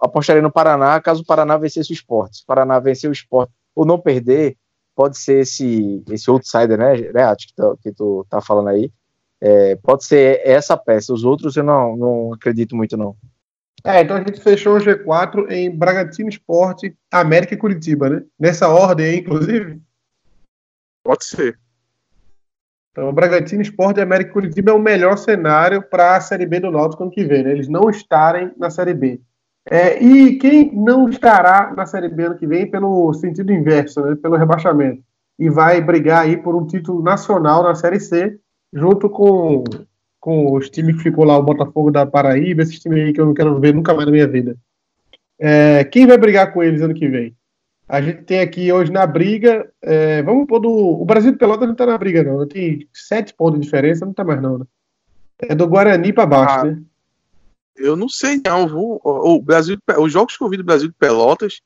apostaria 0.00 0.40
no 0.40 0.50
Paraná 0.50 0.98
caso 1.00 1.22
o 1.22 1.26
Paraná 1.26 1.58
vencesse 1.58 1.92
o 1.92 1.94
esporte. 1.94 2.38
Se 2.38 2.42
o 2.42 2.46
Paraná 2.46 2.78
vencer 2.80 3.10
o 3.10 3.12
esporte 3.12 3.52
ou 3.74 3.84
não 3.84 4.00
perder, 4.00 4.56
pode 4.94 5.18
ser 5.18 5.40
esse, 5.40 6.02
esse 6.10 6.30
outsider, 6.30 6.78
né, 6.78 7.12
né 7.12 7.36
que, 7.36 7.54
tu, 7.54 7.78
que 7.82 7.92
tu 7.92 8.26
tá 8.30 8.40
falando 8.40 8.68
aí, 8.68 8.90
é, 9.40 9.76
pode 9.76 10.04
ser 10.04 10.40
essa 10.44 10.76
peça. 10.76 11.12
Os 11.12 11.24
outros 11.24 11.56
eu 11.56 11.64
não, 11.64 11.96
não 11.96 12.34
acredito 12.34 12.74
muito, 12.74 12.96
não. 12.96 13.16
É, 13.84 14.00
então 14.00 14.16
a 14.16 14.20
gente 14.20 14.40
fechou 14.40 14.76
o 14.76 14.80
G4 14.80 15.50
em 15.50 15.70
Bragantino 15.70 16.28
Esporte, 16.28 16.96
América 17.10 17.54
e 17.54 17.58
Curitiba, 17.58 18.10
né? 18.10 18.22
Nessa 18.38 18.68
ordem 18.68 19.06
aí, 19.06 19.16
inclusive? 19.18 19.80
Pode 21.04 21.24
ser. 21.24 21.58
Então, 22.90 23.12
Bragantino 23.12 23.62
Esporte 23.62 23.98
e 23.98 24.02
América 24.02 24.30
e 24.30 24.32
Curitiba 24.32 24.70
é 24.70 24.74
o 24.74 24.78
melhor 24.78 25.18
cenário 25.18 25.82
para 25.82 26.16
a 26.16 26.20
Série 26.20 26.46
B 26.46 26.60
do 26.60 26.70
Náutico 26.70 27.02
ano 27.02 27.12
que 27.12 27.24
vem, 27.24 27.44
né? 27.44 27.52
Eles 27.52 27.68
não 27.68 27.90
estarem 27.90 28.50
na 28.56 28.70
Série 28.70 28.94
B. 28.94 29.20
É, 29.68 30.02
e 30.02 30.38
quem 30.38 30.72
não 30.74 31.08
estará 31.08 31.74
na 31.76 31.84
Série 31.86 32.08
B 32.08 32.24
ano 32.24 32.38
que 32.38 32.46
vem 32.46 32.70
pelo 32.70 33.12
sentido 33.14 33.52
inverso, 33.52 34.00
né, 34.00 34.16
pelo 34.16 34.36
rebaixamento, 34.36 35.02
e 35.38 35.50
vai 35.50 35.80
brigar 35.80 36.22
aí 36.22 36.36
por 36.36 36.54
um 36.54 36.66
título 36.66 37.02
nacional 37.02 37.64
na 37.64 37.74
Série 37.74 38.00
C, 38.00 38.38
junto 38.72 39.08
com, 39.08 39.64
com 40.20 40.54
os 40.54 40.68
times 40.70 40.96
que 40.96 41.02
ficou 41.04 41.24
lá, 41.24 41.36
o 41.38 41.42
Botafogo 41.42 41.90
da 41.90 42.06
Paraíba, 42.06 42.62
esses 42.62 42.78
times 42.78 43.04
aí 43.04 43.12
que 43.12 43.20
eu 43.20 43.26
não 43.26 43.34
quero 43.34 43.58
ver 43.60 43.74
nunca 43.74 43.94
mais 43.94 44.06
na 44.06 44.12
minha 44.12 44.28
vida. 44.28 44.56
É, 45.38 45.84
quem 45.84 46.06
vai 46.06 46.16
brigar 46.16 46.52
com 46.52 46.62
eles 46.62 46.80
ano 46.80 46.94
que 46.94 47.08
vem? 47.08 47.36
A 47.88 48.00
gente 48.00 48.22
tem 48.22 48.40
aqui 48.40 48.72
hoje 48.72 48.90
na 48.90 49.06
briga, 49.06 49.70
é, 49.80 50.20
vamos 50.22 50.46
pôr 50.46 50.58
do. 50.58 50.70
O 50.70 51.04
Brasil 51.04 51.30
de 51.30 51.38
Pelotas 51.38 51.68
não 51.68 51.74
tá 51.74 51.86
na 51.86 51.96
briga, 51.96 52.24
não. 52.24 52.46
Tem 52.46 52.88
sete 52.92 53.32
pontos 53.32 53.60
de 53.60 53.64
diferença, 53.64 54.04
não 54.04 54.12
tá 54.12 54.24
mais, 54.24 54.42
não, 54.42 54.58
né? 54.58 54.64
É 55.38 55.54
do 55.54 55.68
Guarani 55.68 56.12
para 56.12 56.26
baixo, 56.26 56.58
ah. 56.58 56.64
né? 56.64 56.82
Eu 57.76 57.94
não 57.94 58.08
sei, 58.08 58.40
não. 58.44 58.98
O 59.04 59.40
Brasil, 59.40 59.78
os 59.98 60.12
jogos 60.12 60.36
que 60.36 60.42
eu 60.42 60.48
vi 60.48 60.56
do 60.56 60.64
Brasil 60.64 60.88
de 60.88 60.94
Pelotas 60.94 61.60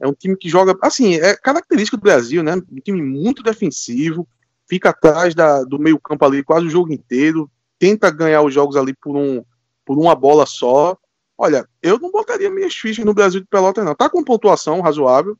é 0.00 0.06
um 0.06 0.14
time 0.14 0.36
que 0.36 0.48
joga. 0.48 0.76
Assim, 0.80 1.16
é 1.16 1.36
característica 1.36 1.96
do 1.96 2.02
Brasil, 2.02 2.42
né? 2.42 2.54
Um 2.54 2.80
time 2.82 3.02
muito 3.02 3.42
defensivo, 3.42 4.26
fica 4.68 4.90
atrás 4.90 5.34
da, 5.34 5.62
do 5.64 5.78
meio-campo 5.78 6.24
ali 6.24 6.42
quase 6.42 6.66
o 6.66 6.70
jogo 6.70 6.92
inteiro, 6.92 7.50
tenta 7.78 8.10
ganhar 8.10 8.42
os 8.42 8.52
jogos 8.52 8.76
ali 8.76 8.94
por, 8.94 9.16
um, 9.16 9.44
por 9.84 9.98
uma 9.98 10.14
bola 10.14 10.46
só. 10.46 10.96
Olha, 11.38 11.68
eu 11.82 11.98
não 11.98 12.10
botaria 12.10 12.50
minhas 12.50 12.74
fichas 12.74 13.04
no 13.04 13.14
Brasil 13.14 13.40
de 13.40 13.46
Pelotas, 13.46 13.84
não. 13.84 13.94
Tá 13.94 14.08
com 14.08 14.24
pontuação 14.24 14.80
razoável, 14.80 15.36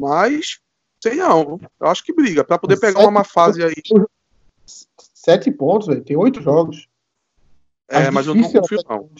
mas 0.00 0.60
sei 1.02 1.16
não. 1.16 1.58
Eu 1.80 1.86
acho 1.86 2.04
que 2.04 2.12
briga 2.12 2.44
para 2.44 2.58
poder 2.58 2.78
pegar 2.78 3.00
uma 3.00 3.10
má 3.10 3.24
fase 3.24 3.62
aí. 3.62 3.74
Sete 4.66 5.50
pontos, 5.50 5.88
velho. 5.88 6.04
Tem 6.04 6.16
oito 6.16 6.42
jogos. 6.42 6.88
É, 7.88 8.10
mas 8.10 8.26
eu 8.26 8.34
não 8.34 8.50
confio, 8.50 8.78
não. 8.88 9.10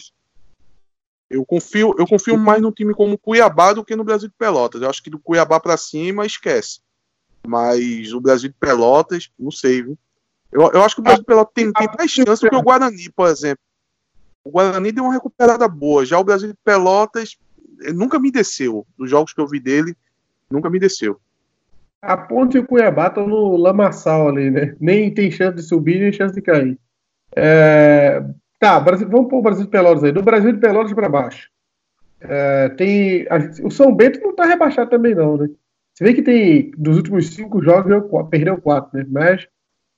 Eu 1.29 1.45
confio, 1.45 1.95
eu 1.97 2.07
confio 2.07 2.37
mais 2.37 2.61
no 2.61 2.71
time 2.71 2.93
como 2.93 3.17
Cuiabá 3.17 3.73
do 3.73 3.83
que 3.83 3.95
no 3.95 4.03
Brasil 4.03 4.29
de 4.29 4.35
Pelotas. 4.35 4.81
Eu 4.81 4.89
acho 4.89 5.01
que 5.01 5.09
do 5.09 5.19
Cuiabá 5.19 5.59
para 5.59 5.77
cima 5.77 6.25
esquece. 6.25 6.81
Mas 7.45 8.13
o 8.13 8.21
Brasil 8.21 8.49
de 8.49 8.55
Pelotas, 8.59 9.31
não 9.39 9.51
sei, 9.51 9.83
viu? 9.83 9.97
Eu, 10.51 10.69
eu 10.73 10.83
acho 10.83 10.95
que 10.95 11.01
o 11.01 11.03
Brasil 11.03 11.21
de 11.21 11.25
Pelotas 11.25 11.53
tem, 11.53 11.71
tem 11.71 11.87
mais 11.97 12.11
chance 12.11 12.47
que 12.47 12.55
o 12.55 12.61
Guarani, 12.61 13.09
por 13.15 13.27
exemplo. 13.27 13.63
O 14.43 14.51
Guarani 14.51 14.91
deu 14.91 15.03
uma 15.03 15.13
recuperada 15.13 15.67
boa. 15.67 16.05
Já 16.05 16.19
o 16.19 16.23
Brasil 16.23 16.49
de 16.49 16.57
Pelotas 16.63 17.37
nunca 17.93 18.19
me 18.19 18.31
desceu. 18.31 18.85
Dos 18.97 19.09
jogos 19.09 19.33
que 19.33 19.41
eu 19.41 19.47
vi 19.47 19.59
dele, 19.59 19.95
nunca 20.49 20.69
me 20.69 20.79
desceu. 20.79 21.19
A 22.01 22.17
Ponte 22.17 22.57
e 22.57 22.59
o 22.59 22.65
Cuiabá 22.65 23.07
estão 23.07 23.27
no 23.27 23.55
lamaçal 23.55 24.29
ali, 24.29 24.49
né? 24.49 24.75
Nem 24.79 25.13
tem 25.13 25.29
chance 25.29 25.55
de 25.55 25.61
subir, 25.61 25.99
nem 25.99 26.11
chance 26.11 26.33
de 26.33 26.41
cair. 26.41 26.77
É, 27.35 28.23
Tá, 28.61 28.79
Brasil, 28.79 29.09
vamos 29.09 29.27
pôr 29.27 29.39
o 29.39 29.41
Brasil 29.41 29.63
de 29.63 29.71
Pelotas 29.71 30.03
aí. 30.03 30.11
Do 30.11 30.21
Brasil 30.21 30.51
de 30.51 30.59
Pelotas 30.59 30.93
para 30.93 31.09
baixo. 31.09 31.49
É, 32.19 32.69
tem, 32.69 33.25
o 33.63 33.71
São 33.71 33.91
Bento 33.91 34.19
não 34.21 34.29
está 34.29 34.45
rebaixado 34.45 34.91
também, 34.91 35.15
não, 35.15 35.35
né? 35.35 35.49
Você 36.01 36.05
vê 36.05 36.13
que 36.15 36.23
tem, 36.23 36.71
dos 36.71 36.97
últimos 36.97 37.27
cinco 37.27 37.61
jogos, 37.61 37.93
perdeu 38.31 38.59
quatro, 38.59 38.97
né? 38.97 39.05
Mas 39.07 39.47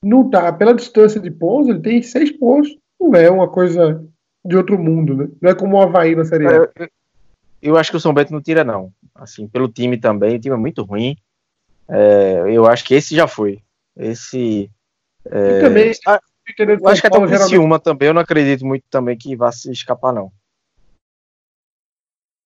não 0.04 0.30
tá. 0.30 0.52
Pela 0.52 0.74
distância 0.74 1.18
de 1.18 1.32
pontos, 1.32 1.70
ele 1.70 1.80
tem 1.80 2.02
seis 2.02 2.30
pontos. 2.30 2.78
Não 3.00 3.16
é 3.16 3.30
uma 3.30 3.48
coisa 3.48 4.06
de 4.44 4.58
outro 4.58 4.78
mundo, 4.78 5.16
né? 5.16 5.30
Não 5.42 5.50
é 5.50 5.56
como 5.56 5.78
o 5.78 5.82
Havaí 5.82 6.14
na 6.14 6.26
Série 6.26 6.46
A. 6.46 6.52
Eu, 6.52 6.70
eu 7.62 7.78
acho 7.78 7.90
que 7.90 7.96
o 7.96 8.02
São 8.02 8.14
Bento 8.14 8.34
não 8.34 8.42
tira, 8.42 8.66
não. 8.66 8.92
Assim, 9.16 9.48
pelo 9.48 9.70
time 9.70 9.98
também, 9.98 10.36
o 10.36 10.40
time 10.40 10.54
é 10.54 10.60
muito 10.60 10.84
ruim. 10.84 11.16
É, 11.88 12.44
eu 12.48 12.66
acho 12.66 12.84
que 12.84 12.96
esse 12.96 13.16
já 13.16 13.26
foi. 13.26 13.62
Esse. 13.96 14.70
É, 15.24 15.62
também. 15.62 15.94
Eu 16.82 16.88
acho 16.90 17.00
que 17.00 17.08
até 17.08 17.18
o 17.18 17.26
Criciúma 17.26 17.80
também, 17.80 18.10
eu 18.10 18.14
não 18.14 18.22
acredito 18.22 18.66
muito 18.66 18.84
também 18.90 19.18
que 19.18 19.38
vá 19.38 19.54
se 19.54 19.72
escapar, 19.72 20.12
não. 20.12 20.34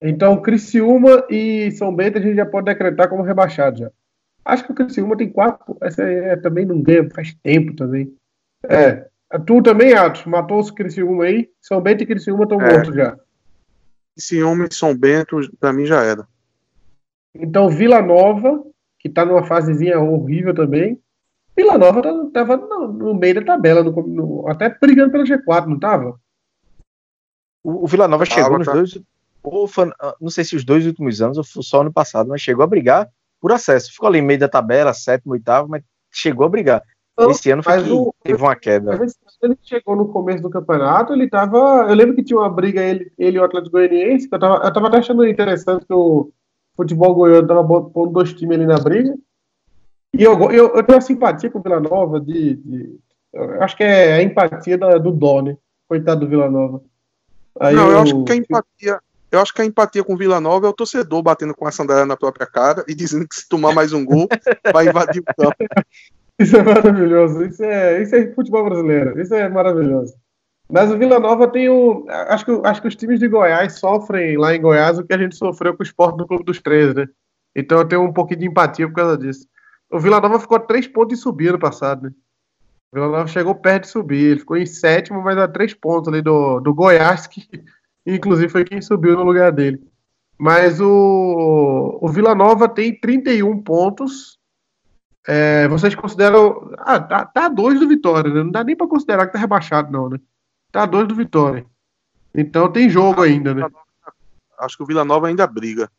Então, 0.02 0.42
Criciúma 0.42 1.26
e 1.30 1.72
São 1.72 1.94
Bento 1.94 2.18
a 2.18 2.22
gente 2.22 2.36
já 2.36 2.46
pode 2.46 2.66
decretar 2.66 3.10
como 3.10 3.24
rebaixado 3.24 3.80
já. 3.80 3.92
Acho 4.46 4.66
que 4.66 4.72
o 4.72 4.76
Criciúma 4.76 5.18
tem 5.18 5.30
quatro. 5.30 5.78
Essa 5.82 6.04
é, 6.04 6.36
também 6.38 6.66
não 6.66 6.82
ganha 6.82 7.10
faz 7.10 7.34
tempo 7.44 7.76
também. 7.76 8.14
É. 8.64 9.08
Tu 9.46 9.62
também, 9.62 9.94
Atos, 9.94 10.26
matou 10.26 10.60
os 10.60 10.72
Criciúma 10.72 11.26
aí. 11.26 11.50
São 11.60 11.82
Bento 11.82 12.04
e 12.04 12.08
Criciúma 12.08 12.44
estão 12.44 12.62
é. 12.62 12.74
mortos 12.74 12.96
já. 12.96 13.18
Criciúma 14.16 14.68
e 14.70 14.74
São 14.74 14.96
Bento, 14.96 15.38
pra 15.60 15.74
mim 15.74 15.86
já 15.86 16.04
era. 16.04 16.28
Então, 17.36 17.70
Vila 17.70 18.02
Nova, 18.02 18.64
que 19.00 19.10
tá 19.10 19.26
numa 19.26 19.44
fasezinha 19.44 20.00
horrível 20.00 20.54
também. 20.54 21.00
Vila 21.56 21.78
Nova 21.78 22.02
tá, 22.02 22.12
tava 22.34 22.58
no, 22.58 22.94
no, 22.94 23.14
meio 23.16 23.36
da 23.36 23.42
tabela, 23.42 23.84
no, 23.84 23.92
no, 23.92 24.48
até 24.48 24.70
brigando 24.70 25.12
pelo 25.12 25.24
G4, 25.24 25.66
não 25.66 25.80
tava? 25.80 26.20
O, 27.64 27.84
o 27.84 27.88
Vila 27.88 28.08
Nova 28.08 28.26
chegou 28.26 28.58
nos 28.58 28.68
tá. 28.68 28.74
dois. 28.74 29.00
Ou, 29.50 29.70
não 30.20 30.30
sei 30.30 30.44
se 30.44 30.56
os 30.56 30.66
dois 30.66 30.86
últimos 30.86 31.22
anos 31.22 31.38
ou 31.38 31.64
só 31.64 31.82
ano 31.82 31.92
passado, 31.92 32.30
mas 32.30 32.42
chegou 32.42 32.64
a 32.64 32.68
brigar 32.68 33.10
por 33.40 33.52
acesso. 33.52 33.92
Ficou 33.92 34.08
ali 34.08 34.20
em 34.20 34.22
meio 34.22 34.40
da 34.40 34.50
tabela, 34.50 34.94
sétimo, 34.94 35.34
oitavo, 35.34 35.70
mas 35.70 35.84
chegou 36.12 36.46
a 36.46 36.50
brigar. 36.50 36.84
Não, 37.18 37.32
Esse 37.32 37.50
ano 37.50 37.64
foi 37.64 37.80
o, 37.92 38.14
teve 38.24 38.42
uma 38.42 38.56
queda. 38.56 39.00
Ele 39.42 39.58
chegou 39.64 39.96
no 39.96 40.10
começo 40.10 40.42
do 40.42 40.50
campeonato, 40.50 41.14
ele 41.14 41.30
tava. 41.30 41.88
Eu 41.90 41.96
lembro 41.96 42.16
que 42.16 42.24
tinha 42.24 42.38
uma 42.38 42.50
briga, 42.50 42.84
ele, 42.84 43.12
ele 43.18 43.38
e 43.38 43.40
o 43.40 43.44
Atlético 43.44 43.72
Goianiense, 43.72 44.30
que 44.30 44.36
eu 44.36 44.40
tava, 44.40 44.64
eu 44.64 44.74
tava 44.74 44.88
até 44.88 44.98
achando 44.98 45.26
interessante 45.26 45.86
que 45.86 45.94
o 45.94 46.32
futebol 46.76 47.16
goiano 47.16 47.48
tava 47.48 47.64
pondo 47.64 48.12
dois 48.12 48.34
times 48.34 48.58
ali 48.58 48.68
na 48.68 48.78
briga. 48.78 49.16
E 50.14 50.24
eu, 50.24 50.40
eu, 50.52 50.76
eu 50.76 50.84
tenho 50.84 50.98
uma 50.98 51.02
simpatia 51.02 51.50
com 51.50 51.60
o 51.60 51.62
Vila 51.62 51.80
Nova, 51.80 52.20
de, 52.20 52.56
de 52.56 53.00
acho 53.60 53.76
que 53.76 53.84
é 53.84 54.14
a 54.14 54.22
empatia 54.22 54.78
da, 54.78 54.98
do 54.98 55.12
Doni, 55.12 55.58
coitado 55.88 56.22
do 56.22 56.28
Vila 56.28 56.50
Nova. 56.50 56.82
Aí 57.60 57.76
não, 57.76 57.88
eu, 57.88 57.92
eu 57.94 58.00
acho 58.00 58.24
que 58.24 58.32
a 58.32 58.36
empatia, 58.36 59.00
eu 59.32 59.40
acho 59.42 59.54
que 59.54 59.62
a 59.62 59.66
empatia 59.66 60.04
com 60.04 60.16
Vila 60.16 60.40
Nova 60.40 60.68
é 60.68 60.70
o 60.70 60.74
torcedor 60.74 61.22
batendo 61.22 61.54
com 61.54 61.68
a 61.68 61.72
sandália 61.72 62.06
na 62.06 62.16
própria 62.16 62.48
cara 62.48 62.84
e 62.88 62.96
dizendo 62.96 63.28
que 63.28 63.36
se 63.36 63.48
tomar 63.48 63.74
mais 63.74 63.92
um 63.94 64.06
gol, 64.06 64.28
vai 64.74 64.88
invadir 64.88 65.22
o 65.22 65.26
campo. 65.26 65.56
Isso 66.40 66.56
é 66.56 66.64
maravilhoso. 66.64 67.44
Isso 67.44 67.64
é, 67.64 68.02
isso 68.02 68.16
é 68.16 68.32
futebol 68.34 68.66
brasileiro. 68.66 69.20
Isso 69.20 69.34
é 69.34 69.50
maravilhoso. 69.50 70.14
Mas 70.70 70.92
o 70.92 70.98
Vila 70.98 71.20
Nova 71.20 71.48
tem 71.48 71.70
o. 71.70 72.06
Acho 72.10 72.46
que, 72.46 72.52
acho 72.64 72.82
que 72.82 72.88
os 72.88 72.96
times 72.96 73.20
de 73.20 73.28
Goiás 73.28 73.80
sofrem 73.80 74.38
lá 74.38 74.54
em 74.54 74.62
Goiás 74.62 75.00
o 75.00 75.04
que 75.04 75.14
a 75.14 75.18
gente 75.18 75.36
sofreu 75.36 75.76
com 75.76 75.82
o 75.82 75.86
esporte 75.86 76.18
do 76.18 76.28
Clube 76.28 76.44
dos 76.44 76.62
Três, 76.62 76.94
né? 76.94 77.08
Então 77.56 77.80
eu 77.80 77.88
tenho 77.88 78.04
um 78.04 78.14
pouquinho 78.14 78.42
de 78.42 78.48
empatia 78.48 78.88
por 78.88 78.96
causa 78.96 79.18
disso. 79.18 79.48
O 79.90 80.00
Vila 80.00 80.20
Nova 80.20 80.40
ficou 80.40 80.58
a 80.58 80.60
três 80.60 80.86
pontos 80.86 81.18
de 81.18 81.24
subir 81.24 81.52
no 81.52 81.60
passado, 81.60 82.04
né? 82.04 82.12
O 82.92 82.96
Vila 82.96 83.08
Nova 83.08 83.28
chegou 83.28 83.56
perto 83.56 83.84
de 83.84 83.90
subir. 83.90 84.32
Ele 84.32 84.40
ficou 84.40 84.58
em 84.58 84.66
sétimo, 84.66 85.22
mas 85.22 85.38
a 85.38 85.48
três 85.48 85.74
pontos 85.74 86.14
ali 86.14 86.22
do, 86.22 86.60
do 86.60 86.74
Goiás, 86.74 87.26
que 87.28 87.48
inclusive 88.16 88.50
foi 88.50 88.64
quem 88.64 88.82
subiu 88.82 89.16
no 89.16 89.24
lugar 89.24 89.52
dele. 89.52 89.82
Mas 90.38 90.80
o, 90.80 92.00
o 92.02 92.08
Vila 92.10 92.36
Nova 92.36 92.70
tem 92.70 92.98
31 92.98 93.62
pontos. 93.64 94.38
É, 95.28 95.68
vocês 95.68 95.94
consideram. 95.96 96.72
Ah, 96.78 97.00
tá, 97.00 97.26
tá 97.26 97.50
dois 97.50 97.80
do 97.80 97.88
Vitória, 97.88 98.32
né? 98.32 98.44
Não 98.44 98.52
dá 98.52 98.64
nem 98.64 98.76
para 98.76 98.88
considerar 98.88 99.26
que 99.26 99.34
tá 99.34 99.40
rebaixado, 99.40 99.92
não, 99.92 100.10
né? 100.10 100.20
Tá 100.72 100.86
dois 100.86 101.08
do 101.08 101.16
Vitória. 101.16 101.66
Então 102.34 102.72
tem 102.72 102.90
jogo 102.90 103.22
ainda, 103.22 103.54
né? 103.54 103.68
Acho 104.60 104.78
que 104.78 104.84
o 104.84 104.86
Vila 104.86 105.04
Nova 105.04 105.28
ainda 105.28 105.46
briga. 105.48 105.90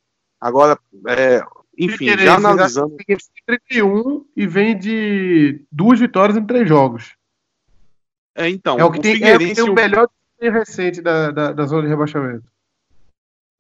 Agora, 0.41 0.79
é, 1.09 1.43
enfim, 1.77 2.17
já 2.17 2.37
analisando. 2.37 2.97
31 3.47 4.25
e 4.37 4.47
vem 4.47 4.79
de 4.79 5.65
duas 5.71 5.99
vitórias 5.99 6.37
em 6.37 6.47
três 6.47 6.69
jogos. 6.69 7.17
É, 8.37 8.49
então. 8.49 8.79
É 8.79 8.85
o 8.85 8.91
que 8.91 9.01
tem, 9.01 9.23
é 9.23 9.37
o, 9.37 9.39
que 9.39 9.55
tem 9.55 9.65
o 9.65 9.75
melhor 9.75 10.09
recente 10.41 11.01
da, 11.01 11.31
da, 11.31 11.53
da 11.53 11.67
zona 11.67 11.83
de 11.83 11.89
rebaixamento. 11.89 12.45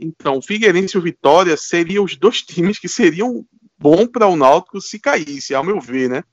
Então, 0.00 0.38
o 0.38 0.42
Figueirense 0.42 0.96
e 0.96 1.00
o 1.00 1.02
Vitória 1.02 1.56
seriam 1.56 2.04
os 2.04 2.16
dois 2.16 2.42
times 2.42 2.78
que 2.78 2.88
seriam 2.88 3.44
bom 3.76 4.06
para 4.06 4.26
o 4.26 4.36
Náutico 4.36 4.80
se 4.80 4.98
caísse, 4.98 5.54
ao 5.54 5.64
meu 5.64 5.80
ver, 5.80 6.08
né? 6.08 6.24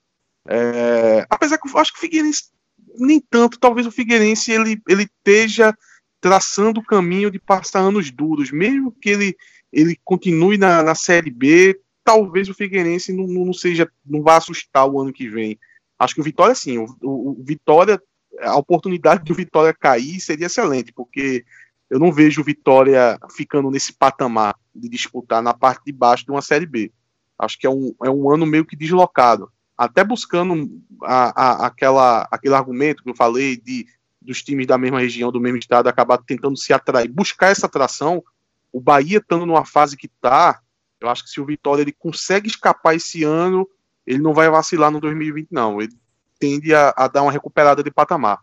É, 0.47 1.25
apesar 1.29 1.57
que 1.57 1.67
eu 1.67 1.77
acho 1.77 1.91
que 1.91 1.97
o 1.97 2.01
Figueirense 2.01 2.49
nem 2.97 3.19
tanto, 3.19 3.59
talvez 3.59 3.85
o 3.87 3.91
Figueirense 3.91 4.51
ele, 4.51 4.81
ele 4.87 5.03
esteja 5.03 5.75
traçando 6.21 6.79
o 6.79 6.85
caminho 6.85 7.29
de 7.29 7.39
passar 7.39 7.79
anos 7.79 8.09
duros, 8.09 8.51
mesmo 8.51 8.91
que 8.91 9.09
ele, 9.09 9.35
ele 9.71 9.99
continue 10.03 10.57
na, 10.57 10.81
na 10.81 10.95
Série 10.95 11.29
B, 11.29 11.79
talvez 12.03 12.47
o 12.49 12.53
Figueirense 12.53 13.11
não, 13.11 13.27
não 13.27 13.53
seja, 13.53 13.89
não 14.05 14.21
vá 14.21 14.37
assustar 14.37 14.87
o 14.87 14.99
ano 14.99 15.11
que 15.11 15.27
vem. 15.27 15.59
Acho 15.99 16.15
que 16.15 16.21
o 16.21 16.23
Vitória 16.23 16.55
sim, 16.55 16.77
o, 16.77 16.85
o, 17.01 17.31
o 17.31 17.43
Vitória 17.43 18.01
a 18.41 18.55
oportunidade 18.55 19.23
do 19.23 19.33
Vitória 19.33 19.73
cair 19.73 20.19
seria 20.19 20.47
excelente, 20.47 20.91
porque 20.93 21.45
eu 21.89 21.99
não 21.99 22.11
vejo 22.11 22.41
o 22.41 22.43
Vitória 22.43 23.19
ficando 23.35 23.69
nesse 23.69 23.93
patamar 23.93 24.55
de 24.73 24.89
disputar 24.89 25.41
na 25.41 25.53
parte 25.53 25.85
de 25.85 25.91
baixo 25.91 26.25
de 26.25 26.31
uma 26.31 26.41
Série 26.41 26.65
B. 26.65 26.91
Acho 27.37 27.57
que 27.59 27.67
é 27.67 27.69
um, 27.69 27.93
é 28.03 28.09
um 28.09 28.31
ano 28.31 28.45
meio 28.45 28.65
que 28.65 28.75
deslocado. 28.75 29.51
Até 29.77 30.03
buscando 30.03 30.81
a, 31.03 31.41
a, 31.63 31.67
aquela, 31.67 32.27
aquele 32.31 32.55
argumento 32.55 33.03
que 33.03 33.09
eu 33.09 33.15
falei 33.15 33.57
de 33.57 33.85
dos 34.21 34.41
times 34.41 34.65
da 34.65 34.77
mesma 34.77 34.99
região, 34.99 35.31
do 35.31 35.39
mesmo 35.39 35.59
estado, 35.59 35.87
acabar 35.87 36.17
tentando 36.17 36.57
se 36.57 36.73
atrair, 36.73 37.07
buscar 37.07 37.51
essa 37.51 37.67
atração. 37.67 38.23
O 38.71 38.81
Bahia 38.81 39.19
estando 39.19 39.45
numa 39.45 39.63
fase 39.63 39.95
que 39.95 40.07
está, 40.07 40.59
eu 40.99 41.07
acho 41.07 41.23
que 41.23 41.29
se 41.29 41.39
o 41.39 41.45
Vitória 41.45 41.83
ele 41.83 41.91
consegue 41.91 42.47
escapar 42.47 42.95
esse 42.95 43.23
ano, 43.23 43.67
ele 44.05 44.19
não 44.19 44.33
vai 44.33 44.49
vacilar 44.49 44.89
no 44.89 44.99
2020, 44.99 45.49
não. 45.51 45.79
Ele 45.79 45.93
tende 46.39 46.73
a, 46.73 46.93
a 46.95 47.07
dar 47.07 47.21
uma 47.21 47.31
recuperada 47.31 47.83
de 47.83 47.91
patamar. 47.91 48.39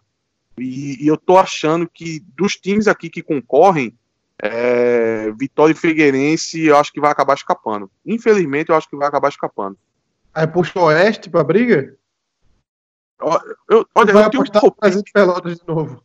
E, 0.59 1.05
e, 1.05 1.07
eu 1.07 1.16
tô 1.16 1.38
achando 1.38 1.88
que 1.88 2.20
dos 2.36 2.57
times 2.57 2.86
aqui 2.86 3.09
que 3.09 3.22
concorrem, 3.22 3.97
é, 4.38 5.30
Vitória 5.32 5.72
e 5.72 5.76
Figueirense, 5.76 6.62
eu 6.64 6.76
acho 6.76 6.93
que 6.93 7.01
vai 7.01 7.11
acabar 7.11 7.34
escapando. 7.34 7.90
Infelizmente, 8.05 8.70
eu 8.70 8.76
acho 8.76 8.88
que 8.88 8.97
vai 8.97 9.09
acabar 9.09 9.28
escapando. 9.28 9.78
Aí 10.34 10.47
puxa 10.47 10.78
o 10.78 10.84
Oeste 10.84 11.30
pra 11.30 11.45
briga? 11.45 11.97
Eu, 13.68 13.86
olha, 13.95 14.12
vai 14.12 14.24
eu 14.24 14.30
tenho 14.30 14.43
apostar 14.43 14.64
um... 14.64 14.66
no 14.66 14.76
Brasil 14.78 15.03
de 15.03 15.12
Pelotas 15.12 15.59
de 15.59 15.66
novo. 15.66 16.03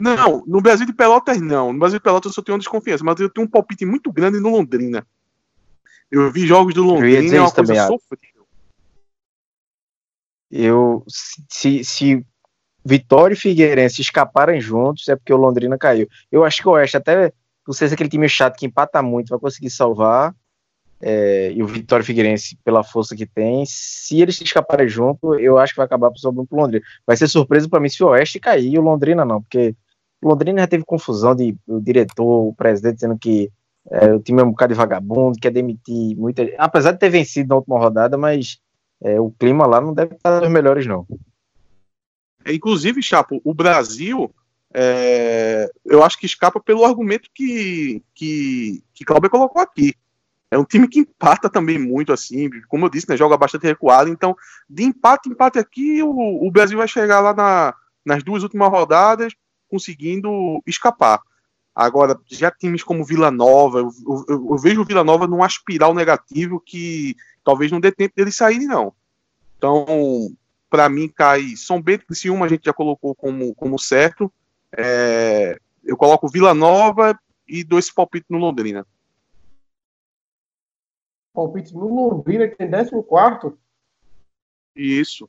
Não, 0.00 0.42
no 0.46 0.60
Brasil 0.60 0.86
de 0.86 0.92
Pelotas 0.92 1.40
não. 1.40 1.72
No 1.72 1.78
Brasil 1.78 1.98
de 1.98 2.02
Pelotas 2.02 2.30
eu 2.30 2.34
só 2.34 2.42
tenho 2.42 2.54
uma 2.54 2.60
desconfiança, 2.60 3.04
mas 3.04 3.20
eu 3.20 3.30
tenho 3.30 3.46
um 3.46 3.50
palpite 3.50 3.84
muito 3.84 4.10
grande 4.10 4.40
no 4.40 4.50
Londrina. 4.50 5.06
Eu 6.10 6.30
vi 6.30 6.46
jogos 6.46 6.74
do 6.74 6.82
Londrina, 6.82 7.36
é 7.36 7.40
uma 7.40 7.50
coisa 7.50 7.86
sofrida 7.86 8.31
eu 10.52 11.02
se, 11.48 11.82
se 11.82 12.24
Vitória 12.84 13.34
e 13.34 13.36
Figueirense 13.36 14.02
escaparem 14.02 14.60
juntos 14.60 15.08
é 15.08 15.16
porque 15.16 15.32
o 15.32 15.36
Londrina 15.36 15.78
caiu. 15.78 16.06
Eu 16.30 16.44
acho 16.44 16.60
que 16.60 16.68
o 16.68 16.72
Oeste 16.72 16.96
até 16.96 17.32
não 17.66 17.72
sei 17.72 17.88
se 17.88 17.94
aquele 17.94 18.10
time 18.10 18.28
chato 18.28 18.58
que 18.58 18.66
empata 18.66 19.00
muito 19.02 19.30
vai 19.30 19.38
conseguir 19.38 19.70
salvar. 19.70 20.34
É, 21.04 21.50
e 21.52 21.60
o 21.60 21.66
Vitória 21.66 22.02
e 22.02 22.06
Figueirense, 22.06 22.56
pela 22.64 22.84
força 22.84 23.16
que 23.16 23.26
tem, 23.26 23.64
se 23.66 24.20
eles 24.20 24.40
escaparem 24.40 24.88
junto, 24.88 25.34
eu 25.34 25.58
acho 25.58 25.72
que 25.72 25.78
vai 25.78 25.86
acabar 25.86 26.12
sobrando 26.14 26.46
pro 26.46 26.58
Londrina. 26.58 26.84
Vai 27.04 27.16
ser 27.16 27.26
surpresa 27.26 27.68
para 27.68 27.80
mim 27.80 27.88
se 27.88 28.04
o 28.04 28.08
Oeste 28.08 28.38
cair 28.38 28.72
e 28.72 28.78
o 28.78 28.82
Londrina 28.82 29.24
não, 29.24 29.42
porque 29.42 29.74
o 30.22 30.28
Londrina 30.28 30.60
já 30.60 30.66
teve 30.68 30.84
confusão 30.84 31.34
de 31.34 31.56
o 31.66 31.80
diretor, 31.80 32.48
o 32.48 32.54
presidente 32.54 32.96
dizendo 32.96 33.18
que 33.18 33.50
é, 33.90 34.14
o 34.14 34.20
time 34.20 34.42
é 34.42 34.44
um 34.44 34.50
bocado 34.50 34.72
de 34.72 34.78
vagabundo, 34.78 35.38
quer 35.40 35.50
demitir 35.50 36.16
muita. 36.16 36.48
Apesar 36.56 36.92
de 36.92 36.98
ter 36.98 37.10
vencido 37.10 37.48
na 37.48 37.56
última 37.56 37.80
rodada, 37.80 38.16
mas 38.16 38.60
é, 39.02 39.20
o 39.20 39.30
clima 39.30 39.66
lá 39.66 39.80
não 39.80 39.92
deve 39.92 40.14
estar 40.14 40.40
dos 40.40 40.48
melhores, 40.48 40.86
não. 40.86 41.06
É, 42.44 42.52
inclusive, 42.52 43.02
Chapo, 43.02 43.40
o 43.44 43.52
Brasil, 43.52 44.32
é, 44.72 45.70
eu 45.84 46.02
acho 46.02 46.18
que 46.18 46.26
escapa 46.26 46.60
pelo 46.60 46.84
argumento 46.84 47.28
que, 47.34 48.02
que, 48.14 48.82
que 48.94 49.04
Cláudio 49.04 49.30
colocou 49.30 49.60
aqui. 49.60 49.94
É 50.50 50.58
um 50.58 50.64
time 50.64 50.86
que 50.86 51.00
empata 51.00 51.48
também 51.48 51.78
muito, 51.78 52.12
assim, 52.12 52.50
como 52.68 52.84
eu 52.84 52.90
disse, 52.90 53.08
né, 53.08 53.16
joga 53.16 53.38
bastante 53.38 53.66
recuado. 53.66 54.10
Então, 54.10 54.36
de 54.68 54.84
empate, 54.84 55.28
empate 55.28 55.58
aqui, 55.58 56.02
o, 56.02 56.46
o 56.46 56.50
Brasil 56.50 56.76
vai 56.76 56.86
chegar 56.86 57.20
lá 57.20 57.32
na, 57.32 57.74
nas 58.04 58.22
duas 58.22 58.42
últimas 58.42 58.70
rodadas 58.70 59.32
conseguindo 59.68 60.62
escapar. 60.66 61.20
Agora, 61.74 62.18
já 62.30 62.50
times 62.50 62.82
como 62.82 63.04
Vila 63.04 63.30
Nova, 63.30 63.78
eu, 63.78 63.90
eu, 64.28 64.48
eu 64.50 64.58
vejo 64.58 64.82
o 64.82 64.84
Vila 64.84 65.02
Nova 65.02 65.26
num 65.26 65.42
aspiral 65.42 65.94
negativo 65.94 66.60
que 66.60 67.16
talvez 67.42 67.72
não 67.72 67.80
dê 67.80 67.90
tempo 67.90 68.14
deles 68.14 68.36
saírem, 68.36 68.66
não. 68.66 68.92
Então, 69.56 69.86
para 70.68 70.88
mim, 70.88 71.08
cai 71.08 71.56
São 71.56 71.80
Bento 71.80 72.04
e 72.24 72.30
uma 72.30 72.46
a 72.46 72.48
gente 72.48 72.64
já 72.64 72.72
colocou 72.72 73.14
como, 73.14 73.54
como 73.54 73.78
certo. 73.78 74.30
É, 74.76 75.58
eu 75.82 75.96
coloco 75.96 76.28
Vila 76.28 76.52
Nova 76.52 77.18
e 77.48 77.64
dois 77.64 77.90
palpites 77.90 78.28
no 78.28 78.38
Londrina. 78.38 78.86
Palpite 81.32 81.74
no 81.74 81.88
Londrina, 81.88 82.46
que 82.48 82.56
tem 82.56 82.70
14? 82.70 83.56
Isso. 84.76 85.28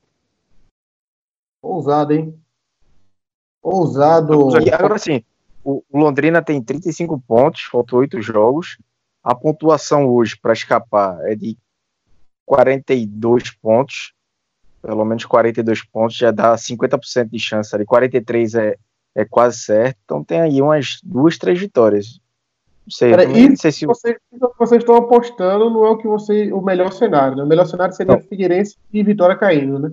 Ousado, 1.62 2.14
hein? 2.14 2.38
Ousado. 3.62 4.50
Agora 4.58 5.00
sim, 5.00 5.24
o 5.64 5.84
Londrina 5.94 6.42
tem 6.42 6.62
35 6.62 7.22
pontos, 7.26 7.64
faltam 7.64 8.00
8 8.00 8.22
jogos. 8.22 8.78
A 9.24 9.34
pontuação 9.34 10.08
hoje 10.08 10.38
para 10.40 10.54
escapar 10.54 11.20
é 11.30 11.36
de 11.36 11.58
42 12.46 13.52
pontos, 13.52 14.14
pelo 14.82 15.06
menos 15.06 15.24
42 15.26 15.84
pontos 15.86 16.18
já 16.18 16.30
dá 16.30 16.56
50% 16.56 17.30
de 17.30 17.40
chance 17.40 17.74
ali, 17.74 17.86
43 17.86 18.56
é, 18.56 18.76
é 19.16 19.24
quase 19.24 19.60
certo, 19.60 19.98
então 20.04 20.24
tem 20.24 20.42
aí 20.42 20.62
umas 20.62 21.00
duas, 21.02 21.38
três 21.38 21.58
vitórias. 21.58 22.20
Não 22.86 22.92
sei, 22.92 23.12
Pera, 23.12 23.26
não 23.26 23.56
sei 23.56 23.72
se. 23.72 23.86
Vocês, 23.86 24.18
vocês 24.60 24.82
estão 24.82 24.96
apostando 24.98 25.70
não 25.70 25.86
é 25.86 25.90
o 25.90 25.98
que 25.98 26.06
você, 26.06 26.52
o 26.52 26.62
melhor 26.62 26.92
cenário. 26.92 27.38
Né? 27.38 27.44
O 27.44 27.48
melhor 27.48 27.66
cenário 27.66 27.96
seria 27.96 28.16
Não. 28.16 28.22
Figueirense 28.22 28.76
e 28.92 29.02
Vitória 29.02 29.38
caindo, 29.38 29.80
né? 29.80 29.92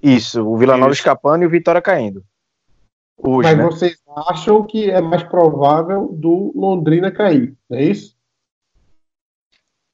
Isso, 0.00 0.46
o 0.46 0.56
Vila 0.56 0.76
Nova 0.76 0.92
Isso. 0.92 1.00
escapando 1.00 1.42
e 1.42 1.46
o 1.46 1.50
Vitória 1.50 1.82
caindo. 1.82 2.24
Hoje, 3.22 3.48
Mas 3.50 3.58
né? 3.58 3.64
vocês 3.64 3.98
acham 4.28 4.64
que 4.66 4.90
é 4.90 5.00
mais 5.00 5.22
provável 5.22 6.08
do 6.12 6.52
Londrina 6.54 7.10
cair, 7.10 7.56
não 7.68 7.78
é 7.78 7.84
isso? 7.84 8.16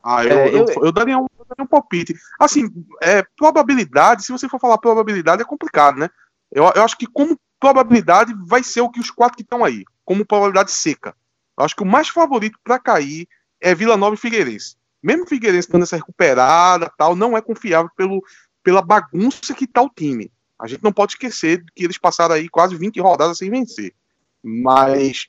Ah, 0.02 0.24
eu, 0.24 0.30
É, 0.38 0.48
eu, 0.48 0.66
eu- 0.68 0.84
eu 0.84 0.92
daria 0.92 1.18
um, 1.18 1.26
eu 1.38 1.44
daria 1.48 1.64
um 1.64 1.66
palpite. 1.66 2.14
Assim, 2.38 2.68
é, 3.02 3.24
probabilidade, 3.36 4.22
se 4.24 4.30
você 4.32 4.48
for 4.48 4.60
falar 4.60 4.78
probabilidade, 4.78 5.42
é 5.42 5.44
complicado, 5.44 5.98
né? 5.98 6.08
Eu, 6.52 6.70
eu 6.74 6.82
acho 6.84 6.96
que 6.96 7.06
como 7.06 7.36
probabilidade 7.58 8.32
vai 8.46 8.62
ser 8.62 8.82
o 8.82 8.90
que 8.90 9.00
os 9.00 9.10
quatro 9.10 9.36
que 9.36 9.42
estão 9.42 9.64
aí, 9.64 9.84
como 10.04 10.24
probabilidade 10.24 10.70
seca. 10.70 11.14
Eu 11.58 11.64
acho 11.64 11.74
que 11.74 11.82
o 11.82 11.86
mais 11.86 12.08
favorito 12.08 12.58
para 12.62 12.78
cair 12.78 13.26
é 13.60 13.74
Vila 13.74 13.96
Nova 13.96 14.14
e 14.14 14.18
Figueirense. 14.18 14.76
Mesmo 15.02 15.24
o 15.24 15.28
Figueirense 15.28 15.70
dando 15.70 15.82
essa 15.82 15.96
recuperada 15.96 16.92
tal, 16.96 17.16
não 17.16 17.36
é 17.36 17.40
confiável 17.40 17.90
pelo, 17.96 18.22
pela 18.62 18.82
bagunça 18.82 19.54
que 19.54 19.66
tá 19.66 19.82
o 19.82 19.88
time. 19.90 20.30
A 20.58 20.66
gente 20.66 20.82
não 20.82 20.92
pode 20.92 21.12
esquecer 21.12 21.64
que 21.74 21.84
eles 21.84 21.98
passaram 21.98 22.34
aí 22.34 22.48
quase 22.48 22.76
20 22.76 23.00
rodadas 23.00 23.38
sem 23.38 23.50
vencer. 23.50 23.94
Mas 24.42 25.26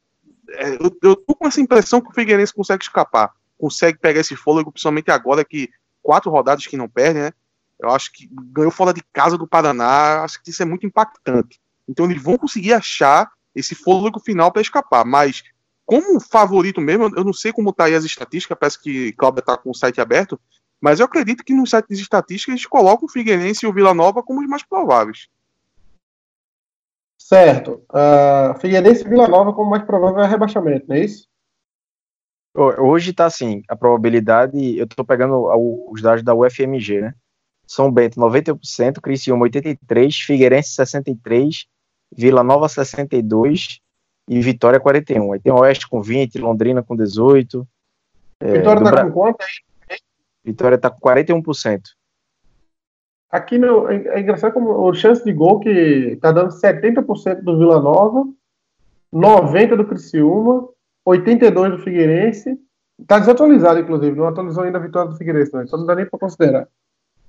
é, 0.50 0.76
eu, 0.76 0.98
eu 1.04 1.16
tô 1.16 1.36
com 1.36 1.48
essa 1.48 1.62
impressão 1.62 2.00
que 2.00 2.10
o 2.10 2.14
Figueirense 2.14 2.54
consegue 2.54 2.84
escapar 2.84 3.34
consegue 3.58 3.98
pegar 3.98 4.22
esse 4.22 4.36
fôlego, 4.36 4.72
principalmente 4.72 5.10
agora 5.12 5.44
que 5.44 5.70
quatro 6.02 6.30
rodadas 6.30 6.68
que 6.68 6.78
não 6.78 6.88
perde, 6.88 7.20
né? 7.20 7.32
Eu 7.80 7.90
acho 7.90 8.12
que 8.12 8.30
ganhou 8.54 8.72
fora 8.72 8.94
de 8.94 9.04
casa 9.12 9.38
do 9.38 9.48
Paraná, 9.48 10.24
acho 10.24 10.42
que 10.42 10.50
isso 10.50 10.62
é 10.62 10.66
muito 10.66 10.86
impactante. 10.86 11.60
Então 11.88 12.06
eles 12.06 12.22
vão 12.22 12.38
conseguir 12.38 12.74
achar 12.74 13.30
esse 13.54 13.76
fôlego 13.76 14.20
final 14.20 14.52
para 14.52 14.62
escapar, 14.62 15.06
mas 15.06 15.44
como 15.86 16.20
favorito 16.20 16.82
mesmo, 16.82 17.12
eu 17.16 17.24
não 17.24 17.34
sei 17.34 17.52
como 17.52 17.74
tá 17.74 17.86
aí 17.86 17.96
as 17.96 18.04
estatísticas, 18.04 18.58
parece 18.60 18.82
que 18.82 19.14
Cláudia 19.14 19.42
tá 19.42 19.58
com 19.58 19.72
o 19.72 19.76
site 19.76 20.02
aberto, 20.02 20.40
mas 20.82 21.00
eu 21.00 21.06
acredito 21.06 21.44
que 21.44 21.54
no 21.54 21.66
site 21.66 21.88
de 21.90 22.02
estatísticas 22.02 22.54
eles 22.54 22.66
colocam 22.66 23.06
o 23.06 23.12
Figueirense 23.12 23.66
e 23.66 23.70
o 23.70 23.74
Vila 23.74 23.94
Nova 23.94 24.22
como 24.24 24.42
os 24.42 24.48
mais 24.48 24.64
prováveis. 24.64 25.28
Certo. 27.20 27.84
Ah, 27.92 28.56
Figueirense 28.62 29.06
e 29.06 29.10
Vila 29.10 29.28
Nova 29.28 29.54
como 29.54 29.70
mais 29.72 29.84
provável 29.84 30.20
é 30.24 30.28
rebaixamento, 30.28 30.86
não 30.88 30.96
é 30.96 31.02
isso? 31.06 31.28
Ho- 32.56 32.82
Hoje 32.90 33.14
tá 33.14 33.26
assim, 33.26 33.64
a 33.70 33.76
probabilidade, 33.76 34.78
eu 34.78 34.88
tô 34.88 35.04
pegando 35.04 35.48
os 35.92 36.02
dados 36.02 36.24
da 36.24 36.34
UFMG, 36.34 37.02
né? 37.02 37.14
São 37.68 37.92
Bento 37.92 38.18
91%, 38.20 39.02
Criciúma 39.02 39.46
83%, 39.50 40.26
Figueirense 40.26 40.70
63%, 40.76 41.66
Vila 42.16 42.42
Nova 42.44 42.68
62% 42.68 43.82
e 44.30 44.40
Vitória 44.42 44.80
41%. 44.80 45.34
Aí 45.34 45.40
tem 45.40 45.52
Oeste 45.52 45.88
com 45.90 46.02
20%, 46.02 46.40
Londrina 46.42 46.82
com 46.82 46.96
18%, 46.96 47.68
É, 48.40 48.54
Vitória 48.54 48.80
do 48.80 48.86
tá 48.86 48.92
Bra- 48.92 49.06
com 49.06 49.12
conta? 49.12 49.46
Vitória 50.48 50.78
tá 50.78 50.90
com 50.90 51.00
41%. 51.02 51.82
Aqui 53.30 53.58
no, 53.58 53.90
é 53.90 53.96
é 54.08 54.20
engraçado 54.22 54.54
como 54.54 54.70
o 54.72 54.94
chance 54.94 55.22
de 55.22 55.34
gol 55.34 55.60
que 55.60 56.18
tá 56.22 56.32
dando 56.32 56.54
70% 56.54 57.42
do 57.42 57.60
Vila 57.60 57.82
Nova, 57.82 58.26
90% 59.14 59.76
do 59.76 59.86
Criciúma, 59.86 60.70
82% 61.06 61.72
do 61.72 61.84
Figueirense. 61.84 62.58
Tá 63.06 63.20
desatualizado, 63.20 63.80
inclusive, 63.80 64.18
não 64.18 64.28
atualizou 64.28 64.64
ainda 64.64 64.78
a 64.78 64.82
vitória 64.82 65.12
do 65.12 65.18
Figueirense, 65.18 65.54
não. 65.54 65.62
então 65.62 65.78
não 65.78 65.86
dá 65.86 65.96
nem 65.96 66.06
para 66.06 66.18
considerar. 66.18 66.68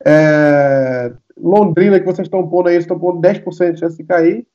É, 0.07 1.13
Londrina, 1.37 1.99
que 1.99 2.07
vocês 2.07 2.27
estão 2.27 2.49
pondo 2.49 2.69
aí, 2.69 2.77
estão 2.77 2.99
pondo 2.99 3.21
10% 3.21 3.73
de 3.73 3.81
chance 3.81 3.97
de 3.97 4.05
cair. 4.05 4.47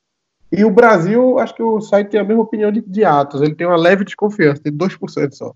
E 0.50 0.64
o 0.64 0.70
Brasil, 0.70 1.38
acho 1.38 1.54
que 1.54 1.62
o 1.62 1.80
site 1.82 2.08
tem 2.08 2.20
a 2.20 2.24
mesma 2.24 2.42
opinião 2.42 2.72
de, 2.72 2.80
de 2.80 3.04
Atos, 3.04 3.42
ele 3.42 3.54
tem 3.54 3.66
uma 3.66 3.76
leve 3.76 4.04
desconfiança, 4.04 4.62
tem 4.62 4.72
2% 4.72 5.32
só. 5.32 5.54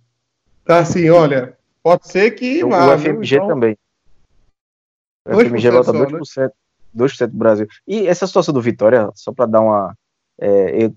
Tá 0.64 0.80
assim, 0.80 1.08
olha, 1.08 1.57
pode 1.88 2.08
ser 2.08 2.30
que 2.32 2.64
O, 2.64 2.68
vá. 2.68 2.94
o? 2.94 2.98
FMG 2.98 3.36
Então, 3.36 3.48
também. 3.48 3.78
O 5.26 5.30
2% 5.30 5.48
FMG 5.48 5.70
bota 5.70 5.84
só, 5.84 5.92
né? 5.92 6.06
2%, 6.06 6.50
2% 6.96 7.26
do 7.26 7.36
Brasil. 7.36 7.66
E 7.86 8.06
essa 8.06 8.26
situação 8.26 8.52
do 8.54 8.60
Vitória, 8.60 9.10
só 9.14 9.32
para 9.32 9.46
dar 9.46 9.60
uma. 9.60 9.94
é, 10.40 10.84
eu 10.84 10.94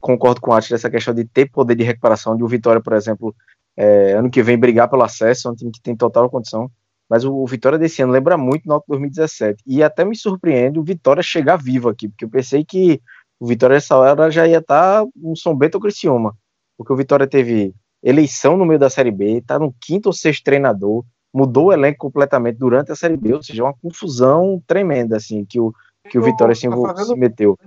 concordo 0.00 0.40
com 0.40 0.50
o 0.50 0.54
Ati 0.54 0.72
nessa 0.72 0.90
questão 0.90 1.14
de 1.14 1.24
ter 1.24 1.50
poder 1.50 1.76
de 1.76 1.84
recuperação, 1.84 2.36
de 2.36 2.42
o 2.42 2.48
Vitória, 2.48 2.82
por 2.82 2.92
exemplo, 2.92 3.34
é, 3.76 4.12
ano 4.12 4.30
que 4.30 4.42
vem 4.42 4.58
brigar 4.58 4.90
pelo 4.90 5.02
acesso, 5.02 5.48
é 5.48 5.50
um 5.50 5.54
time 5.54 5.70
que 5.70 5.80
tem 5.80 5.96
total 5.96 6.28
condição. 6.28 6.70
Mas 7.08 7.24
o, 7.24 7.32
o 7.34 7.46
Vitória 7.46 7.78
desse 7.78 8.02
ano 8.02 8.12
lembra 8.12 8.36
muito 8.36 8.66
no 8.66 8.82
2017. 8.88 9.62
E 9.66 9.82
até 9.82 10.04
me 10.04 10.16
surpreende 10.16 10.78
o 10.78 10.84
Vitória 10.84 11.22
chegar 11.22 11.56
vivo 11.56 11.88
aqui, 11.88 12.08
porque 12.08 12.24
eu 12.24 12.30
pensei 12.30 12.64
que 12.64 13.00
o 13.38 13.46
Vitória 13.46 13.74
nessa 13.74 13.96
hora 13.96 14.30
já 14.30 14.46
ia 14.46 14.58
estar 14.58 15.04
um 15.16 15.36
São 15.36 15.54
Bento 15.54 15.76
ou 15.76 15.80
Criciúma. 15.80 16.34
Porque 16.76 16.92
o 16.92 16.96
Vitória 16.96 17.26
teve 17.26 17.74
eleição 18.02 18.56
no 18.56 18.64
meio 18.66 18.78
da 18.80 18.90
Série 18.90 19.10
B, 19.10 19.38
está 19.38 19.58
no 19.58 19.72
quinto 19.80 20.06
ou 20.08 20.12
sexto 20.12 20.42
treinador, 20.44 21.04
mudou 21.32 21.66
o 21.66 21.72
elenco 21.72 21.98
completamente 21.98 22.58
durante 22.58 22.92
a 22.92 22.96
Série 22.96 23.16
B, 23.16 23.34
ou 23.34 23.42
seja, 23.42 23.62
uma 23.64 23.74
confusão 23.74 24.62
tremenda, 24.66 25.16
assim, 25.16 25.44
que 25.44 25.58
o, 25.60 25.72
que 26.10 26.18
o 26.18 26.22
Vitória 26.22 26.54
se, 26.54 26.68
Tá 26.68 27.04
se 27.04 27.14
meteu. 27.16 27.58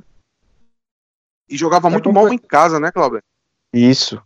E 1.49 1.57
jogava 1.57 1.87
É 1.87 1.91
muito 1.91 2.11
mal 2.11 2.27
em 2.31 2.37
casa, 2.37 2.79
né, 2.79 2.91
Cláudio? 2.91 3.21
Isso. 3.73 4.21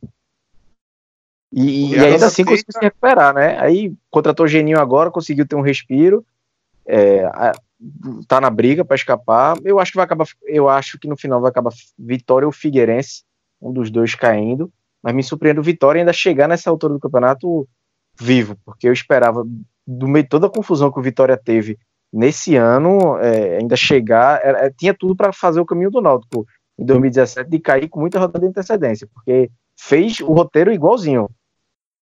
E, 1.52 1.92
e 1.94 1.96
E 1.96 2.06
ainda 2.06 2.28
assim 2.28 2.44
feita- 2.46 2.52
conseguiu 2.52 2.74
se 2.74 2.86
recuperar, 2.86 3.34
né? 3.34 3.60
Aí 3.60 3.94
contratou 4.10 4.46
o 4.46 4.50
Geninho 4.50 4.80
agora, 4.80 5.10
conseguiu 5.12 5.48
ter 5.48 5.56
um 5.56 5.62
respiro, 5.62 6.26
é, 6.86 7.26
a- 7.26 7.54
tá 8.28 8.40
na 8.42 8.50
briga 8.50 8.84
para 8.86 8.96
escapar. 8.96 9.58
Eu 9.64 9.80
acho 9.80 9.92
que 9.92 9.98
vai 9.98 10.06
acabar, 10.06 10.28
eu 10.44 10.68
acho 10.70 11.00
que 11.00 11.08
no 11.08 11.18
final 11.18 11.40
vai 11.42 11.50
acabar 11.50 11.72
Vitória 11.98 12.46
ou 12.46 12.52
Figueirense, 12.52 13.24
um 13.62 13.72
dos 13.72 13.90
dois 13.90 14.14
caindo. 14.16 14.72
Mas 15.04 15.14
me 15.16 15.24
surpreende 15.24 15.60
o 15.60 15.64
Vitória 15.64 16.02
ainda 16.02 16.14
chegar 16.14 16.48
nessa 16.48 16.70
altura 16.70 16.94
do 16.94 17.00
campeonato 17.00 17.68
vivo, 18.20 18.58
porque 18.66 18.88
eu 18.88 18.94
esperava, 18.94 19.46
do 19.88 20.08
meio 20.08 20.24
de 20.24 20.30
toda 20.30 20.48
a 20.48 20.52
confusão 20.52 20.92
que 20.92 21.00
o 21.00 21.04
Vitória 21.04 21.38
teve 21.38 21.78
nesse 22.12 22.56
ano, 22.56 23.18
é, 23.18 23.58
ainda 23.58 23.76
chegar, 23.76 24.42
era- 24.44 24.66
é, 24.66 24.70
tinha 24.72 24.94
tudo 24.94 25.16
para 25.16 25.32
fazer 25.32 25.60
o 25.60 25.66
caminho 25.66 25.92
do 25.92 26.02
Náutico 26.02 26.46
em 26.78 26.86
2017 26.86 27.50
de 27.50 27.60
cair 27.60 27.88
com 27.88 28.00
muita 28.00 28.20
rodada 28.20 28.40
de 28.40 28.48
antecedência, 28.48 29.08
porque 29.14 29.50
fez 29.78 30.20
o 30.20 30.34
roteiro 30.34 30.72
igualzinho. 30.72 31.30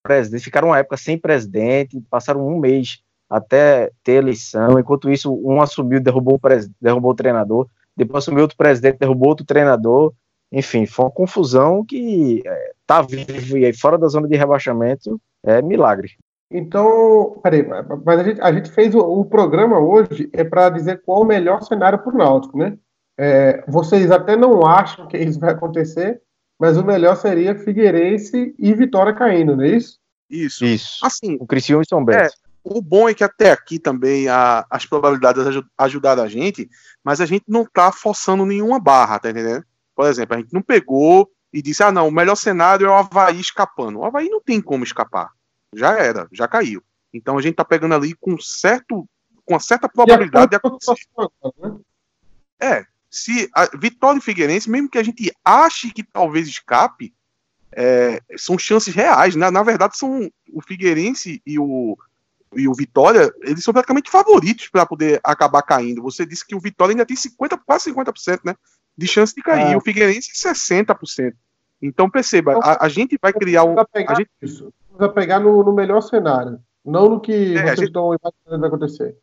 Presidente, 0.03 0.43
ficaram 0.43 0.69
uma 0.69 0.79
época 0.79 0.97
sem 0.97 1.17
presidente, 1.17 2.01
passaram 2.09 2.47
um 2.47 2.57
mês 2.59 2.99
até 3.29 3.91
ter 4.03 4.13
eleição, 4.13 4.79
enquanto 4.79 5.09
isso 5.11 5.33
um 5.43 5.61
assumiu, 5.61 5.99
derrubou 5.99 6.35
o, 6.35 6.39
derrubou 6.79 7.11
o 7.11 7.15
treinador, 7.15 7.67
depois 7.95 8.23
assumiu 8.23 8.43
outro 8.43 8.55
presidente, 8.55 8.99
derrubou 8.99 9.29
outro 9.29 9.45
treinador, 9.45 10.13
enfim, 10.51 10.85
foi 10.85 11.05
uma 11.05 11.11
confusão 11.11 11.83
que 11.85 12.41
é, 12.45 12.71
tá 12.85 13.01
vivo 13.01 13.57
e 13.57 13.65
aí 13.65 13.73
fora 13.73 13.97
da 13.97 14.07
zona 14.07 14.27
de 14.27 14.35
rebaixamento 14.37 15.19
é 15.45 15.61
milagre. 15.61 16.11
Então, 16.51 17.39
peraí, 17.43 17.65
mas 18.05 18.19
a 18.19 18.23
gente, 18.23 18.41
a 18.41 18.51
gente 18.53 18.71
fez 18.71 18.95
o, 18.95 18.99
o 18.99 19.25
programa 19.25 19.79
hoje 19.79 20.29
é 20.31 20.43
para 20.43 20.69
dizer 20.69 21.01
qual 21.05 21.21
o 21.21 21.25
melhor 21.25 21.61
cenário 21.61 21.99
para 21.99 22.13
o 22.13 22.17
Náutico, 22.17 22.57
né? 22.57 22.77
É, 23.19 23.63
vocês 23.67 24.09
até 24.11 24.35
não 24.37 24.65
acham 24.65 25.07
que 25.07 25.17
isso 25.17 25.39
vai 25.39 25.51
acontecer, 25.51 26.21
mas 26.59 26.77
o 26.77 26.85
melhor 26.85 27.15
seria 27.17 27.55
Figueirense 27.57 28.55
e 28.57 28.73
Vitória 28.73 29.13
caindo, 29.13 29.55
não 29.57 29.63
é 29.63 29.69
isso? 29.69 29.97
Isso. 30.29 30.65
Isso. 30.65 30.99
Assim, 31.05 31.37
O 31.39 31.45
Criciúma 31.45 31.83
e 31.83 31.87
São 31.89 32.03
Bento. 32.03 32.33
o 32.63 32.81
bom 32.81 33.07
é 33.09 33.13
que 33.13 33.23
até 33.23 33.51
aqui 33.51 33.79
também 33.79 34.27
a- 34.27 34.65
as 34.69 34.85
probabilidades 34.85 35.45
aju- 35.47 35.65
ajudaram 35.77 36.23
a 36.23 36.27
gente, 36.27 36.69
mas 37.03 37.19
a 37.21 37.25
gente 37.25 37.43
não 37.47 37.65
tá 37.65 37.91
forçando 37.91 38.45
nenhuma 38.45 38.79
barra, 38.79 39.19
tá 39.19 39.29
entendendo? 39.29 39.63
Por 39.97 40.05
exemplo, 40.05 40.35
a 40.35 40.39
gente 40.39 40.53
não 40.53 40.61
pegou 40.61 41.27
e 41.51 41.59
disse, 41.59 41.81
ah 41.81 41.91
não, 41.91 42.07
o 42.07 42.11
melhor 42.11 42.35
cenário 42.35 42.85
é 42.85 42.89
o 42.89 42.93
Havaí 42.93 43.39
escapando. 43.39 43.97
O 43.97 44.05
Havaí 44.05 44.29
não 44.29 44.39
tem 44.39 44.61
como 44.61 44.83
escapar. 44.83 45.31
Já 45.73 45.97
era, 45.97 46.27
já 46.31 46.47
caiu. 46.47 46.83
Então 47.11 47.35
a 47.35 47.41
gente 47.41 47.55
tá 47.55 47.65
pegando 47.65 47.95
ali 47.95 48.13
com 48.13 48.39
certo 48.39 49.09
com 49.43 49.55
uma 49.55 49.59
certa 49.59 49.89
probabilidade 49.89 50.51
de 50.51 50.55
acontecer. 50.55 50.93
né? 51.57 51.77
É, 52.59 52.85
se 53.09 53.49
a 53.55 53.65
Vitória 53.75 54.19
e 54.19 54.21
Figueirense, 54.21 54.69
mesmo 54.69 54.87
que 54.87 54.99
a 54.99 55.03
gente 55.03 55.31
ache 55.43 55.89
que 55.89 56.03
talvez 56.03 56.47
escape, 56.47 57.11
é, 57.71 58.21
são 58.37 58.55
chances 58.59 58.93
reais. 58.93 59.35
né? 59.35 59.49
Na 59.49 59.63
verdade, 59.63 59.97
são 59.97 60.29
o 60.53 60.61
Figueirense 60.61 61.41
e 61.43 61.57
o, 61.57 61.97
e 62.55 62.67
o 62.67 62.73
Vitória, 62.75 63.33
eles 63.41 63.63
são 63.63 63.73
praticamente 63.73 64.11
favoritos 64.11 64.67
para 64.67 64.85
poder 64.85 65.19
acabar 65.23 65.63
caindo. 65.63 66.03
Você 66.03 66.23
disse 66.23 66.45
que 66.45 66.53
o 66.53 66.59
Vitória 66.59 66.93
ainda 66.93 67.05
tem 67.05 67.15
50, 67.15 67.57
quase 67.65 67.91
50% 67.91 68.41
né, 68.45 68.55
de 68.97 69.07
chance 69.07 69.33
de 69.35 69.41
cair. 69.41 69.73
Ah. 69.73 69.77
O 69.77 69.81
Figueirense 69.81 70.31
60%. 70.33 71.33
Então 71.81 72.09
perceba, 72.09 72.57
a, 72.63 72.85
a 72.85 72.89
gente 72.89 73.17
vai 73.21 73.31
criar 73.31 73.63
um. 73.63 73.75
A 73.79 74.15
gente- 74.15 74.29
isso. 74.41 74.73
Precisa 74.89 75.09
pegar 75.13 75.39
no, 75.39 75.63
no 75.63 75.71
melhor 75.73 76.01
cenário, 76.01 76.59
não 76.83 77.07
no 77.07 77.19
que 77.21 77.31
É, 77.55 77.61
vocês 77.61 77.79
gente- 77.79 77.87
estão 77.87 78.15
imaginando 78.15 78.59
vai 78.61 78.67
acontecer. 78.67 79.15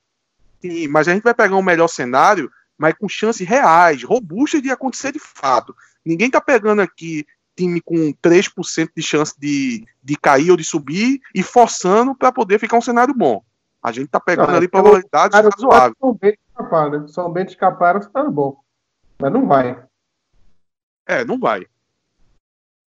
Sim, 0.63 0.87
mas 0.89 1.09
a 1.09 1.13
gente 1.15 1.25
vai 1.25 1.35
pegar 1.35 1.57
um 1.57 1.63
melhor 1.63 1.89
cenário, 1.89 2.49
mas 2.79 2.95
com 2.95 3.09
chances 3.09 3.47
reais, 3.47 4.05
robustas 4.05 4.63
de 4.63 4.71
acontecer 4.71 5.11
de 5.13 5.19
fato. 5.19 5.75
Ninguém 6.05 6.31
tá 6.31 6.41
pegando 6.41 6.81
aqui 6.81 7.27
time 7.57 7.81
com 7.81 8.13
3% 8.23 8.91
de 8.97 9.03
chance 9.03 9.35
de, 9.39 9.85
de 10.03 10.17
cair 10.17 10.51
ou 10.51 10.57
de 10.57 10.65
subir 10.65 11.21
e 11.35 11.43
forçando 11.43 12.15
para 12.15 12.31
poder 12.33 12.59
ficar 12.61 12.77
um 12.79 12.83
cenário 12.83 13.15
bom. 13.15 13.43
A 13.83 13.93
gente 13.93 14.09
tá 14.09 14.19
pegando 14.19 14.49
Não, 14.49 14.57
ali 14.57 14.67
é 14.67 14.69
probabilidades 14.69 15.39
razoáveis. 15.39 15.95
São 16.01 16.15
Bento 16.15 16.39
escapar, 16.49 16.91
né? 16.91 17.05
São 17.09 17.33
Bento 17.33 17.51
escaparam, 17.51 18.01
tá 18.01 18.25
bom. 18.31 18.57
Mas 19.25 19.33
não 19.33 19.47
vai. 19.49 19.83
É, 21.07 21.25
não 21.25 21.39
vai. 21.39 21.67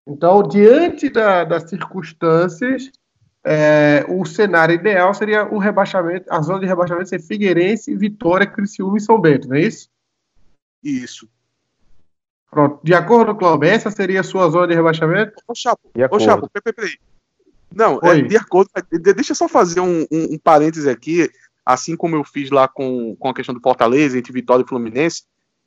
Então, 0.07 0.43
diante 0.43 1.09
da, 1.09 1.45
das 1.45 1.63
circunstâncias, 1.71 2.91
é, 3.43 4.05
o 4.07 4.23
cenário 4.27 4.75
ideal 4.75 5.15
seria 5.15 5.47
o 5.47 5.57
rebaixamento, 5.57 6.31
a 6.31 6.43
zona 6.43 6.61
de 6.61 6.67
rebaixamento 6.67 7.09
ser 7.09 7.23
Figueirense, 7.23 7.97
Vitória, 7.97 8.47
Criciúma 8.47 8.99
e 8.99 9.01
São 9.01 9.19
Bento, 9.19 9.49
não 9.49 9.57
é 9.57 9.63
isso? 9.63 9.89
Isso. 10.85 11.27
Pronto. 12.51 12.81
De 12.85 12.93
acordo, 12.93 13.35
Cláudio, 13.35 13.71
essa 13.71 13.91
seria 13.91 14.21
a 14.21 14.25
sua 14.25 14.51
zona 14.51 14.69
de 14.69 14.75
rebaixamento? 14.75 15.33
Ô, 15.49 15.55
Chapo, 15.55 15.89
De 15.95 16.03
ô, 16.03 16.05
acordo. 16.05 16.23
Chapo, 16.23 16.51
peraí, 16.51 16.75
peraí. 16.75 16.99
Não, 17.75 17.99
é, 18.03 18.21
de 18.21 18.37
acordo. 18.37 18.71
de- 18.93 19.15
Deixa 19.15 19.33
eu 19.33 19.37
só 19.37 19.49
fazer 19.49 19.81
um, 19.81 20.03
um, 20.13 20.35
um 20.35 20.39
parêntese 20.39 20.91
aqui, 20.91 21.31
assim 21.65 21.97
como 21.97 22.15
eu 22.15 22.25
fiz 22.25 22.51
lá 22.51 22.69
com, 22.69 23.17
com 23.17 23.31
a 23.31 23.35
questão 23.35 23.55
do 23.55 23.61
Fortaleza, 23.63 24.19
entre 24.19 24.35
Vitória 24.35 24.63
e 24.63 24.69
Fluminense, 24.69 25.25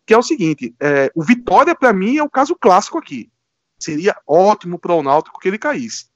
que 0.09 0.13
é 0.15 0.17
o 0.17 0.23
seguinte: 0.23 0.73
é, 0.79 1.11
o 1.13 1.23
Vitória, 1.23 1.75
para 1.75 1.93
mim, 1.93 2.17
é 2.17 2.23
o 2.23 2.29
caso 2.29 2.55
clássico 2.55 2.97
aqui. 2.97 3.29
Seria 3.77 4.15
ótimo 4.25 4.79
para 4.79 4.95
o 4.95 5.03
Náutico 5.03 5.39
que 5.39 5.47
ele 5.47 5.59
caísse. 5.59 6.07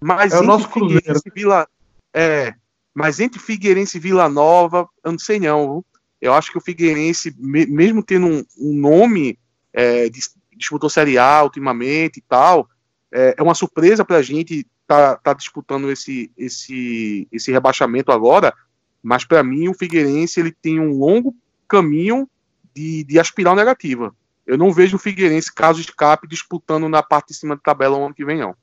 Mas 0.00 0.32
É 0.32 0.36
o 0.36 0.38
entre 0.38 0.46
nosso. 0.46 0.70
Figueirense 0.70 1.22
e 1.26 1.30
Vila. 1.30 1.68
É, 2.14 2.54
mas 2.94 3.20
entre 3.20 3.38
Figueirense 3.38 3.98
e 3.98 4.00
Vila 4.00 4.30
Nova, 4.30 4.88
eu 5.04 5.12
não 5.12 5.18
sei 5.18 5.38
não. 5.38 5.60
viu? 5.74 5.86
Eu 6.22 6.32
acho 6.32 6.50
que 6.50 6.56
o 6.56 6.60
Figueirense, 6.60 7.34
me- 7.38 7.66
mesmo 7.66 8.02
tendo 8.02 8.26
um, 8.28 8.42
um 8.58 8.74
nome, 8.80 9.38
é, 9.74 10.08
dis- 10.08 10.34
disputou 10.56 10.88
Série 10.88 11.18
A 11.18 11.42
ultimamente 11.42 12.16
e 12.16 12.22
tal, 12.22 12.66
é, 13.12 13.34
é 13.36 13.42
uma 13.42 13.54
surpresa 13.54 14.06
para 14.06 14.16
a 14.16 14.22
gente 14.22 14.66
tá, 14.86 15.16
tá 15.16 15.34
disputando 15.34 15.90
esse, 15.90 16.30
esse, 16.34 17.28
esse 17.30 17.52
rebaixamento 17.52 18.10
agora, 18.10 18.54
mas 19.02 19.22
para 19.26 19.44
mim 19.44 19.68
o 19.68 19.74
Figueirense 19.74 20.40
ele 20.40 20.50
tem 20.50 20.80
um 20.80 20.96
longo 20.96 21.36
caminho 21.68 22.26
de, 22.74 23.04
de 23.04 23.18
aspirar 23.18 23.54
negativa. 23.54 24.14
Eu 24.46 24.58
não 24.58 24.72
vejo 24.72 24.96
o 24.96 24.98
Figueirense, 25.00 25.52
caso 25.52 25.80
escape, 25.80 26.28
disputando 26.28 26.88
na 26.88 27.02
parte 27.02 27.28
de 27.28 27.34
cima 27.34 27.54
da 27.56 27.62
tabela 27.62 27.96
o 27.96 28.04
ano 28.04 28.14
que 28.14 28.24
vem, 28.24 28.38
não. 28.38 28.54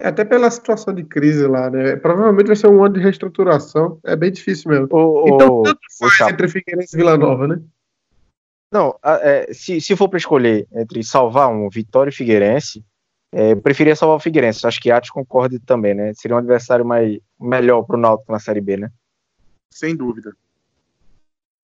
É, 0.00 0.08
até 0.08 0.24
pela 0.24 0.50
situação 0.50 0.94
de 0.94 1.02
crise 1.02 1.46
lá, 1.46 1.68
né? 1.68 1.96
Provavelmente 1.96 2.46
vai 2.46 2.56
ser 2.56 2.68
um 2.68 2.84
ano 2.84 2.94
de 2.94 3.00
reestruturação. 3.00 3.98
É 4.04 4.14
bem 4.14 4.30
difícil 4.30 4.70
mesmo. 4.70 4.88
Ô, 4.90 5.24
Então, 5.28 5.62
tanto 5.64 5.80
faz 5.98 6.32
entre 6.32 6.48
Figueirense 6.48 6.94
e 6.94 6.96
Vila 6.96 7.18
Nova, 7.18 7.48
né? 7.48 7.60
Não, 8.72 8.98
é, 9.02 9.52
se, 9.52 9.80
se 9.80 9.96
for 9.96 10.08
para 10.08 10.18
escolher 10.18 10.68
entre 10.72 11.02
salvar 11.02 11.50
um 11.50 11.68
Vitória 11.68 12.10
e 12.10 12.14
Figueirense, 12.14 12.84
é, 13.32 13.52
eu 13.52 13.60
preferia 13.60 13.96
salvar 13.96 14.16
o 14.16 14.20
Figueirense. 14.20 14.66
Acho 14.66 14.80
que 14.80 14.90
Atos 14.90 15.10
concorda 15.10 15.58
também, 15.66 15.94
né? 15.94 16.12
Seria 16.14 16.36
um 16.36 16.38
adversário 16.38 16.84
mais, 16.84 17.18
melhor 17.40 17.82
para 17.82 17.96
o 17.96 18.00
Náutico 18.00 18.30
na 18.30 18.38
Série 18.38 18.60
B, 18.60 18.76
né? 18.76 18.92
Sem 19.72 19.96
dúvida. 19.96 20.32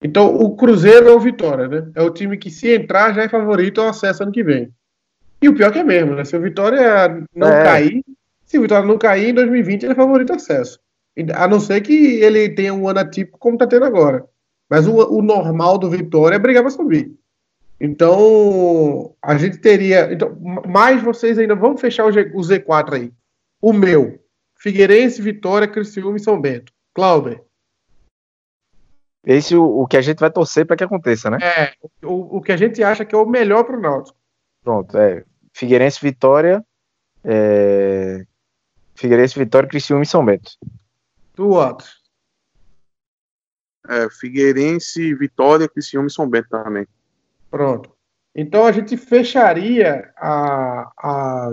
Então, 0.04 0.36
o 0.36 0.54
Cruzeiro 0.54 1.08
é 1.08 1.12
o 1.12 1.18
Vitória, 1.18 1.66
né? 1.66 1.90
É 1.94 2.02
o 2.02 2.10
time 2.10 2.36
que, 2.36 2.50
se 2.50 2.74
entrar, 2.74 3.14
já 3.14 3.22
é 3.22 3.28
favorito 3.28 3.80
ao 3.80 3.88
acesso 3.88 4.22
ano 4.22 4.30
que 4.32 4.44
vem. 4.44 4.70
E 5.40 5.48
o 5.48 5.54
pior 5.54 5.72
que 5.72 5.78
é 5.78 5.84
mesmo, 5.84 6.14
né? 6.14 6.24
Se 6.26 6.36
o 6.36 6.40
Vitória 6.42 7.24
não 7.34 7.48
É. 7.48 7.64
cair, 7.64 8.04
se 8.44 8.58
o 8.58 8.62
Vitória 8.62 8.86
não 8.86 8.98
cair, 8.98 9.30
em 9.30 9.34
2020 9.34 9.82
ele 9.84 9.92
é 9.92 9.96
favorito 9.96 10.30
ao 10.30 10.36
acesso. 10.36 10.78
A 11.34 11.48
não 11.48 11.58
ser 11.58 11.80
que 11.80 11.94
ele 12.22 12.50
tenha 12.50 12.74
um 12.74 12.86
ano 12.86 12.98
atípico 13.00 13.38
como 13.38 13.56
tá 13.56 13.66
tendo 13.66 13.84
agora. 13.86 14.24
Mas 14.68 14.86
o, 14.86 14.94
o 14.94 15.22
normal 15.22 15.78
do 15.78 15.88
Vitória 15.88 16.36
é 16.36 16.38
brigar 16.38 16.62
para 16.62 16.70
subir. 16.70 17.12
Então, 17.80 19.14
a 19.22 19.36
gente 19.36 19.58
teria. 19.58 20.12
Então, 20.12 20.36
mais 20.66 21.02
vocês 21.02 21.38
ainda 21.38 21.54
vão 21.54 21.76
fechar 21.76 22.04
o, 22.06 22.12
G- 22.12 22.30
o 22.34 22.40
Z4 22.40 22.92
aí. 22.94 23.12
O 23.60 23.72
meu. 23.72 24.18
Figueirense, 24.56 25.20
Vitória, 25.22 25.68
Criciúma 25.68 26.16
e 26.16 26.20
São 26.20 26.40
Bento. 26.40 26.72
Clauber. 26.94 27.40
Esse 29.26 29.54
é 29.54 29.56
o, 29.56 29.80
o 29.80 29.86
que 29.86 29.96
a 29.96 30.02
gente 30.02 30.18
vai 30.18 30.30
torcer 30.30 30.66
para 30.66 30.76
que 30.76 30.84
aconteça, 30.84 31.30
né? 31.30 31.38
É, 31.40 31.72
o, 32.02 32.38
o 32.38 32.40
que 32.42 32.52
a 32.52 32.56
gente 32.56 32.82
acha 32.82 33.04
que 33.04 33.14
é 33.14 33.18
o 33.18 33.26
melhor 33.26 33.64
para 33.64 33.76
o 33.76 33.80
Náutico. 33.80 34.18
Pronto, 34.62 34.96
é. 34.98 35.24
Figueirense, 35.52 35.98
Vitória, 36.02 36.64
é, 37.22 38.24
Figueirense, 38.94 39.38
Vitória, 39.38 39.68
Criciúma 39.68 40.02
e 40.02 40.06
São 40.06 40.24
Bento. 40.24 40.52
Do 41.34 41.60
Atos. 41.60 42.02
É, 43.88 44.08
Figueirense, 44.10 45.14
Vitória, 45.14 45.68
Criciúma 45.68 46.08
e 46.08 46.10
São 46.10 46.28
Bento 46.28 46.48
também. 46.48 46.86
Pronto. 47.50 47.94
Então 48.34 48.66
a 48.66 48.72
gente 48.72 48.96
fecharia 48.96 50.12
a, 50.16 50.90
a 50.98 51.50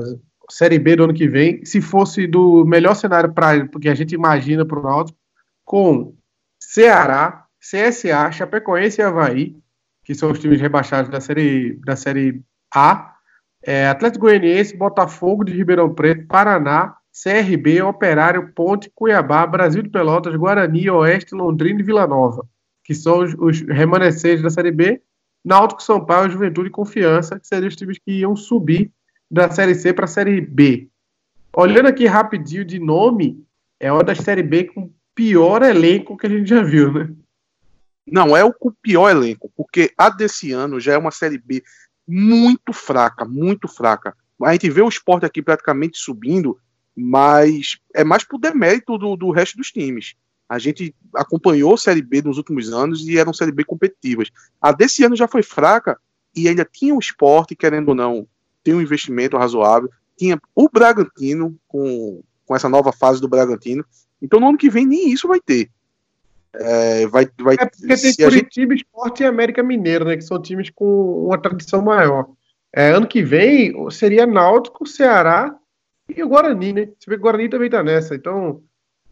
Série 0.50 0.80
B 0.80 0.96
do 0.96 1.04
ano 1.04 1.14
que 1.14 1.28
vem, 1.28 1.64
se 1.64 1.80
fosse 1.80 2.28
do 2.28 2.66
melhor 2.66 2.96
cenário 2.96 3.32
para 3.34 3.68
porque 3.68 3.88
a 3.88 3.94
gente 3.94 4.16
imagina 4.16 4.66
para 4.66 4.80
o 4.80 4.84
Náutico, 4.84 5.18
com 5.64 6.16
Ceará, 6.60 7.46
CSA, 7.62 8.32
Chapecoense 8.32 9.00
e 9.00 9.04
Havaí, 9.04 9.56
que 10.04 10.16
são 10.16 10.32
os 10.32 10.40
times 10.40 10.60
rebaixados 10.60 11.12
da 11.12 11.22
Série, 11.22 11.76
da 11.86 11.96
série 11.96 12.42
A, 12.74 13.16
é, 13.64 13.88
Atlético 13.88 14.26
Goianiense, 14.26 14.76
Botafogo 14.76 15.44
de 15.44 15.54
Ribeirão 15.54 15.94
Preto, 15.94 16.26
Paraná, 16.26 16.96
CRB, 17.12 17.82
Operário, 17.84 18.52
Ponte, 18.54 18.92
Cuiabá, 18.96 19.46
Brasil 19.46 19.84
de 19.84 19.90
Pelotas, 19.90 20.36
Guarani, 20.36 20.90
Oeste, 20.90 21.36
Londrina 21.36 21.80
e 21.80 21.84
Vila 21.84 22.08
Nova, 22.08 22.46
que 22.84 22.96
são 22.96 23.20
os, 23.20 23.36
os 23.38 23.62
remanescentes 23.62 24.42
da 24.42 24.50
Série 24.50 24.72
B, 24.72 25.02
Náutico, 25.44 25.84
São 25.84 26.04
Paulo, 26.04 26.30
Juventude 26.30 26.70
e 26.70 26.72
Confiança, 26.72 27.40
que 27.40 27.48
seriam 27.48 27.68
os 27.68 27.76
times 27.76 28.00
que 28.00 28.12
iam 28.12 28.36
subir 28.36 28.92
da 29.30 29.50
Série 29.52 29.76
C 29.76 29.94
para 29.94 30.06
a 30.06 30.08
Série 30.08 30.42
B. 30.42 30.90
Olhando 31.56 31.88
aqui 31.88 32.06
rapidinho 32.06 32.64
de 32.66 32.80
nome, 32.80 33.46
é 33.80 33.92
uma 33.92 34.04
das 34.04 34.20
Série 34.20 34.44
B 34.44 34.66
com 34.66 34.92
pior 35.14 35.62
elenco 35.62 36.18
que 36.18 36.26
a 36.26 36.30
gente 36.30 36.50
já 36.50 36.62
viu, 36.62 36.92
né? 36.92 37.10
Não, 38.12 38.36
é 38.36 38.44
o 38.44 38.54
pior 38.82 39.10
elenco, 39.10 39.50
porque 39.56 39.94
a 39.98 40.10
desse 40.10 40.52
ano 40.52 40.82
já 40.82 40.94
é 40.94 40.98
uma 40.98 41.12
Série 41.12 41.38
B 41.38 41.64
muito 42.06 42.74
fraca, 42.74 43.24
muito 43.24 43.70
fraca. 43.70 44.14
A 44.44 44.52
gente 44.52 44.70
vê 44.70 44.82
o 44.82 44.90
esporte 44.90 45.26
aqui 45.26 45.42
praticamente 45.42 45.98
subindo, 45.98 46.60
mas 46.94 47.78
é 47.96 48.04
mais 48.04 48.26
por 48.26 48.38
demérito 48.38 48.98
do, 48.98 49.16
do 49.16 49.32
resto 49.32 49.58
dos 49.58 49.72
times. 49.72 50.16
A 50.50 50.60
gente 50.60 50.94
acompanhou 51.16 51.74
a 51.74 51.78
Série 51.78 52.02
B 52.02 52.22
nos 52.22 52.38
últimos 52.38 52.74
anos 52.74 53.08
e 53.08 53.18
eram 53.18 53.32
Série 53.32 53.54
B 53.54 53.64
competitivas. 53.64 54.30
A 54.60 54.74
desse 54.74 55.06
ano 55.06 55.16
já 55.16 55.26
foi 55.26 55.42
fraca 55.42 55.98
e 56.36 56.50
ainda 56.50 56.68
tinha 56.70 56.94
o 56.94 57.00
esporte, 57.00 57.56
querendo 57.56 57.90
ou 57.90 57.96
não, 57.96 58.28
tem 58.62 58.74
um 58.74 58.82
investimento 58.82 59.38
razoável. 59.38 59.90
Tinha 60.18 60.38
o 60.54 60.68
Bragantino, 60.70 61.58
com, 61.66 62.22
com 62.46 62.56
essa 62.56 62.68
nova 62.68 62.92
fase 62.92 63.22
do 63.22 63.30
Bragantino. 63.30 63.86
Então 64.22 64.38
no 64.38 64.50
ano 64.50 64.58
que 64.58 64.70
vem 64.70 64.86
nem 64.86 65.10
isso 65.10 65.30
vai 65.30 65.40
ter. 65.40 65.70
É, 66.54 67.08
vai, 67.08 67.28
vai, 67.40 67.56
É 67.56 67.66
porque 67.66 67.88
tem 67.88 67.96
se 67.98 68.24
a 68.24 68.30
gente 68.30 68.42
Curitiba, 68.42 68.74
Esporte 68.74 69.24
e 69.24 69.26
América 69.26 69.64
Mineiro, 69.64 70.06
né? 70.06 70.18
Que 70.18 70.24
são 70.24 70.42
times 70.42 70.70
com 70.70 71.26
uma 71.26 71.38
tradição 71.38 71.82
maior. 71.82 72.28
É, 72.74 72.92
ano 72.92 73.08
que 73.08 73.24
vem 73.24 73.74
seria 73.90 74.26
Náutico, 74.26 74.86
Ceará 74.86 75.56
e 76.10 76.22
o 76.24 76.28
Guarani, 76.30 76.74
né? 76.74 76.86
Você 77.00 77.10
vê 77.10 77.16
que 77.16 77.22
o 77.22 77.24
Guarani 77.24 77.50
também 77.50 77.70
tá 77.70 77.82
nessa. 77.84 78.16
Então, 78.16 78.62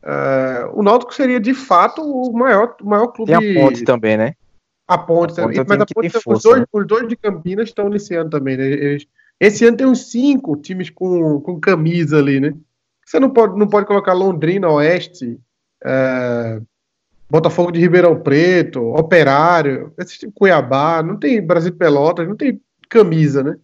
é, 0.04 0.70
o 0.74 0.84
Náutico 0.84 1.14
seria 1.14 1.40
de 1.40 1.54
fato 1.54 2.02
o 2.02 2.32
maior, 2.34 2.76
o 2.82 2.86
maior 2.86 3.08
clube. 3.08 3.32
Tem 3.32 3.58
a 3.58 3.62
ponte 3.62 3.84
também, 3.84 4.18
né? 4.18 4.34
A 4.88 4.98
Ponte, 4.98 5.40
A 5.40 5.44
Ponte 5.44 5.60
é 5.60 5.64
mas 5.68 5.82
a 5.82 5.86
Ponte, 5.86 6.10
tem 6.10 6.18
os, 6.18 6.24
força, 6.24 6.50
dois, 6.50 6.62
né? 6.62 6.66
os 6.74 6.88
dois 6.88 7.08
de 7.08 7.16
Campinas 7.16 7.70
estão 7.70 7.90
nesse 7.90 8.16
ano 8.16 8.30
também, 8.32 8.58
né? 8.58 8.66
Eles- 8.66 9.06
esse 9.40 9.64
ano 9.64 9.78
tem 9.78 9.86
uns 9.86 10.10
cinco 10.10 10.58
times 10.58 10.90
com, 10.90 11.40
com 11.42 11.60
camisa 11.60 12.18
ali, 12.18 12.40
né? 12.40 12.56
Você 13.06 13.20
não 13.20 13.30
pode, 13.30 13.58
não 13.58 13.68
pode 13.68 13.86
colocar 13.86 14.14
Londrina, 14.14 14.68
Oeste, 14.68 15.40
é, 15.86 16.60
Botafogo 17.30 17.72
de 17.72 17.80
Ribeirão 17.80 18.20
Preto, 18.22 18.82
Operário, 18.94 19.94
esse 19.98 20.18
time, 20.18 20.32
Cuiabá, 20.32 21.04
não 21.04 21.18
tem 21.18 21.46
Brasil 21.46 21.74
Pelotas, 21.76 22.28
não 22.28 22.36
tem 22.36 22.60
camisa, 22.90 23.44
né? 23.44 23.58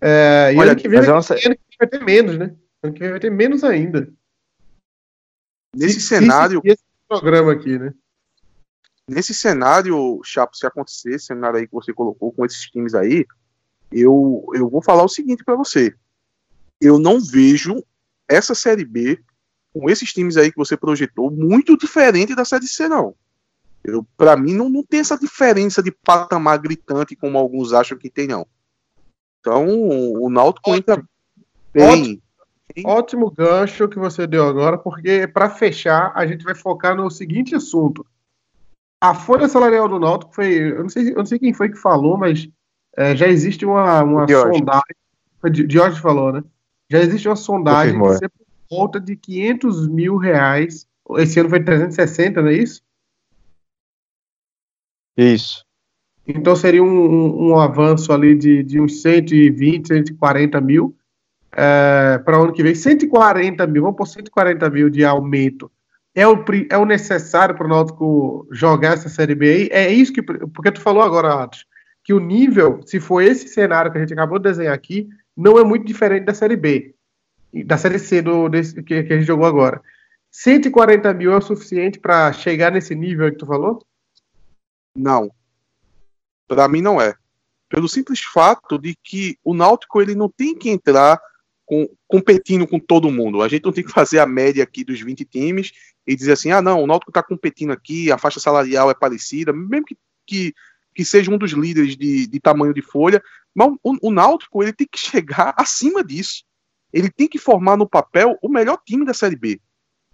É, 0.00 0.52
e 0.54 0.58
Olha, 0.58 0.72
ano 0.72 0.80
que 0.80 0.88
vem 0.88 1.00
vai, 1.00 1.10
ano 1.10 1.22
que 1.22 1.48
vem 1.48 1.58
vai 1.78 1.88
ter 1.88 2.02
menos, 2.04 2.38
né? 2.38 2.54
Ano 2.82 2.92
que 2.92 3.00
vem 3.00 3.10
vai 3.10 3.20
ter 3.20 3.30
menos 3.30 3.62
ainda. 3.62 4.08
nesse 5.76 6.00
Se- 6.00 6.08
cenário, 6.08 6.60
se 6.62 6.68
esse 6.72 6.82
programa 7.06 7.52
aqui, 7.52 7.78
né? 7.78 7.92
nesse 9.08 9.34
cenário, 9.34 10.20
Chapo, 10.24 10.56
se 10.56 10.66
acontecer, 10.66 11.14
esse 11.14 11.26
cenário 11.26 11.58
aí 11.58 11.66
que 11.66 11.72
você 11.72 11.92
colocou 11.92 12.32
com 12.32 12.46
esses 12.46 12.62
times 12.70 12.94
aí, 12.94 13.26
eu, 13.90 14.46
eu 14.54 14.70
vou 14.70 14.82
falar 14.82 15.04
o 15.04 15.08
seguinte 15.08 15.44
para 15.44 15.54
você. 15.54 15.94
Eu 16.80 16.98
não 16.98 17.20
vejo 17.20 17.84
essa 18.26 18.54
Série 18.54 18.84
B 18.84 19.20
com 19.72 19.88
esses 19.88 20.12
times 20.12 20.36
aí 20.36 20.50
que 20.50 20.56
você 20.56 20.76
projetou 20.76 21.30
muito 21.30 21.76
diferente 21.76 22.34
da 22.34 22.44
Série 22.44 22.66
C, 22.66 22.88
não. 22.88 23.14
Eu, 23.82 24.06
para 24.16 24.36
mim, 24.36 24.54
não, 24.54 24.68
não 24.68 24.84
tem 24.84 25.00
essa 25.00 25.18
diferença 25.18 25.82
de 25.82 25.90
patamar 25.90 26.58
gritante 26.58 27.16
como 27.16 27.36
alguns 27.38 27.72
acham 27.72 27.98
que 27.98 28.08
tem, 28.08 28.28
não. 28.28 28.46
Então, 29.40 29.66
o 29.68 30.30
Náutico 30.30 30.70
Ótimo. 30.70 30.78
entra 30.78 31.04
bem. 31.72 32.04
Sim. 32.04 32.22
Ótimo 32.86 33.30
gancho 33.30 33.88
que 33.88 33.98
você 33.98 34.26
deu 34.26 34.46
agora, 34.46 34.78
porque 34.78 35.26
para 35.26 35.50
fechar, 35.50 36.12
a 36.14 36.26
gente 36.26 36.44
vai 36.44 36.54
focar 36.54 36.96
no 36.96 37.10
seguinte 37.10 37.54
assunto. 37.54 38.06
A 39.00 39.14
folha 39.14 39.48
salarial 39.48 39.88
do 39.88 39.98
Náutico 39.98 40.32
foi. 40.32 40.54
Eu 40.54 40.82
não 40.82 40.88
sei, 40.88 41.10
eu 41.10 41.16
não 41.16 41.26
sei 41.26 41.38
quem 41.38 41.52
foi 41.52 41.68
que 41.68 41.76
falou, 41.76 42.16
mas 42.16 42.48
é, 42.96 43.16
já 43.16 43.26
existe 43.26 43.66
uma, 43.66 44.02
uma 44.02 44.28
sondagem. 44.28 44.96
Diógenes 45.66 45.98
falou, 45.98 46.32
né? 46.32 46.44
Já 46.88 47.00
existe 47.00 47.28
uma 47.28 47.36
sondagem 47.36 47.94
Confirmou, 47.94 48.18
ser 48.18 48.28
por 48.28 48.41
volta 48.72 48.98
de 48.98 49.14
500 49.14 49.86
mil 49.88 50.16
reais. 50.16 50.88
Esse 51.18 51.38
ano 51.38 51.50
foi 51.50 51.62
360, 51.62 52.40
não 52.40 52.48
é 52.48 52.54
isso? 52.54 52.82
Isso. 55.14 55.66
Então 56.26 56.56
seria 56.56 56.82
um, 56.82 56.86
um, 56.86 57.50
um 57.50 57.58
avanço 57.58 58.12
ali 58.12 58.34
de, 58.34 58.62
de 58.62 58.80
uns 58.80 59.02
120, 59.02 59.88
140 59.88 60.60
mil 60.60 60.96
é, 61.52 62.18
para 62.24 62.38
o 62.38 62.44
ano 62.44 62.52
que 62.52 62.62
vem. 62.62 62.74
140 62.74 63.66
mil, 63.66 63.82
vamos 63.82 63.96
por 63.96 64.06
140 64.06 64.70
mil 64.70 64.88
de 64.88 65.04
aumento. 65.04 65.70
É 66.14 66.26
o, 66.26 66.44
é 66.70 66.78
o 66.78 66.84
necessário 66.86 67.54
para 67.54 67.66
o 67.66 67.68
Náutico 67.68 68.46
jogar 68.50 68.94
essa 68.94 69.08
Série 69.08 69.34
B 69.34 69.50
aí? 69.50 69.68
É 69.70 69.92
isso 69.92 70.12
que. 70.12 70.22
Porque 70.22 70.72
tu 70.72 70.80
falou 70.80 71.02
agora, 71.02 71.42
Atos, 71.42 71.66
que 72.04 72.12
o 72.14 72.20
nível, 72.20 72.80
se 72.84 73.00
for 73.00 73.22
esse 73.22 73.48
cenário 73.48 73.90
que 73.90 73.98
a 73.98 74.00
gente 74.00 74.12
acabou 74.12 74.38
de 74.38 74.48
desenhar 74.48 74.74
aqui, 74.74 75.08
não 75.36 75.58
é 75.58 75.64
muito 75.64 75.86
diferente 75.86 76.24
da 76.24 76.34
Série 76.34 76.56
B, 76.56 76.94
da 77.64 77.76
Série 77.76 77.98
C 77.98 78.22
do, 78.22 78.48
desse, 78.48 78.82
que, 78.82 79.02
que 79.02 79.12
a 79.12 79.16
gente 79.16 79.26
jogou 79.26 79.46
agora. 79.46 79.82
140 80.30 81.12
mil 81.12 81.32
é 81.32 81.36
o 81.36 81.42
suficiente 81.42 82.00
para 82.00 82.32
chegar 82.32 82.72
nesse 82.72 82.94
nível 82.94 83.30
que 83.30 83.36
tu 83.36 83.46
falou? 83.46 83.84
Não. 84.96 85.30
Para 86.48 86.66
mim 86.68 86.80
não 86.80 87.00
é. 87.00 87.14
Pelo 87.68 87.88
simples 87.88 88.20
fato 88.20 88.78
de 88.78 88.96
que 89.02 89.38
o 89.44 89.52
Náutico 89.54 90.00
ele 90.00 90.14
não 90.14 90.28
tem 90.28 90.54
que 90.54 90.70
entrar 90.70 91.20
com, 91.66 91.88
competindo 92.06 92.66
com 92.66 92.78
todo 92.78 93.10
mundo. 93.10 93.42
A 93.42 93.48
gente 93.48 93.64
não 93.64 93.72
tem 93.72 93.84
que 93.84 93.92
fazer 93.92 94.18
a 94.18 94.26
média 94.26 94.62
aqui 94.62 94.84
dos 94.84 95.00
20 95.00 95.24
times 95.24 95.72
e 96.06 96.16
dizer 96.16 96.32
assim, 96.32 96.50
ah 96.50 96.62
não, 96.62 96.82
o 96.82 96.86
Náutico 96.86 97.10
está 97.10 97.22
competindo 97.22 97.72
aqui, 97.72 98.10
a 98.10 98.18
faixa 98.18 98.40
salarial 98.40 98.90
é 98.90 98.94
parecida, 98.94 99.52
mesmo 99.52 99.84
que, 99.84 99.96
que, 100.26 100.54
que 100.94 101.04
seja 101.04 101.30
um 101.30 101.38
dos 101.38 101.52
líderes 101.52 101.96
de, 101.96 102.26
de 102.26 102.40
tamanho 102.40 102.74
de 102.74 102.82
folha, 102.82 103.22
mas 103.54 103.68
o, 103.82 104.08
o 104.08 104.10
Náutico 104.10 104.62
ele 104.62 104.72
tem 104.72 104.86
que 104.90 104.98
chegar 104.98 105.54
acima 105.56 106.02
disso. 106.02 106.44
Ele 106.92 107.10
tem 107.10 107.28
que 107.28 107.38
formar 107.38 107.76
no 107.76 107.88
papel 107.88 108.38
o 108.42 108.48
melhor 108.48 108.78
time 108.84 109.04
da 109.04 109.14
Série 109.14 109.36
B 109.36 109.60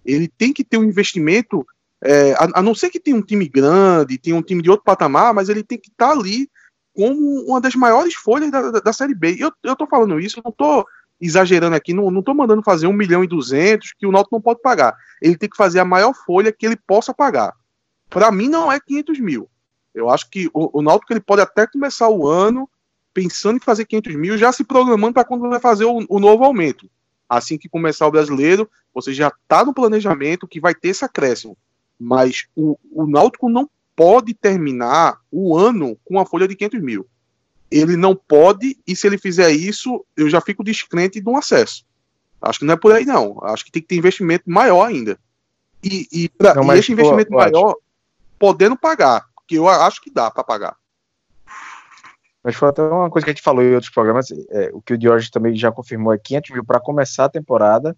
ele 0.09 0.27
tem 0.27 0.53
que 0.53 0.65
ter 0.65 0.79
um 0.79 0.85
investimento, 0.85 1.67
é, 2.03 2.33
a, 2.33 2.49
a, 2.55 2.63
não 2.63 2.75
ser 2.75 2.89
que 2.91 2.99
tenha 2.99 3.17
um 3.17 3.23
time 3.23 3.47
grande, 3.47 4.19
tenha 4.19 4.35
um 4.35 4.43
time 4.43 4.63
de 4.63 4.71
outro 4.71 4.85
patamar, 4.85 5.35
mas 5.35 5.49
ele 5.49 5.63
tem 5.63 5.79
que 5.79 5.91
estar 5.91 6.09
tá 6.09 6.13
ali 6.13 6.49
como 6.95 7.43
uma 7.47 7.61
das 7.61 7.75
maiores 7.75 8.15
folhas 8.15 8.51
da, 8.51 8.71
da, 8.71 8.81
da 8.81 8.93
Série 8.93 9.15
B. 9.15 9.37
Eu, 9.39 9.53
eu 9.63 9.77
falando 9.89 10.19
isso, 10.19 10.41
não 10.43 10.51
tô 10.51 10.87
exagerando 11.21 11.77
aqui, 11.77 11.93
não, 11.93 12.23
tô 12.23 12.33
mandando 12.33 12.63
fazer 12.63 12.87
um 12.87 12.93
milhão 12.93 13.23
e 13.23 13.29
duzentos 13.29 13.93
que 13.99 14.07
o 14.07 14.13
Náutico 14.13 14.37
não 14.37 14.43
pode 14.43 14.63
pagar. 14.63 14.97
Ele 15.21 15.37
tem 15.37 15.49
que 15.49 15.57
fazer 15.57 15.81
a 15.81 15.85
maior 15.85 16.15
folha 16.15 16.53
que 16.53 16.65
ele 16.65 16.77
possa 16.77 17.13
pagar. 17.13 17.53
Para 18.09 18.33
mim 18.33 18.49
não 18.49 18.71
é 18.73 18.81
500 18.81 19.21
mil. 19.21 19.49
Eu 19.95 20.09
acho 20.09 20.31
que 20.31 20.49
o, 20.55 20.79
o 20.79 20.83
Náutico 20.83 21.13
ele 21.13 21.21
pode 21.21 21.43
até 21.43 21.67
começar 21.67 22.09
o 22.09 22.27
ano 22.27 22.69
pensando 23.13 23.57
em 23.57 23.61
fazer 23.61 23.85
500 23.85 24.15
mil, 24.17 24.39
já 24.39 24.53
se 24.53 24.65
programando 24.65 25.15
para 25.15 25.25
quando 25.25 25.49
vai 25.49 25.61
fazer 25.61 25.85
o, 25.85 26.05
o 26.09 26.21
novo 26.21 26.45
aumento 26.45 26.89
assim 27.29 27.59
que 27.59 27.69
começar 27.69 28.07
o 28.07 28.11
brasileiro, 28.11 28.69
você 28.95 29.13
já 29.13 29.29
está 29.29 29.65
no 29.65 29.75
planejamento 29.75 30.49
que 30.49 30.61
vai 30.61 30.75
ter 30.75 30.89
esse 30.89 31.05
acréscimo. 31.05 31.57
Mas 32.01 32.47
o, 32.57 32.79
o 32.91 33.07
Náutico 33.07 33.49
não 33.49 33.69
pode 33.95 34.33
terminar 34.33 35.21
o 35.31 35.57
ano 35.57 35.97
com 36.05 36.15
uma 36.15 36.25
folha 36.25 36.49
de 36.49 36.57
500 36.57 36.81
mil. 36.81 37.07
Ele 37.71 37.97
não 37.97 38.17
pode, 38.17 38.79
e 38.87 38.97
se 38.97 39.07
ele 39.07 39.19
fizer 39.19 39.51
isso, 39.51 40.05
eu 40.17 40.31
já 40.31 40.41
fico 40.41 40.65
descrente 40.65 41.21
de 41.21 41.29
um 41.29 41.37
acesso. 41.37 41.85
Acho 42.41 42.61
que 42.61 42.65
não 42.65 42.75
é 42.75 42.77
por 42.77 42.93
aí, 42.93 43.05
não. 43.05 43.39
Acho 43.43 43.65
que 43.65 43.73
tem 43.73 43.83
que 43.83 43.89
ter 43.89 43.97
investimento 43.97 44.45
maior 44.47 44.87
ainda. 44.87 45.19
E, 45.83 46.07
e, 46.11 46.29
pra, 46.29 46.55
não, 46.55 46.73
e 46.75 46.79
esse 46.79 46.93
investimento 46.93 47.31
pô, 47.31 47.37
maior, 47.37 47.77
podendo 48.39 48.77
pagar, 48.77 49.27
que 49.47 49.57
eu 49.57 49.69
acho 49.69 50.01
que 50.01 50.11
dá 50.11 50.31
para 50.31 50.45
pagar. 50.45 50.77
Mas 52.49 52.57
foi 52.57 52.71
até 52.71 52.81
uma 52.81 53.11
coisa 53.11 53.27
que 53.27 53.31
a 53.31 53.35
gente 53.35 53.43
falou 53.43 53.63
em 53.63 53.75
outros 53.75 53.93
programas, 53.93 54.31
é, 54.49 54.71
o 54.73 54.81
que 54.81 54.95
o 54.95 54.99
George 54.99 55.31
também 55.31 55.55
já 55.55 55.71
confirmou 55.71 56.15
é 56.15 56.19
500 56.19 56.51
mil 56.53 56.65
para 56.65 56.81
começar 56.81 57.27
a 57.27 57.29
temporada 57.29 57.95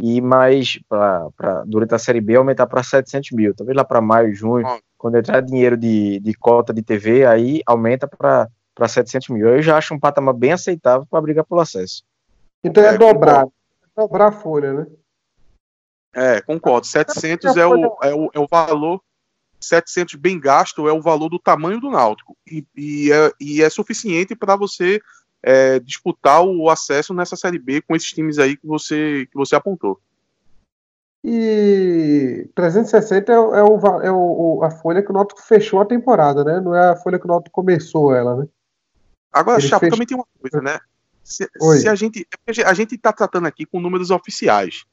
e 0.00 0.22
mais 0.22 0.80
para 0.88 1.64
durante 1.66 1.94
a 1.94 1.98
Série 1.98 2.22
B 2.22 2.34
aumentar 2.34 2.66
para 2.66 2.82
700 2.82 3.32
mil. 3.32 3.54
Talvez 3.54 3.76
lá 3.76 3.84
para 3.84 4.00
maio, 4.00 4.34
junho, 4.34 4.66
quando 4.96 5.18
entrar 5.18 5.42
dinheiro 5.42 5.76
de, 5.76 6.18
de 6.18 6.32
cota 6.32 6.72
de 6.72 6.80
TV, 6.80 7.26
aí 7.26 7.60
aumenta 7.66 8.08
para 8.08 8.48
700 8.88 9.28
mil. 9.28 9.46
Eu 9.46 9.60
já 9.60 9.76
acho 9.76 9.92
um 9.92 10.00
patamar 10.00 10.32
bem 10.32 10.52
aceitável 10.52 11.06
para 11.06 11.20
brigar 11.20 11.44
pelo 11.44 11.60
acesso. 11.60 12.02
Então 12.64 12.82
é, 12.82 12.94
é 12.94 12.96
dobrar, 12.96 13.44
é 13.44 14.00
dobrar 14.00 14.28
a 14.28 14.32
folha, 14.32 14.72
né? 14.72 14.86
É, 16.14 16.40
concordo. 16.40 16.86
700 16.86 17.54
é 17.54 17.66
o, 17.66 17.98
é 18.02 18.14
o, 18.14 18.30
é 18.32 18.40
o 18.40 18.46
valor 18.50 19.02
700 19.60 20.14
bem 20.14 20.38
gasto 20.38 20.88
é 20.88 20.92
o 20.92 21.02
valor 21.02 21.28
do 21.28 21.38
tamanho 21.38 21.80
do 21.80 21.90
Náutico 21.90 22.36
e, 22.46 22.64
e, 22.76 23.12
é, 23.12 23.32
e 23.40 23.62
é, 23.62 23.70
suficiente 23.70 24.34
para 24.34 24.56
você 24.56 25.00
é, 25.42 25.78
disputar 25.78 26.42
o 26.42 26.68
acesso 26.68 27.14
nessa 27.14 27.36
Série 27.36 27.58
B 27.58 27.80
com 27.80 27.94
esses 27.94 28.10
times 28.10 28.38
aí 28.38 28.56
que 28.56 28.66
você, 28.66 29.26
que 29.30 29.36
você 29.36 29.54
apontou. 29.54 30.00
E 31.22 32.48
360 32.54 33.30
é, 33.30 33.34
é, 33.34 33.38
o, 33.38 34.00
é 34.02 34.10
o, 34.10 34.60
a 34.64 34.70
folha 34.70 35.02
que 35.02 35.10
o 35.10 35.12
Náutico 35.12 35.42
fechou 35.42 35.80
a 35.80 35.86
temporada, 35.86 36.42
né? 36.42 36.60
Não 36.60 36.74
é 36.74 36.90
a 36.90 36.96
folha 36.96 37.18
que 37.18 37.26
o 37.26 37.28
Náutico 37.28 37.52
começou 37.52 38.14
ela, 38.14 38.36
né? 38.36 38.48
Agora, 39.30 39.60
Chapo, 39.60 39.80
fechou... 39.80 39.90
também 39.90 40.06
tem 40.06 40.16
uma 40.16 40.26
coisa, 40.40 40.62
né? 40.62 40.78
Se, 41.22 41.48
se 41.78 41.88
a 41.88 41.94
gente 41.94 42.26
a 42.64 42.74
gente 42.74 42.94
está 42.94 43.12
tratando 43.12 43.46
aqui 43.46 43.66
com 43.66 43.80
números 43.80 44.10
oficiais, 44.10 44.84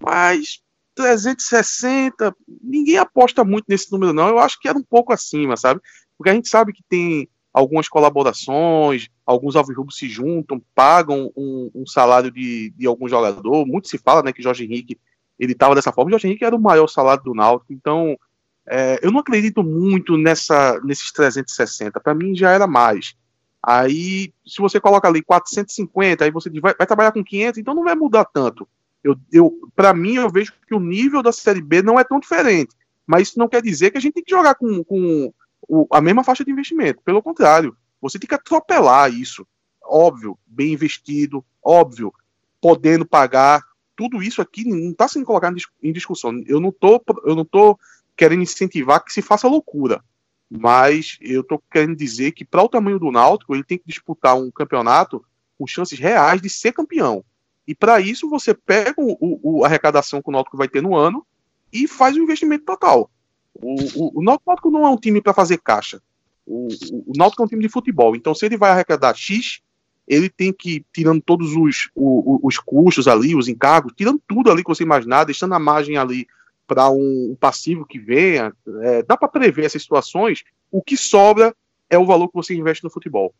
mas 0.00 0.62
360, 0.94 2.34
ninguém 2.62 2.98
aposta 2.98 3.44
muito 3.44 3.66
nesse 3.68 3.90
número, 3.90 4.12
não. 4.12 4.28
Eu 4.28 4.38
acho 4.38 4.58
que 4.60 4.68
era 4.68 4.78
um 4.78 4.82
pouco 4.82 5.12
acima, 5.12 5.56
sabe? 5.56 5.80
Porque 6.16 6.30
a 6.30 6.34
gente 6.34 6.48
sabe 6.48 6.72
que 6.72 6.82
tem 6.88 7.28
algumas 7.52 7.88
colaborações, 7.88 9.08
alguns 9.24 9.54
alvirrubos 9.54 9.96
se 9.96 10.08
juntam, 10.08 10.60
pagam 10.74 11.30
um, 11.36 11.70
um, 11.74 11.86
salário 11.86 12.30
de, 12.30 12.70
de 12.76 12.86
algum 12.86 13.08
jogador. 13.08 13.64
Muito 13.64 13.88
se 13.88 13.98
fala, 13.98 14.22
né, 14.22 14.32
que 14.32 14.42
Jorge 14.42 14.64
Henrique 14.64 14.98
ele 15.38 15.52
estava 15.52 15.74
dessa 15.74 15.92
forma. 15.92 16.10
Jorge 16.10 16.26
Henrique 16.26 16.44
era 16.44 16.56
o 16.56 16.60
maior 16.60 16.88
salário 16.88 17.22
do 17.22 17.34
Náutico, 17.34 17.72
então 17.72 18.18
é, 18.66 18.98
eu 19.02 19.12
não 19.12 19.20
acredito 19.20 19.62
muito 19.62 20.16
nessa 20.16 20.80
nesses 20.84 21.12
360. 21.12 22.00
Para 22.00 22.14
mim 22.14 22.34
já 22.34 22.50
era 22.50 22.66
mais. 22.66 23.14
Aí, 23.62 24.32
se 24.46 24.60
você 24.60 24.78
coloca 24.78 25.08
ali 25.08 25.22
450, 25.22 26.24
aí 26.24 26.30
você 26.30 26.50
vai, 26.60 26.74
vai 26.76 26.86
trabalhar 26.86 27.12
com 27.12 27.24
500, 27.24 27.58
então 27.58 27.74
não 27.74 27.84
vai 27.84 27.94
mudar 27.94 28.24
tanto. 28.26 28.68
Eu, 29.04 29.16
eu, 29.30 29.70
para 29.76 29.92
mim, 29.92 30.14
eu 30.14 30.30
vejo 30.30 30.54
que 30.66 30.74
o 30.74 30.80
nível 30.80 31.22
da 31.22 31.30
Série 31.30 31.60
B 31.60 31.82
não 31.82 32.00
é 32.00 32.04
tão 32.04 32.18
diferente. 32.18 32.74
Mas 33.06 33.28
isso 33.28 33.38
não 33.38 33.48
quer 33.48 33.60
dizer 33.60 33.90
que 33.90 33.98
a 33.98 34.00
gente 34.00 34.14
tem 34.14 34.24
que 34.24 34.30
jogar 34.30 34.54
com, 34.54 34.82
com 34.82 35.32
o, 35.68 35.86
a 35.92 36.00
mesma 36.00 36.24
faixa 36.24 36.42
de 36.42 36.50
investimento. 36.50 37.02
Pelo 37.02 37.22
contrário, 37.22 37.76
você 38.00 38.18
tem 38.18 38.26
que 38.26 38.34
atropelar 38.34 39.12
isso. 39.12 39.46
Óbvio, 39.82 40.38
bem 40.46 40.72
investido, 40.72 41.44
óbvio, 41.62 42.12
podendo 42.60 43.04
pagar. 43.04 43.62
Tudo 43.94 44.22
isso 44.22 44.40
aqui 44.40 44.64
não 44.64 44.90
está 44.90 45.06
sendo 45.06 45.26
colocado 45.26 45.56
em 45.82 45.92
discussão. 45.92 46.42
Eu 46.46 46.58
não 46.58 46.72
tô, 46.72 47.00
eu 47.24 47.36
não 47.36 47.44
tô 47.44 47.78
querendo 48.16 48.42
incentivar 48.42 49.04
que 49.04 49.12
se 49.12 49.20
faça 49.20 49.46
loucura. 49.46 50.02
Mas 50.50 51.18
eu 51.20 51.42
estou 51.42 51.62
querendo 51.70 51.96
dizer 51.96 52.32
que, 52.32 52.44
para 52.44 52.62
o 52.62 52.68
tamanho 52.68 52.98
do 52.98 53.10
Náutico, 53.10 53.54
ele 53.54 53.64
tem 53.64 53.78
que 53.78 53.86
disputar 53.86 54.36
um 54.36 54.50
campeonato 54.50 55.24
com 55.58 55.66
chances 55.66 55.98
reais 55.98 56.40
de 56.40 56.48
ser 56.48 56.72
campeão. 56.72 57.24
E 57.66 57.74
para 57.74 58.00
isso 58.00 58.28
você 58.28 58.52
pega 58.52 58.94
o, 58.98 59.16
o, 59.20 59.64
a 59.64 59.66
arrecadação 59.66 60.20
que 60.20 60.28
o 60.28 60.32
Náutico 60.32 60.56
vai 60.56 60.68
ter 60.68 60.82
no 60.82 60.94
ano 60.94 61.26
e 61.72 61.88
faz 61.88 62.16
o 62.16 62.22
investimento 62.22 62.64
total. 62.64 63.10
O, 63.54 63.74
o, 63.94 64.20
o 64.20 64.22
Náutico 64.22 64.70
não 64.70 64.86
é 64.86 64.90
um 64.90 64.96
time 64.96 65.20
para 65.20 65.32
fazer 65.32 65.58
caixa. 65.58 66.02
O, 66.46 66.68
o, 66.90 67.12
o 67.12 67.12
Náutico 67.16 67.42
é 67.42 67.46
um 67.46 67.48
time 67.48 67.62
de 67.62 67.68
futebol. 67.68 68.14
Então, 68.14 68.34
se 68.34 68.44
ele 68.44 68.56
vai 68.56 68.70
arrecadar 68.70 69.14
X, 69.14 69.60
ele 70.06 70.28
tem 70.28 70.52
que, 70.52 70.84
tirando 70.92 71.22
todos 71.22 71.54
os, 71.56 71.90
os, 71.94 72.40
os 72.42 72.58
custos 72.58 73.08
ali, 73.08 73.34
os 73.34 73.48
encargos, 73.48 73.94
tirando 73.96 74.20
tudo 74.26 74.50
ali 74.50 74.62
que 74.62 74.68
você 74.68 74.82
imaginar, 74.82 75.24
deixando 75.24 75.54
a 75.54 75.58
margem 75.58 75.96
ali 75.96 76.26
para 76.66 76.90
um, 76.90 77.30
um, 77.32 77.36
passivo 77.38 77.86
que 77.86 77.98
venha, 77.98 78.52
é, 78.82 79.02
dá 79.02 79.16
para 79.16 79.28
prever 79.28 79.64
essas 79.64 79.82
situações. 79.82 80.44
O 80.70 80.82
que 80.82 80.96
sobra 80.96 81.54
é 81.88 81.98
o 81.98 82.06
valor 82.06 82.28
que 82.28 82.34
você 82.34 82.54
investe 82.54 82.84
no 82.84 82.90
futebol. 82.90 83.34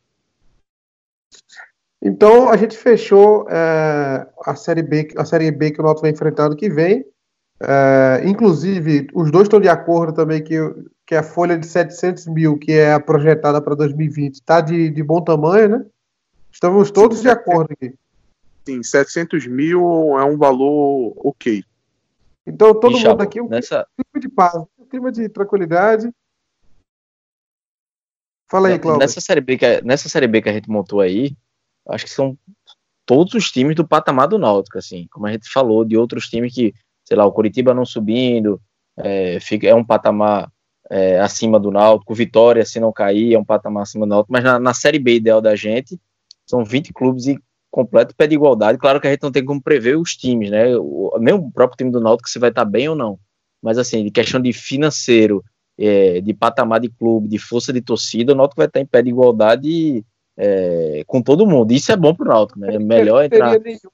Então 2.05 2.51
a 2.51 2.56
gente 2.59 2.76
fechou 2.76 3.48
é, 3.48 4.26
a 4.44 4.55
série 4.55 4.82
B, 4.82 5.09
a 5.16 5.24
série 5.24 5.51
B 5.51 5.70
que 5.70 5.81
o 5.81 5.82
Náutico 5.82 6.02
vai 6.02 6.10
enfrentar 6.10 6.44
ano 6.44 6.56
que 6.56 6.68
vem. 6.68 7.02
É, 7.59 8.20
inclusive, 8.26 9.06
os 9.14 9.31
dois 9.31 9.44
estão 9.44 9.59
de 9.59 9.70
acordo 9.70 10.12
também 10.12 10.44
que, 10.44 10.55
que 11.06 11.14
a 11.14 11.22
folha 11.22 11.59
de 11.59 11.66
700 11.66 12.26
mil, 12.26 12.59
que 12.59 12.72
é 12.72 12.93
a 12.93 13.01
projetada 13.01 13.62
para 13.62 13.74
2020, 13.74 14.35
está 14.35 14.60
de, 14.60 14.90
de 14.90 15.02
bom 15.02 15.22
tamanho, 15.22 15.68
né? 15.70 15.86
Estamos 16.52 16.90
todos 16.90 17.18
Sim, 17.18 17.24
de 17.24 17.31
acordo 17.31 17.72
aqui. 17.72 17.94
Sim, 18.66 18.82
700 18.82 19.47
mil 19.47 20.18
é 20.18 20.24
um 20.24 20.36
valor 20.36 21.14
ok. 21.16 21.64
Então, 22.47 22.78
todo 22.78 22.98
mundo 22.98 23.20
aqui, 23.22 23.40
um 23.40 23.48
nessa... 23.48 23.86
clima 23.97 24.20
de 24.20 24.28
paz, 24.28 24.55
um 24.78 24.85
clima 24.85 25.10
de 25.10 25.26
tranquilidade. 25.31 26.10
Fala 28.47 28.68
aí, 28.68 28.78
Cláudio. 28.78 29.01
Nessa 29.01 29.22
série, 29.22 29.40
B 29.40 29.56
que, 29.56 29.81
nessa 29.82 30.09
série 30.09 30.26
B 30.26 30.43
que 30.43 30.51
a 30.51 30.52
gente 30.52 30.68
montou 30.68 31.01
aí, 31.01 31.35
acho 31.89 32.05
que 32.05 32.11
são 32.11 32.36
todos 33.06 33.35
os 33.35 33.51
times 33.51 33.77
do 33.77 33.86
patamar 33.86 34.28
do 34.28 34.39
Náutico, 34.39 34.78
assim, 34.78 35.06
como 35.11 35.27
a 35.27 35.32
gente 35.32 35.51
falou, 35.51 35.85
de 35.85 35.97
outros 35.97 36.28
times 36.28 36.55
que, 36.55 36.74
sei 37.05 37.16
lá, 37.16 37.27
o 37.27 37.32
Curitiba 37.32 37.74
não 37.74 37.85
subindo, 37.85 38.61
é, 38.97 39.39
fica, 39.40 39.66
é 39.66 39.74
um 39.74 39.85
patamar 39.85 40.51
é, 40.90 41.20
acima 41.20 41.59
do 41.61 41.70
Náutico, 41.70 42.15
Vitória, 42.15 42.65
se 42.65 42.81
não 42.81 42.93
cair, 42.93 43.35
é 43.35 43.39
um 43.39 43.44
patamar 43.44 43.82
acima 43.82 44.06
do 44.06 44.11
Náutico, 44.11 44.32
mas 44.32 44.44
na, 44.44 44.59
na 44.59 44.74
Série 44.74 44.98
B 44.98 45.16
ideal 45.16 45.40
da 45.40 45.55
gente, 45.55 45.98
são 46.47 46.65
20 46.65 46.93
clubes 46.93 47.27
e 47.27 47.39
completo 47.70 48.15
pé 48.15 48.27
de 48.27 48.35
igualdade, 48.35 48.78
claro 48.78 49.01
que 49.01 49.06
a 49.06 49.11
gente 49.11 49.23
não 49.23 49.32
tem 49.32 49.44
como 49.44 49.61
prever 49.61 49.97
os 49.98 50.16
times, 50.16 50.51
né, 50.51 50.77
o, 50.77 51.16
nem 51.20 51.35
o 51.35 51.51
próprio 51.51 51.77
time 51.77 51.90
do 51.90 52.01
Náutico 52.01 52.28
se 52.28 52.39
vai 52.39 52.51
estar 52.51 52.65
bem 52.65 52.89
ou 52.89 52.94
não, 52.94 53.19
mas 53.62 53.78
assim, 53.78 54.05
de 54.05 54.11
questão 54.11 54.40
de 54.40 54.52
financeiro 54.52 55.44
é, 55.77 56.20
de 56.20 56.32
patamar 56.32 56.81
de 56.81 56.89
clube, 56.89 57.28
de 57.28 57.39
força 57.39 57.73
de 57.73 57.81
torcida, 57.81 58.32
o 58.32 58.36
Náutico 58.36 58.61
vai 58.61 58.66
estar 58.66 58.81
em 58.81 58.86
pé 58.86 59.02
de 59.02 59.11
igualdade 59.11 60.05
é, 60.36 61.02
com 61.06 61.23
todo 61.23 61.47
mundo. 61.47 61.73
Isso 61.73 61.93
é 61.93 61.97
bom 61.97 62.15
para 62.15 62.24
o 62.27 62.28
Náutico, 62.28 62.59
né? 62.59 62.74
É 62.74 62.78
melhor 62.78 63.19
não 63.19 63.24
entrar. 63.24 63.51
Teria 63.51 63.65
nenhum, 63.65 63.90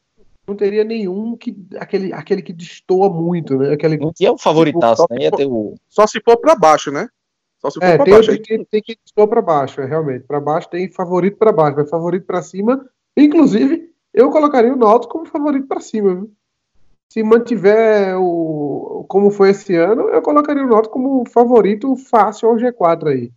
não 0.47 0.57
teria 0.57 0.85
nenhum 0.85 1.37
que 1.37 1.57
aquele, 1.77 2.12
aquele 2.12 2.43
que 2.43 2.53
destoa 2.53 3.09
muito, 3.11 3.57
né? 3.57 3.73
Aquele, 3.73 3.97
não 3.99 4.12
tinha 4.12 4.33
o 4.33 4.39
favoritaço, 4.39 5.03
Tipo, 5.03 5.15
né? 5.15 5.23
Ia 5.23 5.31
ter 5.31 5.47
o... 5.47 5.75
Só 5.89 6.07
se 6.07 6.21
for 6.21 6.37
pra 6.39 6.55
baixo, 6.55 6.91
né? 6.91 7.09
Só 7.61 7.71
se 7.71 7.79
for 7.79 7.85
É, 7.85 7.97
pra 7.97 8.05
tem, 8.05 8.15
baixo. 8.15 8.29
tem, 8.31 8.39
Aí, 8.39 8.43
tem, 8.43 8.65
tem 8.65 8.83
que 8.83 8.97
destoa 9.05 9.29
para 9.29 9.43
baixo, 9.43 9.81
é, 9.81 9.87
realmente. 9.87 10.25
Para 10.25 10.41
baixo 10.41 10.69
tem 10.69 10.91
favorito 10.91 11.37
para 11.37 11.53
baixo, 11.53 11.77
mas 11.77 11.91
favorito 11.91 12.27
para 12.27 12.43
cima. 12.43 12.85
Inclusive, 13.17 13.91
eu 14.15 14.31
colocaria 14.31 14.73
o 14.73 14.77
Náutico 14.77 15.12
como 15.12 15.27
favorito 15.27 15.67
para 15.67 15.81
cima, 15.81 16.15
viu? 16.15 16.33
Se 17.12 17.23
mantiver 17.23 18.17
o 18.19 19.05
como 19.09 19.31
foi 19.31 19.51
esse 19.51 19.75
ano, 19.75 20.09
eu 20.09 20.23
colocaria 20.23 20.65
o 20.65 20.69
Náutico 20.69 20.95
como 20.95 21.29
favorito 21.29 21.97
fácil 21.97 22.49
ao 22.49 22.57
G4 22.57 23.09
aí. 23.09 23.33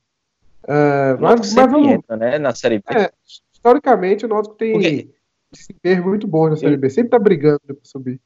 Náutico 0.68 1.22
mas, 1.22 1.53
mas 1.53 1.72
vamos, 1.72 1.90
entra, 1.90 2.18
né? 2.18 2.40
Na 2.40 2.53
Série 2.56 2.80
B. 2.80 2.84
É, 2.95 3.11
historicamente, 3.53 4.26
o 4.26 4.30
Náutico 4.30 4.56
tem 4.56 4.73
Porque- 4.73 5.10
desempenhos 5.52 6.06
muito 6.06 6.27
bons 6.27 6.49
na 6.52 6.56
Série 6.57 6.77
B. 6.77 6.90
Sempre 6.90 7.11
tá 7.11 7.19
brigando 7.19 7.60
para 7.65 7.76
subir. 7.84 8.19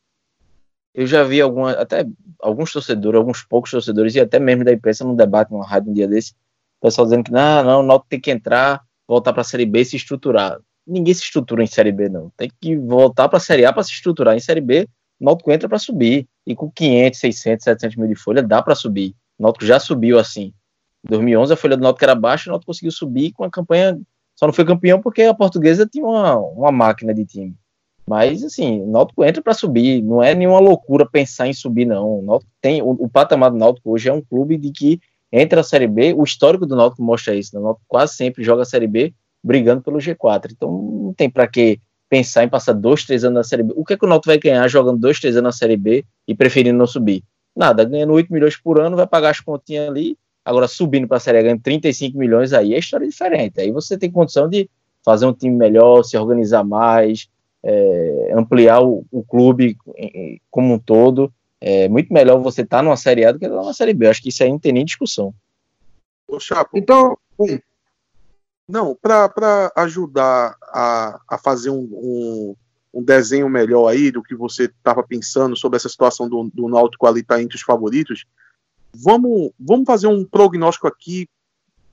Eu 0.93 1.05
já 1.05 1.23
vi 1.23 1.39
alguma, 1.41 1.71
até 1.73 2.05
alguns 2.39 2.71
torcedores, 2.71 3.17
alguns 3.17 3.43
poucos 3.43 3.69
torcedores, 3.69 4.15
e 4.15 4.19
até 4.19 4.39
mesmo 4.39 4.63
da 4.63 4.73
imprensa 4.73 5.03
num 5.03 5.15
debate, 5.15 5.51
numa 5.51 5.65
rádio 5.65 5.91
um 5.91 5.93
dia 5.93 6.07
desse, 6.07 6.31
o 6.79 6.87
pessoal 6.87 7.05
dizendo 7.05 7.23
que 7.25 7.31
não, 7.31 7.63
não, 7.63 7.79
o 7.81 7.83
Náutico 7.83 8.09
tem 8.09 8.19
que 8.19 8.31
entrar, 8.31 8.81
voltar 9.07 9.31
para 9.33 9.41
a 9.41 9.45
Série 9.45 9.65
B 9.65 9.81
e 9.81 9.85
se 9.85 9.95
estruturar. 9.95 10.59
Ninguém 10.87 11.13
se 11.13 11.21
estrutura 11.21 11.61
em 11.61 11.67
Série 11.67 11.91
B, 11.91 12.07
não. 12.09 12.31
Tem 12.37 12.49
que 12.61 12.77
voltar 12.77 13.27
para 13.27 13.37
a 13.37 13.41
Série 13.41 13.65
A 13.65 13.73
para 13.73 13.83
se 13.83 13.91
estruturar. 13.91 14.35
Em 14.35 14.39
Série 14.39 14.61
B, 14.61 14.87
o 15.19 15.25
Náutico 15.25 15.51
entra 15.51 15.67
para 15.67 15.77
subir. 15.77 16.27
E 16.45 16.55
com 16.55 16.71
500, 16.71 17.19
600, 17.19 17.63
700 17.65 17.97
mil 17.97 18.07
de 18.07 18.15
folha, 18.15 18.41
dá 18.41 18.61
para 18.61 18.73
subir. 18.73 19.13
O 19.37 19.43
Náutico 19.43 19.65
já 19.65 19.79
subiu 19.79 20.17
assim. 20.17 20.53
Em 21.07 21.09
2011, 21.09 21.53
a 21.53 21.55
folha 21.55 21.77
do 21.77 21.83
Náutico 21.83 22.03
era 22.03 22.13
baixa, 22.13 22.49
o 22.49 22.51
Náutico 22.51 22.71
conseguiu 22.71 22.91
subir 22.91 23.31
com 23.31 23.43
a 23.43 23.49
campanha. 23.49 23.97
Só 24.35 24.45
não 24.45 24.53
foi 24.53 24.65
campeão 24.65 25.01
porque 25.01 25.23
a 25.23 25.33
portuguesa 25.33 25.87
tinha 25.87 26.05
uma, 26.05 26.35
uma 26.35 26.71
máquina 26.71 27.13
de 27.13 27.25
time. 27.25 27.55
Mas, 28.05 28.43
assim, 28.43 28.81
o 28.81 28.87
Náutico 28.87 29.23
entra 29.23 29.41
para 29.41 29.53
subir. 29.53 30.01
Não 30.01 30.21
é 30.21 30.35
nenhuma 30.35 30.59
loucura 30.59 31.05
pensar 31.05 31.47
em 31.47 31.53
subir, 31.53 31.85
não. 31.85 32.19
O, 32.19 32.21
Náutico 32.21 32.51
tem, 32.61 32.81
o, 32.81 32.91
o 32.91 33.09
patamar 33.09 33.51
do 33.51 33.57
Náutico 33.57 33.91
hoje 33.91 34.09
é 34.09 34.13
um 34.13 34.21
clube 34.21 34.57
de 34.57 34.71
que 34.71 34.99
entra 35.31 35.61
a 35.61 35.63
Série 35.63 35.87
B. 35.87 36.13
O 36.13 36.23
histórico 36.23 36.65
do 36.65 36.75
Náutico 36.75 37.01
mostra 37.01 37.35
isso. 37.35 37.55
Né? 37.55 37.61
O 37.61 37.63
Náutico 37.63 37.85
quase 37.87 38.15
sempre 38.15 38.43
joga 38.43 38.61
a 38.61 38.65
Série 38.65 38.87
B 38.87 39.13
brigando 39.43 39.81
pelo 39.81 39.97
G4. 39.97 40.51
Então, 40.51 40.71
não 40.71 41.13
tem 41.13 41.29
para 41.29 41.47
que 41.47 41.79
pensar 42.09 42.43
em 42.43 42.49
passar 42.49 42.73
dois, 42.73 43.05
três 43.05 43.23
anos 43.23 43.35
na 43.35 43.43
Série 43.43 43.63
B. 43.63 43.73
O 43.75 43.83
que, 43.83 43.93
é 43.93 43.97
que 43.97 44.05
o 44.05 44.09
Náutico 44.09 44.29
vai 44.29 44.37
ganhar 44.37 44.67
jogando 44.67 44.99
dois, 44.99 45.19
três 45.19 45.35
anos 45.35 45.47
na 45.47 45.57
Série 45.57 45.77
B 45.77 46.05
e 46.27 46.35
preferindo 46.35 46.77
não 46.77 46.87
subir? 46.87 47.23
Nada, 47.55 47.83
ganhando 47.83 48.13
8 48.13 48.31
milhões 48.31 48.55
por 48.55 48.79
ano, 48.79 48.95
vai 48.95 49.07
pagar 49.07 49.31
as 49.31 49.39
continhas 49.39 49.89
ali. 49.89 50.17
Agora, 50.47 50.65
subindo 50.65 51.09
para 51.09 51.17
a 51.17 51.19
Série 51.19 51.39
A, 51.39 51.41
ganhando 51.41 51.61
35 51.61 52.17
milhões, 52.17 52.53
aí 52.53 52.73
é 52.73 52.79
história 52.79 53.05
diferente. 53.05 53.59
Aí 53.59 53.69
você 53.69 53.97
tem 53.97 54.09
condição 54.09 54.47
de 54.47 54.69
fazer 55.03 55.25
um 55.25 55.33
time 55.33 55.53
melhor, 55.53 56.03
se 56.03 56.17
organizar 56.17 56.63
mais, 56.63 57.27
é, 57.61 58.31
ampliar 58.33 58.81
o, 58.81 59.05
o 59.11 59.21
clube 59.25 59.75
como 60.49 60.75
um 60.75 60.79
todo. 60.79 61.29
É 61.59 61.89
muito 61.89 62.13
melhor 62.13 62.41
você 62.41 62.61
estar 62.61 62.81
numa 62.81 62.95
Série 62.95 63.25
A 63.25 63.33
do 63.33 63.39
que 63.39 63.45
estar 63.45 63.57
numa 63.57 63.73
Série 63.73 63.93
B. 63.93 64.05
Eu 64.05 64.11
acho 64.11 64.21
que 64.21 64.29
isso 64.29 64.41
aí 64.41 64.49
não 64.49 64.57
tem 64.57 64.71
nem 64.71 64.85
discussão. 64.85 65.33
Ô, 66.25 66.39
Chapo, 66.39 66.77
Então. 66.77 67.17
Não, 68.65 68.95
para 68.95 69.69
ajudar 69.75 70.55
a, 70.61 71.19
a 71.29 71.37
fazer 71.37 71.71
um, 71.71 71.89
um, 71.91 72.55
um 72.93 73.03
desenho 73.03 73.49
melhor 73.49 73.89
aí 73.89 74.11
do 74.11 74.23
que 74.23 74.33
você 74.33 74.63
estava 74.63 75.03
pensando 75.03 75.57
sobre 75.57 75.75
essa 75.75 75.89
situação 75.89 76.29
do, 76.29 76.49
do 76.53 76.69
Náutico 76.69 77.05
ali 77.05 77.19
estar 77.19 77.41
entre 77.41 77.57
os 77.57 77.63
favoritos, 77.63 78.25
vamos, 79.03 79.51
vamos 79.59 79.85
fazer 79.85 80.07
um 80.07 80.25
prognóstico 80.25 80.87
aqui 80.87 81.27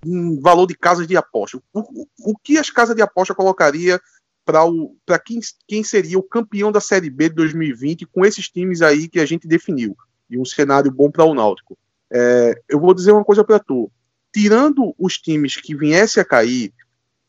em 0.04 0.40
valor 0.40 0.66
de 0.66 0.74
casas 0.74 1.06
de 1.06 1.16
aposta. 1.16 1.58
O, 1.72 1.80
o, 1.80 2.06
o 2.18 2.36
que 2.36 2.58
as 2.58 2.70
casas 2.70 2.94
de 2.94 3.02
aposta 3.02 3.34
colocaria 3.34 4.00
para 4.44 5.18
quem, 5.18 5.40
quem 5.66 5.82
seria 5.82 6.18
o 6.18 6.22
campeão 6.22 6.70
da 6.70 6.80
Série 6.80 7.08
B 7.08 7.30
de 7.30 7.36
2020 7.36 8.06
com 8.06 8.24
esses 8.24 8.48
times 8.48 8.82
aí 8.82 9.08
que 9.08 9.18
a 9.18 9.26
gente 9.26 9.48
definiu 9.48 9.96
e 10.28 10.38
um 10.38 10.44
cenário 10.44 10.90
bom 10.90 11.10
para 11.10 11.24
o 11.24 11.34
Náutico? 11.34 11.78
É, 12.10 12.60
eu 12.68 12.78
vou 12.78 12.92
dizer 12.92 13.12
uma 13.12 13.24
coisa 13.24 13.42
para 13.42 13.58
tu 13.58 13.90
tirando 14.34 14.92
os 14.98 15.16
times 15.16 15.56
que 15.56 15.76
viessem 15.76 16.20
a 16.20 16.24
cair, 16.26 16.74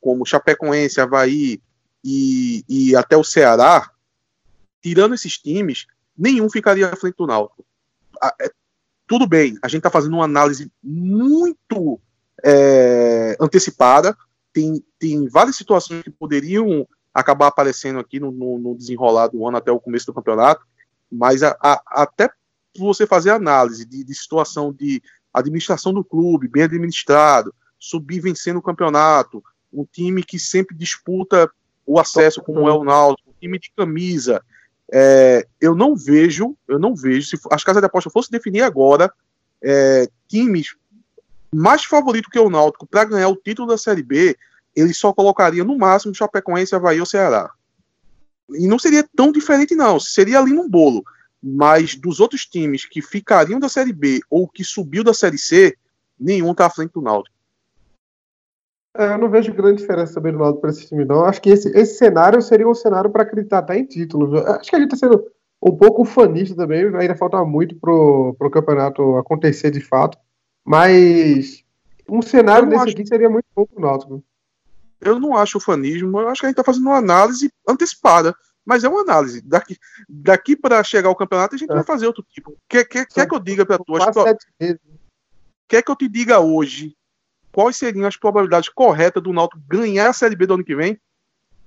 como 0.02 0.26
Chapecoense, 0.26 0.99
Havaí 0.99 1.61
e, 2.03 2.65
e 2.68 2.95
até 2.95 3.15
o 3.15 3.23
Ceará, 3.23 3.91
tirando 4.81 5.14
esses 5.14 5.38
times, 5.38 5.85
nenhum 6.18 6.49
ficaria 6.49 6.88
à 6.88 6.95
frente 6.95 7.15
do 7.15 7.27
Náutico. 7.27 7.64
Tudo 9.07 9.27
bem, 9.27 9.57
a 9.61 9.68
gente 9.68 9.80
está 9.80 9.90
fazendo 9.90 10.14
uma 10.14 10.26
análise 10.26 10.72
muito 10.84 11.99
é, 12.44 13.38
antecipada, 13.40 14.18
tem, 14.52 14.84
tem 14.98 15.27
várias 15.27 15.56
situações 15.56 16.03
que 16.03 16.10
poderiam 16.10 16.88
acabar 17.14 17.48
aparecendo 17.48 17.99
aqui 17.99 18.19
no, 18.19 18.32
no, 18.32 18.57
no 18.57 18.76
desenrolar 18.76 19.27
do 19.27 19.48
ano 19.48 19.57
até 19.57 19.72
o 19.72 19.80
começo 19.80 20.06
do 20.07 20.14
campeonato, 20.14 20.65
mas 21.11 21.44
a, 21.44 21.56
a, 21.61 21.82
até 22.03 22.30
você 22.77 23.06
fazer 23.07 23.30
análise 23.30 23.86
de, 23.86 24.03
de 24.03 24.15
situação 24.15 24.73
de 24.73 25.02
administração 25.34 25.94
do 25.94 26.03
clube, 26.03 26.48
bem 26.48 26.64
administrado, 26.64 27.53
subir 27.77 28.19
vencendo 28.19 28.57
o 28.57 28.61
campeonato, 28.61 29.44
um 29.72 29.86
time 29.86 30.23
que 30.23 30.40
sempre 30.40 30.76
disputa 30.76 31.49
o 31.86 31.99
acesso, 31.99 32.41
como 32.41 32.68
é 32.68 32.73
o 32.73 32.84
Náutico, 32.84 33.30
um 33.30 33.40
time 33.40 33.60
de 33.60 33.72
camisa. 33.76 34.44
É, 34.91 35.48
eu 35.60 35.76
não 35.76 35.95
vejo, 35.95 36.56
eu 36.68 36.78
não 36.78 36.95
vejo, 36.95 37.28
se 37.28 37.40
as 37.52 37.64
casas 37.64 37.82
de 37.82 37.88
aposta 37.88 38.10
fossem 38.10 38.32
definir 38.32 38.62
agora 38.62 39.12
é, 39.64 40.07
times 40.28 40.76
mais 41.53 41.84
favoritos 41.84 42.32
que 42.32 42.38
o 42.38 42.49
Náutico 42.49 42.86
para 42.86 43.06
ganhar 43.06 43.30
o 43.30 43.36
título 43.36 43.68
da 43.68 43.78
Série 43.78 44.03
B, 44.03 44.38
ele 44.76 44.94
só 44.94 45.12
colocaria 45.14 45.64
no 45.64 45.78
máximo 45.78 46.14
Chapecoense, 46.14 46.76
Havaí 46.76 46.99
ou 46.99 47.06
Ceará. 47.06 47.49
E 48.52 48.68
não 48.68 48.78
seria 48.78 49.07
tão 49.16 49.32
diferente, 49.32 49.74
não. 49.74 49.99
Seria 49.99 50.40
ali 50.40 50.53
num 50.53 50.70
bolo 50.70 51.03
mas 51.48 51.94
dos 51.94 52.20
outros 52.20 52.44
times 52.48 52.86
que 52.86 53.03
ficariam 53.03 53.60
da 53.60 53.70
Série 53.70 53.94
B 53.94 54.20
ou 54.32 54.48
que 54.48 54.64
subiu 54.64 55.03
da 55.03 55.14
Série 55.14 55.38
C, 55.38 55.78
nenhum 56.20 56.53
está 56.53 56.66
à 56.66 56.70
frente 56.72 56.94
do 56.94 57.03
Náutico. 57.03 57.35
É, 58.97 59.13
eu 59.13 59.17
não 59.17 59.30
vejo 59.30 59.53
grande 59.53 59.81
diferença 59.81 60.13
também 60.13 60.31
do 60.31 60.39
Náutico 60.39 60.61
para 60.61 60.69
esse 60.69 60.88
time, 60.88 61.03
não. 61.03 61.26
Acho 61.26 61.41
que 61.41 61.49
esse, 61.49 61.67
esse 61.77 61.97
cenário 61.97 62.41
seria 62.41 62.67
um 62.67 62.73
cenário 62.73 63.09
para 63.09 63.23
acreditar 63.23 63.59
até 63.59 63.77
em 63.77 63.85
títulos. 63.85 64.34
Acho 64.45 64.69
que 64.69 64.76
a 64.76 64.80
gente 64.80 64.93
está 64.93 65.05
sendo 65.07 65.26
um 65.61 65.76
pouco 65.76 66.05
fanista 66.05 66.55
também, 66.55 66.85
ainda 66.95 67.15
falta 67.15 67.43
muito 67.43 67.76
pro, 67.76 68.34
pro 68.39 68.49
campeonato 68.49 69.17
acontecer 69.17 69.69
de 69.69 69.81
fato. 69.81 70.17
Mas 70.63 71.63
um 72.09 72.22
cenário 72.22 72.69
desse 72.69 72.84
acho... 72.84 72.93
aqui 72.93 73.05
seria 73.05 73.30
muito 73.30 73.45
bom 73.53 73.65
pro 73.65 73.81
Náutico. 73.81 74.23
Eu 75.01 75.19
não 75.19 75.35
acho 75.35 75.59
fanismo, 75.59 76.19
eu 76.19 76.30
acho 76.30 76.39
que 76.39 76.45
a 76.45 76.49
gente 76.49 76.59
está 76.59 76.63
fazendo 76.63 76.85
uma 76.85 76.97
análise 76.97 77.51
antecipada. 77.67 78.34
Mas 78.65 78.84
é 78.84 78.89
uma 78.89 79.01
análise. 79.01 79.41
Daqui, 79.41 79.77
daqui 80.09 80.55
para 80.55 80.84
chegar 80.84 81.09
ao 81.09 81.15
campeonato, 81.15 81.53
a 81.53 81.57
gente 81.57 81.69
é. 81.69 81.76
vai 81.76 81.84
fazer 81.84 82.07
outro 82.07 82.26
tipo. 82.27 82.55
Quer, 82.67 82.85
quer, 82.85 83.05
quer 83.05 83.27
que 83.27 83.35
eu 83.35 83.39
diga 83.39 83.63
para 83.63 83.77
tu? 83.77 83.93
Que, 84.57 84.80
quer 85.67 85.84
que 85.84 85.91
eu 85.91 85.95
te 85.95 86.07
diga 86.07 86.39
hoje 86.39 86.95
quais 87.56 87.77
seriam 87.77 88.06
as 88.06 88.18
probabilidades 88.18 88.68
corretas 88.68 89.23
do 89.23 89.32
Náutico 89.32 89.64
ganhar 89.65 90.10
a 90.10 90.14
Série 90.14 90.36
B 90.36 90.45
do 90.45 90.56
ano 90.56 90.64
que 90.65 90.76
vem? 90.76 90.99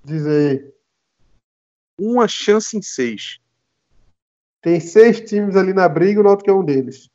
Diz 0.05 0.27
aí. 0.27 0.70
Uma 1.98 2.28
chance 2.28 2.77
em 2.77 2.82
seis. 2.82 3.40
Tem 4.60 4.81
seis 4.81 5.19
times 5.19 5.56
ali 5.56 5.73
na 5.73 5.89
briga, 5.89 6.20
o 6.20 6.23
Náutico 6.23 6.51
é 6.51 6.52
um 6.52 6.62
deles. 6.62 7.09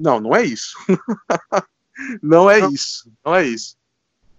Não, 0.00 0.18
não 0.18 0.34
é 0.34 0.42
isso. 0.42 0.78
não 2.22 2.50
é 2.50 2.60
não. 2.60 2.72
isso. 2.72 3.12
Não 3.22 3.34
é 3.36 3.44
isso. 3.44 3.76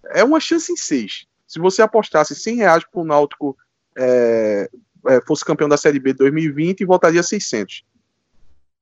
É 0.06 0.23
uma 0.23 0.40
chance 0.40 0.72
em 0.72 0.76
seis. 0.76 1.27
Se 1.48 1.60
você 1.60 1.84
apostasse 1.84 2.34
100 2.34 2.56
reais 2.56 2.84
pro 2.84 3.03
Náutico 3.03 3.56
é, 3.95 4.68
é, 5.06 5.22
fosse 5.22 5.45
campeão 5.45 5.69
da 5.69 5.77
Série 5.77 5.99
B 5.99 6.14
de 6.14 6.18
2020 6.18 6.81
e 6.81 6.85
voltaria 6.85 7.19
a 7.19 7.23
600. 7.23 7.84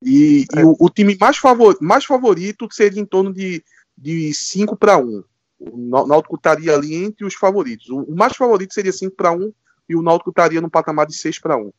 E, 0.02 0.46
é. 0.56 0.62
e 0.62 0.64
o, 0.64 0.78
o, 0.80 0.90
time 0.90 1.18
mais, 1.20 1.36
favor, 1.36 1.78
mais 1.82 2.06
favorito 2.06 2.70
seria 2.72 3.02
em 3.02 3.06
torno 3.06 3.34
de, 3.34 3.62
de 3.98 4.34
5 4.34 4.76
para 4.76 4.98
1. 4.98 5.24
O 5.60 6.06
Náutico 6.08 6.36
estaria 6.36 6.74
ali 6.74 6.96
entre 6.96 7.26
os 7.26 7.36
favoritos. 7.36 7.90
O, 7.90 8.16
mais 8.16 8.36
favorito 8.36 8.74
seria 8.74 8.92
5 8.92 9.16
para 9.16 9.32
1 9.32 9.54
e 9.90 9.96
o 9.96 10.02
Náutico 10.02 10.32
estaria 10.32 10.62
no 10.62 10.70
patamar 10.70 11.06
de 11.06 11.16
6 11.16 11.40
para 11.40 11.58
1. 11.58 11.72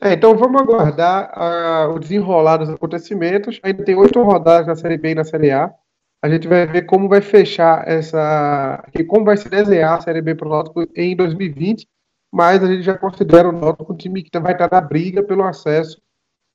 É, 0.00 0.12
então 0.12 0.36
vamos 0.36 0.60
aguardar 0.60 1.32
uh, 1.34 1.94
o 1.94 1.98
desenrolar 1.98 2.58
dos 2.58 2.68
acontecimentos. 2.68 3.58
Ainda 3.62 3.82
tem 3.82 3.94
oito 3.94 4.22
rodadas 4.22 4.66
na 4.66 4.76
Série 4.76 4.98
B 4.98 5.12
e 5.12 5.14
na 5.14 5.24
Série 5.24 5.50
A. 5.50 5.72
A 6.20 6.28
gente 6.28 6.46
vai 6.46 6.66
ver 6.66 6.82
como 6.82 7.08
vai 7.08 7.20
fechar 7.20 7.86
essa. 7.88 8.84
como 9.08 9.24
vai 9.24 9.36
se 9.36 9.48
desenhar 9.48 9.96
a 9.96 10.00
Série 10.00 10.20
B 10.20 10.34
para 10.34 10.48
o 10.48 10.50
Náutico 10.50 10.86
em 10.94 11.16
2020, 11.16 11.88
mas 12.32 12.62
a 12.62 12.66
gente 12.66 12.82
já 12.82 12.98
considera 12.98 13.48
o 13.48 13.52
Náutico 13.52 13.92
um 13.92 13.96
time 13.96 14.22
que 14.22 14.38
vai 14.38 14.52
estar 14.52 14.68
na 14.70 14.80
briga 14.80 15.22
pelo 15.22 15.44
acesso 15.44 16.00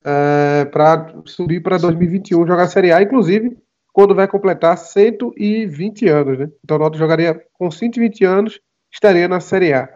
é, 0.03 0.65
para 0.65 1.13
subir 1.25 1.61
para 1.61 1.77
2021 1.77 2.45
jogar 2.45 2.63
a 2.63 2.67
Série 2.67 2.91
A, 2.91 3.01
inclusive 3.01 3.57
quando 3.93 4.15
vai 4.15 4.27
completar 4.27 4.77
120 4.77 6.07
anos. 6.07 6.39
Né? 6.39 6.49
Então 6.63 6.77
o 6.77 6.79
Náutico 6.79 6.99
jogaria 6.99 7.41
com 7.53 7.69
120 7.69 8.23
anos, 8.25 8.59
estaria 8.91 9.27
na 9.27 9.39
Série 9.39 9.73
A. 9.73 9.89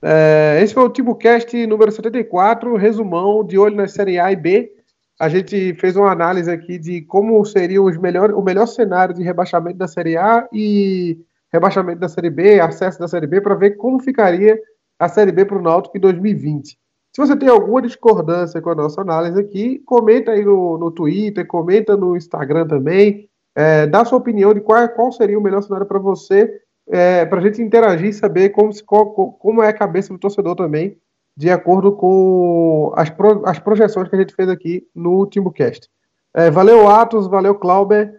É, 0.00 0.60
esse 0.62 0.74
foi 0.74 0.84
o 0.84 0.90
TimbuCast 0.90 1.66
número 1.66 1.90
74, 1.90 2.76
resumão 2.76 3.44
de 3.44 3.58
olho 3.58 3.76
na 3.76 3.88
Série 3.88 4.18
A 4.18 4.30
e 4.30 4.36
B. 4.36 4.72
a 5.18 5.28
gente 5.28 5.74
fez 5.74 5.96
uma 5.96 6.12
análise 6.12 6.50
aqui 6.50 6.78
de 6.78 7.02
como 7.02 7.44
seria 7.44 7.82
os 7.82 7.96
melhor, 7.96 8.30
o 8.32 8.42
melhor 8.42 8.66
cenário 8.66 9.14
de 9.14 9.22
rebaixamento 9.22 9.78
da 9.78 9.88
Série 9.88 10.16
A 10.16 10.48
e 10.52 11.18
rebaixamento 11.52 11.98
da 11.98 12.08
Série 12.08 12.30
B, 12.30 12.60
acesso 12.60 12.98
da 12.98 13.08
Série 13.08 13.26
B, 13.26 13.40
para 13.40 13.54
ver 13.54 13.72
como 13.72 13.98
ficaria 13.98 14.58
a 14.98 15.08
Série 15.08 15.32
B 15.32 15.44
para 15.44 15.58
o 15.58 15.62
Náutico 15.62 15.96
em 15.96 16.00
2020. 16.00 16.78
Se 17.14 17.20
você 17.20 17.36
tem 17.36 17.48
alguma 17.48 17.82
discordância 17.82 18.60
com 18.60 18.70
a 18.70 18.74
nossa 18.74 19.00
análise 19.00 19.40
aqui, 19.40 19.80
comenta 19.80 20.32
aí 20.32 20.44
no, 20.44 20.78
no 20.78 20.90
Twitter, 20.90 21.46
comenta 21.46 21.96
no 21.96 22.16
Instagram 22.16 22.66
também, 22.66 23.27
é, 23.58 23.88
dá 23.88 24.04
sua 24.04 24.18
opinião 24.18 24.54
de 24.54 24.60
qual, 24.60 24.88
qual 24.90 25.10
seria 25.10 25.36
o 25.36 25.42
melhor 25.42 25.60
cenário 25.64 25.84
para 25.84 25.98
você, 25.98 26.60
é, 26.88 27.26
para 27.26 27.40
a 27.40 27.42
gente 27.42 27.60
interagir 27.60 28.10
e 28.10 28.12
saber 28.12 28.50
como, 28.50 28.70
qual, 28.86 29.12
como 29.32 29.64
é 29.64 29.68
a 29.68 29.72
cabeça 29.72 30.12
do 30.12 30.18
torcedor 30.18 30.54
também, 30.54 30.96
de 31.36 31.50
acordo 31.50 31.90
com 31.90 32.92
as, 32.94 33.10
pro, 33.10 33.42
as 33.44 33.58
projeções 33.58 34.08
que 34.08 34.14
a 34.14 34.18
gente 34.20 34.32
fez 34.32 34.48
aqui 34.48 34.86
no 34.94 35.26
TimbuCast. 35.26 35.90
É, 36.32 36.52
valeu, 36.52 36.88
Atos, 36.88 37.26
valeu, 37.26 37.52
Clauber. 37.52 38.14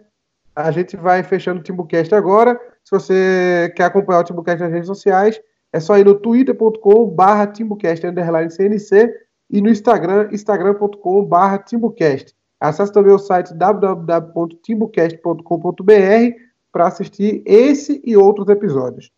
A 0.54 0.70
gente 0.70 0.94
vai 0.94 1.22
fechando 1.22 1.60
o 1.60 1.62
TimbuCast 1.62 2.14
agora. 2.14 2.60
Se 2.84 2.90
você 2.90 3.72
quer 3.74 3.84
acompanhar 3.84 4.20
o 4.20 4.24
TimbuCast 4.24 4.62
nas 4.62 4.72
redes 4.72 4.88
sociais, 4.88 5.40
é 5.72 5.80
só 5.80 5.96
ir 5.96 6.04
no 6.04 6.16
twitter.com 6.16 7.06
barra 7.06 7.46
timbucast 7.46 8.06
underline 8.06 8.50
CNC 8.50 9.10
e 9.48 9.62
no 9.62 9.70
Instagram, 9.70 10.28
instagram.com 10.32 11.24
barra 11.24 11.56
timbucast. 11.56 12.34
Acesse 12.60 12.92
também 12.92 13.14
o 13.14 13.18
site 13.18 13.54
www.timbucast.com.br 13.54 16.50
para 16.70 16.86
assistir 16.86 17.42
esse 17.46 18.02
e 18.04 18.14
outros 18.16 18.48
episódios. 18.48 19.10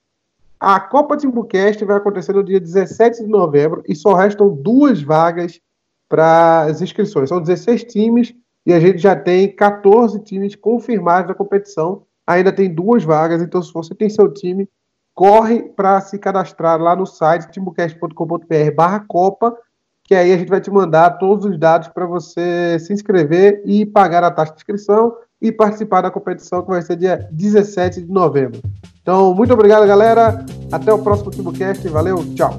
A 0.60 0.78
Copa 0.78 1.16
Timbucast 1.16 1.84
vai 1.84 1.96
acontecer 1.96 2.32
no 2.32 2.44
dia 2.44 2.60
17 2.60 3.24
de 3.24 3.28
novembro 3.28 3.82
e 3.88 3.96
só 3.96 4.14
restam 4.14 4.54
duas 4.54 5.02
vagas 5.02 5.60
para 6.08 6.62
as 6.62 6.80
inscrições. 6.80 7.28
São 7.28 7.40
16 7.40 7.82
times 7.84 8.32
e 8.64 8.72
a 8.72 8.78
gente 8.78 8.98
já 8.98 9.16
tem 9.16 9.52
14 9.54 10.20
times 10.20 10.54
confirmados 10.54 11.28
na 11.28 11.34
competição. 11.34 12.04
Ainda 12.24 12.52
tem 12.52 12.72
duas 12.72 13.02
vagas, 13.02 13.42
então 13.42 13.60
se 13.60 13.72
você 13.72 13.92
tem 13.92 14.08
seu 14.08 14.32
time, 14.32 14.68
corre 15.12 15.64
para 15.64 16.00
se 16.00 16.16
cadastrar 16.16 16.80
lá 16.80 16.94
no 16.94 17.06
site 17.06 17.50
timbucast.com.br 17.50 18.74
barra 18.76 19.00
Copa, 19.00 19.58
que 20.12 20.16
aí 20.16 20.30
a 20.30 20.36
gente 20.36 20.50
vai 20.50 20.60
te 20.60 20.70
mandar 20.70 21.12
todos 21.12 21.46
os 21.46 21.58
dados 21.58 21.88
para 21.88 22.04
você 22.04 22.76
se 22.78 22.92
inscrever 22.92 23.62
e 23.64 23.86
pagar 23.86 24.22
a 24.22 24.30
taxa 24.30 24.52
de 24.52 24.58
inscrição 24.58 25.14
e 25.40 25.50
participar 25.50 26.02
da 26.02 26.10
competição 26.10 26.60
que 26.60 26.68
vai 26.68 26.82
ser 26.82 26.96
dia 26.96 27.26
17 27.32 28.02
de 28.02 28.12
novembro. 28.12 28.60
Então, 29.00 29.32
muito 29.32 29.54
obrigado, 29.54 29.86
galera. 29.86 30.44
Até 30.70 30.92
o 30.92 30.98
próximo 30.98 31.30
Timbucast. 31.30 31.88
Valeu, 31.88 32.18
tchau. 32.34 32.54